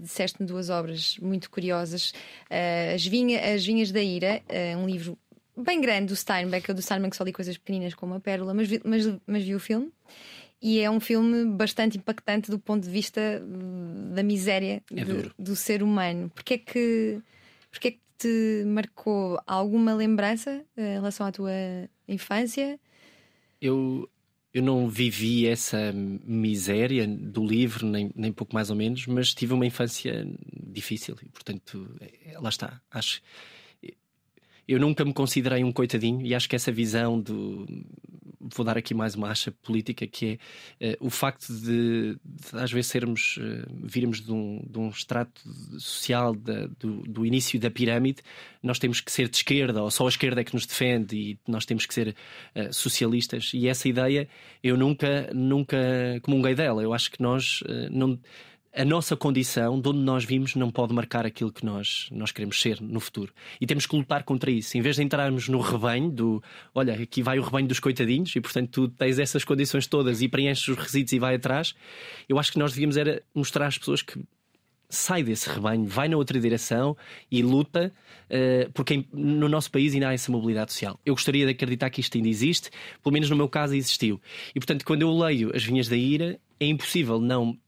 Disseste-me 0.00 0.48
duas 0.48 0.70
obras 0.70 1.18
muito 1.18 1.50
curiosas. 1.50 2.14
Uh, 2.50 2.94
as, 2.94 3.04
Vinha, 3.04 3.54
as 3.54 3.66
Vinhas 3.66 3.92
da 3.92 4.02
Ira, 4.02 4.40
uh, 4.48 4.78
um 4.78 4.88
livro 4.88 5.18
bem 5.56 5.80
grande 5.80 6.06
do 6.06 6.16
Steinbeck. 6.16 6.68
Eu 6.68 6.74
do 6.74 6.82
Steinbeck 6.82 7.16
só 7.16 7.24
li 7.24 7.32
coisas 7.32 7.56
pequeninas 7.56 7.94
como 7.94 8.14
a 8.14 8.20
Pérola, 8.20 8.54
mas 8.54 8.68
vi, 8.68 8.80
mas, 8.84 9.06
mas 9.26 9.44
vi 9.44 9.54
o 9.54 9.60
filme. 9.60 9.92
E 10.60 10.78
é 10.78 10.88
um 10.88 11.00
filme 11.00 11.44
bastante 11.44 11.98
impactante 11.98 12.48
do 12.48 12.58
ponto 12.58 12.84
de 12.84 12.90
vista 12.90 13.42
da 14.14 14.22
miséria 14.22 14.80
é 14.94 15.04
do, 15.04 15.34
do, 15.36 15.56
ser 15.56 15.82
humano. 15.82 16.30
Porque 16.32 16.54
é 16.54 16.58
que, 16.58 17.20
porque 17.68 17.88
é 17.88 17.90
que 17.90 18.00
te 18.16 18.64
marcou 18.64 19.40
alguma 19.44 19.92
lembrança 19.92 20.64
eh, 20.76 20.92
em 20.92 20.94
relação 20.94 21.26
à 21.26 21.32
tua 21.32 21.50
infância? 22.06 22.78
Eu, 23.60 24.08
eu 24.54 24.62
não 24.62 24.88
vivi 24.88 25.48
essa 25.48 25.92
miséria 25.92 27.08
do 27.08 27.44
livro, 27.44 27.84
nem, 27.84 28.12
nem 28.14 28.30
pouco 28.32 28.54
mais 28.54 28.70
ou 28.70 28.76
menos, 28.76 29.04
mas 29.08 29.34
tive 29.34 29.54
uma 29.54 29.66
infância 29.66 30.24
difícil 30.52 31.16
e, 31.22 31.28
portanto, 31.28 31.92
é, 32.00 32.38
lá 32.38 32.50
está. 32.50 32.80
Acho. 32.88 33.20
Eu 34.66 34.78
nunca 34.78 35.04
me 35.04 35.12
considerei 35.12 35.64
um 35.64 35.72
coitadinho 35.72 36.24
e 36.24 36.34
acho 36.34 36.48
que 36.48 36.56
essa 36.56 36.72
visão 36.72 37.20
do 37.20 37.66
vou 38.54 38.64
dar 38.64 38.76
aqui 38.76 38.92
mais 38.92 39.14
uma 39.14 39.28
acha 39.28 39.50
política, 39.50 40.06
que 40.06 40.38
é 40.80 40.92
uh, 40.92 41.06
o 41.06 41.10
facto 41.10 41.52
de, 41.52 42.16
de, 42.24 42.58
às 42.58 42.72
vezes 42.72 42.90
sermos, 42.90 43.38
uh, 43.38 43.66
virmos 43.82 44.20
de 44.20 44.32
um, 44.32 44.62
de 44.68 44.78
um 44.78 44.88
extrato 44.88 45.40
social 45.78 46.34
da, 46.34 46.66
do, 46.78 47.02
do, 47.02 47.24
início 47.24 47.58
da 47.60 47.70
pirâmide, 47.70 48.22
nós 48.62 48.78
temos 48.78 49.00
que 49.00 49.12
ser 49.12 49.28
de 49.28 49.36
esquerda, 49.36 49.82
ou 49.82 49.90
só 49.90 50.06
a 50.06 50.08
esquerda 50.08 50.40
é 50.40 50.44
que 50.44 50.54
nos 50.54 50.66
defende, 50.66 51.16
e 51.16 51.38
nós 51.46 51.64
temos 51.64 51.86
que 51.86 51.94
ser 51.94 52.08
uh, 52.56 52.72
socialistas. 52.72 53.52
E 53.54 53.68
essa 53.68 53.88
ideia 53.88 54.28
eu 54.62 54.76
nunca, 54.76 55.30
nunca 55.32 55.78
comunguei 56.22 56.54
dela. 56.54 56.82
Eu 56.82 56.92
acho 56.92 57.10
que 57.10 57.22
nós 57.22 57.62
não 57.90 58.18
a 58.74 58.84
nossa 58.84 59.14
condição, 59.14 59.78
de 59.78 59.88
onde 59.88 59.98
nós 59.98 60.24
vimos, 60.24 60.54
não 60.54 60.70
pode 60.70 60.94
marcar 60.94 61.26
aquilo 61.26 61.52
que 61.52 61.64
nós, 61.64 62.08
nós 62.10 62.32
queremos 62.32 62.60
ser 62.60 62.80
no 62.80 63.00
futuro. 63.00 63.32
E 63.60 63.66
temos 63.66 63.86
que 63.86 63.94
lutar 63.94 64.22
contra 64.22 64.50
isso. 64.50 64.78
Em 64.78 64.80
vez 64.80 64.96
de 64.96 65.02
entrarmos 65.02 65.48
no 65.48 65.60
rebanho 65.60 66.10
do 66.10 66.42
olha, 66.74 66.94
aqui 66.94 67.22
vai 67.22 67.38
o 67.38 67.42
rebanho 67.42 67.68
dos 67.68 67.78
coitadinhos, 67.78 68.34
e 68.34 68.40
portanto 68.40 68.70
tu 68.70 68.88
tens 68.88 69.18
essas 69.18 69.44
condições 69.44 69.86
todas 69.86 70.22
e 70.22 70.28
preenches 70.28 70.66
os 70.68 70.78
resíduos 70.78 71.12
e 71.12 71.18
vai 71.18 71.34
atrás, 71.34 71.74
eu 72.28 72.38
acho 72.38 72.50
que 72.50 72.58
nós 72.58 72.72
devíamos 72.72 72.96
era 72.96 73.22
mostrar 73.34 73.66
às 73.66 73.76
pessoas 73.76 74.00
que 74.00 74.18
sai 74.88 75.22
desse 75.22 75.48
rebanho, 75.48 75.86
vai 75.86 76.06
na 76.06 76.16
outra 76.16 76.38
direção 76.38 76.96
e 77.30 77.42
luta, 77.42 77.92
uh, 78.26 78.70
porque 78.72 79.06
no 79.12 79.48
nosso 79.48 79.70
país 79.70 79.94
ainda 79.94 80.08
há 80.08 80.12
essa 80.12 80.30
mobilidade 80.30 80.72
social. 80.72 81.00
Eu 81.04 81.14
gostaria 81.14 81.46
de 81.46 81.52
acreditar 81.52 81.88
que 81.88 82.00
isto 82.00 82.16
ainda 82.16 82.28
existe, 82.28 82.70
pelo 83.02 83.12
menos 83.12 83.30
no 83.30 83.36
meu 83.36 83.48
caso 83.48 83.74
existiu. 83.74 84.20
E 84.54 84.60
portanto, 84.60 84.84
quando 84.84 85.02
eu 85.02 85.10
leio 85.10 85.50
As 85.54 85.64
Vinhas 85.64 85.88
da 85.88 85.96
Ira, 85.96 86.38
é 86.60 86.66
impossível 86.66 87.18
não 87.18 87.58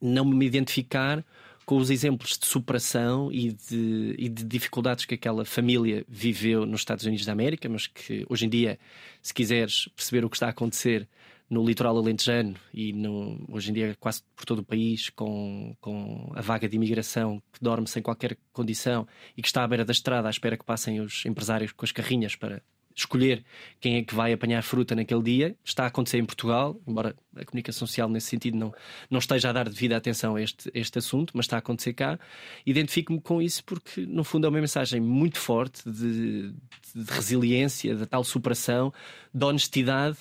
não 0.00 0.24
me 0.24 0.46
identificar 0.46 1.24
com 1.68 1.76
os 1.76 1.90
exemplos 1.90 2.38
de 2.38 2.46
superação 2.46 3.30
e 3.30 3.52
de, 3.52 4.14
e 4.16 4.28
de, 4.28 4.42
dificuldades 4.42 5.04
que 5.04 5.14
aquela 5.14 5.44
família 5.44 6.02
viveu 6.08 6.64
nos 6.64 6.80
Estados 6.80 7.04
Unidos 7.04 7.26
da 7.26 7.32
América, 7.32 7.68
mas 7.68 7.86
que 7.86 8.24
hoje 8.26 8.46
em 8.46 8.48
dia, 8.48 8.78
se 9.20 9.34
quiseres 9.34 9.86
perceber 9.94 10.24
o 10.24 10.30
que 10.30 10.36
está 10.36 10.46
a 10.46 10.50
acontecer 10.50 11.06
no 11.50 11.62
litoral 11.62 11.96
alentejano 11.96 12.54
e 12.72 12.92
no, 12.94 13.44
hoje 13.50 13.70
em 13.70 13.74
dia 13.74 13.96
quase 14.00 14.22
por 14.34 14.46
todo 14.46 14.60
o 14.60 14.64
país, 14.64 15.10
com, 15.10 15.76
com 15.80 16.32
a 16.34 16.40
vaga 16.40 16.66
de 16.66 16.76
imigração 16.76 17.42
que 17.52 17.62
dorme 17.62 17.86
sem 17.86 18.02
qualquer 18.02 18.38
condição 18.50 19.06
e 19.36 19.42
que 19.42 19.48
está 19.48 19.62
à 19.62 19.68
beira 19.68 19.84
da 19.84 19.92
estrada 19.92 20.26
à 20.26 20.30
espera 20.30 20.56
que 20.56 20.64
passem 20.64 21.00
os 21.00 21.24
empresários 21.26 21.72
com 21.72 21.84
as 21.84 21.92
carrinhas 21.92 22.34
para 22.34 22.62
escolher 23.00 23.44
quem 23.80 23.96
é 23.96 24.02
que 24.02 24.14
vai 24.14 24.32
apanhar 24.32 24.62
fruta 24.62 24.94
naquele 24.94 25.22
dia. 25.22 25.56
Está 25.64 25.84
a 25.84 25.86
acontecer 25.86 26.18
em 26.18 26.24
Portugal, 26.24 26.80
embora 26.86 27.14
a 27.36 27.44
comunicação 27.44 27.86
social 27.86 28.08
nesse 28.08 28.28
sentido 28.28 28.56
não, 28.56 28.74
não 29.10 29.18
esteja 29.18 29.50
a 29.50 29.52
dar 29.52 29.68
devida 29.68 29.96
atenção 29.96 30.36
a 30.36 30.42
este, 30.42 30.70
este 30.74 30.98
assunto, 30.98 31.32
mas 31.34 31.46
está 31.46 31.56
a 31.56 31.58
acontecer 31.60 31.92
cá. 31.92 32.18
Identifico-me 32.66 33.20
com 33.20 33.40
isso 33.40 33.64
porque, 33.64 34.04
no 34.06 34.24
fundo, 34.24 34.46
é 34.46 34.50
uma 34.50 34.60
mensagem 34.60 35.00
muito 35.00 35.38
forte 35.38 35.88
de, 35.88 36.52
de 36.94 37.10
resiliência, 37.10 37.94
da 37.94 38.06
tal 38.06 38.24
superação, 38.24 38.92
de 39.32 39.44
honestidade 39.44 40.18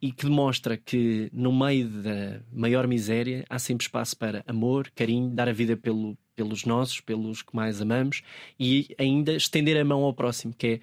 e 0.00 0.12
que 0.12 0.26
demonstra 0.26 0.76
que 0.76 1.28
no 1.32 1.52
meio 1.52 1.88
da 1.88 2.40
maior 2.52 2.86
miséria 2.86 3.44
há 3.48 3.58
sempre 3.58 3.84
espaço 3.84 4.16
para 4.16 4.44
amor, 4.46 4.90
carinho, 4.94 5.30
dar 5.30 5.48
a 5.48 5.52
vida 5.52 5.76
pelo, 5.76 6.16
pelos 6.36 6.64
nossos, 6.64 7.00
pelos 7.00 7.42
que 7.42 7.54
mais 7.54 7.80
amamos 7.80 8.22
e 8.60 8.94
ainda 8.96 9.34
estender 9.34 9.76
a 9.76 9.84
mão 9.84 10.04
ao 10.04 10.14
próximo, 10.14 10.54
que 10.56 10.66
é 10.66 10.80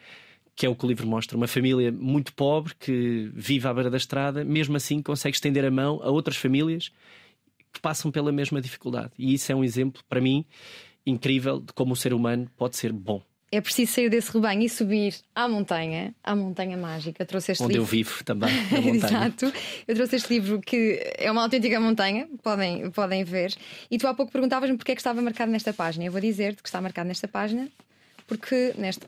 que 0.55 0.65
é 0.65 0.69
o 0.69 0.75
que 0.75 0.85
o 0.85 0.87
livro 0.87 1.05
mostra. 1.05 1.35
Uma 1.35 1.47
família 1.47 1.91
muito 1.91 2.33
pobre 2.33 2.73
que 2.79 3.29
vive 3.33 3.67
à 3.67 3.73
beira 3.73 3.89
da 3.89 3.97
estrada, 3.97 4.43
mesmo 4.45 4.77
assim 4.77 5.01
consegue 5.01 5.35
estender 5.35 5.65
a 5.65 5.71
mão 5.71 5.99
a 6.01 6.09
outras 6.09 6.37
famílias 6.37 6.91
que 7.73 7.81
passam 7.81 8.09
pela 8.09 8.31
mesma 8.31 8.61
dificuldade. 8.61 9.11
E 9.17 9.33
isso 9.33 9.51
é 9.51 9.55
um 9.55 9.63
exemplo, 9.63 10.01
para 10.07 10.21
mim, 10.21 10.45
incrível 11.05 11.59
de 11.59 11.73
como 11.73 11.93
o 11.93 11.95
ser 11.95 12.13
humano 12.13 12.49
pode 12.55 12.77
ser 12.77 12.93
bom. 12.93 13.21
É 13.51 13.61
preciso 13.61 13.93
sair 13.93 14.09
desse 14.09 14.31
rebanho 14.31 14.63
e 14.63 14.69
subir 14.69 15.15
à 15.33 15.47
montanha, 15.47 16.13
à 16.23 16.35
montanha 16.35 16.75
mágica. 16.75 17.21
Eu 17.21 17.27
trouxe 17.27 17.51
este 17.51 17.63
Onde 17.63 17.73
livro. 17.73 17.83
eu 17.83 17.89
vivo 17.89 18.23
também, 18.23 18.49
na 18.71 18.79
montanha. 18.81 18.95
Exato. 18.95 19.53
Eu 19.87 19.95
trouxe 19.95 20.15
este 20.15 20.33
livro 20.33 20.59
que 20.61 20.99
é 21.17 21.31
uma 21.31 21.43
autêntica 21.43 21.79
montanha, 21.79 22.27
podem, 22.41 22.89
podem 22.91 23.23
ver. 23.23 23.53
E 23.89 23.97
tu 23.97 24.07
há 24.07 24.13
pouco 24.13 24.31
perguntavas-me 24.31 24.77
porque 24.77 24.93
é 24.93 24.95
que 24.95 25.01
estava 25.01 25.21
marcado 25.21 25.51
nesta 25.51 25.71
página. 25.71 26.05
Eu 26.05 26.11
vou 26.11 26.19
dizer-te 26.19 26.61
que 26.63 26.67
está 26.67 26.81
marcado 26.81 27.07
nesta 27.07 27.27
página 27.27 27.69
porque 28.27 28.73
nesta, 28.77 29.07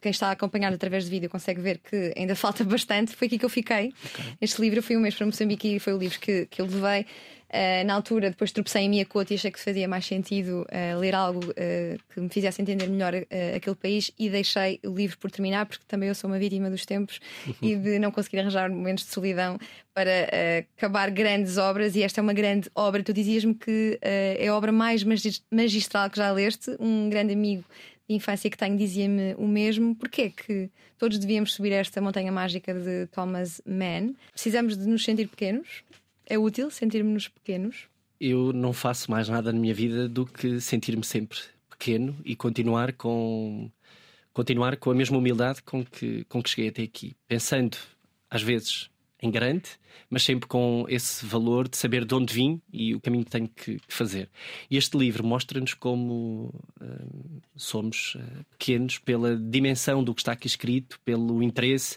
quem 0.00 0.10
está 0.10 0.28
a 0.28 0.30
acompanhar 0.32 0.72
através 0.72 1.04
de 1.04 1.10
vídeo 1.10 1.28
consegue 1.28 1.60
ver 1.60 1.78
que 1.78 2.12
ainda 2.16 2.34
falta 2.36 2.64
bastante. 2.64 3.14
Foi 3.14 3.26
aqui 3.26 3.38
que 3.38 3.44
eu 3.44 3.50
fiquei. 3.50 3.92
Okay. 4.14 4.24
Este 4.40 4.60
livro, 4.60 4.82
fui 4.82 4.96
um 4.96 5.00
mês 5.00 5.14
para 5.14 5.26
Moçambique 5.26 5.76
e 5.76 5.78
foi 5.78 5.92
o 5.92 5.98
livro 5.98 6.18
que, 6.20 6.46
que 6.46 6.60
eu 6.60 6.66
levei. 6.66 7.06
Uh, 7.52 7.84
na 7.84 7.92
altura, 7.92 8.30
depois 8.30 8.50
tropecei 8.50 8.84
em 8.84 8.88
minha 8.88 9.04
cota 9.04 9.34
e 9.34 9.36
achei 9.36 9.50
que 9.50 9.60
fazia 9.60 9.86
mais 9.86 10.06
sentido 10.06 10.66
uh, 10.70 10.98
ler 10.98 11.14
algo 11.14 11.38
uh, 11.50 11.98
que 12.08 12.18
me 12.18 12.30
fizesse 12.30 12.62
entender 12.62 12.88
melhor 12.88 13.12
aquele 13.54 13.76
país 13.76 14.10
e 14.18 14.30
deixei 14.30 14.80
o 14.82 14.94
livro 14.94 15.18
por 15.18 15.30
terminar, 15.30 15.66
porque 15.66 15.84
também 15.86 16.08
eu 16.08 16.14
sou 16.14 16.30
uma 16.30 16.38
vítima 16.38 16.70
dos 16.70 16.86
tempos 16.86 17.20
e 17.60 17.76
de 17.76 17.98
não 17.98 18.10
conseguir 18.10 18.38
arranjar 18.38 18.70
momentos 18.70 19.04
de 19.04 19.10
solidão 19.10 19.58
para 19.92 20.10
acabar 20.78 21.10
grandes 21.10 21.58
obras. 21.58 21.94
E 21.94 22.02
esta 22.02 22.20
é 22.20 22.22
uma 22.22 22.32
grande 22.32 22.70
obra. 22.74 23.02
Tu 23.02 23.12
dizias-me 23.12 23.54
que 23.54 23.98
é 24.00 24.48
a 24.48 24.54
obra 24.56 24.72
mais 24.72 25.04
magistral 25.50 26.08
que 26.08 26.16
já 26.16 26.32
leste. 26.32 26.74
Um 26.80 27.10
grande 27.10 27.34
amigo 27.34 27.64
de 28.08 28.14
infância 28.14 28.50
que 28.50 28.56
tenho 28.56 28.76
dizia-me 28.76 29.34
o 29.34 29.46
mesmo. 29.46 29.94
Porquê 29.94 30.30
que 30.30 30.70
todos 30.98 31.18
devíamos 31.18 31.52
subir 31.52 31.72
esta 31.72 32.00
montanha 32.00 32.32
mágica 32.32 32.74
de 32.74 33.06
Thomas 33.08 33.60
Mann? 33.66 34.14
Precisamos 34.32 34.76
de 34.76 34.86
nos 34.86 35.04
sentir 35.04 35.28
pequenos? 35.28 35.82
É 36.26 36.38
útil 36.38 36.70
sentirmos-nos 36.70 37.28
pequenos? 37.28 37.92
eu 38.22 38.52
não 38.52 38.72
faço 38.72 39.10
mais 39.10 39.28
nada 39.28 39.52
na 39.52 39.58
minha 39.58 39.74
vida 39.74 40.08
do 40.08 40.24
que 40.24 40.60
sentir-me 40.60 41.04
sempre 41.04 41.38
pequeno 41.68 42.16
e 42.24 42.36
continuar 42.36 42.92
com 42.92 43.68
continuar 44.32 44.76
com 44.76 44.92
a 44.92 44.94
mesma 44.94 45.18
humildade 45.18 45.60
com 45.62 45.84
que, 45.84 46.24
com 46.24 46.40
que 46.40 46.48
cheguei 46.48 46.68
até 46.68 46.82
aqui, 46.82 47.16
pensando 47.26 47.76
às 48.30 48.40
vezes 48.40 48.88
em 49.22 49.30
grande, 49.30 49.70
mas 50.10 50.24
sempre 50.24 50.48
com 50.48 50.84
esse 50.88 51.24
valor 51.24 51.68
de 51.68 51.76
saber 51.76 52.04
de 52.04 52.14
onde 52.14 52.34
vim 52.34 52.60
e 52.72 52.94
o 52.94 53.00
caminho 53.00 53.24
que 53.24 53.30
tenho 53.30 53.48
que 53.48 53.78
fazer. 53.86 54.28
E 54.68 54.76
este 54.76 54.98
livro 54.98 55.24
mostra-nos 55.24 55.74
como 55.74 56.52
uh, 56.80 57.40
somos 57.56 58.16
uh, 58.16 58.44
pequenos 58.50 58.98
pela 58.98 59.36
dimensão 59.36 60.02
do 60.02 60.12
que 60.12 60.20
está 60.20 60.32
aqui 60.32 60.48
escrito, 60.48 60.98
pelo 61.04 61.42
interesse, 61.42 61.96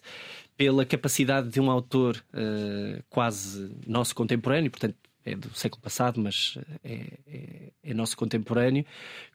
pela 0.56 0.86
capacidade 0.86 1.50
de 1.50 1.60
um 1.60 1.72
autor 1.72 2.24
uh, 2.32 3.04
quase 3.10 3.76
nosso 3.88 4.16
contemporâneo, 4.16 4.70
portanto. 4.70 4.96
É 5.28 5.36
do 5.36 5.52
século 5.56 5.82
passado, 5.82 6.22
mas 6.22 6.56
é, 6.84 7.18
é, 7.26 7.72
é 7.82 7.94
nosso 7.96 8.16
contemporâneo. 8.16 8.86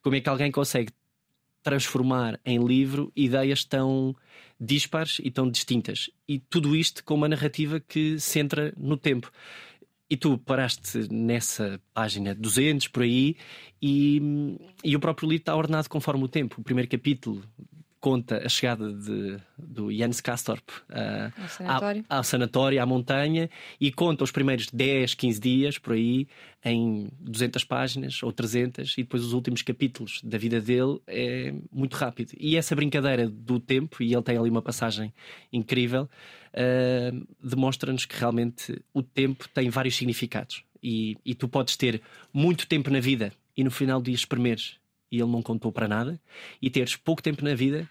Como 0.05 0.15
é 0.15 0.21
que 0.21 0.29
alguém 0.29 0.53
consegue 0.53 0.93
transformar 1.63 2.41
em 2.45 2.65
livro 2.65 3.13
ideias 3.15 3.65
tão 3.65 4.15
dispares 4.59 5.19
e 5.23 5.31
tão 5.31 5.51
distintas. 5.51 6.11
E 6.29 6.39
tudo 6.39 6.77
isto 6.77 7.05
com 7.05 7.15
uma 7.15 7.29
narrativa 7.29 7.81
que 7.81 8.19
centra 8.19 8.73
no 8.77 8.97
tempo. 8.97 9.31
E 10.09 10.17
tu 10.17 10.37
paraste 10.39 11.07
nessa 11.13 11.81
página 11.95 12.35
200 12.35 12.89
por 12.89 13.05
aí, 13.05 13.37
e, 13.81 14.21
e 14.83 14.97
o 14.97 15.01
próprio 15.01 15.29
livro 15.29 15.43
está 15.43 15.55
ordenado 15.55 15.89
conforme 15.89 16.25
o 16.25 16.29
tempo. 16.29 16.61
O 16.61 16.65
primeiro 16.65 16.91
capítulo 16.91 17.43
conta 18.01 18.45
a 18.45 18.49
chegada 18.49 18.91
de, 18.93 19.37
do 19.59 19.93
Jens 19.93 20.21
Kastorp 20.21 20.67
uh, 20.89 21.33
ao, 21.41 21.49
sanatório. 21.49 22.05
ao 22.09 22.25
sanatório, 22.25 22.83
à 22.83 22.87
montanha, 22.87 23.51
e 23.79 23.93
conta 23.93 24.25
os 24.25 24.31
primeiros 24.31 24.69
10, 24.69 25.15
15 25.15 25.41
dias 25.41 25.79
por 25.79 25.93
aí, 25.93 26.27
em 26.65 27.09
200 27.21 27.63
páginas 27.65 28.23
ou 28.23 28.33
300, 28.33 28.95
e 28.97 29.03
depois 29.03 29.23
os 29.23 29.35
últimos 29.35 29.61
capítulos 29.61 30.21
da 30.25 30.39
vida 30.39 30.61
dele 30.61 30.99
é 31.07 31.53
muito 31.71 31.95
rápido. 31.95 32.33
E 32.39 32.57
essa 32.57 32.75
brincadeira 32.75 33.29
do 33.29 33.61
tempo, 33.61 34.03
e 34.03 34.15
ele 34.15 34.23
tem 34.23 34.39
ali 34.39 34.49
uma 34.49 34.63
passagem 34.63 35.13
incrível, 35.53 36.09
uh, 36.55 37.27
demonstra-nos 37.43 38.07
que 38.07 38.19
realmente 38.19 38.83
o 38.95 39.03
tempo 39.03 39.47
tem 39.51 39.69
vários 39.69 39.95
significados. 39.95 40.65
E, 40.83 41.19
e 41.27 41.35
tu 41.35 41.47
podes 41.47 41.77
ter 41.77 42.01
muito 42.33 42.67
tempo 42.67 42.89
na 42.89 43.01
vida 43.01 43.31
e 43.55 43.63
no 43.63 43.71
final 43.71 44.01
do 44.01 44.07
dia 44.07 44.15
espremeres 44.15 44.80
e 45.11 45.17
ele 45.21 45.31
não 45.31 45.43
contou 45.43 45.73
para 45.73 45.89
nada, 45.89 46.21
e 46.61 46.71
teres 46.71 46.97
pouco 46.97 47.23
tempo 47.23 47.45
na 47.45 47.55
vida, 47.55 47.89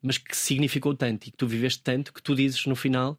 mas 0.00 0.18
que 0.18 0.36
significou 0.36 0.94
tanto 0.94 1.26
e 1.26 1.30
que 1.30 1.36
tu 1.36 1.46
viveste 1.46 1.82
tanto 1.82 2.12
que 2.12 2.22
tu 2.22 2.34
dizes 2.34 2.66
no 2.66 2.76
final 2.76 3.18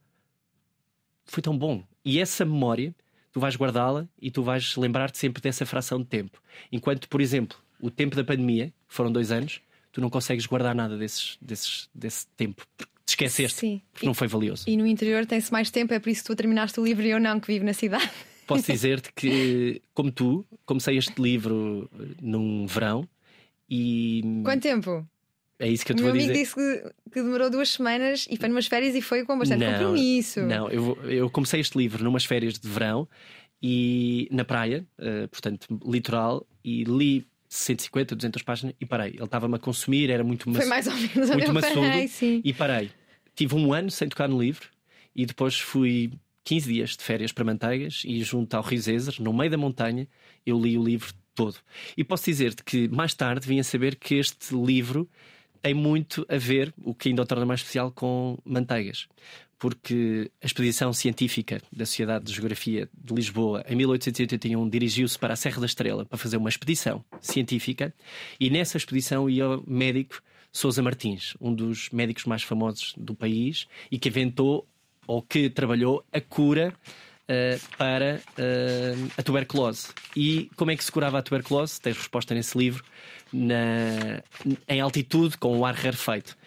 foi 1.25 1.41
tão 1.41 1.57
bom. 1.57 1.83
E 2.03 2.19
essa 2.19 2.45
memória 2.45 2.95
tu 3.35 3.39
vais 3.41 3.57
guardá-la 3.57 4.07
e 4.21 4.31
tu 4.31 4.41
vais 4.41 4.77
lembrar-te 4.77 5.17
sempre 5.17 5.41
dessa 5.41 5.65
fração 5.65 5.99
de 5.99 6.05
tempo. 6.05 6.41
Enquanto, 6.71 7.09
por 7.09 7.19
exemplo, 7.19 7.57
o 7.81 7.91
tempo 7.91 8.15
da 8.15 8.23
pandemia, 8.23 8.67
que 8.87 8.95
foram 8.95 9.11
dois 9.11 9.29
anos, 9.29 9.59
tu 9.91 9.99
não 9.99 10.09
consegues 10.09 10.45
guardar 10.45 10.73
nada 10.73 10.97
desses, 10.97 11.37
desses, 11.41 11.89
desse 11.93 12.27
tempo. 12.37 12.65
Porque 12.77 12.93
te 13.05 13.09
esqueceste, 13.09 13.59
Sim. 13.59 13.81
porque 13.91 14.05
e, 14.05 14.07
não 14.07 14.13
foi 14.13 14.29
valioso. 14.29 14.63
E 14.69 14.77
no 14.77 14.87
interior 14.87 15.25
tem-se 15.25 15.51
mais 15.51 15.69
tempo, 15.69 15.93
é 15.93 15.99
por 15.99 16.07
isso 16.07 16.21
que 16.21 16.27
tu 16.27 16.35
terminaste 16.35 16.79
o 16.79 16.85
livro 16.85 17.05
e 17.05 17.09
eu 17.09 17.19
não, 17.19 17.37
que 17.37 17.47
vivo 17.47 17.65
na 17.65 17.73
cidade. 17.73 18.09
Posso 18.47 18.63
dizer-te 18.71 19.11
que, 19.11 19.81
como 19.93 20.13
tu, 20.13 20.45
comecei 20.65 20.97
este 20.97 21.21
livro 21.21 21.89
num 22.21 22.65
verão 22.65 23.05
e. 23.69 24.41
Quanto 24.43 24.61
tempo? 24.61 25.07
É 25.57 25.69
isso 25.69 25.85
que 25.85 25.93
eu 25.93 25.95
te 25.95 26.01
vou 26.01 26.11
dizer. 26.11 26.23
O 26.23 26.27
meu 26.27 26.33
amigo 26.33 26.45
disse 26.45 26.55
que, 26.55 27.11
que, 27.11 27.21
demorou 27.21 27.49
duas 27.49 27.69
semanas 27.69 28.27
e 28.29 28.35
foi 28.35 28.49
numas 28.49 28.67
férias 28.67 28.93
e 28.93 29.01
foi 29.01 29.23
com 29.23 29.37
bastante 29.39 29.63
não, 29.63 29.71
compromisso. 29.71 30.41
Não, 30.41 30.69
eu, 30.69 30.97
eu 31.05 31.29
comecei 31.29 31.61
este 31.61 31.77
livro 31.77 32.03
numas 32.03 32.25
férias 32.25 32.59
de 32.59 32.67
verão 32.67 33.07
e 33.61 34.27
na 34.31 34.43
praia, 34.43 34.85
uh, 34.99 35.27
portanto, 35.29 35.67
litoral, 35.85 36.45
e 36.63 36.83
li 36.83 37.25
150, 37.47 38.15
200 38.15 38.41
páginas 38.41 38.75
e 38.79 38.85
parei. 38.85 39.11
Ele 39.11 39.23
estava-me 39.23 39.55
a 39.55 39.59
consumir, 39.59 40.09
era 40.09 40.23
muito 40.23 40.49
maçudo. 40.49 40.61
Foi 40.61 40.69
mais 40.69 40.87
ou 40.87 40.93
menos 40.93 41.29
muito 41.29 41.53
maçudo, 41.53 41.81
parei, 41.81 42.07
sim. 42.09 42.41
E 42.43 42.53
parei. 42.53 42.91
Tive 43.33 43.55
um 43.55 43.73
ano 43.73 43.89
sem 43.89 44.09
tocar 44.09 44.27
no 44.27 44.39
livro 44.39 44.67
e 45.15 45.25
depois 45.25 45.57
fui 45.57 46.11
15 46.43 46.73
dias 46.73 46.89
de 46.91 47.03
férias 47.03 47.31
para 47.31 47.45
Manteigas 47.45 48.03
e 48.05 48.21
junto 48.23 48.53
ao 48.55 48.61
Rio 48.61 48.79
Zezer, 48.79 49.15
no 49.19 49.33
meio 49.33 49.49
da 49.49 49.57
montanha, 49.57 50.07
eu 50.45 50.59
li 50.59 50.77
o 50.77 50.83
livro 50.83 51.13
todo. 51.35 51.57
E 51.95 52.03
posso 52.03 52.25
dizer-te 52.25 52.63
que 52.63 52.87
mais 52.87 53.13
tarde 53.13 53.47
vim 53.47 53.59
a 53.59 53.63
saber 53.63 53.95
que 53.95 54.15
este 54.15 54.55
livro 54.55 55.07
tem 55.61 55.73
muito 55.73 56.25
a 56.29 56.37
ver, 56.37 56.73
o 56.83 56.93
que 56.93 57.09
ainda 57.09 57.23
o 57.23 57.25
torna 57.25 57.45
mais 57.45 57.59
especial, 57.59 57.91
com 57.91 58.37
manteigas. 58.45 59.07
Porque 59.57 60.29
a 60.41 60.45
expedição 60.45 60.93
científica 60.93 61.59
da 61.71 61.85
Sociedade 61.85 62.25
de 62.25 62.33
Geografia 62.33 62.87
de 62.93 63.13
Lisboa, 63.13 63.63
em 63.67 63.75
1881, 63.75 64.69
dirigiu-se 64.69 65.17
para 65.17 65.33
a 65.33 65.35
Serra 65.35 65.59
da 65.59 65.65
Estrela 65.65 66.05
para 66.05 66.17
fazer 66.17 66.37
uma 66.37 66.49
expedição 66.49 67.03
científica, 67.19 67.93
e 68.39 68.49
nessa 68.49 68.77
expedição 68.77 69.29
ia 69.29 69.49
o 69.49 69.63
médico 69.67 70.21
Sousa 70.51 70.81
Martins, 70.81 71.35
um 71.41 71.53
dos 71.53 71.89
médicos 71.89 72.25
mais 72.25 72.43
famosos 72.43 72.93
do 72.95 73.15
país 73.15 73.67
e 73.91 73.97
que 73.97 74.07
inventou 74.07 74.67
ou 75.07 75.21
que 75.21 75.49
trabalhou 75.49 76.05
a 76.13 76.21
cura 76.21 76.73
uh, 77.29 77.77
para 77.77 78.21
uh, 78.37 79.11
a 79.17 79.23
tuberculose. 79.23 79.89
E 80.15 80.49
como 80.55 80.71
é 80.71 80.75
que 80.75 80.83
se 80.83 80.91
curava 80.91 81.19
a 81.19 81.21
tuberculose? 81.21 81.79
Tens 81.79 81.97
resposta 81.97 82.33
nesse 82.33 82.57
livro, 82.57 82.83
na, 83.31 84.21
em 84.67 84.81
altitude, 84.81 85.37
com 85.37 85.57
o 85.57 85.65
ar 85.65 85.75
rarefeito. 85.75 86.37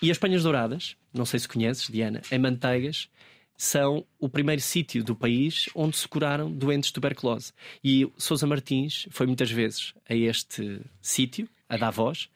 E 0.00 0.10
as 0.10 0.18
Penhas 0.18 0.42
Douradas, 0.42 0.96
não 1.12 1.24
sei 1.24 1.38
se 1.40 1.48
conheces, 1.48 1.88
Diana, 1.88 2.22
em 2.30 2.38
Manteigas, 2.38 3.08
são 3.56 4.04
o 4.18 4.28
primeiro 4.28 4.60
sítio 4.60 5.04
do 5.04 5.14
país 5.14 5.68
onde 5.74 5.96
se 5.96 6.08
curaram 6.08 6.50
doentes 6.50 6.88
de 6.88 6.94
tuberculose. 6.94 7.52
E 7.84 8.10
Sousa 8.16 8.46
Martins 8.46 9.06
foi 9.10 9.26
muitas 9.26 9.50
vezes 9.50 9.94
a 10.08 10.14
este 10.14 10.80
sítio, 11.00 11.48
a 11.68 11.76
dar 11.76 11.90
voz, 11.90 12.28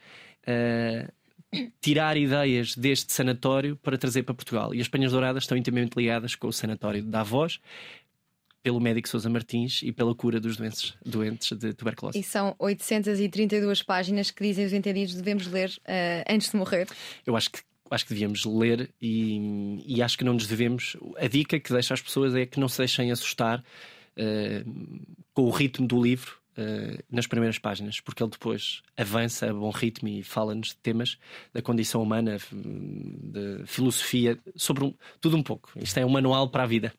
uh, 0.46 1.12
tirar 1.80 2.16
ideias 2.16 2.76
deste 2.76 3.12
sanatório 3.12 3.76
para 3.76 3.96
trazer 3.96 4.22
para 4.22 4.34
Portugal. 4.34 4.74
E 4.74 4.80
as 4.80 4.88
Penhas 4.88 5.12
Douradas 5.12 5.44
estão 5.44 5.56
intimamente 5.56 5.94
ligadas 5.96 6.34
com 6.34 6.48
o 6.48 6.52
sanatório 6.52 7.02
da 7.02 7.20
Avós, 7.20 7.60
pelo 8.62 8.80
médico 8.80 9.08
Sousa 9.08 9.30
Martins 9.30 9.80
e 9.82 9.92
pela 9.92 10.12
cura 10.14 10.40
dos 10.40 10.56
doentes, 10.56 10.94
doentes 11.04 11.56
de 11.56 11.72
tuberculose. 11.72 12.18
E 12.18 12.22
são 12.22 12.54
832 12.58 13.82
páginas 13.82 14.32
que 14.32 14.42
dizem 14.42 14.66
os 14.66 14.72
entendidos 14.72 15.14
devemos 15.14 15.46
ler 15.46 15.70
uh, 15.70 16.24
antes 16.28 16.50
de 16.50 16.56
morrer. 16.56 16.88
Eu 17.24 17.36
acho 17.36 17.50
que 17.50 17.60
acho 17.88 18.04
que 18.04 18.14
devíamos 18.14 18.44
ler 18.44 18.90
e, 19.00 19.84
e, 19.86 20.02
acho 20.02 20.18
que 20.18 20.24
não 20.24 20.34
nos 20.34 20.48
devemos. 20.48 20.96
A 21.18 21.28
dica 21.28 21.60
que 21.60 21.72
deixo 21.72 21.94
às 21.94 22.00
pessoas 22.00 22.34
é 22.34 22.44
que 22.44 22.58
não 22.58 22.68
se 22.68 22.78
deixem 22.78 23.12
assustar 23.12 23.60
uh, 23.60 25.06
com 25.32 25.42
o 25.44 25.50
ritmo 25.50 25.86
do 25.86 26.02
livro 26.02 26.40
uh, 26.58 27.02
nas 27.10 27.26
primeiras 27.26 27.58
páginas, 27.58 28.00
porque 28.00 28.22
ele 28.22 28.30
depois 28.30 28.82
avança 28.96 29.50
a 29.50 29.54
bom 29.54 29.70
ritmo 29.70 30.08
e 30.08 30.22
fala-nos 30.22 30.68
de 30.68 30.76
temas 30.76 31.18
da 31.52 31.62
condição 31.62 32.02
humana, 32.02 32.38
de 32.52 33.66
filosofia, 33.66 34.38
sobre 34.54 34.84
um, 34.84 34.94
tudo 35.20 35.36
um 35.36 35.42
pouco. 35.42 35.70
Isto 35.76 35.98
é 35.98 36.06
um 36.06 36.10
manual 36.10 36.48
para 36.48 36.64
a 36.64 36.66
vida. 36.66 36.92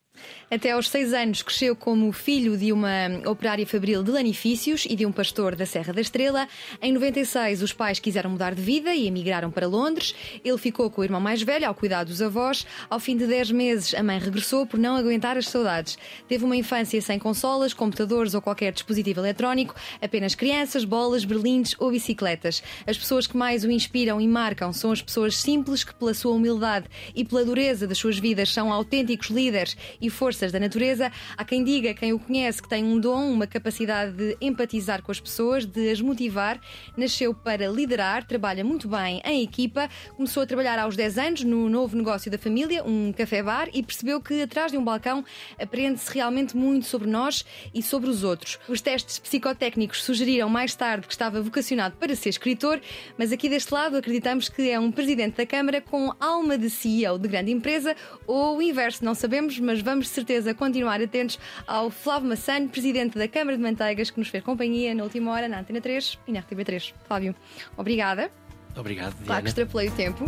Até 0.49 0.71
aos 0.71 0.89
seis 0.89 1.13
anos 1.13 1.41
cresceu 1.41 1.75
como 1.75 2.11
filho 2.11 2.57
de 2.57 2.71
uma 2.71 2.89
operária 3.25 3.65
fabril 3.67 4.01
de 4.01 4.11
lanifícios 4.11 4.85
e 4.89 4.95
de 4.95 5.05
um 5.05 5.11
pastor 5.11 5.55
da 5.55 5.65
Serra 5.65 5.91
da 5.91 5.99
Estrela. 5.99 6.47
Em 6.81 6.93
96, 6.93 7.61
os 7.61 7.73
pais 7.73 7.99
quiseram 7.99 8.29
mudar 8.29 8.55
de 8.55 8.61
vida 8.61 8.93
e 8.95 9.07
emigraram 9.07 9.51
para 9.51 9.67
Londres. 9.67 10.15
Ele 10.43 10.57
ficou 10.57 10.89
com 10.89 11.01
o 11.01 11.03
irmão 11.03 11.19
mais 11.19 11.41
velho 11.41 11.67
ao 11.67 11.75
cuidar 11.75 12.05
dos 12.05 12.21
avós. 12.21 12.65
Ao 12.89 12.99
fim 12.99 13.17
de 13.17 13.27
dez 13.27 13.51
meses, 13.51 13.93
a 13.93 14.01
mãe 14.01 14.19
regressou 14.19 14.65
por 14.65 14.79
não 14.79 14.95
aguentar 14.95 15.37
as 15.37 15.47
saudades. 15.47 15.97
Teve 16.27 16.45
uma 16.45 16.55
infância 16.55 17.01
sem 17.01 17.19
consolas, 17.19 17.73
computadores 17.73 18.33
ou 18.33 18.41
qualquer 18.41 18.71
dispositivo 18.71 19.19
eletrónico, 19.19 19.75
apenas 20.01 20.33
crianças, 20.33 20.85
bolas, 20.85 21.25
berlindes 21.25 21.75
ou 21.77 21.91
bicicletas. 21.91 22.63
As 22.85 22.97
pessoas 22.97 23.27
que 23.27 23.35
mais 23.35 23.63
o 23.63 23.71
inspiram 23.71 24.21
e 24.21 24.27
marcam 24.27 24.71
são 24.71 24.91
as 24.91 25.01
pessoas 25.01 25.35
simples 25.35 25.83
que, 25.83 25.93
pela 25.93 26.13
sua 26.13 26.33
humildade 26.33 26.87
e 27.13 27.25
pela 27.25 27.43
dureza 27.43 27.85
das 27.85 27.97
suas 27.97 28.17
vidas, 28.17 28.53
são 28.53 28.71
autênticos 28.71 29.29
líderes 29.29 29.75
e 29.99 30.06
e 30.07 30.09
forças 30.09 30.51
da 30.51 30.59
natureza. 30.59 31.11
Há 31.37 31.43
quem 31.43 31.63
diga, 31.63 31.93
quem 31.93 32.13
o 32.13 32.19
conhece, 32.19 32.61
que 32.61 32.69
tem 32.69 32.83
um 32.83 32.99
dom, 32.99 33.29
uma 33.31 33.45
capacidade 33.45 34.13
de 34.13 34.37
empatizar 34.41 35.03
com 35.03 35.11
as 35.11 35.19
pessoas, 35.19 35.65
de 35.65 35.89
as 35.91 36.01
motivar. 36.01 36.59
Nasceu 36.95 37.33
para 37.33 37.67
liderar, 37.67 38.25
trabalha 38.25 38.63
muito 38.63 38.87
bem 38.87 39.21
em 39.25 39.43
equipa. 39.43 39.89
Começou 40.15 40.43
a 40.43 40.45
trabalhar 40.45 40.79
aos 40.79 40.95
10 40.95 41.17
anos 41.17 41.43
no 41.43 41.69
novo 41.69 41.95
negócio 41.95 42.31
da 42.31 42.37
família, 42.37 42.83
um 42.83 43.11
café-bar, 43.11 43.69
e 43.73 43.83
percebeu 43.83 44.21
que 44.21 44.41
atrás 44.41 44.71
de 44.71 44.77
um 44.77 44.83
balcão 44.83 45.23
aprende-se 45.59 46.11
realmente 46.13 46.55
muito 46.55 46.85
sobre 46.85 47.09
nós 47.09 47.45
e 47.73 47.83
sobre 47.83 48.09
os 48.09 48.23
outros. 48.23 48.57
Os 48.67 48.81
testes 48.81 49.19
psicotécnicos 49.19 50.03
sugeriram 50.03 50.49
mais 50.49 50.73
tarde 50.73 51.05
que 51.05 51.13
estava 51.13 51.41
vocacionado 51.41 51.97
para 51.97 52.15
ser 52.15 52.29
escritor, 52.29 52.79
mas 53.17 53.31
aqui 53.31 53.49
deste 53.49 53.73
lado 53.73 53.97
acreditamos 53.97 54.47
que 54.47 54.69
é 54.69 54.79
um 54.79 54.91
presidente 54.91 55.37
da 55.37 55.45
Câmara 55.45 55.81
com 55.81 56.13
alma 56.19 56.57
de 56.57 56.69
CEO 56.69 57.19
de 57.19 57.27
grande 57.27 57.51
empresa 57.51 57.95
ou 58.25 58.57
o 58.57 58.61
inverso, 58.61 59.03
não 59.03 59.13
sabemos, 59.13 59.59
mas 59.59 59.81
vamos 59.81 59.96
vamos 59.97 60.09
de 60.09 60.13
certeza 60.13 60.53
continuar 60.53 61.01
atentos 61.01 61.39
ao 61.65 61.89
Flávio 61.89 62.29
Massano, 62.29 62.69
presidente 62.69 63.17
da 63.17 63.27
Câmara 63.27 63.57
de 63.57 63.63
Manteigas, 63.63 64.11
que 64.11 64.19
nos 64.19 64.27
fez 64.27 64.43
companhia 64.43 64.93
na 64.93 65.03
última 65.03 65.31
hora 65.31 65.47
na 65.47 65.59
Antena 65.59 65.81
3 65.81 66.19
e 66.27 66.31
na 66.31 66.43
RTV3. 66.43 66.93
Flávio, 67.07 67.35
obrigada. 67.75 68.29
Obrigado, 68.75 69.13
Diana. 69.13 69.25
Claro 69.25 69.41
que 69.41 69.49
extrapolei 69.49 69.87
o 69.87 69.91
tempo. 69.93 70.25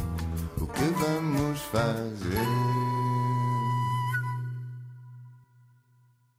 O 0.58 0.66
que 0.66 0.82
vamos 0.82 1.60
fazer? 1.62 3.09